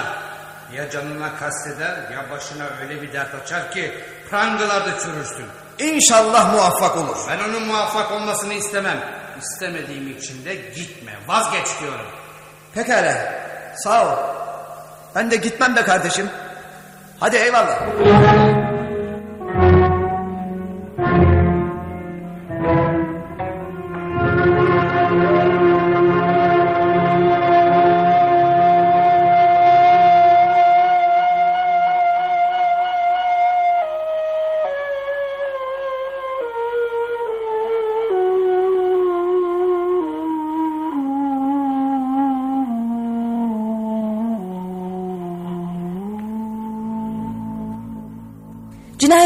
Ya 0.75 0.89
canına 0.89 1.35
kasteder 1.35 2.11
ya 2.11 2.29
başına 2.31 2.67
öyle 2.81 3.01
bir 3.01 3.13
dert 3.13 3.35
açar 3.35 3.71
ki 3.71 3.93
prangalarda 4.29 4.99
çürürsün. 4.99 5.45
İnşallah 5.79 6.53
muvaffak 6.53 6.97
olur. 6.97 7.17
Ben 7.29 7.49
onun 7.49 7.63
muvaffak 7.63 8.11
olmasını 8.11 8.53
istemem. 8.53 8.99
İstemediğim 9.41 10.11
için 10.17 10.45
de 10.45 10.55
gitme, 10.55 11.11
vazgeç 11.27 11.67
diyorum. 11.81 12.07
Pekala. 12.73 13.33
Sağ 13.75 14.07
ol. 14.07 14.40
Ben 15.15 15.31
de 15.31 15.35
gitmem 15.35 15.75
be 15.75 15.81
kardeşim. 15.83 16.29
Hadi 17.19 17.38
eyvallah. 17.38 17.79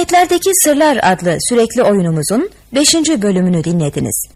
Cinayetlerdeki 0.08 0.52
Sırlar 0.54 1.00
adlı 1.04 1.38
sürekli 1.50 1.84
oyunumuzun 1.84 2.50
5. 2.74 2.94
bölümünü 3.22 3.64
dinlediniz. 3.64 4.28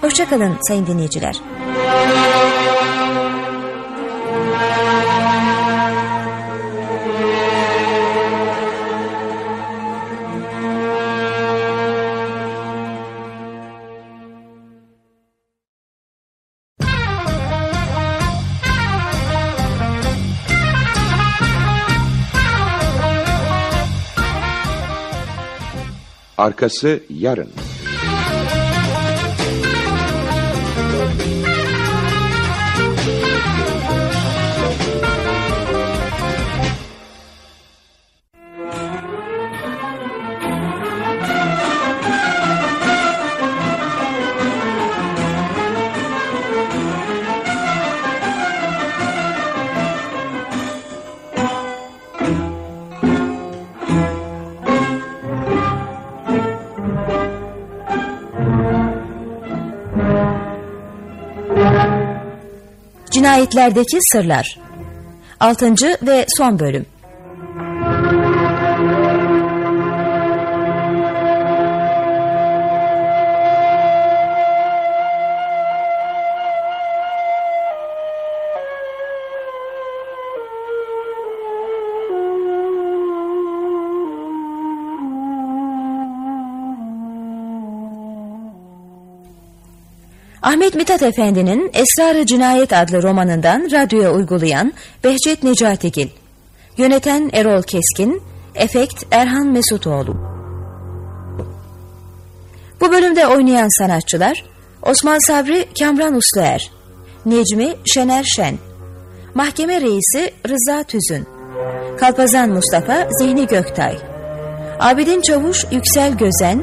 Hoşçakalın 0.00 0.56
sayın 0.68 0.86
dinleyiciler. 0.86 1.36
Arkası 26.42 27.00
yarın. 27.10 27.48
Cinayetlerdeki 63.32 63.98
Sırlar 64.12 64.58
6. 65.40 65.74
ve 66.02 66.26
son 66.28 66.58
bölüm 66.58 66.86
Ahmet 90.42 90.74
Mithat 90.74 91.02
Efendi'nin 91.02 91.70
Esrar-ı 91.74 92.26
Cinayet 92.26 92.72
adlı 92.72 93.02
romanından 93.02 93.68
radyoya 93.72 94.12
uygulayan 94.12 94.72
Behçet 95.04 95.42
Necatigil, 95.42 96.08
yöneten 96.76 97.30
Erol 97.32 97.62
Keskin, 97.62 98.22
efekt 98.54 99.04
Erhan 99.10 99.46
Mesutoğlu. 99.46 100.16
Bu 102.80 102.92
bölümde 102.92 103.26
oynayan 103.26 103.78
sanatçılar 103.78 104.44
Osman 104.82 105.18
Sabri 105.26 105.66
Kamran 105.78 106.14
Usluer, 106.14 106.70
Necmi 107.26 107.74
Şener 107.94 108.24
Şen, 108.36 108.58
Mahkeme 109.34 109.80
Reisi 109.80 110.34
Rıza 110.48 110.82
Tüzün, 110.82 111.26
Kalpazan 112.00 112.50
Mustafa 112.50 113.08
Zihni 113.18 113.46
Göktay, 113.46 113.98
Abidin 114.80 115.20
Çavuş 115.20 115.64
Yüksel 115.70 116.16
Gözen, 116.18 116.62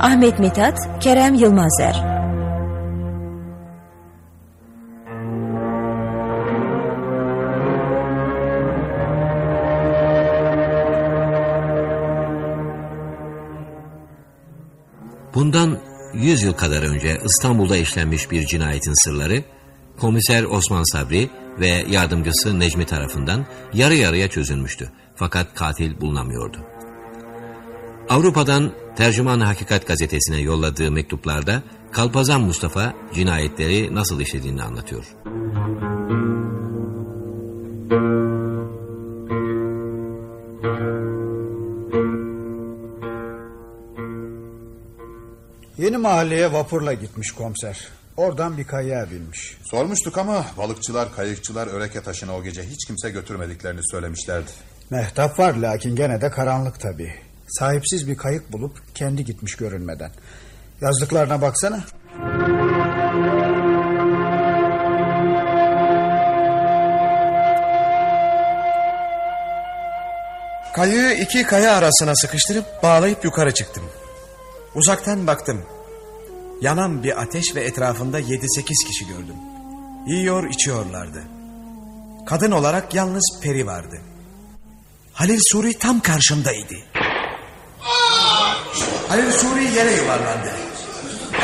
Ahmet 0.00 0.38
Mithat 0.38 0.78
Kerem 1.00 1.34
Yılmazer. 1.34 2.19
Bundan 15.40 15.78
100 16.14 16.42
yıl 16.42 16.52
kadar 16.52 16.82
önce 16.82 17.20
İstanbul'da 17.24 17.76
işlenmiş 17.76 18.30
bir 18.30 18.46
cinayetin 18.46 19.04
sırları, 19.04 19.44
komiser 20.00 20.44
Osman 20.44 20.92
Sabri 20.92 21.30
ve 21.60 21.84
yardımcısı 21.90 22.60
Necmi 22.60 22.86
tarafından 22.86 23.46
yarı 23.72 23.94
yarıya 23.94 24.28
çözülmüştü. 24.28 24.92
Fakat 25.16 25.54
katil 25.54 26.00
bulunamıyordu. 26.00 26.58
Avrupa'dan 28.08 28.72
Tercüman 28.96 29.40
Hakikat 29.40 29.86
gazetesine 29.86 30.40
yolladığı 30.40 30.90
mektuplarda 30.90 31.62
Kalpazan 31.92 32.40
Mustafa 32.40 32.94
cinayetleri 33.14 33.94
nasıl 33.94 34.20
işlediğini 34.20 34.62
anlatıyor. 34.62 35.04
Yeni 45.80 45.96
mahalleye 45.96 46.52
vapurla 46.52 46.92
gitmiş 46.92 47.32
komiser. 47.32 47.88
Oradan 48.16 48.58
bir 48.58 48.64
kayığa 48.64 49.10
binmiş. 49.10 49.56
Sormuştuk 49.64 50.18
ama 50.18 50.46
balıkçılar, 50.58 51.14
kayıkçılar 51.16 51.66
Öreke 51.66 52.02
taşına 52.02 52.36
o 52.36 52.42
gece 52.42 52.62
hiç 52.62 52.86
kimse 52.86 53.10
götürmediklerini 53.10 53.80
söylemişlerdi. 53.90 54.50
Mehtap 54.90 55.38
var 55.38 55.54
lakin 55.54 55.96
gene 55.96 56.20
de 56.20 56.30
karanlık 56.30 56.80
tabii. 56.80 57.14
Sahipsiz 57.48 58.08
bir 58.08 58.16
kayık 58.16 58.52
bulup 58.52 58.94
kendi 58.94 59.24
gitmiş 59.24 59.54
görünmeden. 59.56 60.12
Yazdıklarına 60.80 61.42
baksana. 61.42 61.84
Kayığı 70.74 71.12
iki 71.12 71.42
kaya 71.42 71.76
arasına 71.76 72.16
sıkıştırıp 72.16 72.82
bağlayıp 72.82 73.24
yukarı 73.24 73.54
çıktım. 73.54 73.84
Uzaktan 74.74 75.26
baktım. 75.26 75.62
Yanan 76.60 77.02
bir 77.04 77.22
ateş 77.22 77.54
ve 77.54 77.64
etrafında 77.64 78.18
yedi 78.18 78.46
sekiz 78.48 78.84
kişi 78.86 79.06
gördüm. 79.06 79.36
Yiyor 80.06 80.50
içiyorlardı. 80.50 81.22
Kadın 82.26 82.50
olarak 82.50 82.94
yalnız 82.94 83.40
Peri 83.42 83.66
vardı. 83.66 84.00
Halil 85.12 85.38
Suri 85.52 85.78
tam 85.78 86.00
karşımdaydı. 86.00 86.74
Halil 89.08 89.30
Suri 89.32 89.64
yere 89.64 89.92
yuvarlandı. 89.92 90.52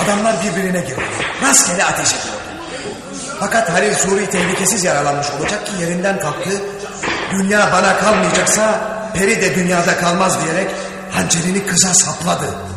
Adamlar 0.05 0.37
birbirine 0.45 0.81
girdi. 0.81 1.01
Rastgele 1.43 1.85
ateş 1.85 2.09
ediyordu. 2.09 2.41
Fakat 3.41 3.73
Halil 3.73 3.95
Suri 3.95 4.31
tehlikesiz 4.31 4.85
yaralanmış 4.85 5.27
olacak 5.31 5.67
ki 5.67 5.73
yerinden 5.81 6.21
kalktı. 6.21 6.63
Dünya 7.31 7.73
bana 7.73 7.99
kalmayacaksa 7.99 8.97
Peri 9.15 9.41
de 9.43 9.55
dünyada 9.55 9.97
kalmaz 9.97 10.45
diyerek 10.45 10.71
hançerini 11.11 11.67
kıza 11.67 11.95
sapladı. 11.95 12.76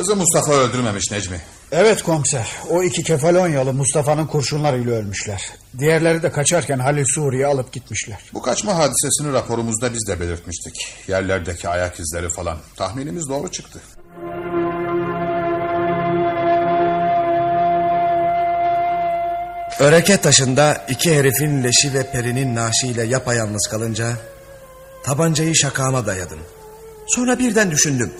Kızı 0.00 0.16
Mustafa 0.16 0.52
öldürmemiş 0.52 1.10
Necmi. 1.10 1.40
Evet 1.72 2.02
komiser. 2.02 2.46
O 2.70 2.82
iki 2.82 3.02
Kefalonyalı 3.02 3.72
Mustafa'nın 3.72 4.26
kurşunlarıyla 4.26 4.92
ölmüşler. 4.92 5.42
Diğerleri 5.78 6.22
de 6.22 6.32
kaçarken 6.32 6.78
Halil 6.78 7.04
Suri'ye 7.14 7.46
alıp 7.46 7.72
gitmişler. 7.72 8.18
Bu 8.34 8.42
kaçma 8.42 8.74
hadisesini 8.74 9.32
raporumuzda 9.32 9.94
biz 9.94 10.08
de 10.08 10.20
belirtmiştik. 10.20 10.74
Yerlerdeki 11.08 11.68
ayak 11.68 12.00
izleri 12.00 12.28
falan. 12.28 12.58
Tahminimiz 12.76 13.28
doğru 13.28 13.50
çıktı. 13.50 13.80
Öreke 19.78 20.16
taşında 20.16 20.86
iki 20.88 21.16
herifin 21.16 21.64
leşi 21.64 21.94
ve 21.94 22.10
perinin 22.12 22.54
naaşıyla 22.54 23.04
yapayalnız 23.04 23.68
kalınca 23.70 24.12
tabancayı 25.04 25.56
şakağıma 25.56 26.06
dayadım. 26.06 26.38
Sonra 27.06 27.38
birden 27.38 27.70
düşündüm. 27.70 28.12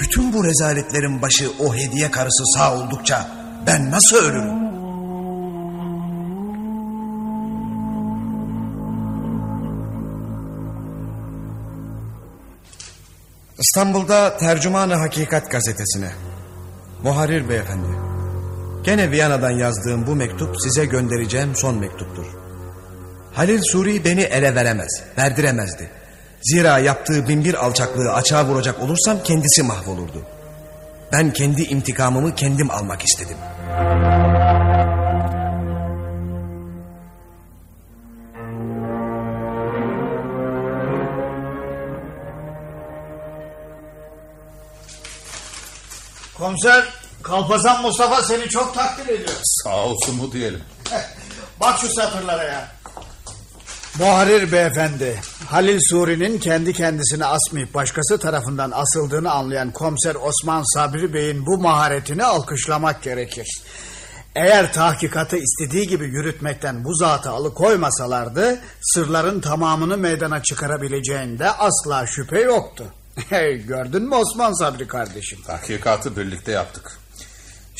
Bütün 0.00 0.32
bu 0.32 0.44
rezaletlerin 0.44 1.22
başı 1.22 1.50
o 1.58 1.74
hediye 1.74 2.10
karısı 2.10 2.44
sağ 2.56 2.74
oldukça 2.74 3.28
ben 3.66 3.90
nasıl 3.90 4.16
ölürüm? 4.16 4.70
İstanbul'da 13.58 14.36
Tercümanı 14.36 14.94
Hakikat 14.94 15.50
gazetesine. 15.50 16.10
Muharrir 17.02 17.48
beyefendi. 17.48 17.88
Gene 18.84 19.10
Viyana'dan 19.10 19.50
yazdığım 19.50 20.06
bu 20.06 20.14
mektup 20.14 20.56
size 20.62 20.84
göndereceğim 20.84 21.56
son 21.56 21.78
mektuptur. 21.78 22.26
Halil 23.32 23.62
Suri 23.62 24.04
beni 24.04 24.20
ele 24.20 24.54
veremez, 24.54 25.02
verdiremezdi. 25.18 25.99
Zira 26.42 26.78
yaptığı 26.78 27.28
binbir 27.28 27.54
alçaklığı 27.54 28.12
açığa 28.12 28.44
vuracak 28.46 28.80
olursam 28.82 29.22
kendisi 29.22 29.62
mahvolurdu. 29.62 30.22
Ben 31.12 31.32
kendi 31.32 31.62
intikamımı 31.62 32.34
kendim 32.34 32.70
almak 32.70 33.02
istedim. 33.02 33.36
Komiser 46.38 46.84
Kalpazan 47.22 47.82
Mustafa 47.82 48.22
seni 48.22 48.48
çok 48.48 48.74
takdir 48.74 49.08
ediyor. 49.14 49.36
Sağ 49.42 49.76
olsun 49.76 50.16
mu 50.16 50.32
diyelim. 50.32 50.62
Bak 51.60 51.78
şu 51.80 51.88
satırlara 51.94 52.42
ya. 52.44 52.68
Muharir 53.98 54.52
beyefendi, 54.52 55.20
Halil 55.46 55.78
Suri'nin 55.90 56.38
kendi 56.38 56.72
kendisini 56.72 57.24
asmayıp 57.24 57.74
başkası 57.74 58.18
tarafından 58.18 58.70
asıldığını 58.70 59.30
anlayan 59.30 59.70
komiser 59.70 60.14
Osman 60.14 60.74
Sabri 60.74 61.14
Bey'in 61.14 61.46
bu 61.46 61.58
maharetini 61.58 62.24
alkışlamak 62.24 63.02
gerekir. 63.02 63.62
Eğer 64.34 64.72
tahkikatı 64.72 65.36
istediği 65.36 65.88
gibi 65.88 66.04
yürütmekten 66.04 66.84
bu 66.84 66.94
zatı 66.94 67.30
alıkoymasalardı... 67.30 68.58
...sırların 68.80 69.40
tamamını 69.40 69.96
meydana 69.96 70.42
çıkarabileceğinde 70.42 71.50
asla 71.50 72.06
şüphe 72.06 72.40
yoktu. 72.40 72.84
Hey, 73.28 73.66
gördün 73.66 74.02
mü 74.02 74.14
Osman 74.14 74.52
Sabri 74.52 74.86
kardeşim? 74.86 75.38
Tahkikatı 75.46 76.16
birlikte 76.16 76.52
yaptık. 76.52 76.98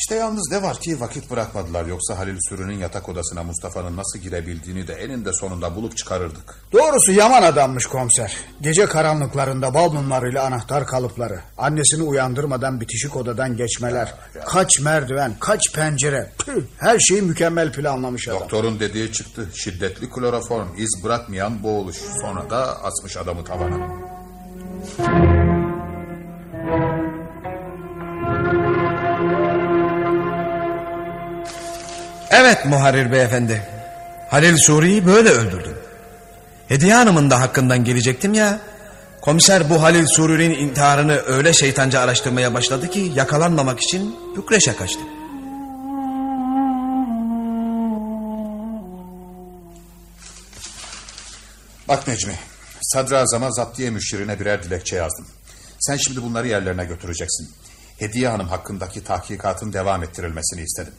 İşte 0.01 0.15
yalnız 0.15 0.51
ne 0.51 0.61
var 0.61 0.79
ki 0.79 0.99
vakit 0.99 1.31
bırakmadılar. 1.31 1.85
Yoksa 1.85 2.17
Halil 2.17 2.37
Sürü'nün 2.49 2.77
yatak 2.77 3.09
odasına 3.09 3.43
Mustafa'nın 3.43 3.97
nasıl 3.97 4.19
girebildiğini 4.19 4.87
de 4.87 4.93
eninde 4.93 5.33
sonunda 5.33 5.75
bulup 5.75 5.97
çıkarırdık. 5.97 6.61
Doğrusu 6.71 7.11
yaman 7.11 7.43
adammış 7.43 7.85
komiser. 7.85 8.37
Gece 8.61 8.85
karanlıklarında 8.85 9.73
bal 9.73 9.91
mumlarıyla 9.91 10.45
anahtar 10.45 10.87
kalıpları. 10.87 11.39
Annesini 11.57 12.03
uyandırmadan 12.03 12.81
bitişik 12.81 13.15
odadan 13.15 13.57
geçmeler. 13.57 14.13
Kaç 14.47 14.79
merdiven, 14.79 15.33
kaç 15.39 15.73
pencere. 15.73 16.31
Püh, 16.45 16.63
her 16.77 16.99
şeyi 16.99 17.21
mükemmel 17.21 17.71
planlamış 17.71 18.27
adam. 18.27 18.39
Doktorun 18.39 18.79
dediği 18.79 19.11
çıktı. 19.11 19.49
Şiddetli 19.53 20.09
kloroform, 20.09 20.67
iz 20.77 21.03
bırakmayan 21.03 21.63
boğuluş. 21.63 21.97
Sonra 22.21 22.49
da 22.49 22.83
asmış 22.83 23.17
adamı 23.17 23.43
tavana. 23.43 23.77
Evet 32.31 32.65
muharrir 32.65 33.11
beyefendi. 33.11 33.61
Halil 34.29 34.57
Suri'yi 34.57 35.05
böyle 35.05 35.29
öldürdün. 35.29 35.73
Hediye 36.67 36.93
Hanım'ın 36.93 37.29
da 37.29 37.41
hakkından 37.41 37.83
gelecektim 37.83 38.33
ya. 38.33 38.59
Komiser 39.21 39.69
bu 39.69 39.83
Halil 39.83 40.05
Suri'nin 40.07 40.55
intiharını 40.59 41.21
öyle 41.27 41.53
şeytanca 41.53 41.99
araştırmaya 41.99 42.53
başladı 42.53 42.89
ki 42.89 43.11
yakalanmamak 43.15 43.79
için 43.79 44.15
Bükreş'e 44.37 44.75
kaçtı. 44.75 44.99
Bak 51.87 52.07
Necmi, 52.07 52.35
sadrazama 52.81 53.51
zaptiye 53.51 53.89
müşirine 53.89 54.39
birer 54.39 54.63
dilekçe 54.63 54.95
yazdım. 54.95 55.25
Sen 55.79 55.97
şimdi 55.97 56.23
bunları 56.23 56.47
yerlerine 56.47 56.85
götüreceksin. 56.85 57.49
Hediye 57.99 58.29
Hanım 58.29 58.47
hakkındaki 58.47 59.03
tahkikatın 59.03 59.73
devam 59.73 60.03
ettirilmesini 60.03 60.61
istedim. 60.61 60.93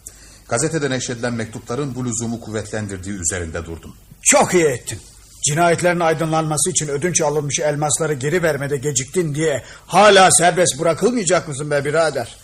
Gazetede 0.53 0.91
neşredilen 0.91 1.33
mektupların 1.33 1.95
bu 1.95 2.05
lüzumu 2.05 2.41
kuvvetlendirdiği 2.41 3.19
üzerinde 3.19 3.65
durdum. 3.66 3.97
Çok 4.23 4.55
iyi 4.55 4.65
ettin. 4.65 5.01
Cinayetlerin 5.49 6.01
aydınlanması 6.01 6.70
için 6.70 6.89
ödünç 6.89 7.20
alınmış 7.20 7.61
elmasları 7.61 8.15
geri 8.15 8.43
vermede 8.43 8.77
geciktin 8.77 9.35
diye 9.35 9.62
hala 9.87 10.31
serbest 10.31 10.81
bırakılmayacak 10.81 11.49
mısın 11.49 11.70
be 11.70 11.85
birader? 11.85 12.37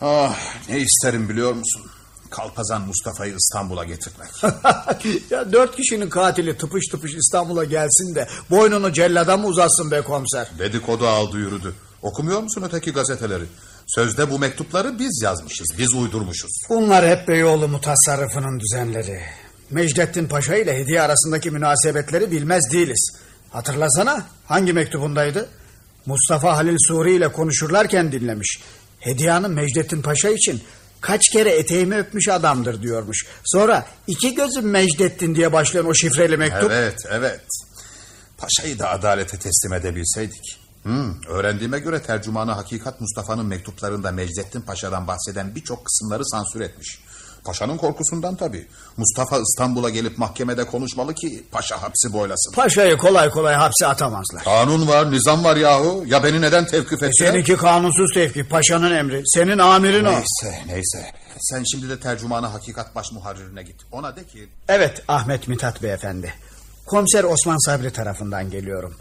Ah 0.00 0.38
ne 0.68 0.78
isterim 0.78 1.28
biliyor 1.28 1.52
musun? 1.52 1.82
Kalpazan 2.30 2.82
Mustafa'yı 2.82 3.34
İstanbul'a 3.34 3.84
getirmek. 3.84 4.30
ya 5.30 5.52
dört 5.52 5.76
kişinin 5.76 6.10
katili 6.10 6.56
tıpış 6.56 6.86
tıpış 6.86 7.14
İstanbul'a 7.14 7.64
gelsin 7.64 8.14
de 8.14 8.28
boynunu 8.50 8.92
cellada 8.92 9.36
mı 9.36 9.46
uzatsın 9.46 9.90
be 9.90 10.00
komiser? 10.00 10.48
Dedikodu 10.58 11.08
aldı 11.08 11.38
yürüdü. 11.38 11.74
Okumuyor 12.02 12.40
musun 12.40 12.62
öteki 12.66 12.92
gazeteleri? 12.92 13.44
Sözde 13.94 14.30
bu 14.30 14.38
mektupları 14.38 14.98
biz 14.98 15.20
yazmışız, 15.22 15.68
biz 15.78 15.94
uydurmuşuz. 15.94 16.50
Bunlar 16.68 17.08
hep 17.08 17.28
Beyoğlu 17.28 17.68
mutasarrıfının 17.68 18.60
düzenleri. 18.60 19.20
Mecdettin 19.70 20.26
Paşa 20.26 20.56
ile 20.56 20.76
Hediye 20.78 21.02
arasındaki 21.02 21.50
münasebetleri 21.50 22.30
bilmez 22.30 22.72
değiliz. 22.72 23.12
Hatırlasana 23.50 24.26
hangi 24.46 24.72
mektubundaydı? 24.72 25.48
Mustafa 26.06 26.56
Halil 26.56 26.76
Suri 26.88 27.14
ile 27.14 27.32
konuşurlarken 27.32 28.12
dinlemiş. 28.12 28.60
Hediye 29.00 29.30
Hanım 29.30 29.52
Mecdettin 29.52 30.02
Paşa 30.02 30.28
için 30.28 30.62
kaç 31.00 31.28
kere 31.32 31.50
eteğimi 31.50 31.96
öpmüş 31.96 32.28
adamdır 32.28 32.82
diyormuş. 32.82 33.26
Sonra 33.44 33.86
iki 34.06 34.34
gözüm 34.34 34.70
Mecdettin 34.70 35.34
diye 35.34 35.52
başlayan 35.52 35.86
o 35.86 35.94
şifreli 35.94 36.36
mektup. 36.36 36.70
Evet, 36.72 36.98
evet. 37.10 37.40
Paşa'yı 38.38 38.78
da 38.78 38.90
adalete 38.90 39.38
teslim 39.38 39.72
edebilseydik. 39.72 40.59
Hmm, 40.82 41.14
öğrendiğime 41.28 41.78
göre 41.78 42.02
tercümanı 42.02 42.52
Hakikat 42.52 43.00
Mustafa'nın 43.00 43.46
mektuplarında 43.46 44.10
Mecdettin 44.10 44.60
Paşa'dan 44.60 45.06
bahseden 45.06 45.54
birçok 45.54 45.84
kısımları 45.84 46.26
sansür 46.26 46.60
etmiş. 46.60 47.00
Paşa'nın 47.44 47.76
korkusundan 47.76 48.36
tabii. 48.36 48.68
Mustafa 48.96 49.38
İstanbul'a 49.38 49.90
gelip 49.90 50.18
mahkemede 50.18 50.64
konuşmalı 50.64 51.14
ki 51.14 51.44
paşa 51.52 51.82
hapsi 51.82 52.12
boylasın. 52.12 52.52
Paşayı 52.54 52.96
kolay 52.96 53.30
kolay 53.30 53.54
hapse 53.54 53.86
atamazlar. 53.86 54.44
Kanun 54.44 54.88
var, 54.88 55.10
nizam 55.12 55.44
var 55.44 55.56
yahu. 55.56 56.04
Ya 56.06 56.24
beni 56.24 56.40
neden 56.40 56.66
tevkif 56.66 57.02
E 57.02 57.06
ettiler? 57.06 57.30
seninki 57.32 57.56
kanunsuz 57.56 58.14
tevkif. 58.14 58.50
Paşanın 58.50 58.90
emri. 58.94 59.22
Senin 59.26 59.58
amirin 59.58 60.04
o. 60.04 60.10
Neyse, 60.12 60.62
neyse. 60.66 61.12
Sen 61.40 61.62
şimdi 61.72 61.88
de 61.88 62.00
tercümanı 62.00 62.46
Hakikat 62.46 62.94
baş 62.94 63.12
muharririne 63.12 63.62
git. 63.62 63.76
Ona 63.92 64.16
de 64.16 64.24
ki... 64.26 64.48
Evet 64.68 65.02
Ahmet 65.08 65.48
Mithat 65.48 65.82
beyefendi. 65.82 66.34
Komiser 66.86 67.24
Osman 67.24 67.66
Sabri 67.66 67.92
tarafından 67.92 68.50
geliyorum. 68.50 68.94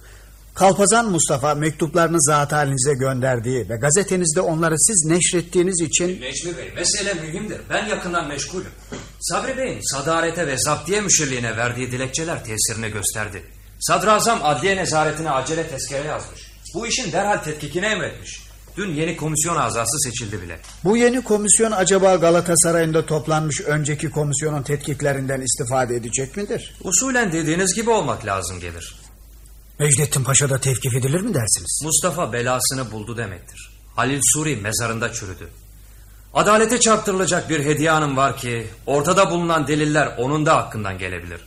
Kalpazan 0.59 1.11
Mustafa 1.11 1.55
mektuplarını 1.55 2.17
zat 2.19 2.51
halinize 2.51 2.93
gönderdiği 2.93 3.69
ve 3.69 3.75
gazetenizde 3.75 4.41
onları 4.41 4.75
siz 4.79 5.05
neşrettiğiniz 5.05 5.81
için... 5.81 6.21
Necmi 6.21 6.57
Bey 6.57 6.71
mesele 6.75 7.13
mühimdir. 7.13 7.61
Ben 7.69 7.85
yakından 7.85 8.27
meşgulüm. 8.27 8.71
Sabri 9.19 9.57
Bey'in 9.57 9.95
sadarete 9.95 10.47
ve 10.47 10.57
zaptiye 10.57 11.01
müşirliğine 11.01 11.57
verdiği 11.57 11.91
dilekçeler 11.91 12.45
tesirini 12.45 12.91
gösterdi. 12.91 13.43
Sadrazam 13.79 14.39
adliye 14.43 14.75
nezaretine 14.75 15.31
acele 15.31 15.67
tezkere 15.67 16.07
yazmış. 16.07 16.51
Bu 16.75 16.87
işin 16.87 17.11
derhal 17.11 17.37
tetkikini 17.37 17.85
emretmiş. 17.85 18.41
Dün 18.77 18.93
yeni 18.95 19.17
komisyon 19.17 19.55
azası 19.55 19.99
seçildi 19.99 20.41
bile. 20.41 20.59
Bu 20.83 20.97
yeni 20.97 21.21
komisyon 21.21 21.71
acaba 21.71 22.15
Galatasaray'ında 22.15 23.05
toplanmış 23.05 23.61
önceki 23.61 24.09
komisyonun 24.09 24.63
tetkiklerinden 24.63 25.41
istifade 25.41 25.95
edecek 25.95 26.37
midir? 26.37 26.75
Usulen 26.83 27.31
dediğiniz 27.31 27.73
gibi 27.75 27.89
olmak 27.89 28.25
lazım 28.25 28.59
gelir. 28.59 28.98
Mecdettin 29.79 30.23
Paşa 30.23 30.49
da 30.49 30.59
tevkif 30.59 30.95
edilir 30.95 31.21
mi 31.21 31.33
dersiniz? 31.33 31.81
Mustafa 31.83 32.33
belasını 32.33 32.91
buldu 32.91 33.17
demektir. 33.17 33.71
Halil 33.95 34.21
Suri 34.33 34.55
mezarında 34.55 35.13
çürüdü. 35.13 35.49
Adalete 36.33 36.79
çarptırılacak 36.79 37.49
bir 37.49 37.65
hediye 37.65 37.91
hanım 37.91 38.17
var 38.17 38.37
ki 38.37 38.67
ortada 38.85 39.31
bulunan 39.31 39.67
deliller 39.67 40.15
onun 40.17 40.45
da 40.45 40.55
hakkından 40.55 40.97
gelebilir. 40.97 41.41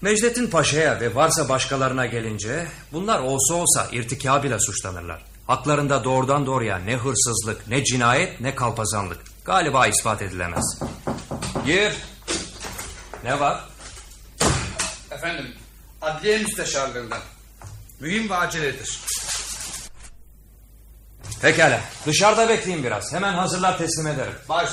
Mecdettin 0.00 0.46
Paşa'ya 0.46 1.00
ve 1.00 1.14
varsa 1.14 1.48
başkalarına 1.48 2.06
gelince 2.06 2.66
bunlar 2.92 3.20
olsa 3.20 3.54
olsa 3.54 3.88
irtikab 3.92 4.44
ile 4.44 4.58
suçlanırlar. 4.60 5.22
Haklarında 5.46 6.04
doğrudan 6.04 6.46
doğruya 6.46 6.78
ne 6.78 6.96
hırsızlık, 6.96 7.68
ne 7.68 7.84
cinayet, 7.84 8.40
ne 8.40 8.54
kalpazanlık. 8.54 9.18
Galiba 9.44 9.86
ispat 9.86 10.22
edilemez. 10.22 10.78
Gir. 11.66 11.92
Ne 13.24 13.40
var? 13.40 13.64
Efendim, 15.10 15.46
adliye 16.02 16.38
müsteşarlığından. 16.38 17.20
Mühim 18.00 18.30
ve 18.30 18.36
aceledir. 18.36 19.00
Pekala. 21.42 21.80
Dışarıda 22.06 22.48
bekleyin 22.48 22.84
biraz. 22.84 23.12
Hemen 23.12 23.34
hazırlar 23.34 23.78
teslim 23.78 24.06
ederim. 24.06 24.32
Baş. 24.48 24.70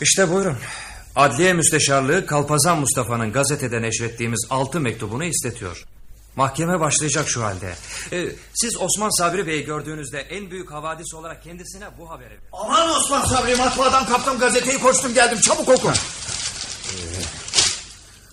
İşte 0.00 0.30
buyurun. 0.30 0.58
Adliye 1.16 1.52
Müsteşarlığı 1.52 2.26
Kalpazan 2.26 2.78
Mustafa'nın 2.78 3.32
gazetede 3.32 3.82
neşrettiğimiz 3.82 4.46
altı 4.50 4.80
mektubunu 4.80 5.24
istetiyor. 5.24 5.84
Mahkeme 6.36 6.80
başlayacak 6.80 7.28
şu 7.28 7.44
halde. 7.44 7.74
Ee, 8.12 8.28
siz 8.54 8.76
Osman 8.80 9.18
Sabri 9.18 9.46
Bey'i 9.46 9.64
gördüğünüzde 9.64 10.20
en 10.20 10.50
büyük 10.50 10.72
havadis 10.72 11.14
olarak 11.14 11.42
kendisine 11.42 11.84
bu 11.98 12.10
haberi 12.10 12.30
verin. 12.30 12.40
Aman 12.52 12.90
Osman 12.90 13.24
Sabri 13.24 13.56
matbaadan 13.56 14.06
kaptım 14.06 14.38
gazeteyi 14.38 14.78
koştum 14.78 15.14
geldim 15.14 15.40
çabuk 15.40 15.68
oku. 15.68 15.92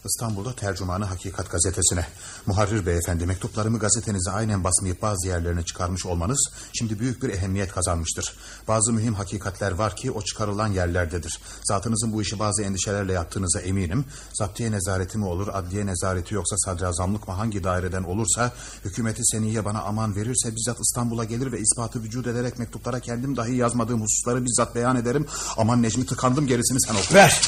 İstanbul'da 0.06 0.56
tercümanı 0.56 1.06
Hakikat 1.06 1.52
gazetesine. 1.52 2.06
Muharrir 2.46 2.86
beyefendi 2.86 3.26
mektuplarımı 3.26 3.80
gazetenize 3.80 4.32
aynen 4.32 4.64
basmayıp 4.64 5.02
bazı 5.02 5.28
yerlerine 5.28 5.64
çıkarmış 5.64 6.06
olmanız 6.06 6.52
şimdi 6.74 7.00
büyük 7.00 7.24
bir 7.24 7.30
ehemmiyet 7.30 7.72
kazanmıştır. 7.72 8.34
Bazı 8.68 8.94
mühim 8.94 9.14
hakikatler 9.14 9.72
var 9.72 9.96
ki 9.96 10.12
o 10.12 10.22
çıkarılan 10.22 10.68
yerlerdedir. 10.68 11.40
Zatınızın 11.64 12.14
bu 12.14 12.22
işi 12.22 12.40
bazı 12.40 12.64
endişelerle 12.64 13.14
yaptığınıza 13.14 13.60
eminim. 13.60 14.06
Zaptiye 14.34 14.72
nezareti 14.72 15.18
mi 15.18 15.26
olur, 15.26 15.48
adliye 15.54 15.86
nezareti 15.86 16.36
yoksa 16.36 16.56
sadrazamlık 16.58 17.28
mı 17.28 17.34
hangi 17.34 17.64
daireden 17.64 18.04
olursa 18.04 18.52
hükümeti 18.86 19.22
seniye 19.26 19.66
bana 19.66 19.82
aman 19.82 20.16
verirse 20.16 20.56
bizzat 20.56 20.78
İstanbul'a 20.80 21.24
gelir 21.24 21.52
ve 21.52 21.60
ispatı 21.60 22.04
vücut 22.04 22.28
ederek 22.28 22.60
mektuplara 22.60 23.00
kendim 23.00 23.38
dahi 23.38 23.56
yazmadığım 23.56 24.02
hususları 24.02 24.46
bizzat 24.46 24.76
beyan 24.76 24.96
ederim. 24.96 25.26
Aman 25.58 25.82
Necmi 25.82 26.06
tıkandım 26.06 26.48
gerisini 26.48 26.82
sen 26.82 26.96
oku. 26.96 27.14
Ver. 27.14 27.42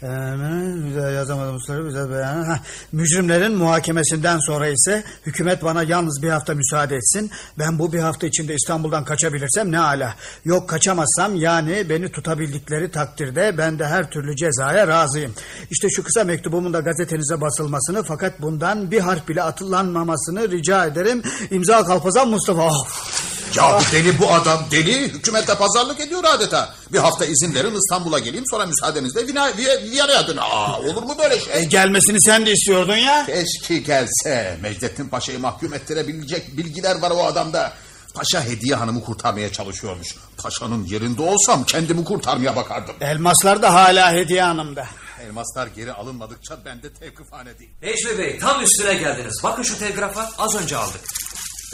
Güzel 0.00 1.14
yazamadım 1.14 1.60
soru 1.60 1.84
güzel 1.84 2.10
beyan. 2.10 2.44
Ha, 2.44 2.60
mücrimlerin 2.92 3.52
muhakemesinden 3.52 4.38
sonra 4.38 4.68
ise 4.68 5.04
hükümet 5.26 5.64
bana 5.64 5.82
yalnız 5.82 6.22
bir 6.22 6.28
hafta 6.28 6.54
müsaade 6.54 6.96
etsin. 6.96 7.30
Ben 7.58 7.78
bu 7.78 7.92
bir 7.92 7.98
hafta 7.98 8.26
içinde 8.26 8.54
İstanbul'dan 8.54 9.04
kaçabilirsem 9.04 9.72
ne 9.72 9.78
ala. 9.78 10.14
Yok 10.44 10.68
kaçamazsam 10.68 11.34
yani 11.34 11.88
beni 11.88 12.12
tutabildikleri 12.12 12.90
takdirde 12.90 13.58
ben 13.58 13.78
de 13.78 13.86
her 13.86 14.10
türlü 14.10 14.36
cezaya 14.36 14.88
razıyım. 14.88 15.34
İşte 15.70 15.88
şu 15.90 16.02
kısa 16.02 16.24
mektubumun 16.24 16.72
da 16.72 16.80
gazetenize 16.80 17.40
basılmasını 17.40 18.02
fakat 18.02 18.42
bundan 18.42 18.90
bir 18.90 19.00
harf 19.00 19.28
bile 19.28 19.42
atılanmamasını 19.42 20.50
rica 20.50 20.86
ederim. 20.86 21.22
İmza 21.50 21.84
Kalpazan 21.84 22.28
Mustafa. 22.28 22.66
Of. 22.66 23.35
Ya 23.54 23.80
bu 23.80 23.92
deli 23.92 24.18
bu 24.18 24.32
adam 24.32 24.64
deli. 24.70 25.02
Hükümette 25.12 25.54
pazarlık 25.54 26.00
ediyor 26.00 26.24
adeta. 26.24 26.74
Bir 26.92 26.98
hafta 26.98 27.24
izin 27.24 27.54
verin 27.54 27.74
İstanbul'a 27.74 28.18
geleyim 28.18 28.44
sonra 28.50 28.66
müsaadenizle 28.66 29.26
Vina, 29.26 29.48
Vi- 29.50 29.90
Viyana'ya 29.90 30.26
dön. 30.26 30.36
Aa, 30.36 30.78
olur 30.80 31.02
mu 31.02 31.16
böyle 31.18 31.40
şey? 31.40 31.54
E, 31.60 31.64
gelmesini 31.64 32.22
sen 32.22 32.46
de 32.46 32.52
istiyordun 32.52 32.96
ya. 32.96 33.26
Keşke 33.26 33.76
gelse. 33.78 34.58
Mecdettin 34.62 35.08
Paşa'yı 35.08 35.38
mahkum 35.38 35.74
ettirebilecek 35.74 36.56
bilgiler 36.56 36.98
var 37.00 37.10
o 37.10 37.24
adamda. 37.24 37.72
Paşa 38.14 38.44
Hediye 38.44 38.74
Hanım'ı 38.74 39.04
kurtarmaya 39.04 39.52
çalışıyormuş. 39.52 40.14
Paşa'nın 40.42 40.84
yerinde 40.84 41.22
olsam 41.22 41.64
kendimi 41.64 42.04
kurtarmaya 42.04 42.56
bakardım. 42.56 42.94
Elmaslar 43.00 43.62
da 43.62 43.74
hala 43.74 44.12
hediye 44.12 44.42
hanımda. 44.42 44.86
Elmaslar 45.26 45.66
geri 45.66 45.92
alınmadıkça 45.92 46.58
ben 46.64 46.82
de 46.82 46.92
tevkifhane 46.92 47.58
değil. 47.58 47.70
Necmi 47.82 48.18
Bey 48.18 48.38
tam 48.38 48.62
üstüne 48.64 48.94
geldiniz. 48.94 49.40
Bakın 49.42 49.62
şu 49.62 49.78
telgrafa 49.78 50.30
az 50.38 50.54
önce 50.54 50.76
aldık. 50.76 51.00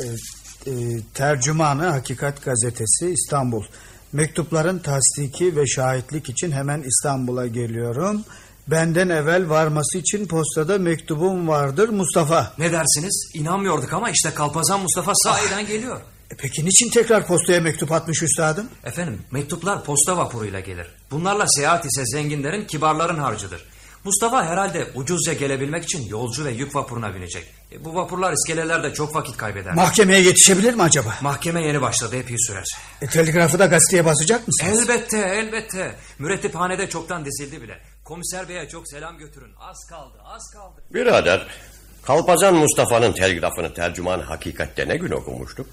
E, 0.01 0.05
e, 0.67 0.73
tercümanı 1.15 1.87
Hakikat 1.87 2.45
Gazetesi 2.45 3.11
İstanbul. 3.11 3.65
Mektupların 4.13 4.79
tasdiki 4.79 5.57
ve 5.57 5.67
şahitlik 5.67 6.29
için 6.29 6.53
hemen 6.53 6.83
İstanbul'a 6.83 7.47
geliyorum. 7.47 8.25
Benden 8.67 9.09
evvel 9.09 9.49
varması 9.49 9.99
için 9.99 10.27
postada 10.27 10.79
mektubum 10.79 11.49
vardır 11.49 11.89
Mustafa. 11.89 12.53
Ne 12.59 12.73
dersiniz? 12.73 13.31
İnanmıyorduk 13.35 13.93
ama 13.93 14.11
işte 14.11 14.31
Kalpazan 14.35 14.81
Mustafa 14.81 15.13
sahiden 15.15 15.67
geliyor. 15.67 16.01
E 16.31 16.37
peki 16.39 16.65
niçin 16.65 16.91
tekrar 16.91 17.27
postaya 17.27 17.61
mektup 17.61 17.93
atmış 17.93 18.23
üstadım? 18.23 18.67
Efendim 18.85 19.23
mektuplar 19.31 19.85
posta 19.85 20.17
vapuruyla 20.17 20.61
gelir. 20.61 20.87
Bunlarla 21.11 21.45
seyahat 21.49 21.85
ise 21.85 22.03
zenginlerin 22.05 22.67
kibarların 22.67 23.19
harcıdır. 23.19 23.65
Mustafa 24.05 24.45
herhalde 24.47 24.87
ucuzca 24.95 25.33
gelebilmek 25.33 25.85
için 25.85 26.09
yolcu 26.09 26.45
ve 26.45 26.51
yük 26.51 26.75
vapuruna 26.75 27.15
binecek. 27.15 27.45
E, 27.73 27.85
bu 27.85 27.95
vapurlar 27.95 28.33
iskelelerde 28.33 28.93
çok 28.93 29.15
vakit 29.15 29.37
kaybeder. 29.37 29.75
Mahkemeye 29.75 30.23
yetişebilir 30.23 30.75
mi 30.75 30.83
acaba? 30.83 31.15
Mahkeme 31.21 31.67
yeni 31.67 31.83
başladı 31.83 32.17
epey 32.17 32.37
sürer. 32.39 32.65
E, 33.03 33.07
telgrafı 33.07 33.59
da 33.59 33.67
gazeteye 33.67 34.05
basacak 34.05 34.49
mısınız? 34.49 34.79
Elbette 34.91 35.19
elbette. 35.19 35.95
Mürettiphanede 36.19 36.89
çoktan 36.89 37.25
dizildi 37.25 37.63
bile. 37.63 37.81
Komiser 38.05 38.49
beye 38.49 38.69
çok 38.69 38.89
selam 38.89 39.19
götürün. 39.19 39.53
Az 39.61 39.87
kaldı 39.91 40.19
az 40.25 40.51
kaldı. 40.53 40.83
Birader, 40.95 41.47
Kalpazan 42.03 42.55
Mustafa'nın 42.55 43.13
telgrafını 43.13 43.75
tercüman 43.75 44.21
hakikatte 44.21 44.89
ne 44.89 44.97
gün 44.97 45.11
okumuştuk? 45.11 45.67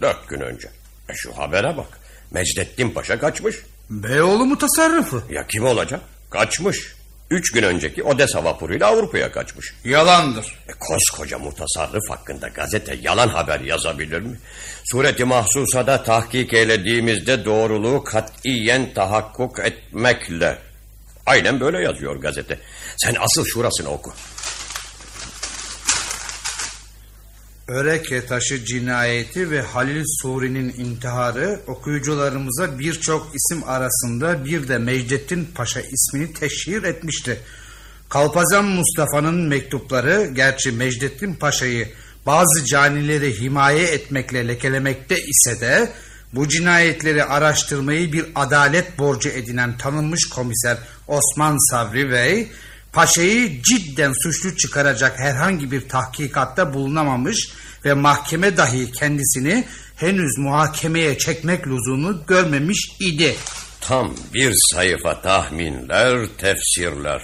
Dört 0.00 0.28
gün 0.28 0.40
önce. 0.40 0.68
E 1.08 1.12
şu 1.14 1.38
habere 1.38 1.76
bak. 1.76 2.00
Mecdettin 2.30 2.90
Paşa 2.90 3.18
kaçmış. 3.18 3.56
Beyoğlu 3.90 4.46
mutasarrıfı. 4.46 5.22
Ya 5.30 5.46
kim 5.46 5.64
olacak? 5.66 6.00
Kaçmış. 6.30 6.94
Üç 7.30 7.52
gün 7.52 7.62
önceki 7.62 8.02
Odessa 8.02 8.44
vapuruyla 8.44 8.86
Avrupa'ya 8.86 9.32
kaçmış. 9.32 9.74
Yalandır. 9.84 10.58
E, 10.68 10.72
koskoca 10.72 11.38
mutasarrıf 11.38 12.10
hakkında 12.10 12.48
gazete 12.48 12.98
yalan 13.02 13.28
haber 13.28 13.60
yazabilir 13.60 14.20
mi? 14.20 14.38
Sureti 14.84 15.24
mahsusada 15.24 16.02
tahkik 16.02 16.54
eylediğimizde 16.54 17.44
doğruluğu 17.44 18.04
katiyen 18.04 18.94
tahakkuk 18.94 19.58
etmekle. 19.58 20.58
Aynen 21.26 21.60
böyle 21.60 21.82
yazıyor 21.82 22.16
gazete. 22.16 22.58
Sen 22.96 23.16
asıl 23.20 23.44
şurasını 23.44 23.88
oku. 23.88 24.12
Öreke 27.68 28.26
taşı 28.26 28.64
cinayeti 28.64 29.50
ve 29.50 29.62
Halil 29.62 30.04
Suri'nin 30.22 30.68
intiharı 30.68 31.60
okuyucularımıza 31.66 32.78
birçok 32.78 33.32
isim 33.34 33.68
arasında 33.68 34.44
bir 34.44 34.68
de 34.68 34.78
Mecdettin 34.78 35.48
Paşa 35.54 35.80
ismini 35.80 36.32
teşhir 36.32 36.82
etmişti. 36.82 37.40
Kalpazan 38.08 38.64
Mustafa'nın 38.64 39.48
mektupları 39.48 40.30
gerçi 40.34 40.72
Mecdettin 40.72 41.34
Paşa'yı 41.34 41.88
bazı 42.26 42.64
canileri 42.64 43.40
himaye 43.40 43.84
etmekle 43.84 44.48
lekelemekte 44.48 45.16
ise 45.16 45.60
de 45.60 45.92
bu 46.32 46.48
cinayetleri 46.48 47.24
araştırmayı 47.24 48.12
bir 48.12 48.26
adalet 48.34 48.98
borcu 48.98 49.28
edinen 49.28 49.78
tanınmış 49.78 50.28
komiser 50.28 50.76
Osman 51.08 51.70
Sabri 51.70 52.10
Bey 52.10 52.48
Paşa'yı 52.94 53.62
cidden 53.62 54.12
suçlu 54.22 54.56
çıkaracak 54.56 55.18
herhangi 55.18 55.70
bir 55.70 55.88
tahkikatta 55.88 56.74
bulunamamış 56.74 57.48
ve 57.84 57.94
mahkeme 57.94 58.56
dahi 58.56 58.92
kendisini 58.92 59.64
henüz 59.96 60.38
muhakemeye 60.38 61.18
çekmek 61.18 61.66
lüzumunu 61.66 62.26
görmemiş 62.26 62.88
idi. 63.00 63.36
Tam 63.80 64.14
bir 64.34 64.52
sayfa 64.72 65.20
tahminler, 65.20 66.26
tefsirler. 66.38 67.22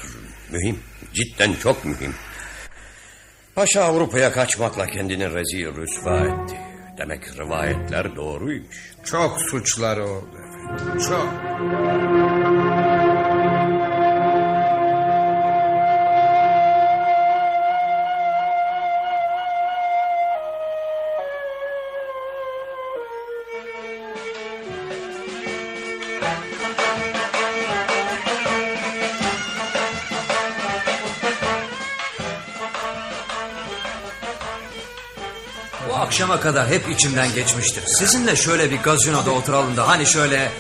Mühim, 0.51 0.79
cidden 1.15 1.55
çok 1.63 1.85
mühim. 1.85 2.15
Paşa 3.55 3.85
Avrupa'ya 3.85 4.33
kaçmakla 4.33 4.87
kendini 4.87 5.35
rezil 5.35 5.77
rüsva 5.77 6.21
etti. 6.21 6.57
Demek 6.99 7.39
rivayetler 7.39 8.17
doğruymuş. 8.17 8.77
Çok 9.05 9.39
suçları 9.51 10.05
oldu 10.05 10.37
çok. 11.09 11.31
Akşama 36.11 36.41
kadar 36.41 36.69
hep 36.69 36.89
içimden 36.91 37.35
geçmiştir. 37.35 37.85
Sizinle 37.87 38.37
şöyle 38.37 38.71
bir 38.71 38.79
gazinoda 38.79 39.31
oturalım 39.31 39.77
da 39.77 39.89
hani 39.89 40.07
şöyle... 40.07 40.51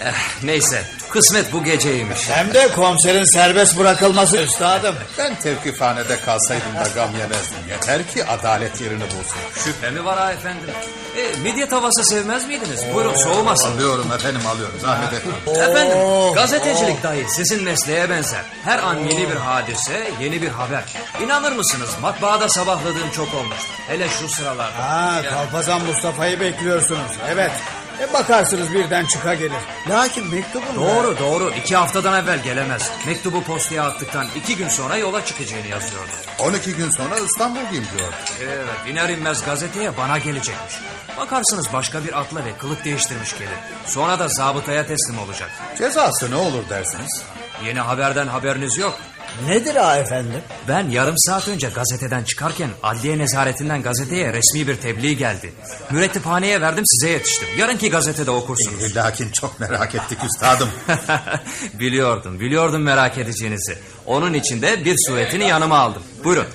Eh, 0.00 0.12
neyse 0.42 0.84
kısmet 1.10 1.52
bu 1.52 1.64
geceymiş. 1.64 2.30
Hem 2.30 2.54
de 2.54 2.68
komiserin 2.68 3.34
serbest 3.34 3.78
bırakılması 3.78 4.36
üstadım. 4.36 4.94
Ben 5.18 5.34
tevkifhanede 5.34 6.20
kalsaydım 6.20 6.74
da 6.74 6.88
gam 6.94 7.10
yemezdim. 7.18 7.58
Yeter 7.70 8.06
ki 8.08 8.24
adalet 8.26 8.80
yerini 8.80 9.02
bulsun. 9.04 9.38
Şüphe 9.64 9.90
mi 9.90 10.04
var 10.04 10.18
ha 10.18 10.32
efendim? 10.32 10.70
E, 11.16 11.38
midye 11.40 11.68
tavası 11.68 12.04
sevmez 12.04 12.46
miydiniz? 12.48 12.80
Buyurun 12.94 13.14
soğumasın. 13.14 13.72
Alıyorum 13.72 14.12
efendim 14.12 14.40
alıyorum. 14.46 14.74
Zahmet 14.80 15.12
etmeyin. 15.12 15.70
Efendim 15.70 15.98
gazetecilik 16.34 17.02
dahi 17.02 17.24
sizin 17.28 17.64
mesleğe 17.64 18.10
benzer. 18.10 18.40
Her 18.64 18.78
an 18.78 18.94
yeni 18.98 19.30
bir 19.30 19.36
hadise, 19.36 20.10
yeni 20.20 20.42
bir 20.42 20.48
haber. 20.48 20.84
İnanır 21.24 21.52
mısınız 21.52 21.90
matbaada 22.02 22.48
sabahladığım 22.48 23.10
çok 23.16 23.34
olmuş. 23.34 23.58
Hele 23.88 24.08
şu 24.08 24.28
sıralarda. 24.28 24.78
Ha, 24.90 25.22
Kalpazan 25.30 25.82
Mustafa'yı 25.84 26.40
bekliyorsunuz. 26.40 27.10
Evet. 27.32 27.52
E 28.00 28.12
bakarsınız 28.12 28.72
birden 28.74 29.06
çıka 29.06 29.34
gelir. 29.34 29.52
Lakin 29.90 30.26
mektubun... 30.26 30.74
Doğru 30.76 31.18
doğru 31.18 31.50
iki 31.50 31.76
haftadan 31.76 32.24
evvel 32.24 32.42
gelemez. 32.42 32.90
Mektubu 33.06 33.42
postaya 33.42 33.84
attıktan 33.84 34.26
iki 34.36 34.56
gün 34.56 34.68
sonra 34.68 34.96
yola 34.96 35.24
çıkacağını 35.24 35.66
yazıyordu. 35.66 36.10
12 36.38 36.74
gün 36.76 36.90
sonra 36.90 37.18
İstanbul'dayım 37.18 37.84
diyor. 37.96 38.12
Evet 38.42 38.64
iner 38.90 39.08
inmez 39.08 39.44
gazeteye 39.44 39.96
bana 39.96 40.18
gelecekmiş. 40.18 40.74
Bakarsınız 41.18 41.72
başka 41.72 42.04
bir 42.04 42.18
atla 42.20 42.44
ve 42.44 42.52
kılık 42.58 42.84
değiştirmiş 42.84 43.38
gelir. 43.38 43.58
Sonra 43.86 44.18
da 44.18 44.28
zabıtaya 44.28 44.86
teslim 44.86 45.18
olacak. 45.18 45.50
Cezası 45.78 46.30
ne 46.30 46.36
olur 46.36 46.68
dersiniz? 46.70 47.22
Yeni 47.64 47.80
haberden 47.80 48.26
haberiniz 48.26 48.78
yok. 48.78 48.98
Nedir 49.48 49.74
ha 49.76 49.96
efendim? 49.96 50.40
Ben 50.68 50.90
yarım 50.90 51.14
saat 51.18 51.48
önce 51.48 51.68
gazeteden 51.68 52.24
çıkarken 52.24 52.70
adliye 52.82 53.18
nezaretinden 53.18 53.82
gazeteye 53.82 54.32
resmi 54.32 54.66
bir 54.66 54.76
tebliğ 54.76 55.16
geldi. 55.16 55.52
Mürettiphaneye 55.90 56.60
verdim 56.60 56.84
size 56.86 57.12
yetiştim. 57.12 57.48
Yarınki 57.58 57.90
gazetede 57.90 58.30
okursunuz. 58.30 58.84
E, 58.84 58.94
lakin 58.94 59.30
çok 59.30 59.60
merak 59.60 59.94
ettik 59.94 60.18
üstadım. 60.24 60.68
biliyordum, 61.80 62.40
biliyordum 62.40 62.82
merak 62.82 63.18
edeceğinizi. 63.18 63.78
Onun 64.06 64.34
için 64.34 64.62
de 64.62 64.84
bir 64.84 64.96
suretini 65.06 65.44
yanıma 65.48 65.78
aldım. 65.78 66.02
Buyurun. 66.24 66.46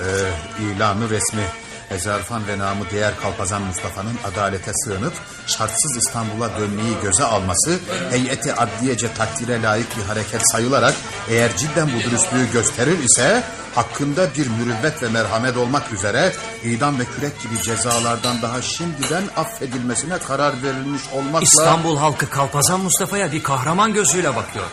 Ee, 0.00 0.62
ilanı 0.62 1.10
resmi. 1.10 1.42
Ezarfan 1.90 2.48
ve 2.48 2.58
namı 2.58 2.84
diğer 2.90 3.20
Kalpazan 3.20 3.62
Mustafa'nın 3.62 4.16
adalete 4.32 4.72
sığınıp 4.74 5.12
şartsız 5.46 5.96
İstanbul'a 5.96 6.58
dönmeyi 6.58 6.94
göze 7.02 7.24
alması 7.24 7.78
heyeti 8.10 8.54
adliyece 8.54 9.14
takdire 9.14 9.62
layık 9.62 9.96
bir 9.96 10.02
hareket 10.02 10.50
sayılarak 10.50 10.94
eğer 11.28 11.56
cidden 11.56 11.88
bu 11.88 12.00
dürüstlüğü 12.00 12.52
gösterir 12.52 12.98
ise 12.98 13.42
hakkında 13.74 14.28
bir 14.38 14.46
mürüvvet 14.46 15.02
ve 15.02 15.08
merhamet 15.08 15.56
olmak 15.56 15.92
üzere 15.92 16.32
idam 16.64 16.98
ve 16.98 17.04
kürek 17.04 17.42
gibi 17.42 17.62
cezalardan 17.62 18.42
daha 18.42 18.62
şimdiden 18.62 19.22
affedilmesine 19.36 20.18
karar 20.18 20.62
verilmiş 20.62 21.02
olmakla... 21.12 21.44
İstanbul 21.44 21.96
halkı 21.98 22.30
Kalpazan 22.30 22.80
Mustafa'ya 22.80 23.32
bir 23.32 23.42
kahraman 23.42 23.92
gözüyle 23.92 24.36
bakıyor. 24.36 24.66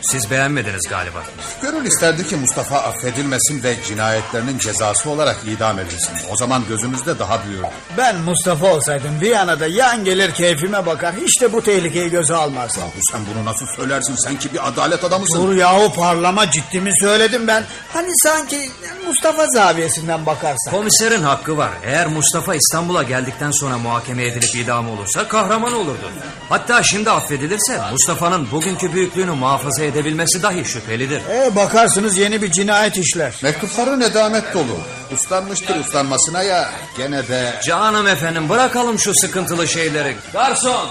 Siz 0.00 0.30
beğenmediniz 0.30 0.88
galiba. 0.88 1.18
Gönül 1.62 1.84
isterdi 1.86 2.26
ki 2.26 2.36
Mustafa 2.36 2.76
affedilmesin 2.76 3.62
ve 3.62 3.76
cinayetlerinin 3.88 4.58
cezası 4.58 5.10
olarak 5.10 5.36
idam 5.56 5.78
edilsin. 5.78 6.12
O 6.32 6.36
zaman 6.36 6.62
gözümüzde 6.68 7.18
daha 7.18 7.44
büyür. 7.46 7.62
Ben 7.98 8.16
Mustafa 8.16 8.66
olsaydım 8.66 9.20
Viyana'da 9.20 9.66
yan 9.66 10.04
gelir 10.04 10.30
keyfime 10.30 10.86
bakar. 10.86 11.14
Hiç 11.24 11.40
de 11.40 11.52
bu 11.52 11.62
tehlikeyi 11.62 12.10
göze 12.10 12.34
almazdım. 12.34 12.82
Yahu 12.82 13.00
sen 13.12 13.20
bunu 13.34 13.44
nasıl 13.44 13.66
söylersin? 13.76 14.14
Sen 14.24 14.38
ki 14.38 14.52
bir 14.52 14.68
adalet 14.68 15.04
adamısın. 15.04 15.42
Dur 15.42 15.52
yahu 15.54 15.92
parlama 15.94 16.50
ciddimi 16.50 16.90
söyledim 17.00 17.46
ben. 17.46 17.64
Hani 17.92 18.10
sanki 18.22 18.70
Mustafa 19.06 19.46
zaviyesinden 19.46 20.26
bakarsan. 20.26 20.70
Komiserin 20.74 21.22
hakkı 21.22 21.56
var. 21.56 21.70
Eğer 21.84 22.06
Mustafa 22.06 22.54
İstanbul'a 22.54 23.02
geldikten 23.02 23.50
sonra 23.50 23.78
muhakeme 23.78 24.26
edilip 24.26 24.54
idam 24.54 24.90
olursa 24.90 25.28
kahraman 25.28 25.72
olurdu. 25.72 26.10
Hatta 26.48 26.82
şimdi 26.82 27.10
affedilirse 27.10 27.80
Mustafa'nın 27.92 28.50
bugünkü 28.50 28.92
büyüklüğünü 28.92 29.30
muhafaza 29.32 29.84
edebilmesi 29.84 30.42
dahi 30.42 30.64
şüphelidir. 30.64 31.22
E, 31.30 31.56
bakarsınız 31.56 32.16
yeni 32.18 32.42
bir 32.42 32.50
cinayet 32.50 32.96
işler. 32.96 33.34
Mektupları 33.42 34.00
nedamet 34.00 34.54
dolu. 34.54 34.78
Uslanmıştır 35.14 35.80
uslanmasına 35.80 36.42
ya. 36.42 36.70
Gene 36.96 37.28
de... 37.28 37.60
Canım 37.64 38.06
efendim 38.06 38.48
bırakalım 38.48 38.98
şu 38.98 39.12
sıkıntılı 39.14 39.68
şeyleri. 39.68 40.16
Garson! 40.32 40.86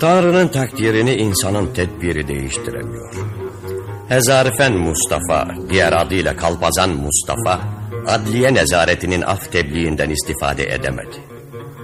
Tanrı'nın 0.00 0.48
takdirini 0.48 1.14
insanın 1.14 1.74
tedbiri 1.74 2.28
değiştiremiyor. 2.28 3.14
Hezarifen 4.08 4.72
Mustafa, 4.72 5.48
diğer 5.70 5.92
adıyla 5.92 6.36
Kalpazan 6.36 6.90
Mustafa, 6.90 7.60
adliye 8.06 8.54
nezaretinin 8.54 9.22
af 9.22 9.52
tebliğinden 9.52 10.10
istifade 10.10 10.74
edemedi. 10.74 11.16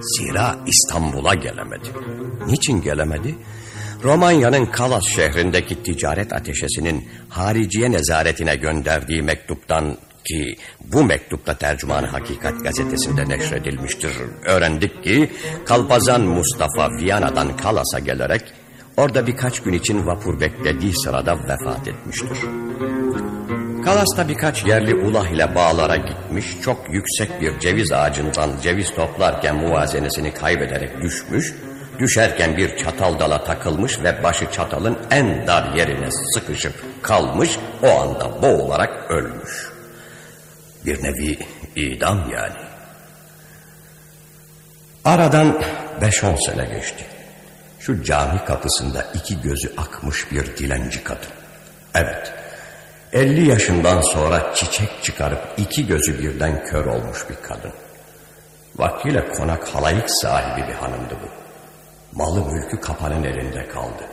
Zira 0.01 0.55
İstanbul'a 0.67 1.33
gelemedi. 1.33 1.89
Niçin 2.47 2.81
gelemedi? 2.81 3.35
Romanya'nın 4.03 4.65
Kalas 4.65 5.03
şehrindeki 5.03 5.83
ticaret 5.83 6.33
ateşesinin 6.33 7.09
hariciye 7.29 7.91
nezaretine 7.91 8.55
gönderdiği 8.55 9.21
mektuptan 9.21 9.97
ki 10.27 10.55
bu 10.79 11.03
mektupta 11.03 11.57
tercümanı 11.57 12.07
Hakikat 12.07 12.63
gazetesinde 12.63 13.29
neşredilmiştir. 13.29 14.11
Öğrendik 14.45 15.03
ki 15.03 15.31
Kalpazan 15.65 16.21
Mustafa 16.21 16.89
Viyana'dan 16.99 17.57
Kalas'a 17.57 17.99
gelerek 17.99 18.41
orada 18.97 19.27
birkaç 19.27 19.59
gün 19.59 19.73
için 19.73 20.05
vapur 20.05 20.39
beklediği 20.39 20.93
sırada 21.03 21.37
vefat 21.39 21.87
etmiştir. 21.87 22.37
Kalas'ta 23.85 24.27
birkaç 24.27 24.65
yerli 24.65 24.95
ulah 24.95 25.27
ile 25.27 25.55
bağlara 25.55 25.95
gitmiş, 25.95 26.45
çok 26.61 26.93
yüksek 26.93 27.41
bir 27.41 27.59
ceviz 27.59 27.91
ağacından 27.91 28.49
ceviz 28.63 28.95
toplarken 28.95 29.55
muvazenesini 29.55 30.33
kaybederek 30.33 31.01
düşmüş, 31.01 31.53
düşerken 31.99 32.57
bir 32.57 32.77
çatal 32.77 33.19
dala 33.19 33.43
takılmış 33.43 33.99
ve 33.99 34.23
başı 34.23 34.51
çatalın 34.51 34.97
en 35.11 35.47
dar 35.47 35.73
yerine 35.73 36.09
sıkışıp 36.11 37.03
kalmış, 37.03 37.59
o 37.83 37.99
anda 37.99 38.41
boğularak 38.41 39.11
ölmüş. 39.11 39.71
Bir 40.85 41.03
nevi 41.03 41.39
idam 41.75 42.29
yani. 42.29 42.63
Aradan 45.05 45.61
beş 46.01 46.23
on 46.23 46.35
sene 46.35 46.65
geçti. 46.65 47.05
Şu 47.79 48.03
cami 48.03 48.45
kapısında 48.45 49.05
iki 49.13 49.41
gözü 49.41 49.73
akmış 49.77 50.31
bir 50.31 50.57
dilenci 50.57 51.03
kadın. 51.03 51.29
Evet, 51.95 52.33
elli 53.13 53.49
yaşından 53.49 54.01
sonra 54.01 54.53
çiçek 54.55 54.89
çıkarıp 55.03 55.41
iki 55.57 55.87
gözü 55.87 56.19
birden 56.19 56.65
kör 56.65 56.85
olmuş 56.85 57.25
bir 57.29 57.35
kadın. 57.47 57.71
Vaktiyle 58.75 59.27
konak 59.27 59.67
halayık 59.67 60.09
sahibi 60.09 60.67
bir 60.67 60.73
hanımdı 60.73 61.17
bu. 61.23 61.42
Malı 62.15 62.45
mülkü 62.45 62.81
kapanın 62.81 63.23
elinde 63.23 63.67
kaldı. 63.67 64.03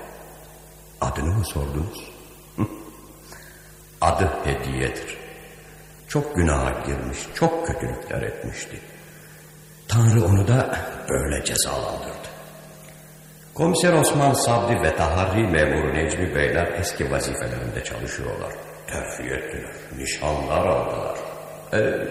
Adını 1.00 1.34
mı 1.34 1.44
sordunuz? 1.44 2.10
Adı 4.00 4.30
hediyedir. 4.44 5.18
Çok 6.08 6.36
günaha 6.36 6.86
girmiş, 6.86 7.18
çok 7.34 7.66
kötülükler 7.66 8.22
etmişti. 8.22 8.80
Tanrı 9.88 10.24
onu 10.24 10.48
da 10.48 10.78
böyle 11.08 11.44
cezalandırdı. 11.44 12.30
Komiser 13.54 13.92
Osman 13.92 14.32
Sabri 14.32 14.82
ve 14.82 14.96
Taharri 14.96 15.46
memuru 15.46 15.94
Necmi 15.94 16.34
Beyler 16.34 16.66
eski 16.78 17.10
vazifelerinde 17.10 17.84
çalışıyorlar. 17.84 18.52
Terfi 18.86 19.22
ettiler, 19.22 19.74
nişanlar 19.96 20.66
aldılar. 20.66 21.18
Evet, 21.72 22.08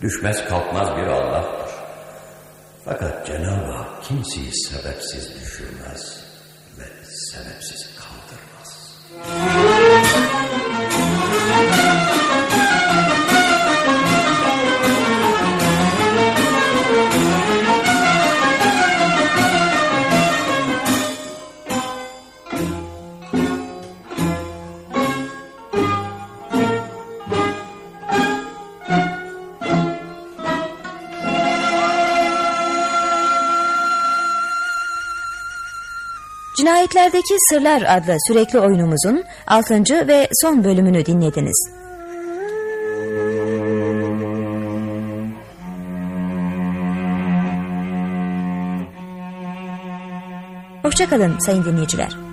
düşmez 0.00 0.48
kalkmaz 0.48 0.96
bir 0.96 1.06
Allah'tır. 1.06 1.67
Fakat 2.88 3.26
Cenab-ı 3.26 3.72
Hak 3.72 4.04
kimseyi 4.04 4.50
sebepsiz 4.54 5.34
düşürmez 5.40 6.24
ve 6.78 6.84
sebepsiz 7.04 7.90
kaldırmaz. 7.96 8.94
Cinayetlerdeki 36.68 37.34
Sırlar 37.50 37.82
adlı 37.82 38.16
sürekli 38.28 38.60
oyunumuzun 38.60 39.24
6. 39.46 40.08
ve 40.08 40.28
son 40.42 40.64
bölümünü 40.64 41.06
dinlediniz. 41.06 41.70
Hoşçakalın 50.82 51.38
sayın 51.38 51.64
dinleyiciler. 51.64 52.27